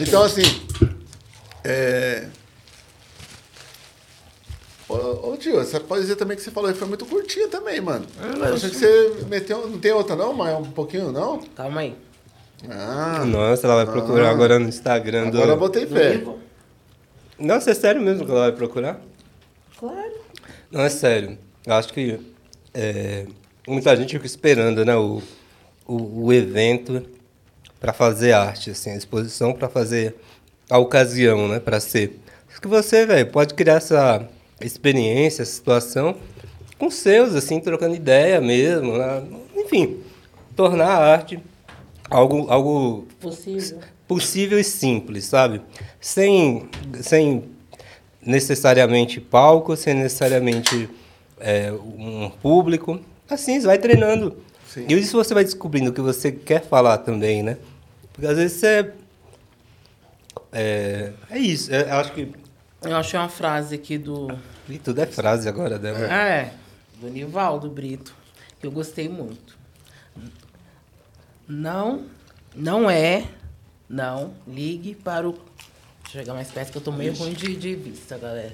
Então, 0.00 0.22
assim. 0.22 0.42
É. 1.64 2.26
Ô, 4.88 5.30
ô, 5.30 5.36
tio, 5.36 5.60
essa 5.60 5.78
poesia 5.78 6.16
também 6.16 6.36
que 6.36 6.42
você 6.42 6.50
falou 6.50 6.74
foi 6.74 6.88
muito 6.88 7.06
curtinha 7.06 7.46
também, 7.48 7.80
mano. 7.80 8.06
Eu 8.20 8.54
achei 8.54 8.70
que 8.70 8.76
você 8.76 9.24
meteu. 9.28 9.68
Não 9.68 9.78
tem 9.78 9.92
outra, 9.92 10.16
não? 10.16 10.32
Mas 10.32 10.58
um 10.58 10.72
pouquinho, 10.72 11.12
não? 11.12 11.38
Calma 11.54 11.82
aí. 11.82 11.96
Ah, 12.68 13.24
Nossa, 13.24 13.66
ela 13.66 13.84
vai 13.84 13.86
procurar 13.92 14.28
Ah. 14.28 14.30
agora 14.30 14.58
no 14.58 14.68
Instagram 14.68 15.30
do. 15.30 15.38
agora 15.38 15.52
eu 15.52 15.56
botei 15.58 15.86
fé. 15.86 16.22
Nossa, 17.38 17.70
é 17.70 17.74
sério 17.74 18.02
mesmo 18.02 18.24
que 18.26 18.30
ela 18.30 18.40
vai 18.42 18.52
procurar? 18.52 19.00
Claro. 19.78 20.12
Não, 20.70 20.82
é 20.82 20.88
sério. 20.90 21.38
Eu 21.66 21.74
acho 21.74 21.92
que 21.92 22.20
é, 22.74 23.26
muita 23.66 23.96
gente 23.96 24.12
fica 24.12 24.26
esperando 24.26 24.84
né, 24.84 24.94
o, 24.94 25.22
o, 25.86 26.26
o 26.26 26.32
evento 26.32 27.02
para 27.80 27.92
fazer 27.94 28.32
arte, 28.32 28.70
assim, 28.70 28.90
a 28.90 28.96
exposição 28.96 29.54
para 29.54 29.68
fazer 29.68 30.14
a 30.68 30.76
ocasião, 30.78 31.48
né, 31.48 31.58
para 31.58 31.80
ser. 31.80 32.20
Acho 32.50 32.60
que 32.60 32.68
você, 32.68 33.06
velho, 33.06 33.26
pode 33.30 33.54
criar 33.54 33.74
essa 33.76 34.28
experiência, 34.60 35.42
essa 35.42 35.52
situação 35.52 36.16
com 36.78 36.90
seus, 36.90 37.34
assim, 37.34 37.58
trocando 37.58 37.94
ideia 37.94 38.40
mesmo, 38.40 38.96
né? 38.98 39.22
enfim, 39.56 39.98
tornar 40.54 40.88
a 40.88 41.12
arte 41.12 41.40
algo, 42.10 42.50
algo 42.50 43.06
Possível. 43.20 43.78
possível 44.06 44.58
e 44.58 44.64
simples, 44.64 45.24
sabe? 45.24 45.62
Sem, 46.00 46.68
sem 47.00 47.44
necessariamente 48.20 49.20
palco, 49.20 49.76
sem 49.76 49.94
necessariamente 49.94 50.90
é, 51.38 51.72
um 51.72 52.30
público. 52.42 53.00
Assim, 53.28 53.60
você 53.60 53.66
vai 53.66 53.78
treinando. 53.78 54.36
Sim. 54.68 54.86
E 54.88 54.94
isso 54.94 55.16
você 55.16 55.32
vai 55.32 55.44
descobrindo 55.44 55.90
o 55.90 55.92
que 55.92 56.00
você 56.00 56.30
quer 56.30 56.62
falar 56.62 56.98
também, 56.98 57.42
né? 57.42 57.56
Porque 58.12 58.26
às 58.26 58.36
vezes 58.36 58.58
você... 58.58 58.92
É, 60.52 61.12
é 61.30 61.38
isso, 61.38 61.72
é, 61.72 61.82
eu 61.82 61.94
acho 61.94 62.12
que... 62.12 62.32
Eu 62.82 62.96
achei 62.96 63.18
uma 63.18 63.28
frase 63.28 63.74
aqui 63.74 63.98
do. 63.98 64.28
E 64.66 64.78
tudo 64.78 65.02
é 65.02 65.06
frase 65.06 65.46
agora 65.46 65.78
dela. 65.78 65.98
Ah, 66.10 66.28
é. 66.28 66.52
Do 66.98 67.10
Nivaldo 67.10 67.68
Brito. 67.68 68.14
Que 68.58 68.66
eu 68.66 68.70
gostei 68.70 69.06
muito. 69.06 69.49
Não, 71.50 72.04
não 72.54 72.88
é. 72.88 73.24
Não, 73.88 74.34
ligue 74.46 74.94
para 74.94 75.28
o. 75.28 75.32
Deixa 75.32 76.18
eu 76.18 76.20
chegar 76.20 76.34
mais 76.34 76.48
perto 76.48 76.70
que 76.70 76.78
eu 76.78 76.82
tô 76.82 76.92
meio 76.92 77.12
ruim 77.12 77.32
de, 77.32 77.56
de 77.56 77.74
vista, 77.74 78.16
galera. 78.16 78.52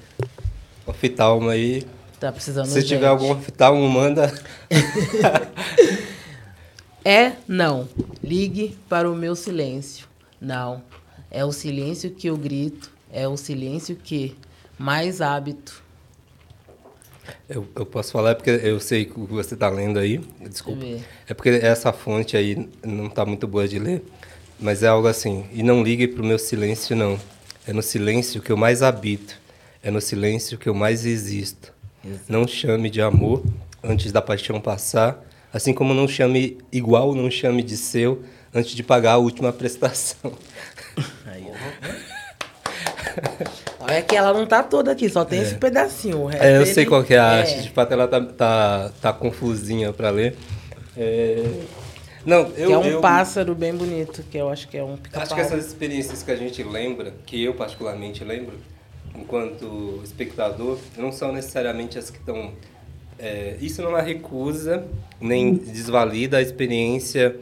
Oftalmo 0.83 1.47
aí. 1.49 1.85
Tá 2.19 2.31
precisando 2.31 2.65
Se 2.65 2.81
tiver 2.81 3.05
algum 3.05 3.31
oftalmo, 3.31 3.87
manda. 3.87 4.33
É 7.05 7.37
não. 7.47 7.87
Ligue 8.21 8.77
para 8.89 9.09
o 9.09 9.15
meu 9.15 9.33
silêncio. 9.33 10.05
Não. 10.41 10.83
É 11.31 11.45
o 11.45 11.53
silêncio 11.53 12.11
que 12.11 12.27
eu 12.27 12.35
grito. 12.35 12.91
É 13.09 13.25
o 13.25 13.37
silêncio 13.37 13.95
que 13.95 14.35
mais 14.77 15.21
hábito. 15.21 15.81
Eu, 17.49 17.65
eu 17.75 17.85
posso 17.85 18.11
falar 18.11 18.35
porque 18.35 18.49
eu 18.49 18.79
sei 18.79 19.05
que 19.05 19.17
o 19.17 19.25
que 19.25 19.33
você 19.33 19.53
está 19.53 19.69
lendo 19.69 19.99
aí. 19.99 20.19
Desculpa. 20.49 20.85
É 21.27 21.33
porque 21.33 21.49
essa 21.49 21.93
fonte 21.93 22.35
aí 22.35 22.67
não 22.85 23.07
está 23.07 23.25
muito 23.25 23.47
boa 23.47 23.67
de 23.67 23.79
ler. 23.79 24.03
Mas 24.59 24.83
é 24.83 24.87
algo 24.87 25.07
assim. 25.07 25.45
E 25.53 25.63
não 25.63 25.81
ligue 25.81 26.07
para 26.07 26.21
o 26.21 26.25
meu 26.25 26.37
silêncio, 26.37 26.95
não. 26.95 27.17
É 27.65 27.71
no 27.71 27.81
silêncio 27.81 28.41
que 28.41 28.51
eu 28.51 28.57
mais 28.57 28.81
habito. 28.81 29.39
É 29.81 29.89
no 29.89 30.01
silêncio 30.01 30.57
que 30.57 30.67
eu 30.67 30.73
mais 30.73 31.05
existo. 31.05 31.73
Não 32.27 32.47
chame 32.47 32.89
de 32.89 33.01
amor 33.01 33.43
antes 33.83 34.11
da 34.11 34.21
paixão 34.21 34.59
passar. 34.59 35.23
Assim 35.53 35.73
como 35.73 35.93
não 35.93 36.07
chame 36.07 36.57
igual, 36.71 37.15
não 37.15 37.31
chame 37.31 37.63
de 37.63 37.77
seu 37.77 38.23
antes 38.53 38.71
de 38.71 38.83
pagar 38.83 39.13
a 39.13 39.17
última 39.17 39.51
prestação. 39.53 40.33
Aí. 41.25 41.47
É 43.87 44.01
que 44.01 44.15
ela 44.15 44.33
não 44.33 44.45
tá 44.45 44.61
toda 44.63 44.91
aqui, 44.91 45.09
só 45.09 45.23
tem 45.25 45.41
esse 45.41 45.55
pedacinho. 45.55 46.21
O 46.23 46.25
resto 46.27 46.43
É, 46.43 46.57
eu 46.57 46.61
ele- 46.63 46.73
sei 46.73 46.85
qual 46.85 47.03
que 47.03 47.13
é 47.13 47.17
a 47.19 47.25
arte. 47.25 47.53
é. 47.55 47.61
De 47.61 47.69
fato, 47.71 47.91
ela 47.93 48.07
tá, 48.07 48.21
tá, 48.21 48.91
tá 49.01 49.13
confusinha 49.13 49.91
para 49.93 50.09
ler. 50.09 50.35
É... 50.95 51.43
Não, 52.25 52.39
eu, 52.57 52.67
Que 52.67 52.73
é 52.73 52.77
um 52.77 52.83
eu 52.85 53.01
pássaro 53.01 53.55
bem 53.55 53.73
bonito, 53.73 54.21
que 54.29 54.37
eu 54.37 54.49
acho 54.49 54.67
que 54.67 54.77
é 54.77 54.83
um 54.83 54.97
pica-pau. 54.97 55.23
acho 55.23 55.33
que 55.33 55.39
essas 55.39 55.65
experiências 55.65 56.21
que 56.23 56.31
a 56.31 56.35
gente 56.35 56.61
lembra, 56.61 57.13
que 57.25 57.41
eu 57.41 57.53
particularmente 57.53 58.23
lembro, 58.23 58.55
enquanto 59.15 60.01
espectador, 60.03 60.77
não 60.97 61.11
são 61.11 61.31
necessariamente 61.31 61.97
as 61.97 62.09
que 62.09 62.17
estão... 62.17 62.51
é, 63.17 63.55
isso 63.61 63.81
não 63.81 63.97
é 63.97 64.01
recusa, 64.01 64.83
nem 65.21 65.53
desvalida 65.55 66.37
a 66.37 66.41
experiência 66.41 67.35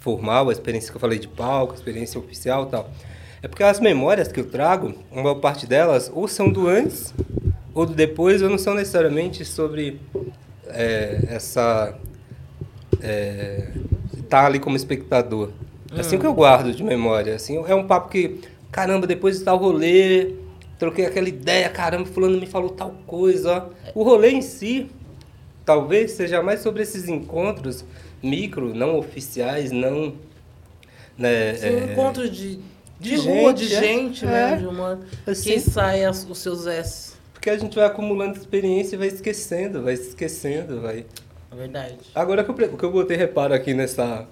formal, 0.00 0.48
a 0.48 0.52
experiência 0.52 0.90
que 0.90 0.96
eu 0.96 1.00
falei 1.00 1.18
de 1.18 1.28
palco, 1.28 1.74
a 1.74 1.76
experiência 1.76 2.18
oficial 2.18 2.66
e 2.66 2.70
tal. 2.70 2.90
É 3.42 3.48
porque 3.48 3.62
as 3.62 3.80
memórias 3.80 4.28
que 4.28 4.40
eu 4.40 4.48
trago, 4.48 4.94
uma 5.10 5.34
parte 5.34 5.66
delas, 5.66 6.10
ou 6.14 6.28
são 6.28 6.50
do 6.50 6.68
antes, 6.68 7.14
ou 7.74 7.86
do 7.86 7.94
depois, 7.94 8.42
ou 8.42 8.50
não 8.50 8.58
são 8.58 8.74
necessariamente 8.74 9.44
sobre 9.44 10.00
é, 10.68 11.20
essa 11.28 11.96
é, 13.00 13.68
tá 14.28 14.46
ali 14.46 14.58
como 14.58 14.76
espectador. 14.76 15.50
É 15.94 16.00
assim 16.00 16.18
que 16.18 16.26
eu 16.26 16.34
guardo 16.34 16.72
de 16.72 16.84
memória. 16.84 17.34
Assim, 17.34 17.56
é 17.66 17.74
um 17.74 17.86
papo 17.86 18.10
que, 18.10 18.40
caramba, 18.70 19.06
depois 19.06 19.38
de 19.38 19.44
tal 19.44 19.56
rolê, 19.56 20.34
troquei 20.78 21.06
aquela 21.06 21.28
ideia, 21.28 21.68
caramba, 21.68 22.06
fulano 22.06 22.38
me 22.38 22.46
falou 22.46 22.70
tal 22.70 22.94
coisa. 23.06 23.66
ó. 23.68 23.90
O 23.94 24.02
rolê 24.02 24.30
em 24.30 24.42
si, 24.42 24.88
talvez 25.64 26.12
seja 26.12 26.42
mais 26.42 26.60
sobre 26.60 26.82
esses 26.82 27.08
encontros 27.08 27.84
micro, 28.22 28.74
não 28.74 28.96
oficiais, 28.96 29.72
não. 29.72 30.14
Né, 31.18 31.54
Sim, 31.54 31.66
é, 31.66 31.70
um 31.70 31.92
encontro 31.92 32.30
de, 32.30 32.60
de, 33.00 33.10
de 33.10 33.16
rua, 33.16 33.52
de 33.54 33.64
gente, 33.66 33.74
é. 33.76 33.82
gente, 33.82 34.24
É. 34.24 34.28
né? 34.28 34.56
De 34.56 34.66
uma, 34.66 35.00
Assim. 35.26 35.52
que 35.52 35.60
sai 35.60 36.04
as- 36.04 36.26
os 36.28 36.38
seus 36.38 36.66
S. 36.66 37.12
Porque 37.32 37.48
a 37.50 37.56
gente 37.58 37.74
vai 37.74 37.86
acumulando 37.86 38.36
experiência 38.36 38.94
e 38.96 38.98
vai 38.98 39.08
esquecendo, 39.08 39.82
vai 39.82 39.94
esquecendo, 39.94 40.80
vai. 40.82 41.06
É 41.50 41.56
verdade. 41.56 41.96
Agora 42.14 42.44
que 42.44 42.50
eu, 42.50 42.76
que 42.76 42.84
eu 42.84 42.92
botei 42.92 43.16
reparo 43.16 43.54
aqui 43.54 43.72
nessa. 43.74 44.26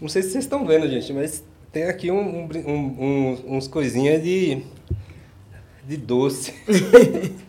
Não 0.00 0.08
sei 0.08 0.22
se 0.22 0.30
vocês 0.32 0.44
estão 0.44 0.64
vendo, 0.66 0.86
gente, 0.88 1.12
mas 1.12 1.42
tem 1.72 1.84
aqui 1.84 2.10
um, 2.10 2.20
um 2.44 2.76
um- 2.76 3.56
uns 3.56 3.66
coisinhas 3.66 4.22
de. 4.22 4.62
de 5.86 5.96
doce. 5.96 6.52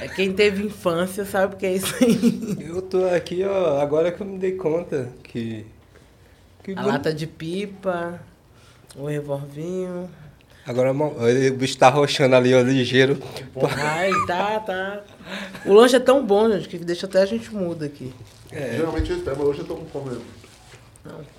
É 0.00 0.06
quem 0.06 0.32
teve 0.32 0.64
infância 0.64 1.24
sabe 1.24 1.54
o 1.54 1.58
que 1.58 1.66
é 1.66 1.74
isso 1.74 1.92
aí. 2.00 2.56
Eu 2.68 2.80
tô 2.82 3.04
aqui, 3.06 3.42
ó, 3.44 3.80
agora 3.80 4.12
que 4.12 4.20
eu 4.20 4.26
me 4.26 4.38
dei 4.38 4.52
conta 4.52 5.08
que. 5.24 5.66
que 6.62 6.72
A 6.76 6.84
lata 6.86 7.12
de 7.12 7.26
pipa, 7.26 8.20
o 8.98 9.06
revolvinho. 9.06 10.08
Agora 10.66 10.92
o 10.92 11.54
bicho 11.54 11.78
tá 11.78 11.88
roxando 11.88 12.36
ali, 12.36 12.54
ó, 12.54 12.60
ligeiro. 12.60 13.18
Ai, 13.78 14.10
tá, 14.26 14.60
tá. 14.60 15.02
O 15.64 15.72
lanche 15.72 15.96
é 15.96 16.00
tão 16.00 16.24
bom, 16.26 16.50
gente, 16.50 16.68
que 16.68 16.78
deixa 16.78 17.06
até 17.06 17.22
a 17.22 17.26
gente 17.26 17.52
muda 17.54 17.86
aqui. 17.86 18.12
Geralmente 18.52 19.10
eu 19.10 19.16
espero, 19.16 19.38
mas 19.38 19.48
hoje 19.48 19.60
eu 19.60 19.64
tô 19.64 19.76
com 19.76 19.86
fome 19.86 20.10
mesmo. 20.10 20.24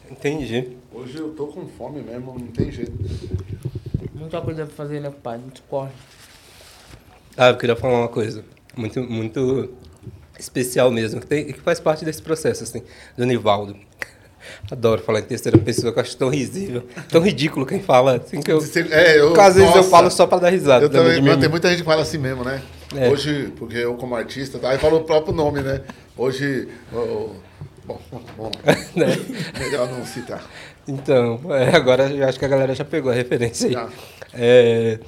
Entendi. 0.10 0.78
Hoje 0.92 1.18
eu 1.18 1.30
tô 1.36 1.48
com 1.48 1.68
fome 1.68 2.02
mesmo, 2.02 2.40
não 2.40 2.48
tem 2.48 2.72
jeito. 2.72 2.92
Muita 4.16 4.42
coisa 4.42 4.66
pra 4.66 4.76
fazer, 4.76 5.00
né, 5.00 5.12
pai? 5.22 5.38
Muito 5.38 5.62
corre. 5.64 5.92
Ah, 7.38 7.50
eu 7.50 7.58
queria 7.58 7.76
falar 7.76 8.00
uma 8.00 8.08
coisa 8.08 8.44
muito, 8.76 9.02
muito 9.04 9.70
especial 10.40 10.90
mesmo, 10.90 11.22
que, 11.22 11.28
tem, 11.28 11.46
que 11.46 11.60
faz 11.60 11.80
parte 11.80 12.04
desse 12.04 12.22
processo, 12.22 12.64
assim, 12.64 12.82
do 13.16 13.26
Nivaldo. 13.26 13.76
Adoro 14.72 15.02
falar 15.02 15.20
em 15.20 15.24
terceira 15.24 15.58
pessoa, 15.58 15.92
que 15.92 16.00
eu 16.00 16.04
acho 16.04 16.16
tão 16.18 16.30
risível, 16.30 16.84
tão 17.10 17.22
ridículo 17.22 17.66
quem 17.66 17.80
fala, 17.82 18.18
assim, 18.18 18.42
que 18.42 18.52
eu... 18.52 18.60
É, 18.92 19.20
eu, 19.20 19.40
às 19.40 19.56
vezes 19.56 19.76
eu 19.76 19.84
falo 19.84 20.10
só 20.12 20.26
pra 20.28 20.38
dar 20.40 20.50
risada. 20.50 20.86
Eu 20.86 20.90
também 20.90 21.16
também, 21.18 21.32
mas 21.32 21.40
tem 21.40 21.50
muita 21.50 21.70
gente 21.70 21.80
que 21.80 21.86
fala 21.86 22.02
assim 22.02 22.18
mesmo, 22.18 22.44
né? 22.44 22.62
É. 22.96 23.10
Hoje, 23.10 23.54
porque 23.58 23.78
eu 23.78 23.94
como 23.96 24.16
artista, 24.16 24.58
tá? 24.60 24.72
aí 24.72 24.78
fala 24.78 24.96
o 24.96 25.04
próprio 25.04 25.34
nome, 25.34 25.62
né? 25.62 25.82
Hoje, 26.18 26.68
o- 26.92 26.98
o- 26.98 27.36
bom, 27.86 28.00
bom, 28.38 28.52
Né? 28.96 29.08
melhor 29.60 29.90
não 29.92 30.06
citar. 30.06 30.44
Então, 30.88 31.40
é, 31.50 31.76
agora 31.76 32.10
eu 32.10 32.28
acho 32.28 32.40
que 32.40 32.46
a 32.46 32.48
galera 32.48 32.74
já 32.74 32.84
pegou 32.84 33.12
a 33.12 33.16
referência 33.16 33.68
aí. 33.68 33.74
Já. 33.74 33.90
É, 34.34 35.00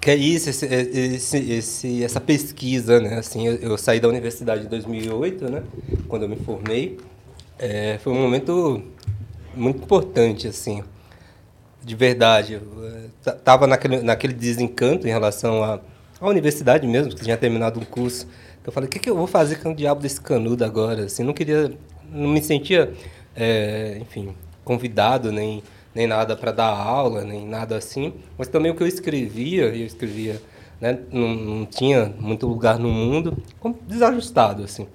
que 0.00 0.10
é 0.10 0.16
isso, 0.16 0.50
esse, 0.50 0.66
esse- 0.66 1.52
esse- 1.52 2.04
essa 2.04 2.20
pesquisa, 2.20 3.00
né? 3.00 3.18
Assim, 3.18 3.46
eu, 3.46 3.54
eu 3.56 3.78
saí 3.78 3.98
da 4.00 4.08
universidade 4.08 4.64
em 4.66 4.68
2008, 4.68 5.50
né? 5.50 5.62
Quando 6.08 6.22
eu 6.24 6.28
me 6.28 6.36
formei. 6.36 6.96
É, 7.58 7.98
foi 7.98 8.12
um 8.12 8.20
momento 8.20 8.82
muito 9.54 9.82
importante, 9.82 10.46
assim. 10.46 10.82
De 11.82 11.94
verdade. 11.94 12.54
Eu, 12.54 12.62
é, 13.24 13.66
naquele, 13.66 14.02
naquele 14.02 14.32
desencanto 14.34 15.06
em 15.06 15.10
relação 15.10 15.62
à, 15.64 15.80
à 16.20 16.28
universidade 16.28 16.86
mesmo, 16.86 17.14
que 17.14 17.22
tinha 17.22 17.36
terminado 17.36 17.80
um 17.80 17.84
curso. 17.84 18.26
Eu 18.64 18.72
falei, 18.72 18.88
o 18.88 18.90
que, 18.90 18.98
que 18.98 19.08
eu 19.08 19.16
vou 19.16 19.26
fazer 19.26 19.56
com 19.62 19.70
o 19.70 19.74
diabo 19.74 20.00
desse 20.00 20.20
canudo 20.20 20.64
agora? 20.64 21.04
Assim, 21.04 21.22
não 21.22 21.32
queria... 21.32 21.72
Não 22.12 22.28
me 22.28 22.42
sentia, 22.42 22.92
é, 23.34 23.98
enfim, 24.00 24.34
convidado, 24.64 25.32
nem, 25.32 25.62
nem 25.94 26.06
nada 26.06 26.36
para 26.36 26.52
dar 26.52 26.68
aula, 26.68 27.24
nem 27.24 27.46
nada 27.46 27.76
assim. 27.76 28.14
Mas 28.38 28.48
também 28.48 28.70
o 28.70 28.76
que 28.76 28.82
eu 28.82 28.86
escrevia, 28.86 29.64
eu 29.64 29.86
escrevia, 29.86 30.40
né, 30.80 30.98
não, 31.10 31.34
não 31.34 31.66
tinha 31.66 32.12
muito 32.20 32.46
lugar 32.46 32.78
no 32.78 32.88
mundo, 32.88 33.36
desajustado, 33.88 34.62
assim. 34.62 34.86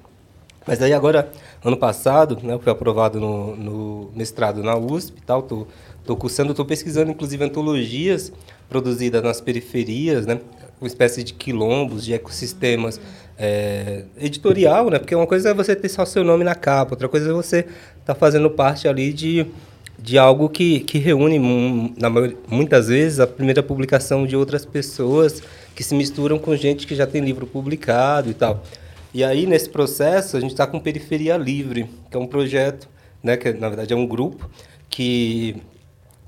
Mas 0.67 0.81
aí 0.81 0.93
agora, 0.93 1.29
ano 1.63 1.75
passado, 1.75 2.37
né, 2.43 2.53
eu 2.53 2.59
fui 2.59 2.71
aprovado 2.71 3.19
no, 3.19 3.55
no 3.55 4.11
mestrado 4.15 4.61
na 4.63 4.75
USP 4.77 5.17
e 5.17 5.21
tal, 5.21 5.41
tô, 5.41 5.65
tô 6.05 6.15
cursando, 6.15 6.53
tô 6.53 6.63
pesquisando 6.63 7.09
inclusive 7.11 7.43
antologias 7.43 8.31
produzidas 8.69 9.23
nas 9.23 9.41
periferias, 9.41 10.25
né, 10.27 10.39
uma 10.79 10.87
espécie 10.87 11.23
de 11.23 11.33
quilombos, 11.33 12.05
de 12.05 12.13
ecossistemas 12.13 13.01
é, 13.39 14.03
editorial, 14.19 14.89
né, 14.91 14.99
porque 14.99 15.15
uma 15.15 15.25
coisa 15.25 15.49
é 15.49 15.53
você 15.53 15.75
ter 15.75 15.89
só 15.89 16.05
seu 16.05 16.23
nome 16.23 16.43
na 16.43 16.53
capa, 16.53 16.93
outra 16.93 17.09
coisa 17.09 17.29
é 17.31 17.33
você 17.33 17.65
estar 17.99 18.13
fazendo 18.13 18.47
parte 18.49 18.87
ali 18.87 19.11
de, 19.11 19.47
de 19.97 20.17
algo 20.19 20.47
que, 20.47 20.81
que 20.81 20.99
reúne, 20.99 21.39
mu- 21.39 21.91
na 21.99 22.07
maioria- 22.09 22.37
muitas 22.47 22.87
vezes, 22.87 23.19
a 23.19 23.25
primeira 23.25 23.63
publicação 23.63 24.27
de 24.27 24.35
outras 24.35 24.63
pessoas 24.63 25.41
que 25.75 25.83
se 25.83 25.95
misturam 25.95 26.37
com 26.37 26.55
gente 26.55 26.85
que 26.85 26.93
já 26.93 27.07
tem 27.07 27.21
livro 27.23 27.47
publicado 27.47 28.29
e 28.29 28.33
tal. 28.35 28.61
E 29.13 29.23
aí, 29.23 29.45
nesse 29.45 29.69
processo, 29.69 30.37
a 30.37 30.39
gente 30.39 30.51
está 30.51 30.65
com 30.65 30.79
Periferia 30.79 31.37
Livre, 31.37 31.89
que 32.09 32.15
é 32.15 32.19
um 32.19 32.27
projeto, 32.27 32.87
né, 33.21 33.35
que 33.35 33.51
na 33.53 33.67
verdade 33.67 33.93
é 33.93 33.95
um 33.95 34.07
grupo, 34.07 34.49
que 34.89 35.61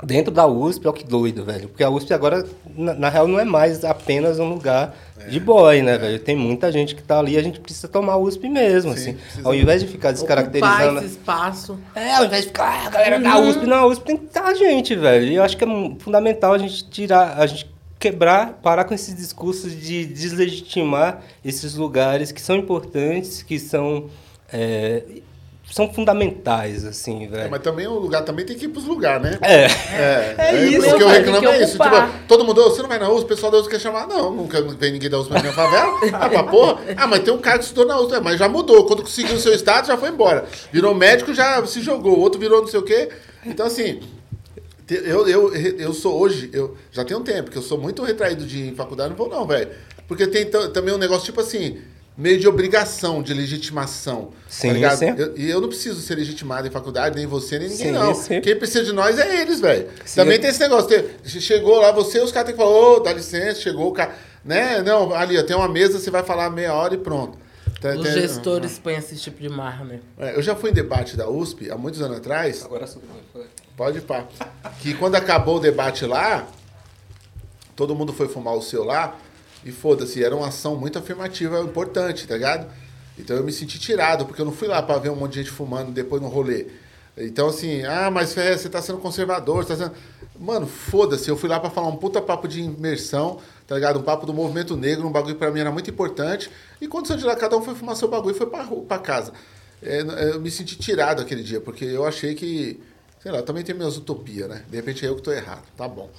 dentro 0.03 0.33
da 0.33 0.45
USP, 0.45 0.87
olha 0.87 0.97
que 0.97 1.05
doido, 1.05 1.45
velho. 1.45 1.69
Porque 1.69 1.83
a 1.83 1.89
USP 1.89 2.13
agora, 2.13 2.45
na, 2.75 2.93
na 2.93 3.09
real, 3.09 3.27
não 3.27 3.39
é 3.39 3.45
mais 3.45 3.85
apenas 3.85 4.37
um 4.37 4.49
lugar 4.49 4.95
de 5.29 5.39
boy, 5.39 5.81
né, 5.81 5.97
velho? 5.97 6.19
Tem 6.19 6.35
muita 6.35 6.71
gente 6.71 6.93
que 6.93 7.01
está 7.01 7.19
ali, 7.19 7.37
a 7.37 7.41
gente 7.41 7.59
precisa 7.59 7.87
tomar 7.87 8.13
a 8.13 8.17
USP 8.17 8.49
mesmo, 8.49 8.91
assim. 8.91 9.13
precisa 9.13 9.47
Ao 9.47 9.55
invés 9.55 9.81
de 9.81 9.87
ficar 9.87 10.11
descaracterizando... 10.11 10.83
Ocupar 10.83 11.03
esse 11.03 11.13
espaço. 11.13 11.79
É, 11.95 12.15
ao 12.15 12.25
invés 12.25 12.41
de 12.41 12.47
ficar, 12.47 12.65
ah, 12.65 12.87
a 12.87 12.89
galera 12.89 13.19
da 13.19 13.39
USP, 13.39 13.65
não, 13.65 13.77
a 13.77 13.87
USP 13.87 14.05
tem 14.05 14.17
que 14.17 14.25
estar 14.25 14.45
a 14.45 14.53
gente, 14.53 14.95
velho. 14.95 15.27
E 15.27 15.35
eu 15.35 15.43
acho 15.43 15.55
que 15.55 15.63
é 15.63 15.67
fundamental 15.99 16.53
a 16.53 16.57
gente 16.57 16.89
tirar, 16.89 17.39
a 17.39 17.45
gente 17.45 17.72
quebrar, 18.03 18.59
parar 18.61 18.83
com 18.83 18.93
esses 18.93 19.15
discursos 19.15 19.71
de 19.79 20.05
deslegitimar 20.05 21.21
esses 21.43 21.75
lugares 21.75 22.33
que 22.33 22.41
são 22.41 22.57
importantes, 22.57 23.41
que 23.41 23.57
são, 23.57 24.09
é, 24.51 25.03
são 25.71 25.91
fundamentais, 25.93 26.83
assim, 26.83 27.23
É, 27.23 27.27
velho. 27.27 27.49
mas 27.51 27.61
também 27.61 27.87
o 27.87 27.93
lugar 27.93 28.23
também 28.25 28.45
tem 28.45 28.57
que 28.57 28.65
ir 28.65 28.67
pros 28.67 28.83
lugares, 28.85 29.23
né? 29.23 29.37
É. 29.41 29.63
É, 29.65 30.35
É 30.37 30.65
isso, 30.65 30.85
O 30.93 30.97
que 30.97 31.03
eu 31.03 31.07
reclamo 31.07 31.47
é 31.47 31.63
isso. 31.63 31.77
Tipo, 31.77 31.95
todo 32.27 32.43
mundo, 32.43 32.59
"Ô, 32.61 32.69
você 32.69 32.81
não 32.81 32.89
vai 32.89 32.99
na 32.99 33.09
USP, 33.09 33.23
o 33.23 33.27
pessoal 33.29 33.51
da 33.53 33.59
USP 33.59 33.69
quer 33.71 33.79
chamar. 33.79 34.05
Não, 34.05 34.29
nunca 34.31 34.61
vem 34.61 34.91
ninguém 34.91 35.09
da 35.09 35.17
USP 35.19 35.29
pra 35.31 35.39
minha 35.41 35.53
favela. 35.53 35.93
Ah, 36.13 36.27
pra 36.29 36.43
porra. 36.43 36.81
Ah, 36.97 37.07
mas 37.07 37.21
tem 37.23 37.33
um 37.33 37.37
cara 37.37 37.57
que 37.59 37.63
estudou 37.63 37.87
na 37.87 37.97
USP. 38.01 38.15
É, 38.15 38.19
Mas 38.19 38.37
já 38.37 38.49
mudou. 38.49 38.85
Quando 38.85 39.01
conseguiu 39.03 39.35
o 39.35 39.39
seu 39.39 39.53
status, 39.53 39.87
já 39.87 39.95
foi 39.97 40.09
embora. 40.09 40.43
Virou 40.73 40.93
médico, 40.93 41.33
já 41.33 41.65
se 41.65 41.81
jogou. 41.81 42.17
O 42.17 42.19
outro 42.19 42.37
virou 42.39 42.59
não 42.59 42.67
sei 42.67 42.79
o 42.81 42.83
quê. 42.83 43.07
Então, 43.45 43.65
assim, 43.65 44.01
eu, 44.95 45.27
eu, 45.27 45.53
eu 45.55 45.93
sou 45.93 46.19
hoje, 46.19 46.49
eu 46.53 46.75
já 46.91 47.03
tem 47.05 47.15
um 47.15 47.23
tempo 47.23 47.49
que 47.51 47.57
eu 47.57 47.61
sou 47.61 47.77
muito 47.77 48.03
retraído 48.03 48.45
de 48.45 48.57
ir 48.59 48.69
em 48.69 48.75
faculdade, 48.75 49.09
não 49.11 49.17
vou 49.17 49.29
não, 49.29 49.45
velho. 49.45 49.69
Porque 50.07 50.27
tem 50.27 50.45
ta- 50.45 50.69
também 50.69 50.93
um 50.93 50.97
negócio, 50.97 51.25
tipo 51.25 51.39
assim, 51.41 51.79
meio 52.17 52.39
de 52.39 52.47
obrigação, 52.47 53.23
de 53.23 53.33
legitimação. 53.33 54.31
Sim, 54.47 54.67
tá 54.67 54.73
ligado? 54.73 54.97
sim. 54.99 55.13
Eu- 55.17 55.37
E 55.37 55.49
eu, 55.49 55.59
não 55.61 55.67
preciso 55.67 55.99
ser 56.01 56.15
legitimado 56.15 56.67
em 56.67 56.71
faculdade, 56.71 57.15
nem 57.15 57.25
você, 57.25 57.57
nem 57.57 57.69
ninguém, 57.69 57.87
Sim, 57.87 57.91
não. 57.93 58.13
sim. 58.13 58.41
Quem 58.41 58.55
precisa 58.55 58.83
de 58.83 58.91
nós 58.91 59.17
é 59.17 59.41
eles, 59.41 59.59
velho. 59.59 59.87
Sim. 60.05 60.15
Também 60.21 60.39
tem 60.39 60.49
esse 60.49 60.59
negócio. 60.59 60.87
tem- 60.89 61.05
chegou 61.41 61.79
lá, 61.79 61.91
você, 61.91 62.19
os 62.19 62.31
caras 62.31 62.47
têm 62.47 62.55
que 62.55 62.61
falar, 62.61 62.75
ô, 62.77 62.99
dá 62.99 63.13
licença, 63.13 63.59
chegou 63.61 63.87
o 63.89 63.91
cara. 63.93 64.13
Né? 64.45 64.81
Não, 64.81 65.13
ali, 65.13 65.37
ó, 65.37 65.43
tem 65.43 65.55
uma 65.55 65.69
mesa, 65.69 65.97
você 65.99 66.11
vai 66.11 66.21
falar 66.23 66.49
meia 66.49 66.73
hora 66.73 66.93
e 66.93 66.97
pronto. 66.97 67.37
Tem- 67.81 67.97
Os 67.97 68.03
tem- 68.03 68.13
gestores 68.21 68.77
põem 68.79 68.95
esse 68.97 69.15
tipo 69.15 69.41
de 69.41 69.49
marra, 69.49 69.83
né? 69.85 69.99
É, 70.17 70.35
eu 70.35 70.41
já 70.41 70.55
fui 70.55 70.69
em 70.69 70.73
debate 70.73 71.15
da 71.17 71.29
USP 71.29 71.69
há 71.71 71.77
muitos 71.77 72.01
anos 72.01 72.17
atrás. 72.17 72.63
Agora 72.63 72.85
sou 72.87 73.01
eu. 73.35 73.41
Pode 73.75 74.01
pá. 74.01 74.25
Que 74.79 74.93
quando 74.93 75.15
acabou 75.15 75.57
o 75.57 75.59
debate 75.59 76.05
lá, 76.05 76.47
todo 77.75 77.95
mundo 77.95 78.13
foi 78.13 78.27
fumar 78.27 78.53
o 78.55 78.61
seu 78.61 78.83
lá 78.83 79.15
e 79.65 79.71
foda-se, 79.71 80.23
era 80.23 80.35
uma 80.35 80.47
ação 80.47 80.75
muito 80.75 80.99
afirmativa, 80.99 81.59
importante, 81.61 82.27
tá 82.27 82.35
ligado? 82.35 82.69
Então 83.17 83.35
eu 83.35 83.43
me 83.43 83.51
senti 83.51 83.79
tirado, 83.79 84.25
porque 84.25 84.41
eu 84.41 84.45
não 84.45 84.51
fui 84.51 84.67
lá 84.67 84.81
pra 84.81 84.97
ver 84.97 85.09
um 85.09 85.15
monte 85.15 85.33
de 85.33 85.39
gente 85.39 85.51
fumando 85.51 85.91
depois 85.91 86.21
no 86.21 86.27
rolê. 86.27 86.67
Então 87.17 87.47
assim, 87.47 87.83
ah, 87.83 88.11
mas 88.11 88.33
você 88.33 88.69
tá 88.69 88.81
sendo 88.81 88.99
conservador, 88.99 89.63
você 89.63 89.75
tá 89.75 89.85
sendo... 89.85 89.95
Mano, 90.39 90.65
foda-se, 90.65 91.29
eu 91.29 91.37
fui 91.37 91.47
lá 91.47 91.59
pra 91.59 91.69
falar 91.69 91.87
um 91.87 91.95
puta 91.95 92.21
papo 92.21 92.47
de 92.47 92.59
imersão, 92.59 93.39
tá 93.67 93.75
ligado? 93.75 93.99
Um 93.99 94.03
papo 94.03 94.25
do 94.25 94.33
movimento 94.33 94.75
negro, 94.75 95.07
um 95.07 95.11
bagulho 95.11 95.35
pra 95.35 95.51
mim 95.51 95.59
era 95.59 95.71
muito 95.71 95.89
importante. 95.89 96.49
E 96.81 96.87
quando 96.87 97.07
saiu 97.07 97.19
de 97.19 97.25
lá, 97.25 97.35
cada 97.35 97.55
um 97.55 97.61
foi 97.61 97.75
fumar 97.75 97.95
seu 97.95 98.07
bagulho 98.07 98.35
e 98.35 98.37
foi 98.37 98.47
pra, 98.47 98.65
pra 98.65 98.97
casa. 98.97 99.31
É, 99.81 100.01
eu 100.33 100.39
me 100.39 100.49
senti 100.49 100.75
tirado 100.75 101.21
aquele 101.21 101.43
dia, 101.43 101.61
porque 101.61 101.85
eu 101.85 102.05
achei 102.05 102.33
que 102.33 102.79
Sei 103.23 103.31
lá, 103.31 103.41
também 103.41 103.63
tenho 103.63 103.77
minhas 103.77 103.95
utopias, 103.95 104.49
né? 104.49 104.65
De 104.69 104.75
repente 104.75 105.05
é 105.05 105.07
eu 105.07 105.15
que 105.15 105.21
tô 105.21 105.31
errado, 105.31 105.63
tá 105.77 105.87
bom. 105.87 106.09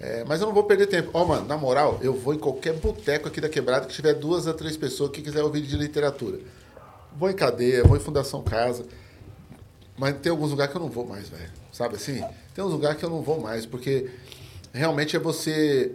É, 0.00 0.24
mas 0.24 0.40
eu 0.40 0.48
não 0.48 0.52
vou 0.52 0.64
perder 0.64 0.88
tempo. 0.88 1.08
Ó, 1.14 1.24
mano, 1.24 1.46
na 1.46 1.56
moral, 1.56 2.00
eu 2.02 2.12
vou 2.12 2.34
em 2.34 2.38
qualquer 2.38 2.74
boteco 2.74 3.28
aqui 3.28 3.40
da 3.40 3.48
quebrada 3.48 3.86
que 3.86 3.94
tiver 3.94 4.14
duas 4.14 4.48
a 4.48 4.52
três 4.52 4.76
pessoas 4.76 5.12
que 5.12 5.22
quiser 5.22 5.44
ouvir 5.44 5.60
de 5.62 5.76
literatura. 5.76 6.40
Vou 7.16 7.30
em 7.30 7.34
cadeia, 7.34 7.84
vou 7.84 7.96
em 7.96 8.00
Fundação 8.00 8.42
Casa. 8.42 8.84
Mas 9.96 10.16
tem 10.16 10.30
alguns 10.30 10.50
lugares 10.50 10.72
que 10.72 10.76
eu 10.76 10.82
não 10.82 10.90
vou 10.90 11.06
mais, 11.06 11.28
velho. 11.28 11.50
Sabe 11.72 11.94
assim? 11.94 12.20
Tem 12.52 12.64
uns 12.64 12.72
lugares 12.72 12.98
que 12.98 13.04
eu 13.04 13.10
não 13.10 13.22
vou 13.22 13.40
mais, 13.40 13.64
porque 13.64 14.10
realmente 14.72 15.14
é 15.14 15.20
você. 15.20 15.94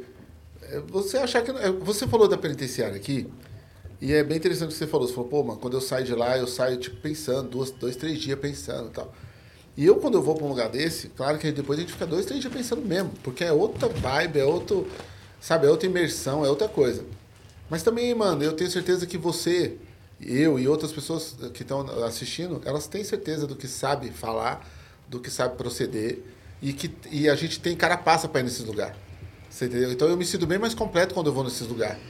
é 0.61 0.79
você 0.87 1.17
achar 1.17 1.41
que. 1.41 1.51
é, 1.51 1.69
Você 1.69 2.07
falou 2.07 2.29
da 2.29 2.37
penitenciária 2.37 2.95
aqui, 2.95 3.29
e 3.99 4.13
é 4.13 4.23
bem 4.23 4.37
interessante 4.37 4.69
o 4.69 4.71
que 4.71 4.77
você 4.77 4.87
falou. 4.87 5.05
Você 5.05 5.13
falou, 5.13 5.29
pô, 5.29 5.43
mano, 5.43 5.59
quando 5.59 5.73
eu 5.75 5.81
saio 5.81 6.05
de 6.05 6.15
lá, 6.15 6.37
eu 6.37 6.47
saio, 6.47 6.77
tipo, 6.77 6.95
pensando, 7.01 7.49
duas, 7.49 7.71
dois, 7.71 7.97
três 7.97 8.19
dias 8.19 8.39
pensando 8.39 8.87
e 8.87 8.91
tal. 8.91 9.13
E 9.77 9.85
eu, 9.85 9.97
quando 9.97 10.15
eu 10.15 10.21
vou 10.21 10.35
pra 10.35 10.45
um 10.45 10.49
lugar 10.49 10.69
desse, 10.69 11.09
claro 11.09 11.37
que 11.37 11.51
depois 11.51 11.77
a 11.77 11.81
gente 11.81 11.91
fica 11.91 12.05
dois, 12.05 12.25
três 12.25 12.39
dias 12.39 12.53
pensando 12.53 12.81
mesmo, 12.81 13.11
porque 13.23 13.43
é 13.43 13.51
outra 13.51 13.89
vibe, 13.89 14.39
é 14.39 14.45
outro. 14.45 14.87
Sabe, 15.41 15.67
é 15.67 15.69
outra 15.69 15.87
imersão, 15.87 16.45
é 16.45 16.49
outra 16.49 16.67
coisa. 16.67 17.03
Mas 17.69 17.83
também, 17.83 18.13
mano, 18.15 18.41
eu 18.41 18.53
tenho 18.53 18.71
certeza 18.71 19.05
que 19.05 19.17
você, 19.17 19.75
eu 20.19 20.57
e 20.57 20.67
outras 20.67 20.91
pessoas 20.91 21.35
que 21.53 21.61
estão 21.61 21.81
assistindo, 22.03 22.61
elas 22.65 22.87
têm 22.87 23.03
certeza 23.03 23.45
do 23.45 23.55
que 23.55 23.67
sabe 23.67 24.09
falar, 24.11 24.67
do 25.07 25.19
que 25.19 25.29
sabe 25.29 25.55
proceder, 25.55 26.19
e 26.61 26.73
que 26.73 26.91
e 27.11 27.29
a 27.29 27.35
gente 27.35 27.59
tem 27.59 27.75
carapaça 27.75 28.27
para 28.27 28.41
ir 28.41 28.43
nesses 28.43 28.65
lugares. 28.65 28.95
Você 29.49 29.65
entendeu? 29.65 29.91
Então 29.91 30.07
eu 30.07 30.17
me 30.17 30.25
sinto 30.25 30.47
bem 30.47 30.57
mais 30.57 30.73
completo 30.73 31.13
quando 31.13 31.27
eu 31.27 31.33
vou 31.33 31.43
nesses 31.43 31.67
lugares. 31.67 32.01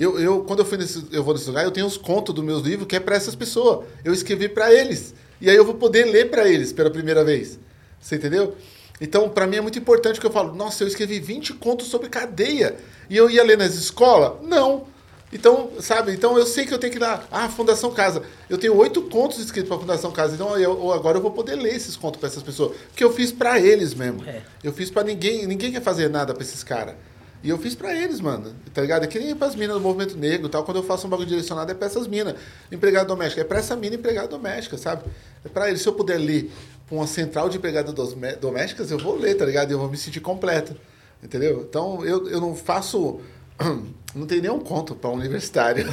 Eu, 0.00 0.18
eu, 0.18 0.44
quando 0.44 0.60
eu, 0.60 0.64
fui 0.64 0.78
nesse, 0.78 1.04
eu 1.10 1.24
vou 1.24 1.34
nesse 1.34 1.48
lugar, 1.48 1.64
eu 1.64 1.72
tenho 1.72 1.86
os 1.86 1.96
contos 1.96 2.34
dos 2.34 2.44
meus 2.44 2.62
livros 2.62 2.86
que 2.86 2.94
é 2.94 3.00
para 3.00 3.16
essas 3.16 3.34
pessoas. 3.34 3.86
Eu 4.04 4.14
escrevi 4.14 4.48
para 4.48 4.72
eles. 4.72 5.14
E 5.40 5.48
aí 5.48 5.56
eu 5.56 5.64
vou 5.64 5.74
poder 5.74 6.04
ler 6.04 6.30
para 6.30 6.48
eles 6.48 6.72
pela 6.72 6.90
primeira 6.90 7.24
vez. 7.24 7.58
Você 8.00 8.16
entendeu? 8.16 8.56
Então, 9.00 9.28
para 9.28 9.46
mim 9.46 9.56
é 9.56 9.60
muito 9.60 9.78
importante 9.78 10.18
que 10.18 10.26
eu 10.26 10.30
falo, 10.30 10.54
nossa, 10.54 10.82
eu 10.82 10.88
escrevi 10.88 11.20
20 11.20 11.54
contos 11.54 11.86
sobre 11.86 12.08
cadeia. 12.08 12.76
E 13.08 13.16
eu 13.16 13.30
ia 13.30 13.44
ler 13.44 13.56
nas 13.56 13.74
escolas? 13.74 14.42
Não. 14.42 14.86
Então, 15.32 15.70
sabe? 15.80 16.12
Então 16.12 16.38
eu 16.38 16.46
sei 16.46 16.64
que 16.64 16.72
eu 16.72 16.78
tenho 16.78 16.92
que 16.92 16.98
dar. 16.98 17.28
Ah, 17.30 17.48
Fundação 17.48 17.92
Casa. 17.92 18.22
Eu 18.48 18.56
tenho 18.56 18.74
oito 18.76 19.02
contos 19.02 19.38
escritos 19.38 19.68
para 19.68 19.78
Fundação 19.78 20.10
Casa. 20.10 20.34
Então 20.34 20.56
eu, 20.58 20.90
agora 20.92 21.18
eu 21.18 21.22
vou 21.22 21.30
poder 21.30 21.54
ler 21.54 21.74
esses 21.74 21.96
contos 21.96 22.18
para 22.18 22.28
essas 22.28 22.42
pessoas. 22.42 22.76
Porque 22.88 23.04
eu 23.04 23.12
fiz 23.12 23.30
para 23.30 23.60
eles 23.60 23.94
mesmo. 23.94 24.24
É. 24.26 24.42
Eu 24.64 24.72
fiz 24.72 24.90
para 24.90 25.04
ninguém. 25.04 25.46
Ninguém 25.46 25.70
quer 25.70 25.82
fazer 25.82 26.08
nada 26.08 26.32
para 26.32 26.42
esses 26.42 26.64
caras. 26.64 26.94
E 27.42 27.50
eu 27.50 27.58
fiz 27.58 27.74
pra 27.74 27.94
eles, 27.94 28.20
mano. 28.20 28.52
Tá 28.74 28.80
ligado? 28.80 29.04
É 29.04 29.06
que 29.06 29.18
nem 29.18 29.34
pras 29.34 29.54
minas 29.54 29.76
do 29.76 29.80
movimento 29.80 30.16
negro 30.16 30.48
tal. 30.48 30.64
Quando 30.64 30.78
eu 30.78 30.82
faço 30.82 31.06
um 31.06 31.10
bagulho 31.10 31.28
direcionado, 31.28 31.70
é 31.70 31.74
pra 31.74 31.86
essas 31.86 32.06
minas. 32.08 32.34
Empregada 32.70 33.06
doméstica. 33.06 33.42
É 33.42 33.44
pra 33.44 33.58
essa 33.58 33.76
mina 33.76 33.94
empregada 33.94 34.28
doméstica, 34.28 34.76
sabe? 34.76 35.04
É 35.44 35.48
pra 35.48 35.68
eles. 35.68 35.82
Se 35.82 35.88
eu 35.88 35.92
puder 35.92 36.18
ler 36.18 36.50
uma 36.90 37.06
central 37.06 37.48
de 37.48 37.58
empregadas 37.58 37.94
domésticas, 38.40 38.90
eu 38.90 38.98
vou 38.98 39.16
ler, 39.16 39.36
tá 39.36 39.44
ligado? 39.44 39.70
Eu 39.70 39.78
vou 39.78 39.88
me 39.88 39.96
sentir 39.96 40.20
completo. 40.20 40.74
Entendeu? 41.22 41.64
Então, 41.68 42.04
eu, 42.04 42.28
eu 42.28 42.40
não 42.40 42.54
faço. 42.54 43.20
Não 44.14 44.26
tem 44.26 44.40
nenhum 44.40 44.58
conto 44.58 44.94
pra 44.94 45.10
um 45.10 45.14
universitário. 45.14 45.86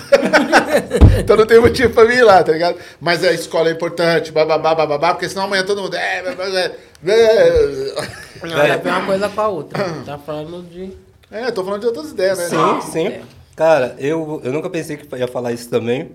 então 1.19 1.35
não 1.35 1.45
tem 1.45 1.59
motivo 1.59 1.93
pra 1.93 2.05
mim 2.05 2.13
ir 2.13 2.23
lá, 2.23 2.41
tá 2.41 2.53
ligado? 2.53 2.77
Mas 2.99 3.21
a 3.25 3.33
escola 3.33 3.67
é 3.67 3.73
importante, 3.73 4.31
bababá, 4.31 4.73
bababá, 4.73 5.13
porque 5.13 5.27
senão 5.27 5.43
amanhã 5.43 5.65
todo 5.65 5.81
mundo. 5.81 5.95
É, 5.95 6.19
é, 6.19 6.21
é, 6.23 6.65
é. 7.11 7.95
Não, 8.41 8.61
é 8.61 8.77
uma 8.77 9.05
coisa 9.05 9.27
com 9.27 9.41
a 9.41 9.47
outra. 9.49 9.83
Tá 10.05 10.17
falando 10.17 10.63
de. 10.63 10.93
É, 11.31 11.51
tô 11.51 11.63
falando 11.63 11.81
de 11.81 11.87
outras 11.87 12.11
ideias, 12.11 12.37
né? 12.37 12.47
Sim, 12.81 12.91
sim. 12.91 13.21
Cara, 13.55 13.95
eu, 13.99 14.41
eu 14.43 14.51
nunca 14.51 14.69
pensei 14.69 14.97
que 14.97 15.15
ia 15.15 15.27
falar 15.27 15.51
isso 15.53 15.69
também. 15.69 16.11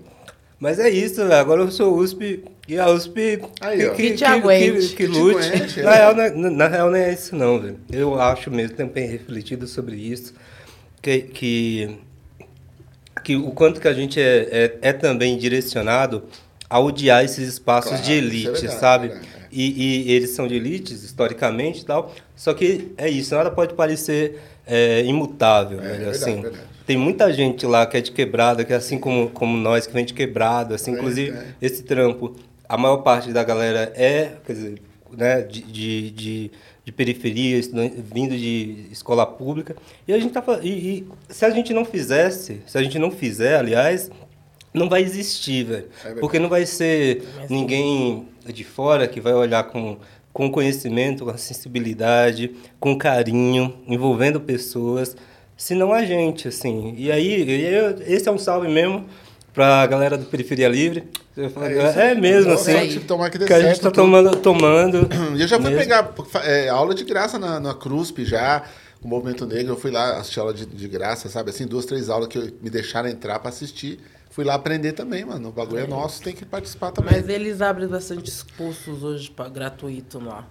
Mas 0.59 0.77
é 0.79 0.89
isso, 0.89 1.15
velho. 1.15 1.33
Agora 1.33 1.61
eu 1.61 1.71
sou 1.71 1.97
USP 1.97 2.43
e 2.67 2.77
a 2.77 2.87
USP 2.89 3.41
Aí, 3.59 3.87
ó. 3.87 3.93
Que 3.95 4.13
te 4.13 4.23
aguente. 4.23 4.89
que, 4.89 4.95
Que 4.95 5.07
te 5.07 5.17
lute. 5.19 5.47
aguente, 5.47 5.81
na, 5.81 5.91
é. 5.91 5.97
real, 5.97 6.15
na, 6.15 6.29
na 6.51 6.67
real 6.67 6.89
não 6.91 6.97
é 6.97 7.11
isso 7.11 7.35
não, 7.35 7.59
velho. 7.59 7.79
Eu 7.91 8.19
acho 8.21 8.51
mesmo, 8.51 8.75
também 8.77 9.07
refletido 9.07 9.65
sobre 9.65 9.95
isso, 9.95 10.35
que, 11.01 11.21
que, 11.21 11.97
que 13.23 13.35
o 13.35 13.49
quanto 13.51 13.81
que 13.81 13.87
a 13.87 13.93
gente 13.93 14.21
é, 14.21 14.77
é, 14.81 14.89
é 14.89 14.93
também 14.93 15.35
direcionado 15.35 16.23
a 16.69 16.79
odiar 16.79 17.25
esses 17.25 17.49
espaços 17.49 17.89
Claro, 17.89 18.03
de 18.05 18.11
isso 18.13 18.21
é 18.21 18.23
elite, 18.23 18.61
verdade, 18.61 18.79
sabe? 18.79 19.07
verdade, 19.07 19.27
é. 19.35 19.41
E, 19.51 20.05
e 20.07 20.11
eles 20.11 20.29
são 20.29 20.47
de 20.47 20.55
elites, 20.55 21.03
historicamente 21.03 21.81
e 21.81 21.85
tal. 21.85 22.13
Só 22.35 22.53
que 22.53 22.91
é 22.97 23.09
isso, 23.09 23.33
nada 23.35 23.49
pode 23.49 23.73
parecer 23.73 24.39
é, 24.65 25.03
imutável, 25.03 25.79
É, 25.79 25.83
velho. 25.83 25.97
verdade, 25.97 26.17
assim, 26.17 26.41
verdade. 26.41 26.63
tem 26.85 26.97
muita 26.97 27.31
gente 27.33 27.65
lá 27.65 27.85
que 27.85 27.97
é 27.97 28.01
de 28.01 28.11
quebrada, 28.11 28.63
que 28.63 28.73
é 28.73 28.75
assim 28.75 28.97
como, 28.99 29.29
como 29.29 29.57
nós, 29.57 29.85
que 29.87 29.93
vem 29.93 30.05
de 30.05 30.13
quebrada, 30.13 30.75
assim, 30.75 30.91
É, 30.91 30.93
inclusive 30.95 31.37
é. 31.37 31.45
esse 31.61 31.83
trampo, 31.83 32.35
a 32.67 32.77
maior 32.77 32.97
parte 32.97 33.31
da 33.33 33.43
galera 33.43 33.91
é, 33.95 34.33
quer 34.45 34.53
dizer, 34.53 34.81
né, 35.17 35.41
de, 35.41 35.61
de, 35.63 36.11
de, 36.11 36.51
de 36.85 36.91
periferia, 36.91 37.59
vindo 38.13 38.35
de 38.37 38.87
escola 38.91 39.25
pública. 39.25 39.75
E 40.07 40.13
a 40.13 40.19
gente 40.19 40.31
tá 40.31 40.41
e, 40.63 40.69
e 40.69 41.07
se 41.29 41.43
a 41.43 41.49
gente 41.49 41.73
não 41.73 41.83
fizesse, 41.83 42.61
se 42.65 42.77
a 42.77 42.81
gente 42.83 42.97
não 42.97 43.11
fizer, 43.11 43.57
aliás, 43.57 44.09
não 44.73 44.87
vai 44.87 45.01
existir, 45.01 45.65
velho. 45.65 45.85
verdade. 46.01 46.19
Porque 46.21 46.39
não 46.39 46.47
vai 46.47 46.65
ser 46.65 47.23
ninguém 47.49 48.25
de 48.45 48.63
fora 48.63 49.05
que 49.05 49.19
vai 49.19 49.33
olhar 49.33 49.65
com 49.65 49.97
com 50.33 50.49
conhecimento, 50.51 51.25
com 51.25 51.37
sensibilidade, 51.37 52.51
com 52.79 52.97
carinho, 52.97 53.73
envolvendo 53.87 54.39
pessoas, 54.39 55.15
senão 55.57 55.91
a 55.93 56.03
gente, 56.05 56.47
assim. 56.47 56.93
E 56.97 57.11
aí, 57.11 57.43
e 57.43 57.51
aí, 57.67 57.95
esse 58.07 58.27
é 58.27 58.31
um 58.31 58.37
salve 58.37 58.67
mesmo 58.67 59.05
pra 59.53 59.85
galera 59.87 60.17
do 60.17 60.25
Periferia 60.25 60.67
Livre. 60.69 61.03
Eu 61.35 61.49
falo, 61.49 61.65
É 61.65 62.11
É, 62.11 62.15
mesmo, 62.15 62.51
assim. 62.53 62.87
tipo, 62.89 63.05
tomara 63.05 63.29
que 63.29 63.37
dê 63.37 63.45
a 63.45 63.59
gente 63.59 63.67
certo 63.67 63.81
tá 63.83 63.91
tudo. 63.91 63.95
tomando, 64.03 64.35
tomando. 64.37 65.07
Eu 65.39 65.47
já 65.47 65.57
fui 65.59 65.69
mesmo. 65.69 65.79
pegar 65.79 66.13
é, 66.43 66.69
aula 66.69 66.93
de 66.95 67.03
graça 67.03 67.37
na, 67.39 67.59
na 67.59 67.73
CRUSP 67.73 68.25
já, 68.25 68.63
o 69.01 69.07
Movimento 69.07 69.45
Negro. 69.45 69.73
Eu 69.73 69.77
fui 69.79 69.91
lá 69.91 70.17
assistir 70.17 70.39
aula 70.39 70.53
de, 70.53 70.65
de 70.65 70.87
graça, 70.87 71.29
sabe? 71.29 71.49
Assim, 71.49 71.65
duas, 71.65 71.85
três 71.85 72.09
aulas 72.09 72.27
que 72.27 72.37
eu- 72.37 72.49
me 72.61 72.69
deixaram 72.69 73.09
entrar 73.09 73.39
pra 73.39 73.49
assistir. 73.49 73.99
Fui 74.31 74.45
lá 74.45 74.55
aprender 74.55 74.93
também, 74.93 75.25
mano. 75.25 75.49
O 75.49 75.51
bagulho 75.51 75.83
é 75.83 75.87
nosso, 75.87 76.23
tem 76.23 76.33
que 76.33 76.45
participar 76.45 76.91
também. 76.91 77.13
Mas 77.13 77.27
eles 77.27 77.61
abrem 77.61 77.87
bastante 77.87 78.31
cursos 78.57 79.03
hoje 79.03 79.29
pra, 79.29 79.49
gratuito 79.49 80.19
lá. 80.19 80.47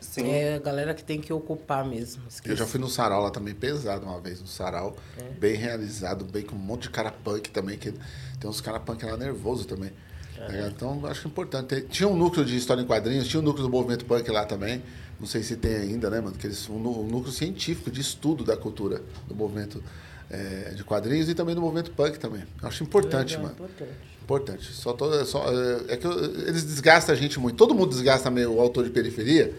Sim. 0.00 0.28
É 0.28 0.56
a 0.56 0.58
galera 0.58 0.92
que 0.92 1.04
tem 1.04 1.20
que 1.20 1.32
ocupar 1.32 1.84
mesmo. 1.84 2.22
Esqueci. 2.28 2.50
Eu 2.50 2.56
já 2.56 2.66
fui 2.66 2.80
no 2.80 2.88
sarau 2.88 3.22
lá 3.22 3.30
também, 3.30 3.54
pesado 3.54 4.04
uma 4.04 4.20
vez, 4.20 4.40
no 4.40 4.48
sarau. 4.48 4.96
É. 5.18 5.22
Bem 5.38 5.54
realizado, 5.54 6.24
bem 6.24 6.42
com 6.42 6.56
um 6.56 6.58
monte 6.58 6.82
de 6.82 6.90
cara 6.90 7.12
punk 7.12 7.48
também, 7.50 7.78
que 7.78 7.92
tem 8.40 8.50
uns 8.50 8.60
cara 8.60 8.80
punk 8.80 9.04
lá 9.04 9.16
nervoso 9.16 9.66
também. 9.66 9.92
É, 10.38 10.68
então, 10.68 11.00
acho 11.06 11.28
importante. 11.28 11.82
Tinha 11.82 12.08
um 12.08 12.16
núcleo 12.16 12.44
de 12.44 12.56
história 12.56 12.82
em 12.82 12.86
quadrinhos, 12.86 13.28
tinha 13.28 13.40
um 13.40 13.44
núcleo 13.44 13.64
do 13.64 13.70
movimento 13.70 14.04
punk 14.04 14.28
lá 14.30 14.44
também. 14.44 14.82
Não 15.18 15.26
sei 15.26 15.42
se 15.42 15.56
tem 15.56 15.76
ainda, 15.76 16.10
né, 16.10 16.20
mano? 16.20 16.36
Que 16.36 16.46
eles, 16.46 16.68
um, 16.68 16.74
um 16.74 17.06
núcleo 17.06 17.32
científico 17.32 17.90
de 17.90 18.00
estudo 18.00 18.44
da 18.44 18.56
cultura 18.56 19.00
do 19.28 19.34
movimento 19.34 19.82
é, 20.30 20.72
de 20.74 20.82
quadrinhos 20.84 21.28
e 21.28 21.34
também 21.34 21.54
do 21.54 21.60
movimento 21.60 21.90
punk 21.90 22.18
também. 22.18 22.42
Eu 22.60 22.68
acho 22.68 22.82
importante, 22.82 23.36
Legal, 23.36 23.42
mano. 23.42 23.54
importante. 23.54 24.06
Importante. 24.22 24.72
Só 24.72 24.92
tô, 24.92 25.24
só, 25.24 25.44
é, 25.52 25.94
é 25.94 25.96
que 25.96 26.06
eles 26.06 26.64
desgastam 26.64 27.14
a 27.14 27.18
gente 27.18 27.38
muito. 27.38 27.56
Todo 27.56 27.74
mundo 27.74 27.90
desgasta 27.90 28.30
meio 28.30 28.54
o 28.54 28.60
autor 28.60 28.84
de 28.84 28.90
periferia. 28.90 29.54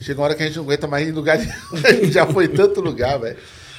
Chega 0.00 0.20
uma 0.20 0.26
hora 0.26 0.34
que 0.34 0.42
a 0.42 0.46
gente 0.46 0.56
não 0.56 0.64
aguenta 0.64 0.86
mais 0.86 1.06
ir 1.06 1.10
em 1.10 1.12
lugar 1.12 1.38
gente 1.90 2.12
já 2.12 2.26
foi 2.26 2.48
tanto 2.48 2.80
lugar, 2.80 3.18
velho. 3.18 3.36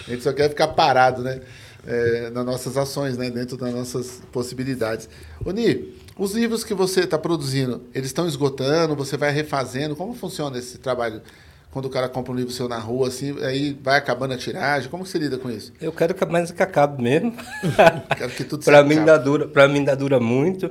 A 0.07 0.11
gente 0.11 0.23
só 0.23 0.33
quer 0.33 0.49
ficar 0.49 0.69
parado, 0.69 1.21
né? 1.21 1.41
É, 1.85 2.29
nas 2.29 2.45
nossas 2.45 2.77
ações, 2.77 3.17
né? 3.17 3.29
Dentro 3.29 3.57
das 3.57 3.73
nossas 3.73 4.21
possibilidades. 4.31 5.09
Ô, 5.43 5.51
Ni, 5.51 5.93
os 6.17 6.33
livros 6.33 6.63
que 6.63 6.73
você 6.73 7.01
está 7.01 7.17
produzindo, 7.17 7.81
eles 7.93 8.07
estão 8.07 8.27
esgotando? 8.27 8.95
Você 8.95 9.17
vai 9.17 9.31
refazendo? 9.31 9.95
Como 9.95 10.13
funciona 10.13 10.57
esse 10.57 10.77
trabalho? 10.77 11.21
Quando 11.73 11.85
o 11.85 11.89
cara 11.89 12.07
compra 12.07 12.31
um 12.31 12.35
livro 12.35 12.51
seu 12.51 12.69
na 12.69 12.77
rua, 12.77 13.07
assim, 13.07 13.35
aí 13.43 13.75
vai 13.81 13.97
acabando 13.97 14.35
a 14.35 14.37
tiragem? 14.37 14.89
Como 14.89 15.03
você 15.03 15.17
lida 15.17 15.39
com 15.39 15.49
isso? 15.49 15.73
Eu 15.81 15.91
quero 15.91 16.13
que 16.13 16.23
mais 16.23 16.51
que 16.51 16.61
acabe 16.61 17.01
mesmo. 17.01 17.33
Quero 18.15 18.31
que 18.31 18.43
tudo 18.43 18.63
para 18.65 18.83
mim 18.83 19.03
dá 19.03 19.17
dura, 19.17 19.47
para 19.47 19.67
mim 19.67 19.83
dá 19.83 19.95
dura 19.95 20.19
muito. 20.19 20.69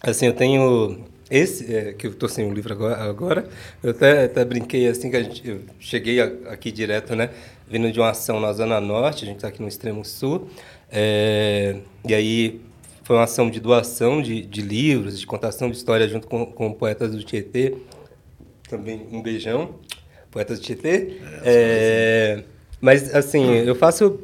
Assim, 0.00 0.24
eu 0.26 0.32
tenho 0.32 1.04
esse 1.30 1.74
é, 1.74 1.92
que 1.92 2.06
eu 2.06 2.14
tô 2.14 2.26
sem 2.26 2.50
o 2.50 2.54
livro 2.54 2.72
agora, 2.72 3.02
agora. 3.02 3.48
Eu 3.82 3.90
até, 3.90 4.24
até 4.24 4.44
brinquei 4.46 4.88
assim 4.88 5.10
que 5.10 5.16
a 5.16 5.22
gente, 5.22 5.46
eu 5.46 5.60
cheguei 5.78 6.18
aqui 6.20 6.72
direto, 6.72 7.14
né, 7.14 7.28
vindo 7.68 7.92
de 7.92 8.00
uma 8.00 8.08
ação 8.08 8.40
na 8.40 8.50
zona 8.54 8.80
norte, 8.80 9.24
a 9.24 9.26
gente 9.26 9.36
está 9.36 9.48
aqui 9.48 9.60
no 9.60 9.68
extremo 9.68 10.04
sul. 10.06 10.48
é, 10.90 11.80
e 12.08 12.14
aí 12.14 12.60
foi 13.02 13.16
uma 13.16 13.24
ação 13.24 13.50
de 13.50 13.60
doação 13.60 14.22
de, 14.22 14.40
de 14.40 14.62
livros, 14.62 15.20
de 15.20 15.26
contação 15.26 15.70
de 15.70 15.76
história 15.76 16.08
junto 16.08 16.26
com, 16.26 16.46
com 16.46 16.72
poetas 16.72 17.12
do 17.12 17.22
Tietê. 17.22 17.76
Também 18.66 19.06
um 19.12 19.20
beijão, 19.20 19.74
poetas 20.34 20.58
do 20.58 20.64
Tietê. 20.64 21.16
É, 21.42 22.42
mas 22.80 23.14
assim, 23.14 23.54
eu 23.60 23.74
faço 23.74 24.20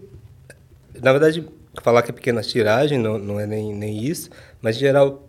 na 1.02 1.12
verdade, 1.12 1.46
falar 1.82 2.02
que 2.02 2.10
é 2.10 2.14
pequena 2.14 2.42
tiragem 2.42 2.98
não, 2.98 3.18
não 3.18 3.40
é 3.40 3.46
nem, 3.46 3.74
nem 3.74 4.04
isso, 4.04 4.30
mas 4.60 4.76
em 4.76 4.80
geral 4.80 5.26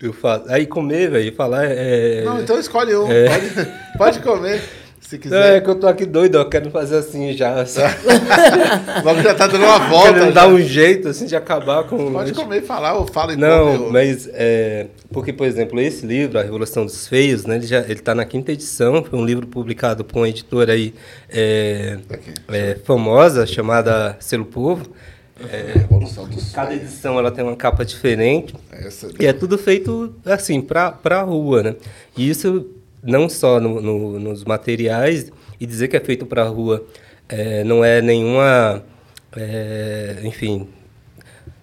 eu 0.00 0.12
faço. 0.12 0.44
Aí 0.48 0.66
comer, 0.66 1.10
velho, 1.10 1.34
falar 1.34 1.64
é. 1.64 2.22
Não, 2.24 2.40
então 2.40 2.58
escolhe 2.58 2.94
um. 2.94 3.10
É. 3.10 3.28
Pode, 3.28 3.72
pode 3.98 4.20
comer, 4.20 4.62
se 5.08 5.18
quiser. 5.18 5.56
é 5.56 5.60
que 5.60 5.70
eu 5.70 5.74
tô 5.76 5.86
aqui 5.86 6.04
doido, 6.04 6.36
eu 6.38 6.48
quero 6.48 6.70
fazer 6.70 6.96
assim 6.96 7.32
já. 7.32 7.60
Assim, 7.60 7.80
Logo 9.04 9.22
já 9.22 9.34
tá 9.34 9.46
dando 9.46 9.64
uma 9.64 9.78
volta. 9.88 10.12
querendo 10.14 10.26
já. 10.26 10.30
dar 10.42 10.48
um 10.48 10.60
jeito 10.60 11.08
assim 11.08 11.26
de 11.26 11.36
acabar 11.36 11.84
com. 11.84 12.12
Pode 12.12 12.32
comer 12.32 12.62
e 12.62 12.66
falar, 12.66 12.94
ou 12.94 13.06
fala 13.06 13.32
e 13.32 13.36
Não, 13.36 13.78
come. 13.78 13.92
mas 13.92 14.28
é, 14.32 14.86
porque, 15.12 15.32
por 15.32 15.46
exemplo, 15.46 15.80
esse 15.80 16.04
livro, 16.04 16.38
A 16.38 16.42
Revolução 16.42 16.84
dos 16.84 17.06
Feios, 17.06 17.44
né, 17.46 17.56
ele 17.56 17.66
já 17.66 17.80
ele 17.80 17.92
está 17.94 18.14
na 18.14 18.24
quinta 18.24 18.52
edição, 18.52 19.04
foi 19.04 19.18
um 19.18 19.24
livro 19.24 19.46
publicado 19.46 20.04
por 20.04 20.18
uma 20.18 20.28
editora 20.28 20.72
aí 20.72 20.92
é, 21.30 21.98
é, 22.48 22.76
famosa 22.84 23.46
chamada 23.46 24.16
Selo 24.20 24.44
Povo. 24.44 24.86
É, 25.50 25.84
cada 26.54 26.74
edição 26.74 27.18
ela 27.18 27.30
tem 27.30 27.44
uma 27.44 27.54
capa 27.54 27.84
diferente. 27.84 28.54
Essa, 28.72 29.08
E 29.20 29.26
é 29.26 29.34
tudo 29.34 29.58
feito 29.58 30.14
assim, 30.24 30.62
para 30.62 30.98
a 31.04 31.22
rua, 31.22 31.62
né? 31.62 31.76
E 32.16 32.30
isso 32.30 32.66
não 33.06 33.28
só 33.28 33.60
no- 33.60 33.80
no- 33.80 34.18
nos 34.20 34.44
materiais, 34.44 35.30
e 35.60 35.66
dizer 35.66 35.88
que 35.88 35.96
é 35.96 36.00
feito 36.00 36.26
para 36.26 36.42
a 36.42 36.48
rua 36.48 36.84
é, 37.28 37.64
não 37.64 37.84
é 37.84 38.00
nenhuma, 38.02 38.84
é, 39.36 40.20
enfim, 40.22 40.68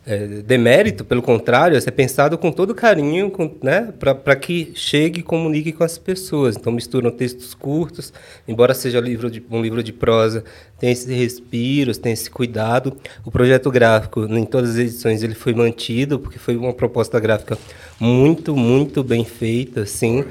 é, 0.05 0.27
demérito, 0.45 1.05
pelo 1.05 1.21
contrário, 1.21 1.77
é 1.77 1.91
pensado 1.91 2.37
com 2.37 2.51
todo 2.51 2.75
carinho, 2.75 3.31
com, 3.31 3.49
né, 3.63 3.93
para 3.97 4.35
que 4.35 4.73
chegue 4.75 5.21
e 5.21 5.23
comunique 5.23 5.71
com 5.71 5.83
as 5.85 5.97
pessoas. 5.97 6.57
Então 6.57 6.73
misturam 6.73 7.09
textos 7.09 7.53
curtos, 7.53 8.11
embora 8.45 8.73
seja 8.73 8.99
livro 8.99 9.31
de, 9.31 9.41
um 9.49 9.61
livro 9.61 9.81
de 9.81 9.93
prosa, 9.93 10.43
tem 10.77 10.91
esses 10.91 11.07
respiros, 11.07 11.97
tem 11.97 12.11
esse 12.11 12.29
cuidado. 12.29 12.97
O 13.23 13.31
projeto 13.31 13.71
gráfico, 13.71 14.25
em 14.25 14.43
todas 14.43 14.71
as 14.71 14.77
edições, 14.77 15.23
ele 15.23 15.35
foi 15.35 15.53
mantido, 15.53 16.19
porque 16.19 16.37
foi 16.37 16.57
uma 16.57 16.73
proposta 16.73 17.17
gráfica 17.19 17.57
muito, 17.97 18.57
muito 18.57 19.01
bem 19.05 19.23
feita, 19.23 19.83
assim. 19.83 20.25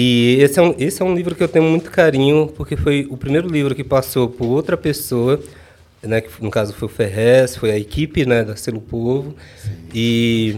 E 0.00 0.36
esse 0.40 0.60
é, 0.60 0.62
um, 0.62 0.74
esse 0.78 1.02
é 1.02 1.04
um 1.04 1.12
livro 1.12 1.34
que 1.34 1.42
eu 1.42 1.48
tenho 1.48 1.64
muito 1.64 1.90
carinho, 1.90 2.46
porque 2.56 2.76
foi 2.76 3.08
o 3.10 3.16
primeiro 3.16 3.48
livro 3.48 3.74
que 3.74 3.82
passou 3.82 4.28
por 4.28 4.46
outra 4.46 4.76
pessoa, 4.76 5.40
né, 6.00 6.20
que 6.20 6.30
no 6.40 6.52
caso 6.52 6.72
foi 6.72 6.86
o 6.86 6.88
Ferrez, 6.88 7.56
foi 7.56 7.72
a 7.72 7.76
equipe 7.76 8.24
né, 8.24 8.44
da 8.44 8.54
Selo 8.54 8.80
Povo. 8.80 9.34
E, 9.92 10.56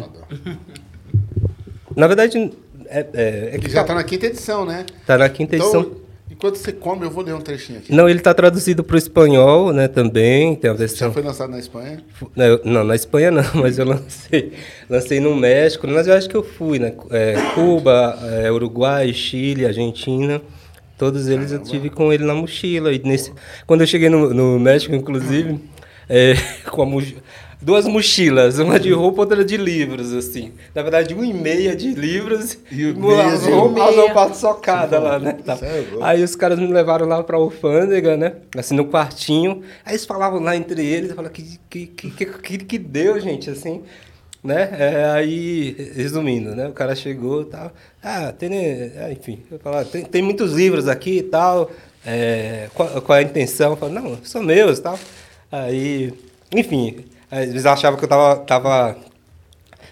na 1.97 2.07
verdade, 2.07 2.53
é, 2.85 3.07
é, 3.15 3.51
é 3.55 3.59
que 3.59 3.71
já 3.71 3.83
tá 3.83 3.95
na 3.95 4.05
quinta 4.05 4.27
edição, 4.27 4.67
né? 4.67 4.85
tá 5.07 5.17
na 5.17 5.29
quinta 5.31 5.57
edição. 5.57 5.91
Enquanto 6.41 6.57
você 6.57 6.73
come, 6.73 7.05
eu 7.05 7.11
vou 7.11 7.23
ler 7.23 7.35
um 7.35 7.41
trechinho 7.43 7.81
aqui. 7.81 7.95
Não, 7.95 8.09
ele 8.09 8.19
está 8.19 8.33
traduzido 8.33 8.83
para 8.83 8.95
o 8.95 8.99
espanhol 8.99 9.75
né, 9.75 9.87
também, 9.89 10.57
tem 10.57 10.71
a 10.71 10.73
Já 10.73 10.79
versão... 10.79 11.13
foi 11.13 11.23
lançado 11.23 11.51
na 11.51 11.59
Espanha? 11.59 12.03
Não, 12.35 12.45
eu- 12.47 12.61
não, 12.65 12.83
na 12.83 12.95
Espanha 12.95 13.31
não, 13.31 13.45
mas 13.61 13.79
eu 13.79 13.85
lancei. 13.85 14.55
Lancei 14.89 15.21
no 15.21 15.37
México, 15.37 15.87
mas 15.87 16.07
eu 16.07 16.15
acho 16.15 16.31
que 16.31 16.35
eu 16.35 16.43
fui, 16.43 16.79
né? 16.79 16.95
É, 17.11 17.35
Cuba, 17.55 18.19
é, 18.43 18.51
Uruguai, 18.51 19.13
Chile, 19.13 19.67
Argentina. 19.67 20.41
Todos 20.97 21.29
eles 21.29 21.53
eu 21.53 21.59
tive 21.63 21.91
com 21.91 22.11
ele 22.11 22.25
na 22.25 22.35
mochila. 22.35 22.91
E 22.91 22.99
nesse, 23.05 23.33
quando 23.67 23.83
eu 23.83 23.87
cheguei 23.87 24.09
no, 24.09 24.33
no 24.33 24.59
México, 24.59 24.95
inclusive, 24.95 25.61
é, 26.09 26.33
com 26.71 26.81
a 26.81 26.87
mochi- 26.87 27.19
duas 27.61 27.87
mochilas, 27.87 28.59
uma 28.59 28.81
de 28.81 28.93
roupa, 28.93 29.21
outra 29.21 29.45
de 29.45 29.57
livros, 29.57 30.13
assim. 30.13 30.53
Na 30.75 30.83
verdade, 30.83 31.13
uma 31.15 31.27
e 31.27 31.33
meia 31.33 31.77
de 31.77 31.93
livros 31.93 32.59
E 32.71 32.89
as 32.89 33.47
roupas, 33.47 33.89
as 33.89 33.97
roupas 33.97 34.37
socadas 34.39 35.03
lá, 35.03 35.19
né? 35.19 35.33
Tá. 35.45 35.59
É. 35.63 35.85
Aí 36.01 36.23
os 36.23 36.35
caras 36.35 36.59
me 36.59 36.67
levaram 36.67 37.07
lá 37.07 37.23
pra 37.23 37.37
alfândega, 37.37 38.17
né? 38.17 38.35
Assim, 38.57 38.75
no 38.75 38.87
quartinho. 38.87 39.63
Aí 39.85 39.93
eles 39.93 40.07
falavam 40.07 40.41
lá 40.41 40.57
entre 40.57 40.85
eles, 40.85 41.11
eu 41.11 41.17
falava, 41.17 41.33
que, 41.33 41.59
que, 41.69 41.87
que, 41.87 42.27
que, 42.27 42.59
que, 42.59 42.79
deu, 42.79 43.21
gente, 43.21 43.51
assim, 43.51 43.83
né? 44.43 44.71
É, 44.79 45.05
aí, 45.11 45.93
resumindo, 45.95 46.55
né? 46.55 46.69
O 46.69 46.73
cara 46.73 46.95
chegou 46.95 47.43
e 47.43 47.47
tal. 47.47 47.73
Ah, 48.03 48.33
tem, 48.33 48.49
né? 48.49 48.93
é, 48.97 49.13
enfim, 49.13 49.43
eu 49.51 49.59
falava, 49.59 49.85
tem, 49.85 50.05
tem 50.05 50.23
muitos 50.23 50.55
livros 50.55 50.89
aqui 50.89 51.19
e 51.19 51.23
tal. 51.23 51.71
É, 52.07 52.69
qual, 52.73 53.03
qual 53.03 53.19
é 53.19 53.21
a 53.21 53.25
intenção? 53.25 53.73
Eu 53.73 53.77
falava, 53.77 54.01
não, 54.01 54.19
são 54.25 54.43
meus 54.43 54.79
e 54.79 54.83
tal. 54.83 54.99
Aí, 55.53 56.15
enfim, 56.55 57.05
eles 57.33 57.67
achavam 57.67 57.99
que 57.99 58.05
eu 58.05 58.09
tava, 58.09 58.37
tava 58.45 58.97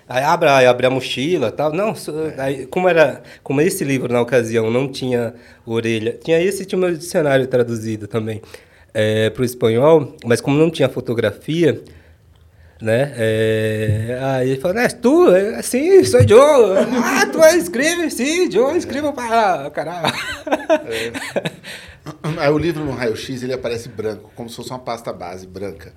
Aí 0.08 0.24
abre, 0.24 0.48
aí 0.48 0.66
abre 0.66 0.86
a 0.86 0.90
mochila 0.90 1.52
tal. 1.52 1.72
Não, 1.72 1.94
aí, 2.38 2.66
como 2.66 2.88
era. 2.88 3.22
Como 3.42 3.60
esse 3.60 3.84
livro 3.84 4.10
na 4.12 4.20
ocasião 4.22 4.70
não 4.70 4.90
tinha 4.90 5.34
orelha. 5.66 6.18
Tinha 6.24 6.40
esse 6.40 6.64
tinha 6.64 6.78
o 6.78 6.80
meu 6.80 6.96
dicionário 6.96 7.46
traduzido 7.46 8.08
também 8.08 8.40
para 9.34 9.42
o 9.42 9.44
espanhol, 9.44 10.16
mas 10.24 10.40
como 10.40 10.58
não 10.58 10.70
tinha 10.70 10.88
fotografia, 10.88 11.80
né? 12.80 13.12
É, 13.16 14.18
aí 14.20 14.50
ele 14.50 14.60
falou, 14.60 14.78
"É, 14.78 14.88
tu? 14.88 15.30
É, 15.34 15.62
sim, 15.62 16.02
sou 16.04 16.20
eu. 16.20 16.72
Ah, 16.74 17.26
tu 17.30 17.38
escreve? 17.56 18.10
Sim, 18.10 18.48
eu 18.52 18.76
escrevo 18.76 19.12
para 19.12 19.70
caralho. 19.70 20.12
Aí 22.38 22.50
o 22.50 22.58
livro 22.58 22.84
no 22.84 22.92
raio-x 22.92 23.42
ele 23.42 23.52
aparece 23.52 23.88
branco, 23.88 24.32
como 24.34 24.48
se 24.48 24.56
fosse 24.56 24.70
uma 24.70 24.78
pasta 24.78 25.12
base 25.12 25.46
branca. 25.46 25.92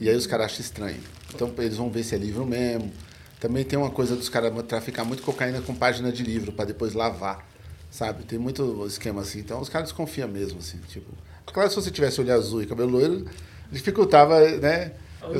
E 0.00 0.08
aí 0.08 0.16
os 0.16 0.26
caras 0.26 0.46
acham 0.46 0.60
estranho. 0.60 1.00
Então 1.34 1.52
eles 1.58 1.76
vão 1.76 1.90
ver 1.90 2.02
se 2.04 2.14
é 2.14 2.18
livro 2.18 2.44
mesmo. 2.44 2.92
Também 3.40 3.64
tem 3.64 3.78
uma 3.78 3.90
coisa 3.90 4.16
dos 4.16 4.28
caras 4.28 4.52
traficar 4.66 5.04
muito 5.04 5.22
cocaína 5.22 5.60
com 5.60 5.74
página 5.74 6.10
de 6.10 6.22
livro 6.22 6.52
para 6.52 6.66
depois 6.66 6.94
lavar. 6.94 7.46
Sabe? 7.90 8.24
Tem 8.24 8.38
muito 8.38 8.84
esquema 8.86 9.20
assim. 9.20 9.40
Então 9.40 9.60
os 9.60 9.68
caras 9.68 9.88
desconfiam 9.88 10.28
mesmo, 10.28 10.58
assim. 10.58 10.78
Tipo, 10.88 11.10
claro, 11.46 11.68
se 11.68 11.76
você 11.76 11.90
tivesse 11.90 12.20
olho 12.20 12.32
azul 12.32 12.62
e 12.62 12.66
cabelo 12.66 12.90
loiro, 12.90 13.26
dificultava, 13.70 14.40
né? 14.58 14.92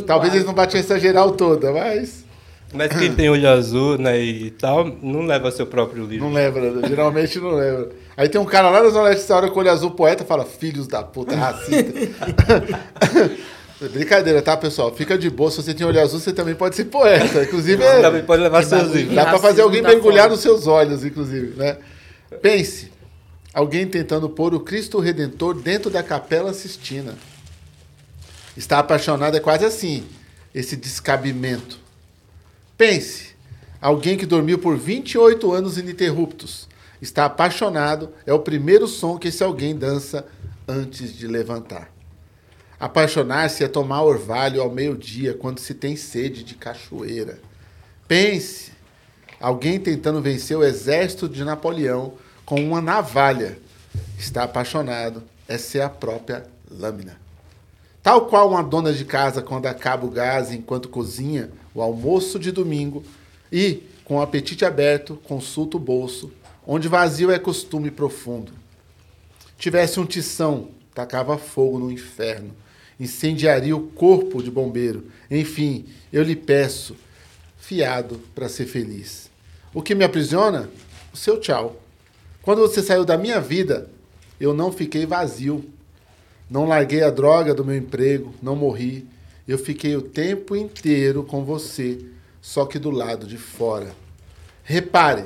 Talvez 0.07 0.35
eles 0.35 0.47
não 0.47 0.55
batiam 0.55 0.81
essa 0.81 0.99
geral 0.99 1.33
toda, 1.33 1.73
mas 1.73 2.25
Mas 2.73 2.93
quem 2.97 3.15
tem 3.15 3.29
olho 3.29 3.49
azul 3.49 3.99
né, 3.99 4.21
e 4.21 4.51
tal, 4.51 4.85
não 4.85 5.27
leva 5.27 5.51
seu 5.51 5.67
próprio 5.67 6.05
livro. 6.05 6.27
não 6.27 6.33
lembra, 6.35 6.71
né? 6.71 6.89
geralmente 6.89 7.39
não 7.39 7.53
lembra. 7.53 7.91
Aí 8.17 8.29
tem 8.29 8.41
um 8.41 8.45
cara 8.45 8.71
lá 8.71 8.83
na 8.83 8.89
Zona 8.89 9.09
Leste 9.09 9.25
essa 9.25 9.37
hora 9.37 9.51
com 9.51 9.61
olho 9.61 9.71
azul 9.71 9.91
poeta 9.91 10.25
fala, 10.25 10.45
filhos 10.45 10.87
da 10.87 11.03
puta, 11.03 11.37
racista. 11.37 11.75
Brincadeira, 13.81 14.41
tá, 14.41 14.57
pessoal? 14.57 14.95
Fica 14.95 15.19
de 15.19 15.29
boa. 15.29 15.51
Se 15.51 15.57
você 15.59 15.75
tem 15.75 15.87
olho 15.87 16.01
azul, 16.01 16.19
você 16.21 16.33
também 16.33 16.55
pode 16.55 16.77
ser 16.77 16.85
poeta. 16.87 17.43
Inclusive, 17.43 17.83
Você 17.83 17.89
é- 17.89 18.01
também 18.01 18.23
pode 18.23 18.43
levar 18.43 18.63
seus 18.65 18.91
livros. 18.93 19.15
dá 19.15 19.23
pra 19.23 19.33
Racismo 19.33 19.49
fazer 19.49 19.63
alguém 19.63 19.83
tá 19.83 19.89
mergulhar 19.89 20.23
fora. 20.25 20.31
nos 20.33 20.41
seus 20.41 20.67
olhos, 20.67 21.05
inclusive, 21.05 21.57
né? 21.57 21.77
Pense, 22.41 22.91
alguém 23.53 23.87
tentando 23.87 24.29
pôr 24.31 24.55
o 24.55 24.61
Cristo 24.61 25.01
Redentor 25.01 25.55
dentro 25.61 25.91
da 25.91 26.03
Capela 26.03 26.55
Sistina. 26.55 27.15
Está 28.57 28.79
apaixonado 28.79 29.37
é 29.37 29.41
quase 29.41 29.65
assim, 29.65 30.05
esse 30.55 30.77
descabimento. 30.77 31.79
Pense, 32.79 33.35
alguém 33.81 34.17
que 34.17 34.25
dormiu 34.25 34.59
por 34.59 34.77
28 34.77 35.53
anos 35.53 35.77
ininterruptos. 35.79 36.69
Está 37.03 37.25
apaixonado, 37.27 38.11
é 38.25 38.33
o 38.33 38.39
primeiro 38.39 38.87
som 38.87 39.19
que 39.19 39.29
esse 39.29 39.43
alguém 39.43 39.77
dança 39.77 40.25
antes 40.67 41.15
de 41.17 41.27
levantar. 41.27 41.93
Apaixonar-se 42.85 43.65
é 43.65 43.67
tomar 43.67 44.03
orvalho 44.03 44.61
ao 44.61 44.71
meio-dia 44.71 45.33
quando 45.33 45.59
se 45.59 45.73
tem 45.73 45.97
sede 45.97 46.45
de 46.45 46.55
cachoeira. 46.55 47.39
Pense, 48.07 48.73
alguém 49.41 49.81
tentando 49.81 50.21
vencer 50.21 50.55
o 50.55 50.63
exército 50.63 51.27
de 51.27 51.43
Napoleão 51.45 52.13
com 52.45 52.63
uma 52.63 52.83
navalha. 52.83 53.59
Está 54.19 54.43
apaixonado, 54.43 55.23
é 55.49 55.81
a 55.81 55.89
própria 55.89 56.45
lâmina. 56.71 57.19
Tal 58.03 58.27
qual 58.27 58.51
uma 58.51 58.63
dona 58.63 58.93
de 58.93 59.07
casa 59.07 59.41
quando 59.41 59.65
acaba 59.65 60.05
o 60.05 60.11
gás 60.11 60.53
enquanto 60.53 60.91
cozinha 60.91 61.51
o 61.75 61.81
almoço 61.81 62.39
de 62.39 62.53
domingo 62.53 63.03
e, 63.51 63.83
com 64.05 64.17
o 64.17 64.21
apetite 64.21 64.63
aberto, 64.63 65.19
consulta 65.25 65.79
o 65.79 65.81
bolso, 65.81 66.31
onde 66.67 66.87
vazio 66.87 67.31
é 67.31 67.39
costume 67.39 67.91
profundo. 67.91 68.53
Tivesse 69.57 69.99
um 69.99 70.05
tição, 70.05 70.69
tacava 70.95 71.39
fogo 71.39 71.79
no 71.79 71.91
inferno, 71.91 72.55
incendiaria 72.99 73.77
o 73.77 73.89
corpo 73.89 74.43
de 74.43 74.51
bombeiro. 74.51 75.05
Enfim, 75.31 75.85
eu 76.13 76.23
lhe 76.23 76.37
peço, 76.37 76.97
fiado 77.59 78.21
para 78.35 78.49
ser 78.49 78.67
feliz. 78.67 79.31
O 79.73 79.83
que 79.83 79.95
me 79.95 80.05
aprisiona? 80.05 80.71
O 81.13 81.17
seu 81.17 81.41
tchau. 81.41 81.81
Quando 82.43 82.61
você 82.61 82.83
saiu 82.83 83.05
da 83.05 83.17
minha 83.17 83.41
vida, 83.41 83.89
eu 84.39 84.53
não 84.53 84.71
fiquei 84.71 85.07
vazio. 85.07 85.65
Não 86.49 86.67
larguei 86.67 87.03
a 87.03 87.11
droga 87.11 87.55
do 87.55 87.65
meu 87.65 87.77
emprego, 87.77 88.35
não 88.43 88.55
morri. 88.55 89.07
Eu 89.49 89.59
fiquei 89.59 89.97
o 89.97 90.03
tempo 90.03 90.55
inteiro 90.55 91.25
com 91.25 91.45
você, 91.45 91.99
só 92.41 92.67
que 92.67 92.79
do 92.79 92.91
lado 92.91 93.27
de 93.27 93.39
fora. 93.39 93.95
Repare, 94.63 95.25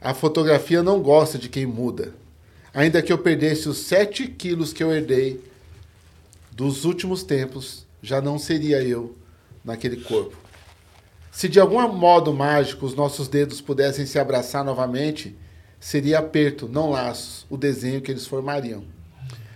a 0.00 0.12
fotografia 0.12 0.82
não 0.82 1.00
gosta 1.00 1.38
de 1.38 1.48
quem 1.48 1.64
muda. 1.64 2.12
Ainda 2.74 3.02
que 3.02 3.12
eu 3.12 3.18
perdesse 3.18 3.68
os 3.68 3.78
sete 3.78 4.26
quilos 4.26 4.72
que 4.72 4.82
eu 4.82 4.92
herdei 4.92 5.40
dos 6.54 6.84
últimos 6.84 7.22
tempos, 7.22 7.86
já 8.02 8.20
não 8.20 8.38
seria 8.38 8.82
eu 8.82 9.16
naquele 9.64 9.96
corpo. 9.96 10.36
Se 11.30 11.48
de 11.48 11.58
algum 11.58 11.86
modo 11.88 12.32
mágico 12.32 12.84
os 12.84 12.94
nossos 12.94 13.26
dedos 13.26 13.60
pudessem 13.60 14.04
se 14.04 14.18
abraçar 14.18 14.62
novamente, 14.62 15.34
seria 15.80 16.18
aperto, 16.18 16.68
não 16.68 16.90
laços, 16.90 17.46
o 17.48 17.56
desenho 17.56 18.02
que 18.02 18.10
eles 18.10 18.26
formariam. 18.26 18.84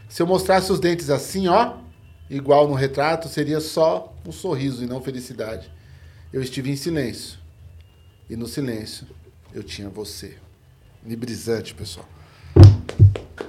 Se 0.09 0.23
eu 0.23 0.27
mostrasse 0.27 0.73
os 0.73 0.81
dentes 0.81 1.11
assim, 1.11 1.49
ó, 1.49 1.77
igual 2.31 2.67
no 2.67 2.75
retrato, 2.75 3.29
seria 3.29 3.61
só 3.61 4.15
um 4.27 4.33
sorriso 4.33 4.83
e 4.83 4.87
não 4.87 5.03
felicidade. 5.03 5.71
Eu 6.33 6.41
estive 6.41 6.71
em 6.71 6.77
silêncio. 6.77 7.39
E 8.29 8.37
no 8.37 8.47
silêncio 8.47 9.07
eu 9.53 9.63
tinha 9.63 9.89
você. 9.89 10.37
Nibrizante, 11.05 11.75
pessoal. 11.75 12.09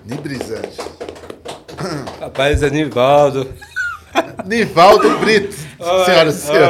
Nibrizante. 0.05 0.77
Rapaz, 2.19 2.63
é 2.63 2.69
Nivaldo. 2.69 3.47
Nivaldo 4.45 5.17
Brito, 5.19 5.55
senhoras 6.05 6.37
e 6.43 6.47
senhores. 6.47 6.69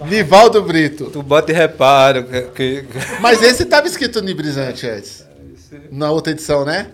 Olha, 0.00 0.10
Nivaldo 0.10 0.62
Brito. 0.62 1.06
tu 1.10 1.22
bota 1.22 1.52
e 1.52 1.54
repara. 1.54 2.22
Que, 2.54 2.84
Mas 3.20 3.42
esse 3.42 3.62
estava 3.62 3.86
escrito 3.86 4.20
Nibrizante 4.22 4.86
antes. 4.86 5.24
Na 5.90 6.10
outra 6.10 6.32
edição, 6.32 6.64
né? 6.64 6.88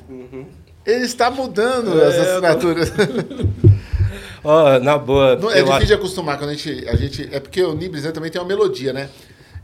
Ele 0.85 1.05
está 1.05 1.31
mudando 1.31 1.93
as 2.03 2.15
assinaturas. 2.17 2.93
Ó, 4.43 4.79
na 4.81 4.97
boa. 4.97 5.37
Não, 5.37 5.51
é 5.51 5.57
difícil 5.57 5.75
acho- 5.75 5.87
de 5.87 5.95
acostumar 5.95 6.39
quando 6.39 6.51
a 6.51 6.55
gente, 6.55 6.89
a 6.89 6.97
gente. 6.97 7.29
É 7.31 7.39
porque 7.41 7.63
o 7.63 7.75
Nibrizante 7.75 8.15
também 8.15 8.31
tem 8.31 8.41
uma 8.41 8.49
melodia, 8.49 8.93
né? 8.93 9.09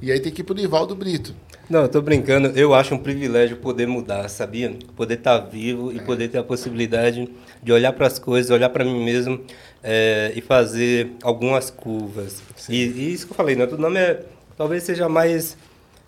E 0.02 0.12
aí 0.12 0.20
tem 0.20 0.30
que 0.30 0.42
ir 0.42 0.44
pro 0.44 0.54
Nivaldo 0.54 0.94
Brito. 0.94 1.34
Não, 1.68 1.82
eu 1.82 1.88
tô 1.88 2.00
brincando. 2.00 2.48
Eu 2.58 2.74
acho 2.74 2.94
um 2.94 2.98
privilégio 2.98 3.56
poder 3.56 3.86
mudar, 3.88 4.28
sabia? 4.28 4.72
Poder 4.96 5.14
estar 5.14 5.38
vivo 5.38 5.92
e 5.92 5.98
poder 6.00 6.28
ter 6.28 6.38
a 6.38 6.42
possibilidade 6.44 7.28
de 7.62 7.72
olhar 7.72 7.92
para 7.92 8.06
as 8.06 8.18
coisas, 8.18 8.50
olhar 8.50 8.68
para 8.68 8.84
mim 8.84 9.04
mesmo 9.04 9.40
é, 9.82 10.32
e 10.36 10.40
fazer 10.40 11.10
algumas 11.22 11.68
curvas. 11.70 12.40
E, 12.68 12.84
e 12.84 13.12
isso 13.12 13.26
que 13.26 13.32
eu 13.32 13.36
falei, 13.36 13.56
né? 13.56 13.64
O 13.64 13.76
nome 13.76 13.98
é, 13.98 14.22
talvez 14.56 14.84
seja 14.84 15.08
mais 15.08 15.56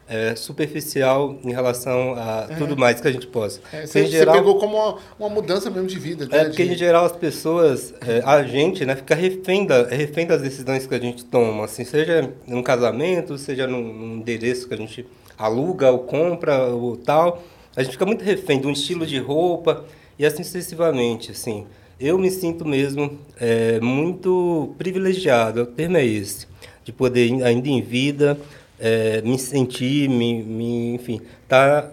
é, 0.09 0.35
superficial 0.37 1.37
em 1.45 1.51
relação 1.53 2.15
a 2.15 2.49
tudo 2.57 2.77
mais 2.77 3.01
que 3.01 3.09
a 3.09 3.13
gente 3.13 3.27
possa. 3.27 3.61
É, 3.73 3.85
você, 3.85 4.01
em 4.01 4.05
você 4.05 4.11
geral- 4.11 4.37
pegou 4.37 4.59
como 4.59 4.77
uma, 4.77 4.97
uma 5.19 5.29
mudança 5.29 5.69
mesmo 5.71 5.89
de 5.89 5.99
vida. 5.99 6.25
é 6.31 6.37
né? 6.39 6.45
porque, 6.45 6.65
De- 6.65 6.73
em 6.73 6.77
geral, 6.77 7.05
as 7.05 7.13
pessoas, 7.13 7.93
é, 8.07 8.23
a 8.25 8.43
gente, 8.45 8.87
né, 8.87 8.95
fica 8.95 9.15
refém, 9.17 9.67
da, 9.67 9.81
é 9.91 9.97
refém 9.97 10.25
das 10.25 10.41
decisões 10.41 10.87
que 10.87 10.95
a 10.95 11.01
gente 11.01 11.25
toma, 11.25 11.65
assim, 11.65 11.85
seja 11.85 12.33
num 12.47 12.63
casamento, 12.63 13.37
seja 13.37 13.67
num, 13.67 13.83
num 13.83 14.15
endereço 14.19 14.69
que 14.69 14.75
a 14.75 14.77
gente 14.77 15.05
aluga 15.39 15.91
ou 15.91 16.01
compra 16.01 16.67
ou 16.67 16.97
tal. 16.97 17.43
A 17.77 17.83
gente 17.83 17.93
fica 17.93 18.05
muito 18.05 18.25
refém 18.25 18.61
de 18.61 18.67
um 18.67 18.73
estilo 18.73 19.07
de 19.07 19.19
roupa 19.19 19.85
e 20.19 20.27
assim 20.27 20.43
sucessivamente, 20.43 21.31
assim. 21.31 21.67
Eu 22.01 22.19
me 22.19 22.31
sinto 22.31 22.65
mesmo 22.65 23.19
é, 23.41 23.81
muito 23.81 24.75
privilegiado, 24.79 25.63
o 25.63 25.67
termo 25.67 25.97
é 25.97 26.05
esse, 26.05 26.47
de 26.85 26.93
poder, 26.93 27.43
ainda 27.43 27.69
em 27.69 27.83
vida, 27.83 28.39
é, 28.79 29.21
me 29.23 29.39
sentir, 29.39 30.09
me, 30.09 30.43
me 30.43 30.95
enfim, 30.95 31.21
tá 31.49 31.91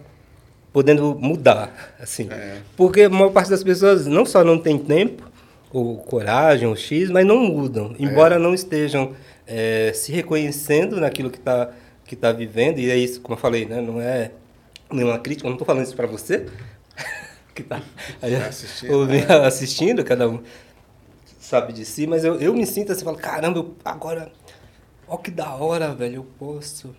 podendo 0.71 1.15
mudar, 1.15 1.95
assim. 1.99 2.29
Porque 2.75 3.03
a 3.03 3.09
maior 3.09 3.31
parte 3.31 3.49
das 3.49 3.63
pessoas 3.63 4.05
não 4.05 4.25
só 4.25 4.43
não 4.43 4.59
tem 4.59 4.77
tempo, 4.77 5.23
ou 5.71 5.97
coragem, 5.97 6.67
ou 6.67 6.75
X, 6.75 7.09
mas 7.09 7.25
não 7.25 7.37
mudam. 7.39 7.95
Embora 7.99 8.39
não 8.39 8.53
estejam 8.53 9.11
eh, 9.47 9.91
se 9.93 10.11
reconhecendo 10.11 10.99
naquilo 11.01 11.29
que 11.29 11.37
está 11.37 11.69
que 12.05 12.15
tá 12.15 12.31
vivendo, 12.31 12.79
e 12.79 12.89
é 12.89 12.97
isso, 12.97 13.19
como 13.21 13.35
eu 13.35 13.39
falei, 13.39 13.65
né? 13.65 13.81
não 13.81 13.99
é 13.99 14.31
nenhuma 14.91 15.19
crítica, 15.19 15.47
eu 15.47 15.49
não 15.49 15.55
estou 15.55 15.65
falando 15.65 15.83
isso 15.83 15.95
para 15.95 16.07
você, 16.07 16.45
que 17.53 17.61
está 17.61 17.81
assistindo, 18.47 19.11
assistindo, 19.45 20.03
cada 20.03 20.29
um 20.29 20.41
sabe 21.39 21.73
de 21.73 21.85
si, 21.85 22.07
mas 22.07 22.23
eu, 22.23 22.39
eu 22.39 22.53
me 22.53 22.65
sinto 22.65 22.91
assim, 22.91 23.03
falo, 23.03 23.17
caramba, 23.17 23.59
eu, 23.59 23.75
agora, 23.83 24.31
ó 25.07 25.17
que 25.17 25.31
da 25.31 25.55
hora, 25.55 25.93
velho, 25.93 26.15
eu 26.15 26.25
posso... 26.37 26.95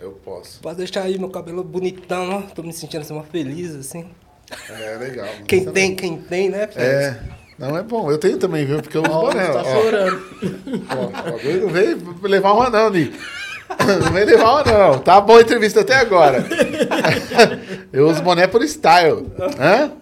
Eu 0.00 0.12
posso. 0.12 0.60
Pode 0.60 0.78
deixar 0.78 1.02
aí 1.02 1.18
meu 1.18 1.28
cabelo 1.28 1.64
bonitão, 1.64 2.30
ó. 2.30 2.42
Tô 2.42 2.62
me 2.62 2.72
sentindo 2.72 3.00
assim, 3.00 3.12
uma 3.12 3.24
feliz, 3.24 3.74
assim. 3.74 4.08
É 4.70 4.96
legal. 4.96 5.26
mano. 5.26 5.42
Quem 5.46 5.64
tem, 5.72 5.96
quem 5.96 6.16
tem, 6.18 6.48
né? 6.48 6.68
Fred? 6.68 6.88
É. 6.88 7.20
Não 7.58 7.76
é 7.76 7.82
bom. 7.82 8.08
Eu 8.10 8.18
tenho 8.18 8.38
também, 8.38 8.64
viu? 8.64 8.80
Porque 8.80 8.96
eu 8.96 9.02
uso 9.02 9.10
boné. 9.10 9.46
tá 9.48 9.60
ó. 9.60 9.64
chorando. 9.64 10.22
Ó, 10.90 11.04
ó, 11.06 11.60
não 11.60 11.68
vem 11.68 11.96
levar 12.22 12.52
uma 12.52 12.70
não, 12.70 12.90
Ni. 12.90 13.12
Não 14.04 14.12
vem 14.12 14.24
levar 14.24 14.52
uma 14.52 14.64
não. 14.64 14.98
Tá 14.98 15.20
boa 15.20 15.38
a 15.38 15.42
entrevista 15.42 15.80
até 15.80 15.94
agora. 15.94 16.44
Eu 17.92 18.08
uso 18.08 18.22
boné 18.22 18.46
por 18.46 18.62
style. 18.62 19.26
Hã? 19.58 19.92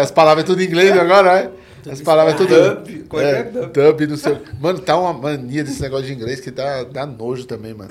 As 0.00 0.10
palavras 0.10 0.44
tudo 0.44 0.62
em 0.62 0.66
inglês 0.66 0.96
agora, 0.96 1.34
né? 1.34 1.50
As 1.90 2.00
palavras 2.00 2.34
tudo... 2.36 2.48
Dub. 2.48 3.20
É 3.20 3.40
é 3.40 3.42
dub? 3.44 4.06
do 4.06 4.16
seu... 4.16 4.38
Mano, 4.58 4.78
tá 4.78 4.96
uma 4.98 5.12
mania 5.12 5.62
desse 5.62 5.82
negócio 5.82 6.06
de 6.06 6.14
inglês 6.14 6.40
que 6.40 6.50
dá, 6.50 6.82
dá 6.84 7.04
nojo 7.04 7.44
também, 7.44 7.74
mano. 7.74 7.90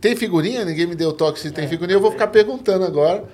Tem 0.00 0.14
figurinha? 0.16 0.64
Ninguém 0.64 0.86
me 0.86 0.94
deu 0.94 1.12
toque 1.12 1.40
se 1.40 1.50
tem 1.50 1.66
figurinha. 1.66 1.96
Eu 1.96 2.00
vou 2.00 2.10
ficar 2.10 2.26
perguntando 2.26 2.84
agora, 2.84 3.24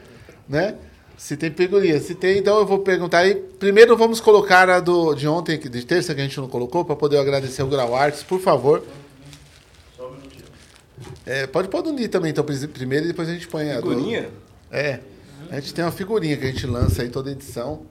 né? 0.49 0.75
Se 1.17 1.37
tem 1.37 1.51
figurinha. 1.51 1.99
Se 1.99 2.15
tem, 2.15 2.39
então 2.39 2.59
eu 2.59 2.67
vou 2.67 2.79
perguntar 2.81 3.19
aí. 3.19 3.35
Primeiro 3.35 3.97
vamos 3.97 4.21
colocar 4.21 4.69
a 4.71 4.79
do, 4.79 5.15
de 5.15 5.27
ontem, 5.27 5.59
de 5.59 5.85
terça, 5.85 6.15
que 6.15 6.21
a 6.21 6.25
gente 6.25 6.39
não 6.39 6.47
colocou, 6.47 6.85
para 6.85 6.95
poder 6.95 7.19
agradecer 7.19 7.63
o 7.63 7.67
Grau 7.67 7.97
Arts, 7.97 8.23
por 8.23 8.39
favor. 8.41 8.85
É, 11.29 11.47
pode 11.47 11.69
pôr 11.69 11.83
do 11.83 11.93
Ni 11.93 12.09
também, 12.09 12.31
então, 12.31 12.43
primeiro, 12.73 13.05
e 13.05 13.09
depois 13.09 13.29
a 13.29 13.35
gente 13.35 13.47
põe 13.49 13.71
a 13.71 13.83
do... 13.83 13.91
Figurinha? 13.91 14.31
É. 14.73 15.01
A 15.51 15.61
gente 15.61 15.75
tem 15.75 15.85
uma 15.85 15.93
figurinha 15.93 16.35
que 16.39 16.47
a 16.47 16.51
gente 16.51 16.67
lança 16.67 17.03
aí 17.03 17.11
toda 17.11 17.31
edição 17.31 17.83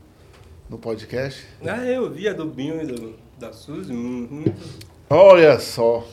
no 0.68 0.80
podcast. 0.80 1.46
Ah, 1.64 1.86
eu 1.86 2.12
vi 2.12 2.28
a 2.28 2.34
do 2.34 2.46
Binho 2.46 2.82
e 2.82 2.88
do, 2.88 3.14
da 3.38 3.54
Suzy. 3.54 3.94
Uhum. 3.94 4.44
Olha 5.08 5.60
só. 5.60 6.04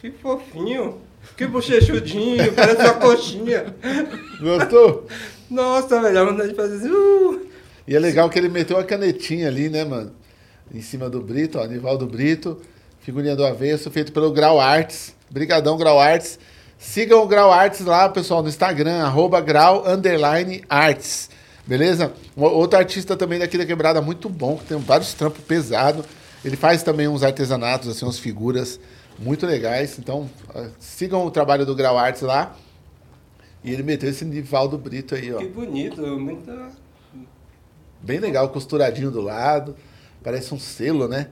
Que 0.00 0.10
fofinho. 0.10 1.02
Que 1.36 1.46
bochechudinho, 1.46 2.50
parece 2.56 2.80
uma 2.80 2.94
coxinha. 2.94 3.74
Gostou? 4.40 5.06
Nossa, 5.50 6.00
velho, 6.00 6.18
a 6.18 6.24
vontade 6.24 6.48
de 6.48 6.54
fazer 6.54 6.76
assim. 6.76 6.90
Uh. 6.90 7.46
E 7.86 7.94
é 7.94 7.98
legal 7.98 8.30
que 8.30 8.38
ele 8.38 8.48
meteu 8.48 8.78
a 8.78 8.84
canetinha 8.84 9.48
ali, 9.48 9.68
né, 9.68 9.84
mano? 9.84 10.12
Em 10.72 10.80
cima 10.80 11.10
do 11.10 11.20
Brito, 11.20 11.58
ó, 11.58 11.66
Nivaldo 11.66 12.06
Brito, 12.06 12.58
figurinha 13.00 13.36
do 13.36 13.44
avesso, 13.44 13.90
feito 13.90 14.12
pelo 14.12 14.32
Grau 14.32 14.58
Arts. 14.58 15.14
Brigadão, 15.30 15.76
Grau 15.76 16.00
Arts. 16.00 16.38
Sigam 16.84 17.22
o 17.22 17.26
Grau 17.26 17.50
Arts 17.50 17.80
lá, 17.80 18.08
pessoal, 18.08 18.42
no 18.42 18.48
Instagram, 18.48 19.02
arroba 19.02 19.40
grau 19.40 19.88
underline 19.88 20.62
arts. 20.68 21.30
Beleza? 21.66 22.12
Um 22.36 22.42
outro 22.42 22.78
artista 22.78 23.16
também 23.16 23.38
daqui 23.38 23.56
da 23.58 23.64
quebrada, 23.64 24.00
muito 24.02 24.28
bom, 24.28 24.58
que 24.58 24.66
tem 24.66 24.78
vários 24.78 25.12
trampos 25.14 25.42
pesados. 25.42 26.04
Ele 26.44 26.56
faz 26.56 26.82
também 26.82 27.08
uns 27.08 27.22
artesanatos, 27.24 27.88
assim, 27.88 28.04
umas 28.04 28.18
figuras 28.18 28.78
muito 29.18 29.44
legais. 29.46 29.98
Então, 29.98 30.30
ah, 30.54 30.68
sigam 30.78 31.24
o 31.26 31.30
trabalho 31.30 31.64
do 31.64 31.74
Grau 31.74 31.98
Arts 31.98 32.20
lá. 32.20 32.54
E 33.64 33.72
ele 33.72 33.82
meteu 33.82 34.10
esse 34.10 34.24
Nivaldo 34.24 34.76
Brito 34.76 35.14
aí, 35.16 35.32
ó. 35.32 35.38
Que 35.38 35.48
bonito, 35.48 36.06
muita. 36.18 36.68
Bem 38.02 38.20
legal, 38.20 38.50
costuradinho 38.50 39.10
do 39.10 39.22
lado. 39.22 39.74
Parece 40.22 40.54
um 40.54 40.60
selo, 40.60 41.08
né? 41.08 41.28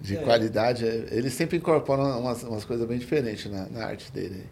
De 0.00 0.16
qualidade. 0.16 0.86
É, 0.86 1.08
Ele 1.10 1.28
sempre 1.28 1.58
incorpora 1.58 2.02
umas, 2.02 2.44
umas 2.44 2.64
coisas 2.64 2.86
bem 2.86 2.98
diferentes 2.98 3.50
na, 3.50 3.66
na 3.66 3.84
arte 3.84 4.10
dele. 4.12 4.46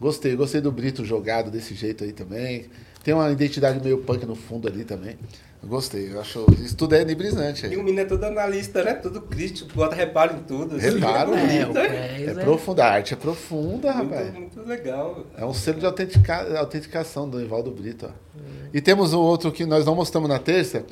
Gostei, 0.00 0.36
gostei 0.36 0.60
do 0.60 0.70
Brito 0.70 1.04
jogado 1.04 1.50
desse 1.50 1.74
jeito 1.74 2.04
aí 2.04 2.12
também. 2.12 2.66
Tem 3.02 3.14
uma 3.14 3.30
identidade 3.30 3.82
meio 3.82 3.98
punk 3.98 4.24
no 4.26 4.34
fundo 4.34 4.68
ali 4.68 4.84
também. 4.84 5.16
Gostei, 5.64 6.12
eu 6.12 6.20
acho. 6.20 6.46
Isso 6.62 6.76
tudo 6.76 6.94
é 6.94 7.04
nibrizante 7.04 7.66
E 7.66 7.74
o 7.76 7.80
menino 7.82 8.00
é 8.00 8.04
todo 8.04 8.22
analista, 8.22 8.84
né? 8.84 8.94
Tudo 8.94 9.20
crítico, 9.22 9.72
bota 9.74 9.96
reparo 9.96 10.36
em 10.36 10.40
tudo. 10.44 10.76
assim. 10.76 10.90
Reparo. 11.00 11.34
É 11.34 11.36
É, 11.42 11.64
bonito, 11.64 11.72
né? 11.74 11.88
Pés, 11.88 12.28
É 12.28 12.30
é. 12.30 12.34
profunda, 12.44 12.84
a 12.84 12.92
arte 12.92 13.14
é 13.14 13.16
profunda, 13.16 13.90
rapaz. 13.90 14.32
Muito, 14.34 14.56
muito 14.56 14.68
legal. 14.68 15.26
É 15.36 15.44
um 15.44 15.52
selo 15.52 15.80
de 15.80 15.86
autentica- 15.86 16.58
autenticação 16.58 17.28
do 17.28 17.40
Ivaldo 17.40 17.72
Brito, 17.72 18.06
ó. 18.06 18.38
E 18.72 18.80
temos 18.80 19.12
um 19.12 19.18
outro 19.18 19.50
que 19.50 19.66
nós 19.66 19.84
não 19.84 19.96
mostramos 19.96 20.28
na 20.28 20.38
terça, 20.38 20.84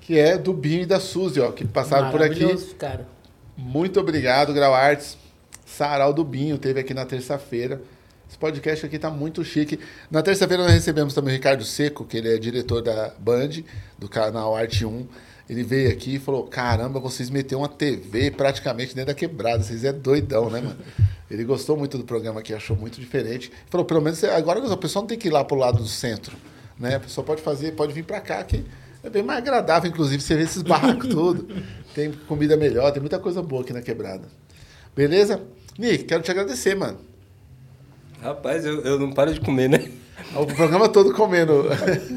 que 0.00 0.18
é 0.18 0.38
do 0.38 0.54
Binho 0.54 0.82
e 0.82 0.86
da 0.86 0.98
Suzy, 0.98 1.40
ó, 1.40 1.52
que 1.52 1.66
passaram 1.66 2.10
por 2.10 2.22
aqui. 2.22 2.56
Cara. 2.78 3.06
Muito 3.54 4.00
obrigado, 4.00 4.54
Grau 4.54 4.72
Arts. 4.72 5.18
Sarau 5.66 6.12
do 6.14 6.24
Binho 6.24 6.56
teve 6.56 6.80
aqui 6.80 6.94
na 6.94 7.04
terça-feira. 7.04 7.82
Esse 8.36 8.40
podcast 8.40 8.84
aqui 8.84 8.98
tá 8.98 9.08
muito 9.08 9.42
chique. 9.42 9.80
Na 10.10 10.20
terça-feira 10.20 10.62
nós 10.62 10.72
recebemos 10.72 11.14
também 11.14 11.32
o 11.32 11.36
Ricardo 11.38 11.64
Seco, 11.64 12.04
que 12.04 12.18
ele 12.18 12.34
é 12.34 12.36
diretor 12.36 12.82
da 12.82 13.10
Band, 13.18 13.62
do 13.98 14.10
canal 14.10 14.54
Arte 14.54 14.84
1. 14.84 15.06
Ele 15.48 15.62
veio 15.62 15.90
aqui 15.90 16.16
e 16.16 16.18
falou: 16.18 16.44
Caramba, 16.44 17.00
vocês 17.00 17.30
meteram 17.30 17.62
uma 17.62 17.68
TV 17.68 18.30
praticamente 18.30 18.94
dentro 18.94 19.06
da 19.06 19.14
quebrada. 19.14 19.62
Vocês 19.62 19.84
é 19.84 19.92
doidão, 19.92 20.50
né, 20.50 20.60
mano? 20.60 20.76
Ele 21.30 21.44
gostou 21.44 21.78
muito 21.78 21.96
do 21.96 22.04
programa 22.04 22.40
aqui, 22.40 22.52
achou 22.52 22.76
muito 22.76 23.00
diferente. 23.00 23.50
Falou: 23.70 23.86
pelo 23.86 24.02
menos 24.02 24.22
agora 24.22 24.60
a 24.70 24.76
pessoa 24.76 25.00
não 25.00 25.08
tem 25.08 25.16
que 25.16 25.28
ir 25.28 25.30
lá 25.30 25.42
pro 25.42 25.56
lado 25.56 25.78
do 25.78 25.88
centro. 25.88 26.36
Né? 26.78 26.96
A 26.96 27.00
pessoa 27.00 27.24
pode 27.24 27.40
fazer, 27.40 27.72
pode 27.72 27.94
vir 27.94 28.04
para 28.04 28.20
cá, 28.20 28.44
que 28.44 28.62
é 29.02 29.08
bem 29.08 29.22
mais 29.22 29.38
agradável, 29.38 29.90
inclusive, 29.90 30.22
você 30.22 30.34
ver 30.34 30.44
esses 30.44 30.60
barracos 30.60 31.08
tudo. 31.08 31.48
Tem 31.94 32.12
comida 32.12 32.54
melhor, 32.54 32.92
tem 32.92 33.00
muita 33.00 33.18
coisa 33.18 33.40
boa 33.40 33.62
aqui 33.62 33.72
na 33.72 33.80
quebrada. 33.80 34.28
Beleza? 34.94 35.40
Nick, 35.78 36.04
quero 36.04 36.22
te 36.22 36.30
agradecer, 36.30 36.74
mano. 36.74 37.15
Rapaz, 38.26 38.66
eu, 38.66 38.80
eu 38.80 38.98
não 38.98 39.12
paro 39.12 39.32
de 39.32 39.38
comer, 39.38 39.68
né? 39.68 39.88
O 40.34 40.44
programa 40.46 40.88
todo 40.88 41.14
comendo. 41.14 41.66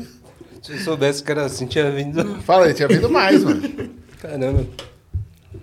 Se 0.63 0.71
eu 0.71 0.79
soubesse 0.79 1.23
que 1.23 1.29
era 1.29 1.45
assim, 1.45 1.67
tinha 1.67 1.91
vindo. 1.91 2.41
Fala 2.41 2.65
aí, 2.65 2.73
tinha 2.73 2.87
vindo 2.87 3.07
mais, 3.07 3.43
mano. 3.43 3.61
Caramba. 4.19 4.65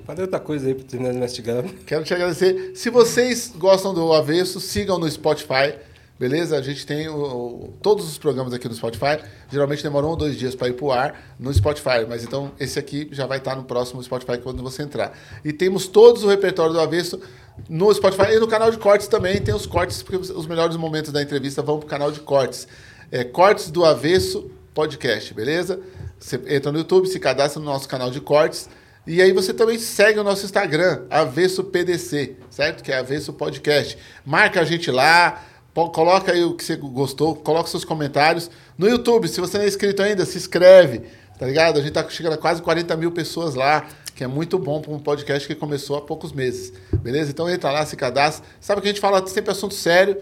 Fala 0.06 0.20
outra 0.20 0.38
coisa 0.38 0.68
aí 0.68 0.74
pra 0.74 0.84
terminar 0.84 1.12
de 1.12 1.18
mastigar. 1.18 1.64
Quero 1.84 2.04
te 2.04 2.14
agradecer. 2.14 2.76
Se 2.76 2.90
vocês 2.90 3.52
gostam 3.58 3.92
do 3.92 4.12
Avesso, 4.12 4.60
sigam 4.60 5.00
no 5.00 5.10
Spotify. 5.10 5.74
Beleza? 6.18 6.56
A 6.56 6.62
gente 6.62 6.86
tem 6.86 7.08
o, 7.08 7.14
o, 7.14 7.74
todos 7.82 8.08
os 8.08 8.16
programas 8.16 8.52
aqui 8.54 8.66
no 8.68 8.74
Spotify. 8.74 9.18
Geralmente 9.50 9.82
demoram 9.82 10.08
um 10.08 10.10
ou 10.12 10.16
dois 10.16 10.36
dias 10.36 10.54
para 10.54 10.68
ir 10.68 10.72
pro 10.72 10.90
ar 10.90 11.36
no 11.38 11.52
Spotify. 11.52 12.06
Mas 12.08 12.24
então 12.24 12.52
esse 12.58 12.78
aqui 12.78 13.08
já 13.12 13.26
vai 13.26 13.38
estar 13.38 13.54
no 13.54 13.64
próximo 13.64 14.02
Spotify 14.02 14.38
quando 14.38 14.62
você 14.62 14.82
entrar. 14.82 15.12
E 15.44 15.52
temos 15.52 15.86
todos 15.86 16.24
o 16.24 16.28
repertório 16.28 16.72
do 16.72 16.80
Avesso 16.80 17.20
no 17.68 17.92
Spotify 17.92 18.32
e 18.32 18.40
no 18.40 18.48
canal 18.48 18.70
de 18.70 18.78
cortes 18.78 19.08
também. 19.08 19.40
Tem 19.40 19.54
os 19.54 19.66
cortes, 19.66 20.02
porque 20.02 20.32
os 20.32 20.46
melhores 20.46 20.76
momentos 20.76 21.12
da 21.12 21.20
entrevista 21.20 21.62
vão 21.62 21.78
pro 21.78 21.88
canal 21.88 22.10
de 22.10 22.20
cortes. 22.20 22.66
É, 23.10 23.22
cortes 23.22 23.70
do 23.70 23.84
Avesso 23.84 24.50
Podcast, 24.74 25.32
beleza? 25.34 25.80
Você 26.18 26.40
entra 26.48 26.72
no 26.72 26.78
YouTube, 26.78 27.06
se 27.08 27.20
cadastra 27.20 27.60
no 27.60 27.66
nosso 27.66 27.88
canal 27.88 28.10
de 28.10 28.20
cortes. 28.20 28.68
E 29.06 29.22
aí 29.22 29.32
você 29.32 29.54
também 29.54 29.78
segue 29.78 30.18
o 30.18 30.24
nosso 30.24 30.44
Instagram, 30.44 31.04
Avesso 31.08 31.62
PDC, 31.62 32.36
certo? 32.50 32.82
Que 32.82 32.90
é 32.90 32.98
Avesso 32.98 33.32
Podcast. 33.32 33.96
Marca 34.24 34.60
a 34.60 34.64
gente 34.64 34.90
lá, 34.90 35.44
coloca 35.76 36.32
aí 36.32 36.42
o 36.42 36.54
que 36.54 36.64
você 36.64 36.76
gostou, 36.76 37.36
coloca 37.36 37.68
seus 37.68 37.84
comentários. 37.84 38.50
No 38.78 38.88
YouTube, 38.88 39.28
se 39.28 39.40
você 39.40 39.58
não 39.58 39.64
é 39.64 39.68
inscrito 39.68 40.02
ainda, 40.02 40.24
se 40.24 40.38
inscreve, 40.38 41.02
tá 41.38 41.46
ligado? 41.46 41.78
A 41.78 41.82
gente 41.82 41.92
tá 41.92 42.08
chegando 42.08 42.32
a 42.32 42.38
quase 42.38 42.62
40 42.62 42.96
mil 42.96 43.12
pessoas 43.12 43.54
lá, 43.54 43.86
que 44.14 44.24
é 44.24 44.26
muito 44.26 44.58
bom 44.58 44.80
para 44.80 44.90
um 44.90 44.98
podcast 44.98 45.46
que 45.46 45.54
começou 45.54 45.98
há 45.98 46.00
poucos 46.00 46.32
meses, 46.32 46.72
beleza? 47.02 47.30
Então 47.30 47.48
entra 47.50 47.70
lá, 47.70 47.84
se 47.84 47.94
cadastra. 47.94 48.46
Sabe 48.58 48.80
que 48.80 48.88
a 48.88 48.90
gente 48.90 49.00
fala 49.00 49.26
sempre 49.26 49.50
assunto 49.52 49.74
sério, 49.74 50.16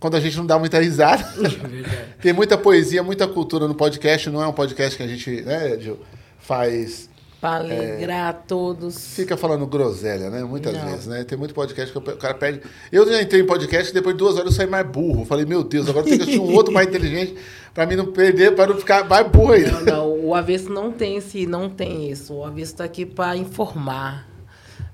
quando 0.00 0.16
a 0.16 0.20
gente 0.20 0.36
não 0.36 0.46
dá 0.46 0.58
muita 0.58 0.80
risada. 0.80 1.24
Tem 2.20 2.32
muita 2.32 2.56
poesia, 2.56 3.02
muita 3.02 3.26
cultura 3.26 3.66
no 3.66 3.74
podcast. 3.74 4.30
Não 4.30 4.42
é 4.42 4.46
um 4.46 4.52
podcast 4.52 4.96
que 4.96 5.02
a 5.02 5.08
gente, 5.08 5.42
né, 5.42 5.78
Gil, 5.78 5.98
faz. 6.38 7.08
Para 7.40 7.64
alegrar 7.64 8.34
é, 8.34 8.38
todos. 8.48 9.14
Fica 9.14 9.36
falando 9.36 9.64
groselha, 9.64 10.28
né? 10.28 10.42
Muitas 10.42 10.74
não. 10.74 10.86
vezes, 10.86 11.06
né? 11.06 11.22
Tem 11.22 11.38
muito 11.38 11.54
podcast 11.54 11.92
que 11.92 11.98
o 11.98 12.16
cara 12.16 12.34
perde. 12.34 12.62
Eu 12.90 13.08
já 13.08 13.22
entrei 13.22 13.42
em 13.42 13.46
podcast 13.46 13.90
e 13.90 13.94
depois 13.94 14.14
de 14.14 14.18
duas 14.18 14.34
horas 14.34 14.46
eu 14.46 14.52
saí 14.52 14.66
mais 14.66 14.84
burro. 14.84 15.24
Falei, 15.24 15.44
meu 15.44 15.62
Deus, 15.62 15.88
agora 15.88 16.04
tem 16.04 16.16
que 16.16 16.22
assistir 16.22 16.40
um 16.40 16.52
outro 16.52 16.74
mais 16.74 16.88
inteligente 16.88 17.36
para 17.72 17.86
mim 17.86 17.94
não 17.94 18.10
perder, 18.10 18.56
para 18.56 18.72
não 18.72 18.76
ficar 18.76 19.08
mais 19.08 19.28
burro 19.28 19.52
ainda. 19.52 19.70
Não, 19.70 19.84
não. 19.84 20.24
O 20.24 20.34
avesso 20.34 20.68
não 20.68 20.90
tem 20.90 21.16
esse, 21.16 21.46
não 21.46 21.70
tem 21.70 22.10
isso. 22.10 22.34
O 22.34 22.44
avesso 22.44 22.72
está 22.72 22.82
aqui 22.82 23.06
para 23.06 23.36
informar, 23.36 24.26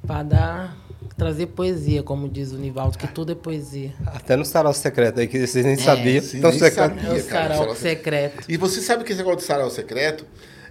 para 0.06 0.22
dar 0.22 0.84
trazer 1.16 1.46
poesia, 1.46 2.02
como 2.02 2.28
diz 2.28 2.52
o 2.52 2.56
Nivaldo, 2.56 2.98
que 2.98 3.06
tudo 3.06 3.32
é 3.32 3.34
poesia. 3.34 3.92
Até 4.06 4.36
no 4.36 4.44
sarau 4.44 4.74
secreto 4.74 5.20
aí, 5.20 5.28
que 5.28 5.46
vocês 5.46 5.64
nem 5.64 5.74
é, 5.74 5.78
sabiam. 5.78 6.22
Então, 6.34 6.50
nem 6.50 6.58
secreto. 6.58 6.74
sabia, 6.74 7.08
é 7.08 7.12
o 7.14 7.22
sarau, 7.22 7.58
sarau 7.58 7.76
secreto. 7.76 8.44
E 8.48 8.56
você 8.56 8.80
sabe 8.80 9.04
que 9.04 9.12
esse 9.12 9.18
negócio 9.18 9.38
de 9.38 9.44
sarau 9.44 9.70
secreto 9.70 10.26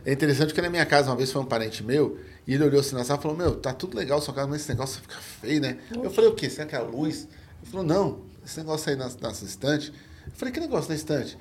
é 0.05 0.11
interessante 0.11 0.47
porque 0.47 0.61
na 0.61 0.69
minha 0.69 0.85
casa 0.85 1.09
uma 1.09 1.15
vez 1.15 1.31
foi 1.31 1.41
um 1.41 1.45
parente 1.45 1.83
meu 1.83 2.19
e 2.45 2.53
ele 2.53 2.63
olhou 2.63 2.81
assim 2.81 2.95
na 2.95 3.03
sala 3.03 3.19
e 3.19 3.21
falou: 3.21 3.37
Meu, 3.37 3.55
tá 3.55 3.73
tudo 3.73 3.95
legal 3.97 4.21
sua 4.21 4.33
casa, 4.33 4.47
mas 4.47 4.61
esse 4.61 4.69
negócio 4.69 5.01
fica 5.01 5.15
feio, 5.15 5.61
né? 5.61 5.77
Eu 5.91 6.11
falei: 6.11 6.29
O 6.29 6.35
quê? 6.35 6.49
Será 6.49 6.67
que 6.67 6.75
é 6.75 6.79
a 6.79 6.81
luz? 6.81 7.27
Ele 7.61 7.71
falou: 7.71 7.85
Não, 7.85 8.21
esse 8.45 8.57
negócio 8.59 8.89
aí 8.89 8.95
nas, 8.95 9.41
estantes. 9.41 9.89
Eu 10.25 10.33
falei: 10.33 10.53
Que 10.53 10.59
negócio 10.59 10.89
na 10.89 10.95
estante? 10.95 11.37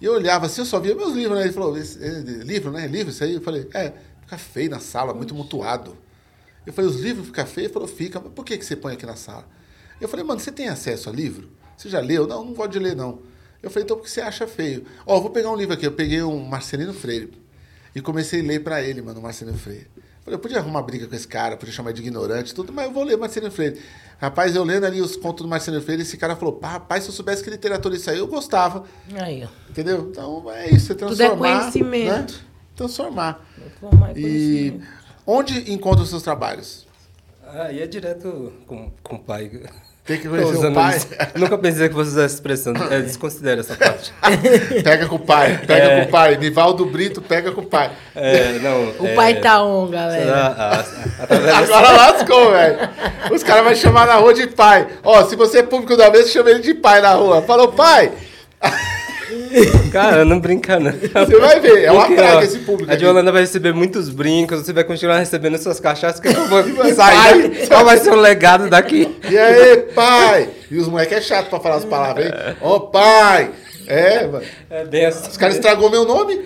E 0.00 0.04
eu 0.04 0.12
olhava 0.12 0.46
assim, 0.46 0.60
eu 0.60 0.66
só 0.66 0.80
via 0.80 0.94
meus 0.94 1.14
livros, 1.14 1.38
né? 1.38 1.44
Ele 1.44 1.52
falou: 1.52 1.74
Livro, 2.44 2.70
né? 2.70 2.86
Livro, 2.86 3.10
isso 3.10 3.24
aí? 3.24 3.34
Eu 3.34 3.40
falei: 3.40 3.68
É, 3.72 3.92
fica 4.22 4.36
feio 4.38 4.70
na 4.70 4.80
sala, 4.80 5.14
muito 5.14 5.34
mutuado. 5.34 5.96
Eu 6.66 6.72
falei, 6.72 6.90
os 6.90 6.98
livros 6.98 7.26
ficam 7.26 7.46
feios? 7.46 7.66
Ele 7.66 7.74
falou, 7.74 7.88
fica. 7.88 8.20
Mas 8.20 8.32
por 8.32 8.44
que, 8.44 8.56
que 8.56 8.64
você 8.64 8.74
põe 8.74 8.94
aqui 8.94 9.04
na 9.04 9.16
sala? 9.16 9.46
Eu 10.00 10.08
falei, 10.08 10.24
mano, 10.24 10.40
você 10.40 10.50
tem 10.50 10.68
acesso 10.68 11.10
a 11.10 11.12
livro? 11.12 11.50
Você 11.76 11.88
já 11.88 12.00
leu? 12.00 12.26
Não, 12.26 12.44
não 12.44 12.54
gosto 12.54 12.72
de 12.72 12.78
ler, 12.78 12.96
não. 12.96 13.20
Eu 13.62 13.70
falei, 13.70 13.84
então 13.84 13.96
por 13.96 14.04
que 14.04 14.10
você 14.10 14.20
acha 14.20 14.46
feio? 14.46 14.86
Ó, 15.06 15.20
vou 15.20 15.30
pegar 15.30 15.50
um 15.50 15.56
livro 15.56 15.74
aqui. 15.74 15.86
Eu 15.86 15.92
peguei 15.92 16.22
um 16.22 16.42
Marcelino 16.42 16.94
Freire 16.94 17.43
e 17.94 18.00
comecei 18.00 18.40
a 18.40 18.44
ler 18.44 18.62
para 18.62 18.82
ele, 18.82 19.00
mano, 19.00 19.20
o 19.20 19.22
Marcelino 19.22 19.56
Freire. 19.56 19.86
Eu 19.96 20.02
falei, 20.24 20.36
eu 20.36 20.38
podia 20.38 20.58
arrumar 20.58 20.82
briga 20.82 21.06
com 21.06 21.14
esse 21.14 21.28
cara, 21.28 21.56
podia 21.56 21.74
chamar 21.74 21.92
de 21.92 22.00
ignorante, 22.00 22.54
tudo, 22.54 22.72
mas 22.72 22.86
eu 22.86 22.92
vou 22.92 23.04
ler 23.04 23.16
Marcelino 23.16 23.52
Freire. 23.52 23.80
Rapaz, 24.18 24.56
eu 24.56 24.64
lendo 24.64 24.84
ali 24.84 25.00
os 25.00 25.16
contos 25.16 25.44
do 25.44 25.48
Marcelino 25.48 25.82
Freire, 25.82 26.02
esse 26.02 26.16
cara 26.16 26.34
falou, 26.34 26.54
pá, 26.54 26.68
rapaz, 26.68 27.04
se 27.04 27.10
eu 27.10 27.14
soubesse 27.14 27.44
que 27.44 27.50
literatura 27.50 27.94
isso 27.94 28.10
aí, 28.10 28.18
eu 28.18 28.26
gostava. 28.26 28.84
Aí, 29.14 29.44
ó. 29.44 29.48
Entendeu? 29.70 30.08
Então 30.10 30.50
é 30.50 30.70
isso, 30.70 30.92
é 30.92 30.94
transformar. 30.94 31.34
Tudo 31.34 31.44
é 31.44 31.58
conhecimento. 31.58 32.32
Né? 32.34 32.40
Transformar. 32.74 33.46
Transformar 33.80 34.16
e 34.16 34.80
onde 35.26 35.72
encontra 35.72 36.02
os 36.02 36.08
seus 36.08 36.22
trabalhos? 36.22 36.86
Ah, 37.46 37.70
e 37.70 37.80
é 37.80 37.86
direto 37.86 38.52
com, 38.66 38.90
com 39.02 39.16
o 39.16 39.18
pai. 39.18 39.62
Tem 40.04 40.18
que 40.18 40.28
conhecer 40.28 40.66
o 40.66 40.74
pai. 40.74 40.96
Isso. 40.98 41.08
Nunca 41.34 41.56
pensei 41.56 41.88
que 41.88 41.94
você 41.94 42.10
usasse 42.10 42.26
essa 42.26 42.34
expressão. 42.34 42.74
É, 42.90 43.00
desconsidera 43.00 43.60
essa 43.60 43.74
parte. 43.74 44.12
pega 44.84 45.06
com 45.06 45.16
o 45.16 45.18
pai, 45.18 45.58
pega 45.66 45.86
é... 45.86 46.00
com 46.00 46.08
o 46.08 46.12
pai. 46.12 46.36
Nivaldo 46.36 46.84
Brito, 46.84 47.22
pega 47.22 47.50
com 47.50 47.62
o 47.62 47.66
pai. 47.66 47.90
É, 48.14 48.58
não, 48.58 48.90
o 49.00 49.06
é... 49.06 49.14
pai 49.14 49.40
tá 49.40 49.64
on, 49.64 49.88
galera. 49.88 50.54
Ah, 50.56 50.84
ah, 51.20 51.58
Agora 51.58 51.92
lascou, 51.92 52.52
velho. 52.52 52.78
Os 53.32 53.42
caras 53.42 53.64
vão 53.64 53.74
chamar 53.74 54.06
na 54.06 54.16
rua 54.16 54.34
de 54.34 54.46
pai. 54.48 54.86
Ó, 55.02 55.24
se 55.24 55.34
você 55.34 55.60
é 55.60 55.62
público 55.62 55.96
da 55.96 56.10
vez, 56.10 56.30
chama 56.30 56.50
ele 56.50 56.60
de 56.60 56.74
pai 56.74 57.00
na 57.00 57.14
rua. 57.14 57.40
Falou, 57.42 57.68
pai. 57.72 58.12
Cara, 59.92 60.24
não 60.24 60.40
brinca 60.40 60.78
não. 60.78 60.92
Você 60.92 61.38
vai 61.38 61.60
ver, 61.60 61.84
é 61.84 61.92
uma 61.92 62.06
praga 62.06 62.44
esse 62.44 62.58
público. 62.60 62.90
A 62.90 62.94
Yolanda 62.94 63.30
vai 63.30 63.42
receber 63.42 63.72
muitos 63.72 64.08
brincos, 64.08 64.60
você 64.60 64.72
vai 64.72 64.84
continuar 64.84 65.18
recebendo 65.18 65.58
suas 65.58 65.78
cachaças, 65.80 66.20
que 66.20 66.28
eu 66.28 66.46
vou 66.46 66.62
sair. 66.94 67.68
Qual 67.68 67.84
vai 67.84 67.98
ser 67.98 68.12
o 68.12 68.16
legado 68.16 68.68
daqui? 68.68 69.16
E 69.28 69.38
aí, 69.38 69.76
pai? 69.94 70.48
E 70.70 70.78
os 70.78 70.88
moleques 70.88 71.18
é 71.18 71.20
chato 71.20 71.48
pra 71.48 71.60
falar 71.60 71.76
as 71.76 71.84
palavras, 71.84 72.26
hein? 72.26 72.32
Ó, 72.60 72.76
oh, 72.76 72.80
pai! 72.80 73.50
É, 73.86 74.26
mano. 74.26 74.44
É 74.70 74.84
bem 74.84 75.06
assim. 75.06 75.28
Os 75.28 75.36
caras 75.36 75.56
estragou 75.56 75.90
meu 75.90 76.04
nome. 76.04 76.40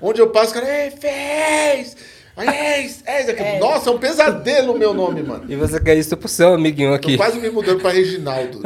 Onde 0.00 0.20
eu 0.20 0.28
passo, 0.28 0.48
os 0.48 0.52
caras, 0.52 0.68
ei, 0.68 0.90
fez! 0.90 1.96
Eis 2.36 3.28
aqui. 3.28 3.42
É. 3.42 3.58
Nossa, 3.58 3.90
é 3.90 3.92
um 3.92 3.98
pesadelo 3.98 4.72
o 4.72 4.78
meu 4.78 4.94
nome, 4.94 5.22
mano. 5.22 5.44
E 5.48 5.54
você 5.54 5.78
quer 5.78 5.96
isso 5.96 6.16
pro 6.16 6.28
seu 6.28 6.54
amiguinho 6.54 6.94
aqui? 6.94 7.12
Eu 7.12 7.18
quase 7.18 7.38
me 7.38 7.50
mudando 7.50 7.80
pra 7.80 7.90
Reginaldo. 7.90 8.60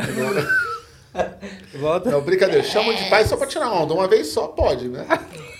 Volta. 1.79 2.11
Não, 2.11 2.21
brincadeira. 2.21 2.63
Chamam 2.63 2.95
de 2.95 3.09
pai 3.09 3.25
só 3.25 3.37
pra 3.37 3.47
tirar 3.47 3.73
onda. 3.73 3.95
Uma 3.95 4.09
vez 4.09 4.29
só 4.29 4.49
pode, 4.49 4.89
né? 4.89 5.07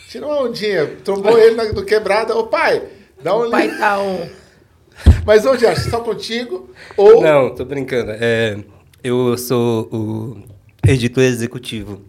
Tira 0.09 0.27
uma 0.27 0.43
ondinha. 0.43 0.87
Trombou 1.05 1.39
ele 1.39 1.73
no 1.73 1.85
quebrada. 1.85 2.37
Ô, 2.37 2.47
pai, 2.47 2.83
dá 3.23 3.37
um... 3.37 3.47
O 3.47 3.51
pai 3.51 3.69
tá 3.77 3.99
um... 4.01 4.29
Mas 5.27 5.45
onde 5.45 5.67
acha? 5.67 5.91
Só 5.91 6.01
contigo? 6.01 6.71
Ou... 6.97 7.21
Não, 7.21 7.55
tô 7.55 7.65
brincando. 7.65 8.13
É, 8.13 8.57
eu 9.03 9.37
sou 9.37 9.89
o 9.93 10.43
editor 10.87 11.23
executivo. 11.23 12.01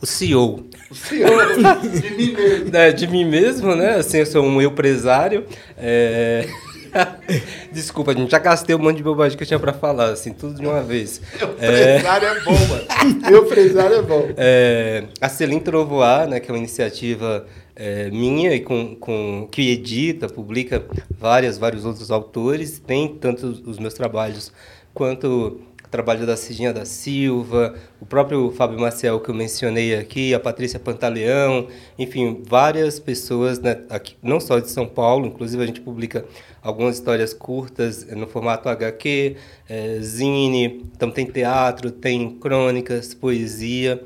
O 0.00 0.06
CEO. 0.06 0.66
O 0.90 0.94
CEO 0.94 1.28
de 1.80 2.10
mim 2.10 2.32
mesmo. 2.32 2.76
É, 2.76 2.92
de 2.92 3.06
mim 3.06 3.24
mesmo, 3.24 3.74
né? 3.74 3.96
Assim, 3.96 4.18
eu 4.18 4.26
sou 4.26 4.44
um 4.44 4.60
empresário. 4.60 5.46
É... 5.76 6.48
Desculpa, 7.72 8.14
gente, 8.14 8.30
já 8.30 8.38
gastei 8.38 8.74
um 8.74 8.78
monte 8.78 8.98
de 8.98 9.02
bobagem 9.02 9.36
que 9.36 9.42
eu 9.42 9.46
tinha 9.46 9.58
pra 9.58 9.72
falar, 9.72 10.10
assim, 10.10 10.32
tudo 10.32 10.60
de 10.60 10.66
uma 10.66 10.82
vez. 10.82 11.20
Empresário 11.34 12.28
é, 12.28 12.36
é 12.36 12.40
bom, 12.40 12.58
mano. 12.68 13.38
Empresário 13.44 13.96
é 13.96 14.02
bom. 14.02 14.28
É, 14.36 15.04
a 15.20 15.28
Selim 15.28 15.60
Trovoar, 15.60 16.28
né, 16.28 16.40
que 16.40 16.50
é 16.50 16.52
uma 16.52 16.58
iniciativa 16.58 17.46
é, 17.74 18.10
minha 18.10 18.54
e 18.54 18.60
com, 18.60 18.94
com, 18.96 19.48
que 19.50 19.70
edita, 19.70 20.28
publica 20.28 20.84
várias, 21.18 21.58
vários 21.58 21.84
outros 21.84 22.10
autores, 22.10 22.78
tem 22.78 23.08
tanto 23.08 23.46
os 23.66 23.78
meus 23.78 23.94
trabalhos 23.94 24.52
quanto 24.94 25.60
trabalho 25.92 26.26
da 26.26 26.38
Cidinha 26.38 26.72
da 26.72 26.86
Silva, 26.86 27.74
o 28.00 28.06
próprio 28.06 28.50
Fábio 28.50 28.80
Maciel 28.80 29.20
que 29.20 29.28
eu 29.28 29.34
mencionei 29.34 29.94
aqui, 29.94 30.32
a 30.32 30.40
Patrícia 30.40 30.80
Pantaleão, 30.80 31.68
enfim, 31.98 32.42
várias 32.48 32.98
pessoas, 32.98 33.60
né, 33.60 33.82
aqui, 33.90 34.16
não 34.22 34.40
só 34.40 34.58
de 34.58 34.70
São 34.70 34.86
Paulo, 34.86 35.26
inclusive 35.26 35.62
a 35.62 35.66
gente 35.66 35.82
publica 35.82 36.24
algumas 36.62 36.94
histórias 36.94 37.34
curtas 37.34 38.06
no 38.06 38.26
formato 38.26 38.70
HQ, 38.70 39.36
é, 39.68 39.98
zine, 40.00 40.82
então 40.96 41.10
tem 41.10 41.26
teatro, 41.26 41.90
tem 41.90 42.38
crônicas, 42.38 43.12
poesia. 43.12 44.02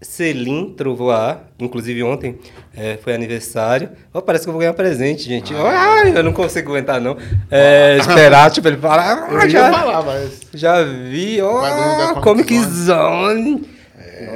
Selim 0.00 0.74
Trovoar, 0.76 1.40
inclusive 1.58 2.04
ontem 2.04 2.38
é, 2.76 2.96
foi 3.02 3.14
aniversário. 3.14 3.90
Oh, 4.14 4.22
parece 4.22 4.44
que 4.44 4.48
eu 4.48 4.52
vou 4.52 4.60
ganhar 4.60 4.72
presente, 4.72 5.24
gente. 5.24 5.52
Ah, 5.54 6.06
eu 6.06 6.22
não 6.22 6.32
consigo 6.32 6.70
aguentar, 6.70 7.00
não. 7.00 7.16
É, 7.50 7.96
esperar, 7.98 8.48
tipo, 8.52 8.68
ele 8.68 8.76
falar. 8.76 9.28
Ah, 9.28 9.48
já, 9.48 9.72
falar, 9.72 10.02
mas. 10.02 10.40
já 10.54 10.84
vi, 10.84 11.40
ó, 11.40 11.62
da 11.62 12.20
Comic 12.20 12.56
Zone. 12.60 13.68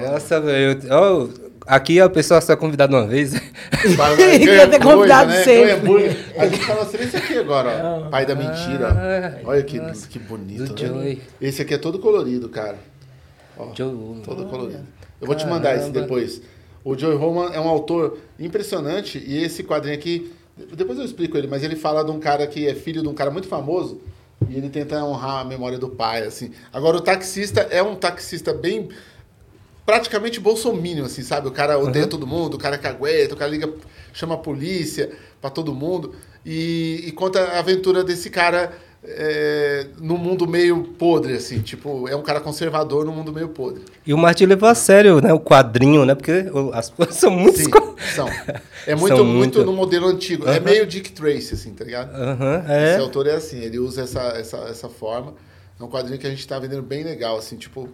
Nossa, 0.02 0.40
velho. 0.40 0.80
ó, 0.90 1.28
aqui 1.64 2.00
a 2.00 2.08
pessoa 2.08 2.40
só 2.40 2.54
é 2.54 2.56
convidada 2.56 2.96
uma 2.96 3.06
vez. 3.06 3.32
Ia 3.32 4.66
ter 4.66 4.82
convidado 4.82 5.30
né? 5.30 5.44
sempre. 5.44 6.16
A 6.36 6.48
gente 6.48 6.66
tá 6.66 6.74
lançando 6.74 7.02
esse 7.02 7.16
aqui 7.16 7.38
agora, 7.38 7.80
ó. 7.84 8.10
Pai 8.10 8.26
da 8.26 8.34
mentira. 8.34 9.40
Olha 9.44 9.62
que, 9.62 9.78
Nossa. 9.78 10.08
que 10.08 10.18
bonito, 10.18 10.74
né? 10.92 11.18
Esse 11.40 11.62
aqui 11.62 11.74
é 11.74 11.78
todo 11.78 12.00
colorido, 12.00 12.48
cara. 12.48 12.78
Ó, 13.56 13.66
todo 13.66 14.46
colorido. 14.50 14.80
Eu 15.22 15.26
vou 15.28 15.36
te 15.36 15.46
mandar 15.46 15.76
esse 15.76 15.90
depois. 15.90 16.42
O 16.84 16.98
Joey 16.98 17.16
Roman 17.16 17.52
é 17.52 17.60
um 17.60 17.68
autor 17.68 18.18
impressionante 18.40 19.22
e 19.24 19.40
esse 19.40 19.62
quadrinho 19.62 19.94
aqui, 19.94 20.32
depois 20.74 20.98
eu 20.98 21.04
explico 21.04 21.38
ele, 21.38 21.46
mas 21.46 21.62
ele 21.62 21.76
fala 21.76 22.04
de 22.04 22.10
um 22.10 22.18
cara 22.18 22.44
que 22.44 22.66
é 22.66 22.74
filho 22.74 23.02
de 23.02 23.08
um 23.08 23.14
cara 23.14 23.30
muito 23.30 23.46
famoso 23.46 24.00
e 24.48 24.56
ele 24.56 24.68
tenta 24.68 24.96
honrar 25.04 25.42
a 25.42 25.44
memória 25.44 25.78
do 25.78 25.88
pai, 25.88 26.24
assim. 26.24 26.50
Agora 26.72 26.96
o 26.96 27.00
taxista 27.00 27.60
é 27.70 27.80
um 27.80 27.94
taxista 27.94 28.52
bem 28.52 28.88
praticamente 29.86 30.40
bolsominion, 30.40 31.04
assim, 31.04 31.22
sabe? 31.22 31.46
O 31.46 31.52
cara 31.52 31.78
odeia 31.78 32.08
todo 32.08 32.26
mundo, 32.26 32.54
o 32.54 32.58
cara 32.58 32.76
cagueta, 32.76 33.34
o 33.34 33.36
cara 33.36 33.50
liga, 33.50 33.72
chama 34.12 34.34
a 34.34 34.38
polícia 34.38 35.12
pra 35.40 35.50
todo 35.50 35.72
mundo 35.72 36.16
e, 36.44 37.04
e 37.06 37.12
conta 37.12 37.40
a 37.40 37.60
aventura 37.60 38.02
desse 38.02 38.28
cara 38.28 38.72
é, 39.04 39.86
no 39.98 40.16
mundo 40.16 40.46
meio 40.46 40.82
podre, 40.98 41.34
assim, 41.34 41.60
tipo, 41.60 42.08
é 42.08 42.14
um 42.14 42.22
cara 42.22 42.40
conservador 42.40 43.04
no 43.04 43.12
mundo 43.12 43.32
meio 43.32 43.48
podre. 43.48 43.82
E 44.06 44.14
o 44.14 44.18
Martin 44.18 44.46
levou 44.46 44.68
a 44.68 44.74
sério, 44.74 45.20
né? 45.20 45.32
O 45.32 45.40
quadrinho, 45.40 46.04
né? 46.04 46.14
Porque 46.14 46.44
as 46.72 46.88
coisas 46.90 47.16
são 47.16 47.30
muito... 47.30 47.58
Sim, 47.58 47.70
são. 48.14 48.28
É 48.86 48.94
muito, 48.94 49.16
São 49.16 49.24
muito 49.24 49.58
muito. 49.58 49.64
no 49.64 49.72
modelo 49.72 50.06
antigo. 50.06 50.48
É 50.48 50.60
meio 50.60 50.86
Dick 50.86 51.12
Tracy, 51.12 51.54
assim, 51.54 51.72
tá 51.74 51.84
ligado? 51.84 52.14
Aham, 52.14 52.58
Esse 52.64 52.72
é. 52.72 52.98
autor 52.98 53.26
é 53.26 53.34
assim, 53.34 53.58
ele 53.60 53.78
usa 53.78 54.02
essa, 54.02 54.20
essa, 54.36 54.56
essa 54.68 54.88
forma. 54.88 55.34
É 55.80 55.82
um 55.84 55.88
quadrinho 55.88 56.18
que 56.18 56.26
a 56.26 56.30
gente 56.30 56.46
tá 56.46 56.58
vendendo 56.58 56.82
bem 56.82 57.02
legal, 57.02 57.36
assim, 57.38 57.56
tipo. 57.56 57.88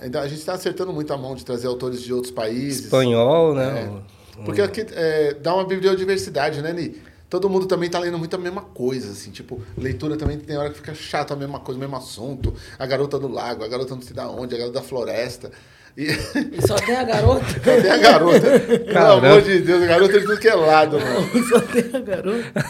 Ainda, 0.00 0.20
a 0.20 0.28
gente 0.28 0.44
tá 0.44 0.52
acertando 0.54 0.92
muito 0.92 1.12
a 1.12 1.16
mão 1.16 1.34
de 1.34 1.44
trazer 1.44 1.66
autores 1.68 2.02
de 2.02 2.12
outros 2.12 2.32
países. 2.32 2.84
Espanhol, 2.84 3.54
né? 3.54 3.90
O- 4.38 4.44
Porque 4.44 4.60
aqui 4.60 4.84
é, 4.92 5.34
dá 5.34 5.54
uma 5.54 5.64
bibliodiversidade, 5.64 6.60
né, 6.60 6.72
Ni? 6.72 6.96
Todo 7.28 7.50
mundo 7.50 7.66
também 7.66 7.90
tá 7.90 7.98
lendo 7.98 8.18
muito 8.18 8.34
a 8.36 8.38
mesma 8.38 8.62
coisa, 8.62 9.10
assim, 9.10 9.32
tipo, 9.32 9.60
leitura 9.76 10.16
também 10.16 10.38
tem 10.38 10.56
hora 10.56 10.70
que 10.70 10.76
fica 10.76 10.94
chato 10.94 11.32
a 11.32 11.36
mesma 11.36 11.58
coisa, 11.58 11.76
o 11.76 11.80
mesmo 11.80 11.96
assunto. 11.96 12.54
A 12.78 12.86
garota 12.86 13.18
do 13.18 13.26
lago, 13.26 13.64
a 13.64 13.68
garota 13.68 13.94
não 13.96 14.02
sei 14.02 14.14
da 14.14 14.28
onde, 14.30 14.54
a 14.54 14.58
garota 14.58 14.78
da 14.78 14.84
floresta. 14.86 15.50
E 15.96 16.04
E 16.04 16.66
só 16.66 16.76
tem 16.76 16.94
a 16.94 17.02
garota. 17.02 17.44
cadê 17.60 17.88
a 17.90 17.96
garota? 17.98 18.60
Pelo 18.60 18.84
Caramba. 18.92 19.26
amor 19.28 19.42
de 19.42 19.58
Deus, 19.60 19.82
a 19.82 19.86
garota 19.86 20.12
de 20.20 20.26
tudo 20.26 20.38
que 20.38 20.46
é 20.46 20.54
lado, 20.54 21.00
mano. 21.00 21.26
Só 21.48 21.60
tem 21.62 21.84
a 21.92 22.00
garota. 22.00 22.68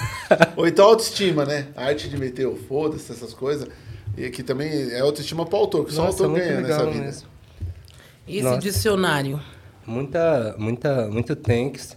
Ou 0.57 0.67
então 0.67 0.87
autoestima, 0.87 1.45
né? 1.45 1.67
A 1.77 1.87
arte 1.87 2.09
de 2.09 2.17
meter 2.17 2.47
o 2.47 2.57
foda-se, 2.57 3.11
essas 3.13 3.35
coisas. 3.35 3.69
E 4.17 4.31
que 4.31 4.43
também 4.43 4.71
é 4.93 5.01
autoestima 5.01 5.45
pro 5.45 5.59
autor, 5.59 5.85
que 5.87 5.93
só 5.93 6.03
o 6.03 6.05
Nossa, 6.07 6.23
autor 6.25 6.31
muito 6.31 6.45
ganha 6.49 6.61
nessa 6.63 6.87
vida. 6.87 7.05
mesmo. 7.05 7.29
E 8.27 8.37
esse 8.37 8.45
Nossa. 8.45 8.59
dicionário? 8.61 9.41
Muita, 9.85 10.55
muita, 10.57 11.09
muito 11.09 11.35
thanks. 11.37 11.97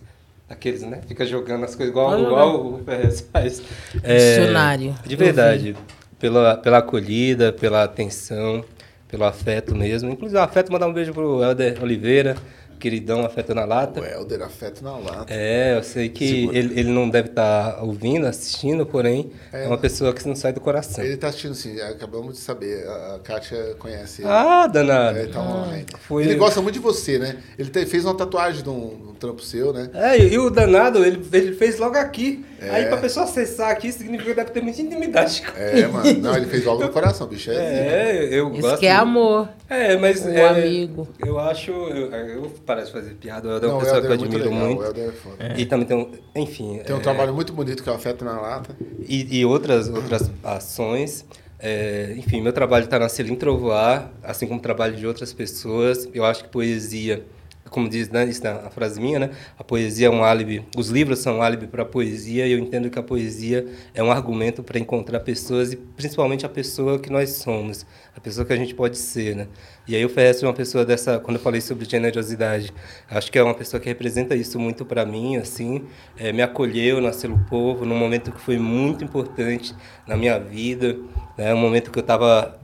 Aqueles, 0.49 0.81
né? 0.81 1.01
Fica 1.07 1.25
jogando 1.25 1.63
as 1.63 1.75
coisas 1.75 1.91
igual, 1.91 2.19
igual 2.19 2.73
o 2.73 2.83
Ferrez 2.83 3.21
faz. 3.31 3.61
Dicionário. 3.93 4.95
De 5.05 5.15
verdade. 5.15 5.75
Pela, 6.17 6.57
pela 6.57 6.79
acolhida, 6.79 7.53
pela 7.53 7.83
atenção, 7.83 8.65
pelo 9.07 9.23
afeto 9.25 9.75
mesmo. 9.75 10.09
Inclusive, 10.09 10.39
o 10.39 10.43
afeto, 10.43 10.71
mandar 10.71 10.87
um 10.87 10.93
beijo 10.93 11.13
pro 11.13 11.43
Helder 11.43 11.81
Oliveira, 11.81 12.35
queridão, 12.79 13.25
afeto 13.25 13.53
na 13.53 13.65
lata. 13.65 13.99
O 13.99 14.05
Helder, 14.05 14.41
afeto 14.41 14.83
na 14.83 14.97
lata. 14.97 15.25
É, 15.33 15.77
eu 15.77 15.83
sei 15.83 16.09
que 16.09 16.27
Segura. 16.27 16.57
ele, 16.57 16.79
ele 16.79 16.89
não 16.91 17.09
deve 17.09 17.29
estar 17.29 17.83
ouvindo, 17.83 18.25
assistindo, 18.25 18.85
porém, 18.85 19.31
é, 19.51 19.67
uma 19.67 19.77
pessoa 19.77 20.13
que 20.13 20.27
não 20.27 20.35
sai 20.35 20.53
do 20.53 20.61
coração. 20.61 21.03
Ele 21.03 21.17
tá 21.17 21.27
assistindo 21.27 21.53
sim, 21.53 21.79
acabamos 21.81 22.33
de 22.35 22.39
saber. 22.39 22.87
A 22.87 23.19
Kátia 23.23 23.75
conhece 23.77 24.21
ele. 24.21 24.31
Ah, 24.31 24.65
danado. 24.67 25.17
É, 25.19 25.25
tá 25.27 25.41
online. 25.41 25.85
foi- 25.99 26.23
Ele 26.23 26.35
gosta 26.35 26.61
muito 26.61 26.73
de 26.75 26.79
você, 26.79 27.19
né? 27.19 27.37
Ele 27.57 27.69
te- 27.69 27.85
fez 27.85 28.05
uma 28.05 28.15
tatuagem 28.15 28.63
de 28.63 28.69
um, 28.69 29.09
um 29.09 29.13
trampo 29.19 29.41
seu, 29.43 29.73
né? 29.73 29.89
É, 29.93 30.17
e 30.17 30.37
o 30.39 30.49
danado, 30.49 31.03
ele, 31.05 31.21
ele 31.33 31.53
fez 31.53 31.77
logo 31.77 31.97
aqui. 31.97 32.45
É. 32.61 32.69
Aí 32.69 32.85
pra 32.87 32.97
pessoa 32.97 33.25
acessar 33.25 33.69
aqui, 33.71 33.91
significa 33.91 34.29
que 34.31 34.35
deve 34.35 34.51
ter 34.51 34.61
muita 34.61 34.81
intimidade. 34.81 35.41
com- 35.41 35.57
É, 35.57 35.87
mano. 35.87 36.13
Não, 36.21 36.35
ele 36.35 36.45
fez 36.47 36.65
logo 36.65 36.83
no 36.83 36.89
coração, 36.93 37.27
bicho. 37.27 37.51
É, 37.51 37.55
É, 37.55 38.27
eu 38.31 38.51
Esse 38.51 38.61
gosto. 38.61 38.79
que 38.79 38.85
é 38.87 38.95
amor. 38.95 39.49
É, 39.69 39.95
mas. 39.97 40.25
O 40.25 40.29
é, 40.29 40.47
amigo. 40.47 41.07
Eu 41.25 41.39
acho. 41.39 41.71
Eu, 41.71 42.11
eu 42.11 42.41
paro 42.65 42.83
de 42.83 42.91
fazer 42.91 43.11
piada, 43.15 43.47
eu 43.47 43.57
é 43.57 43.59
Não, 43.61 43.69
uma 43.69 43.77
o 43.77 43.79
pessoa 43.79 44.01
que 44.01 44.07
Helder 44.07 44.11
eu 44.11 44.15
é 44.15 44.17
muito 44.17 44.35
admiro 44.35 44.49
legal. 44.55 44.67
muito. 44.67 44.81
O 44.81 44.85
Helder 44.85 45.09
é 45.09 45.11
foda. 45.11 45.53
E 45.57 45.65
também 45.65 45.85
tem 45.87 45.97
um. 45.97 46.11
Enfim. 46.35 46.81
Tem 46.85 46.95
um 46.95 46.99
é, 46.99 47.01
trabalho 47.01 47.33
muito 47.33 47.53
bonito 47.53 47.81
que 47.83 47.89
é 47.89 47.91
o 47.91 47.95
Afeto 47.95 48.25
na 48.25 48.39
Lata. 48.39 48.75
E, 49.07 49.39
e 49.39 49.45
outras, 49.45 49.87
outras 49.89 50.29
ações. 50.43 51.25
É, 51.61 52.13
enfim, 52.17 52.41
meu 52.41 52.53
trabalho 52.53 52.85
está 52.85 52.97
na 52.97 53.09
Selim 53.09 53.35
Trovoar, 53.35 54.11
assim 54.23 54.47
como 54.47 54.59
o 54.59 54.61
trabalho 54.61 54.95
de 54.95 55.05
outras 55.05 55.33
pessoas. 55.33 56.07
Eu 56.13 56.23
acho 56.23 56.43
que 56.45 56.49
poesia, 56.49 57.23
como 57.69 57.87
diz 57.87 58.09
né, 58.09 58.25
isso 58.25 58.43
na 58.43 58.69
frase 58.69 58.99
minha, 58.99 59.19
né? 59.19 59.29
A 59.57 59.63
poesia 59.63 60.07
é 60.07 60.09
um 60.09 60.23
álibi, 60.23 60.65
os 60.75 60.89
livros 60.89 61.19
são 61.19 61.37
um 61.37 61.41
álibi 61.41 61.67
para 61.67 61.83
a 61.83 61.85
poesia, 61.85 62.47
e 62.47 62.51
eu 62.51 62.59
entendo 62.59 62.89
que 62.89 62.97
a 62.99 63.03
poesia 63.03 63.65
é 63.93 64.03
um 64.03 64.11
argumento 64.11 64.63
para 64.63 64.79
encontrar 64.79 65.19
pessoas, 65.19 65.73
e 65.73 65.75
principalmente 65.75 66.45
a 66.45 66.49
pessoa 66.49 66.99
que 66.99 67.09
nós 67.09 67.29
somos, 67.31 67.85
a 68.15 68.19
pessoa 68.19 68.45
que 68.45 68.53
a 68.53 68.55
gente 68.55 68.73
pode 68.73 68.97
ser, 68.97 69.35
né? 69.35 69.47
E 69.87 69.95
aí 69.95 70.05
o 70.05 70.09
Ferrez 70.09 70.43
é 70.43 70.47
uma 70.47 70.53
pessoa 70.53 70.85
dessa, 70.85 71.19
quando 71.19 71.37
eu 71.37 71.41
falei 71.41 71.61
sobre 71.61 71.85
generosidade, 71.85 72.71
acho 73.09 73.31
que 73.31 73.39
é 73.39 73.43
uma 73.43 73.55
pessoa 73.55 73.79
que 73.79 73.87
representa 73.87 74.35
isso 74.35 74.59
muito 74.59 74.85
para 74.85 75.05
mim, 75.05 75.37
assim, 75.37 75.83
é, 76.17 76.31
me 76.31 76.41
acolheu 76.41 77.01
na 77.01 77.11
Selo 77.11 77.39
Povo, 77.49 77.85
num 77.85 77.97
momento 77.97 78.31
que 78.31 78.39
foi 78.39 78.57
muito 78.57 79.03
importante 79.03 79.73
na 80.07 80.15
minha 80.15 80.39
vida, 80.39 80.97
né, 81.37 81.53
um 81.53 81.57
momento 81.57 81.91
que 81.91 81.97
eu 81.97 82.01
estava... 82.01 82.59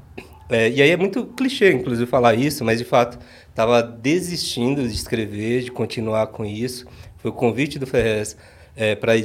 e 0.49 0.81
aí 0.81 0.89
é 0.89 0.97
muito 0.97 1.25
clichê, 1.25 1.71
inclusive, 1.71 2.05
falar 2.09 2.35
isso, 2.35 2.63
mas, 2.63 2.77
de 2.77 2.85
fato, 2.85 3.17
estava 3.55 3.81
desistindo 3.81 4.85
de 4.85 4.93
escrever, 4.93 5.63
de 5.63 5.71
continuar 5.71 6.27
com 6.27 6.43
isso. 6.43 6.85
Foi 7.15 7.31
o 7.31 7.33
convite 7.33 7.79
do 7.79 7.87
Ferrez 7.87 8.35
é, 8.75 8.95
para 8.95 9.15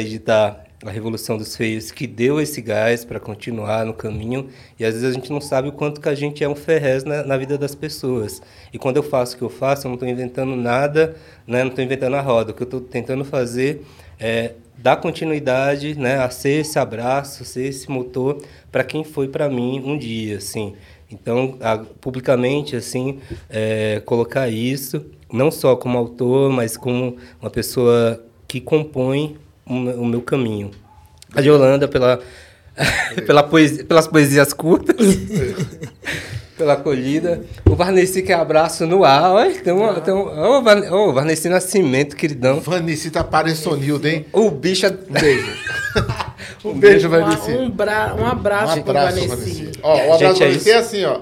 editar 0.00 0.64
a 0.84 0.90
Revolução 0.90 1.38
dos 1.38 1.56
Feios 1.56 1.92
que 1.92 2.04
deu 2.04 2.40
esse 2.40 2.60
gás 2.60 3.04
para 3.04 3.20
continuar 3.20 3.86
no 3.86 3.94
caminho. 3.94 4.48
E 4.76 4.84
às 4.84 4.94
vezes 4.94 5.08
a 5.08 5.12
gente 5.12 5.30
não 5.30 5.40
sabe 5.40 5.68
o 5.68 5.72
quanto 5.72 6.00
que 6.00 6.08
a 6.08 6.16
gente 6.16 6.42
é 6.42 6.48
um 6.48 6.56
Ferrez 6.56 7.04
na, 7.04 7.22
na 7.22 7.36
vida 7.36 7.56
das 7.56 7.76
pessoas. 7.76 8.42
E 8.72 8.78
quando 8.78 8.96
eu 8.96 9.04
faço 9.04 9.36
o 9.36 9.38
que 9.38 9.44
eu 9.44 9.48
faço, 9.48 9.86
eu 9.86 9.90
não 9.90 9.94
estou 9.94 10.08
inventando 10.08 10.56
nada, 10.56 11.14
né? 11.46 11.62
não 11.62 11.70
estou 11.70 11.84
inventando 11.84 12.16
a 12.16 12.20
roda. 12.20 12.50
O 12.50 12.54
que 12.54 12.64
eu 12.64 12.66
estou 12.66 12.80
tentando 12.80 13.24
fazer 13.24 13.86
é 14.18 14.54
dar 14.76 14.96
continuidade 14.96 15.94
né? 15.94 16.18
a 16.18 16.28
ser 16.28 16.62
esse 16.62 16.76
abraço, 16.76 17.44
ser 17.44 17.68
esse 17.68 17.88
motor 17.88 18.42
para 18.72 18.82
quem 18.82 19.04
foi 19.04 19.28
para 19.28 19.48
mim 19.48 19.80
um 19.86 19.96
dia. 19.96 20.38
Assim. 20.38 20.74
Então, 21.10 21.56
a, 21.60 21.78
publicamente, 22.00 22.74
assim, 22.76 23.20
é, 23.48 24.00
colocar 24.04 24.48
isso, 24.48 25.04
não 25.32 25.50
só 25.50 25.76
como 25.76 25.96
autor, 25.96 26.50
mas 26.50 26.76
como 26.76 27.16
uma 27.40 27.50
pessoa 27.50 28.22
que 28.48 28.60
compõe 28.60 29.36
o 29.64 29.74
meu- 29.74 30.00
o 30.02 30.04
meu 30.06 30.20
caminho. 30.22 30.70
A 31.34 31.40
Yolanda, 31.40 31.86
pela, 31.86 32.20
pela 33.26 33.42
poesia, 33.42 33.84
pelas 33.84 34.06
poesias 34.08 34.52
curtas, 34.52 34.96
pela 36.56 36.72
acolhida. 36.74 37.42
O 37.68 37.74
Varnesi, 37.76 38.22
que 38.22 38.32
é 38.32 38.34
abraço 38.34 38.86
no 38.86 39.04
ar. 39.04 39.30
Olha, 39.32 39.54
tem 39.60 39.72
uma, 39.72 40.00
tem 40.00 40.12
um, 40.14 40.26
oh, 40.56 40.62
Varne- 40.62 40.88
oh, 40.90 41.12
Varnesi 41.12 41.48
Nascimento, 41.48 42.16
queridão. 42.16 42.60
Vanicita 42.60 43.22
Pareçonildo, 43.22 44.08
hein? 44.08 44.26
O 44.32 44.50
bicho... 44.50 44.86
é- 44.86 44.90
Um 46.64 46.72
beijo. 46.72 46.74
um 46.74 46.74
beijo, 46.78 47.08
Vanici. 47.08 47.50
um, 47.52 47.70
bra- 47.70 48.14
um 48.18 48.22
Um 48.22 48.26
abraço, 48.26 48.80
pro 48.82 48.90
abraço. 48.90 49.28
Vanici. 49.28 49.70
Ó, 49.82 49.96
o 49.96 50.14
abraço 50.14 50.18
Gente, 50.18 50.36
pra 50.38 50.46
é 50.46 50.48
é 50.48 50.52
isso. 50.56 50.72
assim, 50.78 51.04
ó. 51.04 51.20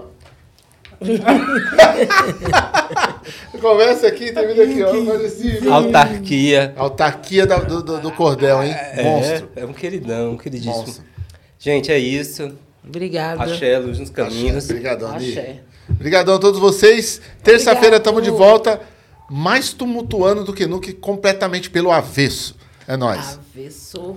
Conversa 3.60 4.06
aqui, 4.06 4.32
termina 4.32 4.62
aqui, 4.62 4.82
ó. 4.82 5.74
Autarquia. 5.74 6.72
Autarquia 6.76 7.46
do, 7.46 7.82
do, 7.82 8.00
do 8.00 8.12
cordel, 8.12 8.62
hein? 8.62 8.74
Monstro. 9.02 9.48
É, 9.56 9.62
é 9.62 9.66
um 9.66 9.72
queridão, 9.72 10.32
um 10.32 10.36
queridíssimo. 10.36 10.76
Monstro. 10.78 11.04
Gente, 11.58 11.90
é 11.92 11.98
isso. 11.98 12.52
Obrigada. 12.86 13.42
Axé, 13.42 13.78
luz 13.78 13.98
nos 13.98 14.10
caminhos. 14.10 14.64
Obrigadão. 14.64 15.14
Axé. 15.14 15.60
Obrigadão 15.88 16.36
a 16.36 16.38
todos 16.38 16.60
vocês. 16.60 17.20
Terça-feira 17.42 17.96
Obrigado. 17.96 18.00
estamos 18.00 18.22
de 18.22 18.30
volta, 18.30 18.80
mais 19.30 19.72
tumultuando 19.72 20.44
do 20.44 20.52
que 20.52 20.66
nunca, 20.66 20.90
e 20.90 20.92
completamente 20.92 21.70
pelo 21.70 21.90
avesso. 21.90 22.56
É 22.86 22.96
nóis. 22.96 23.38
Avesso. 23.54 24.16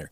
winner. 0.01 0.11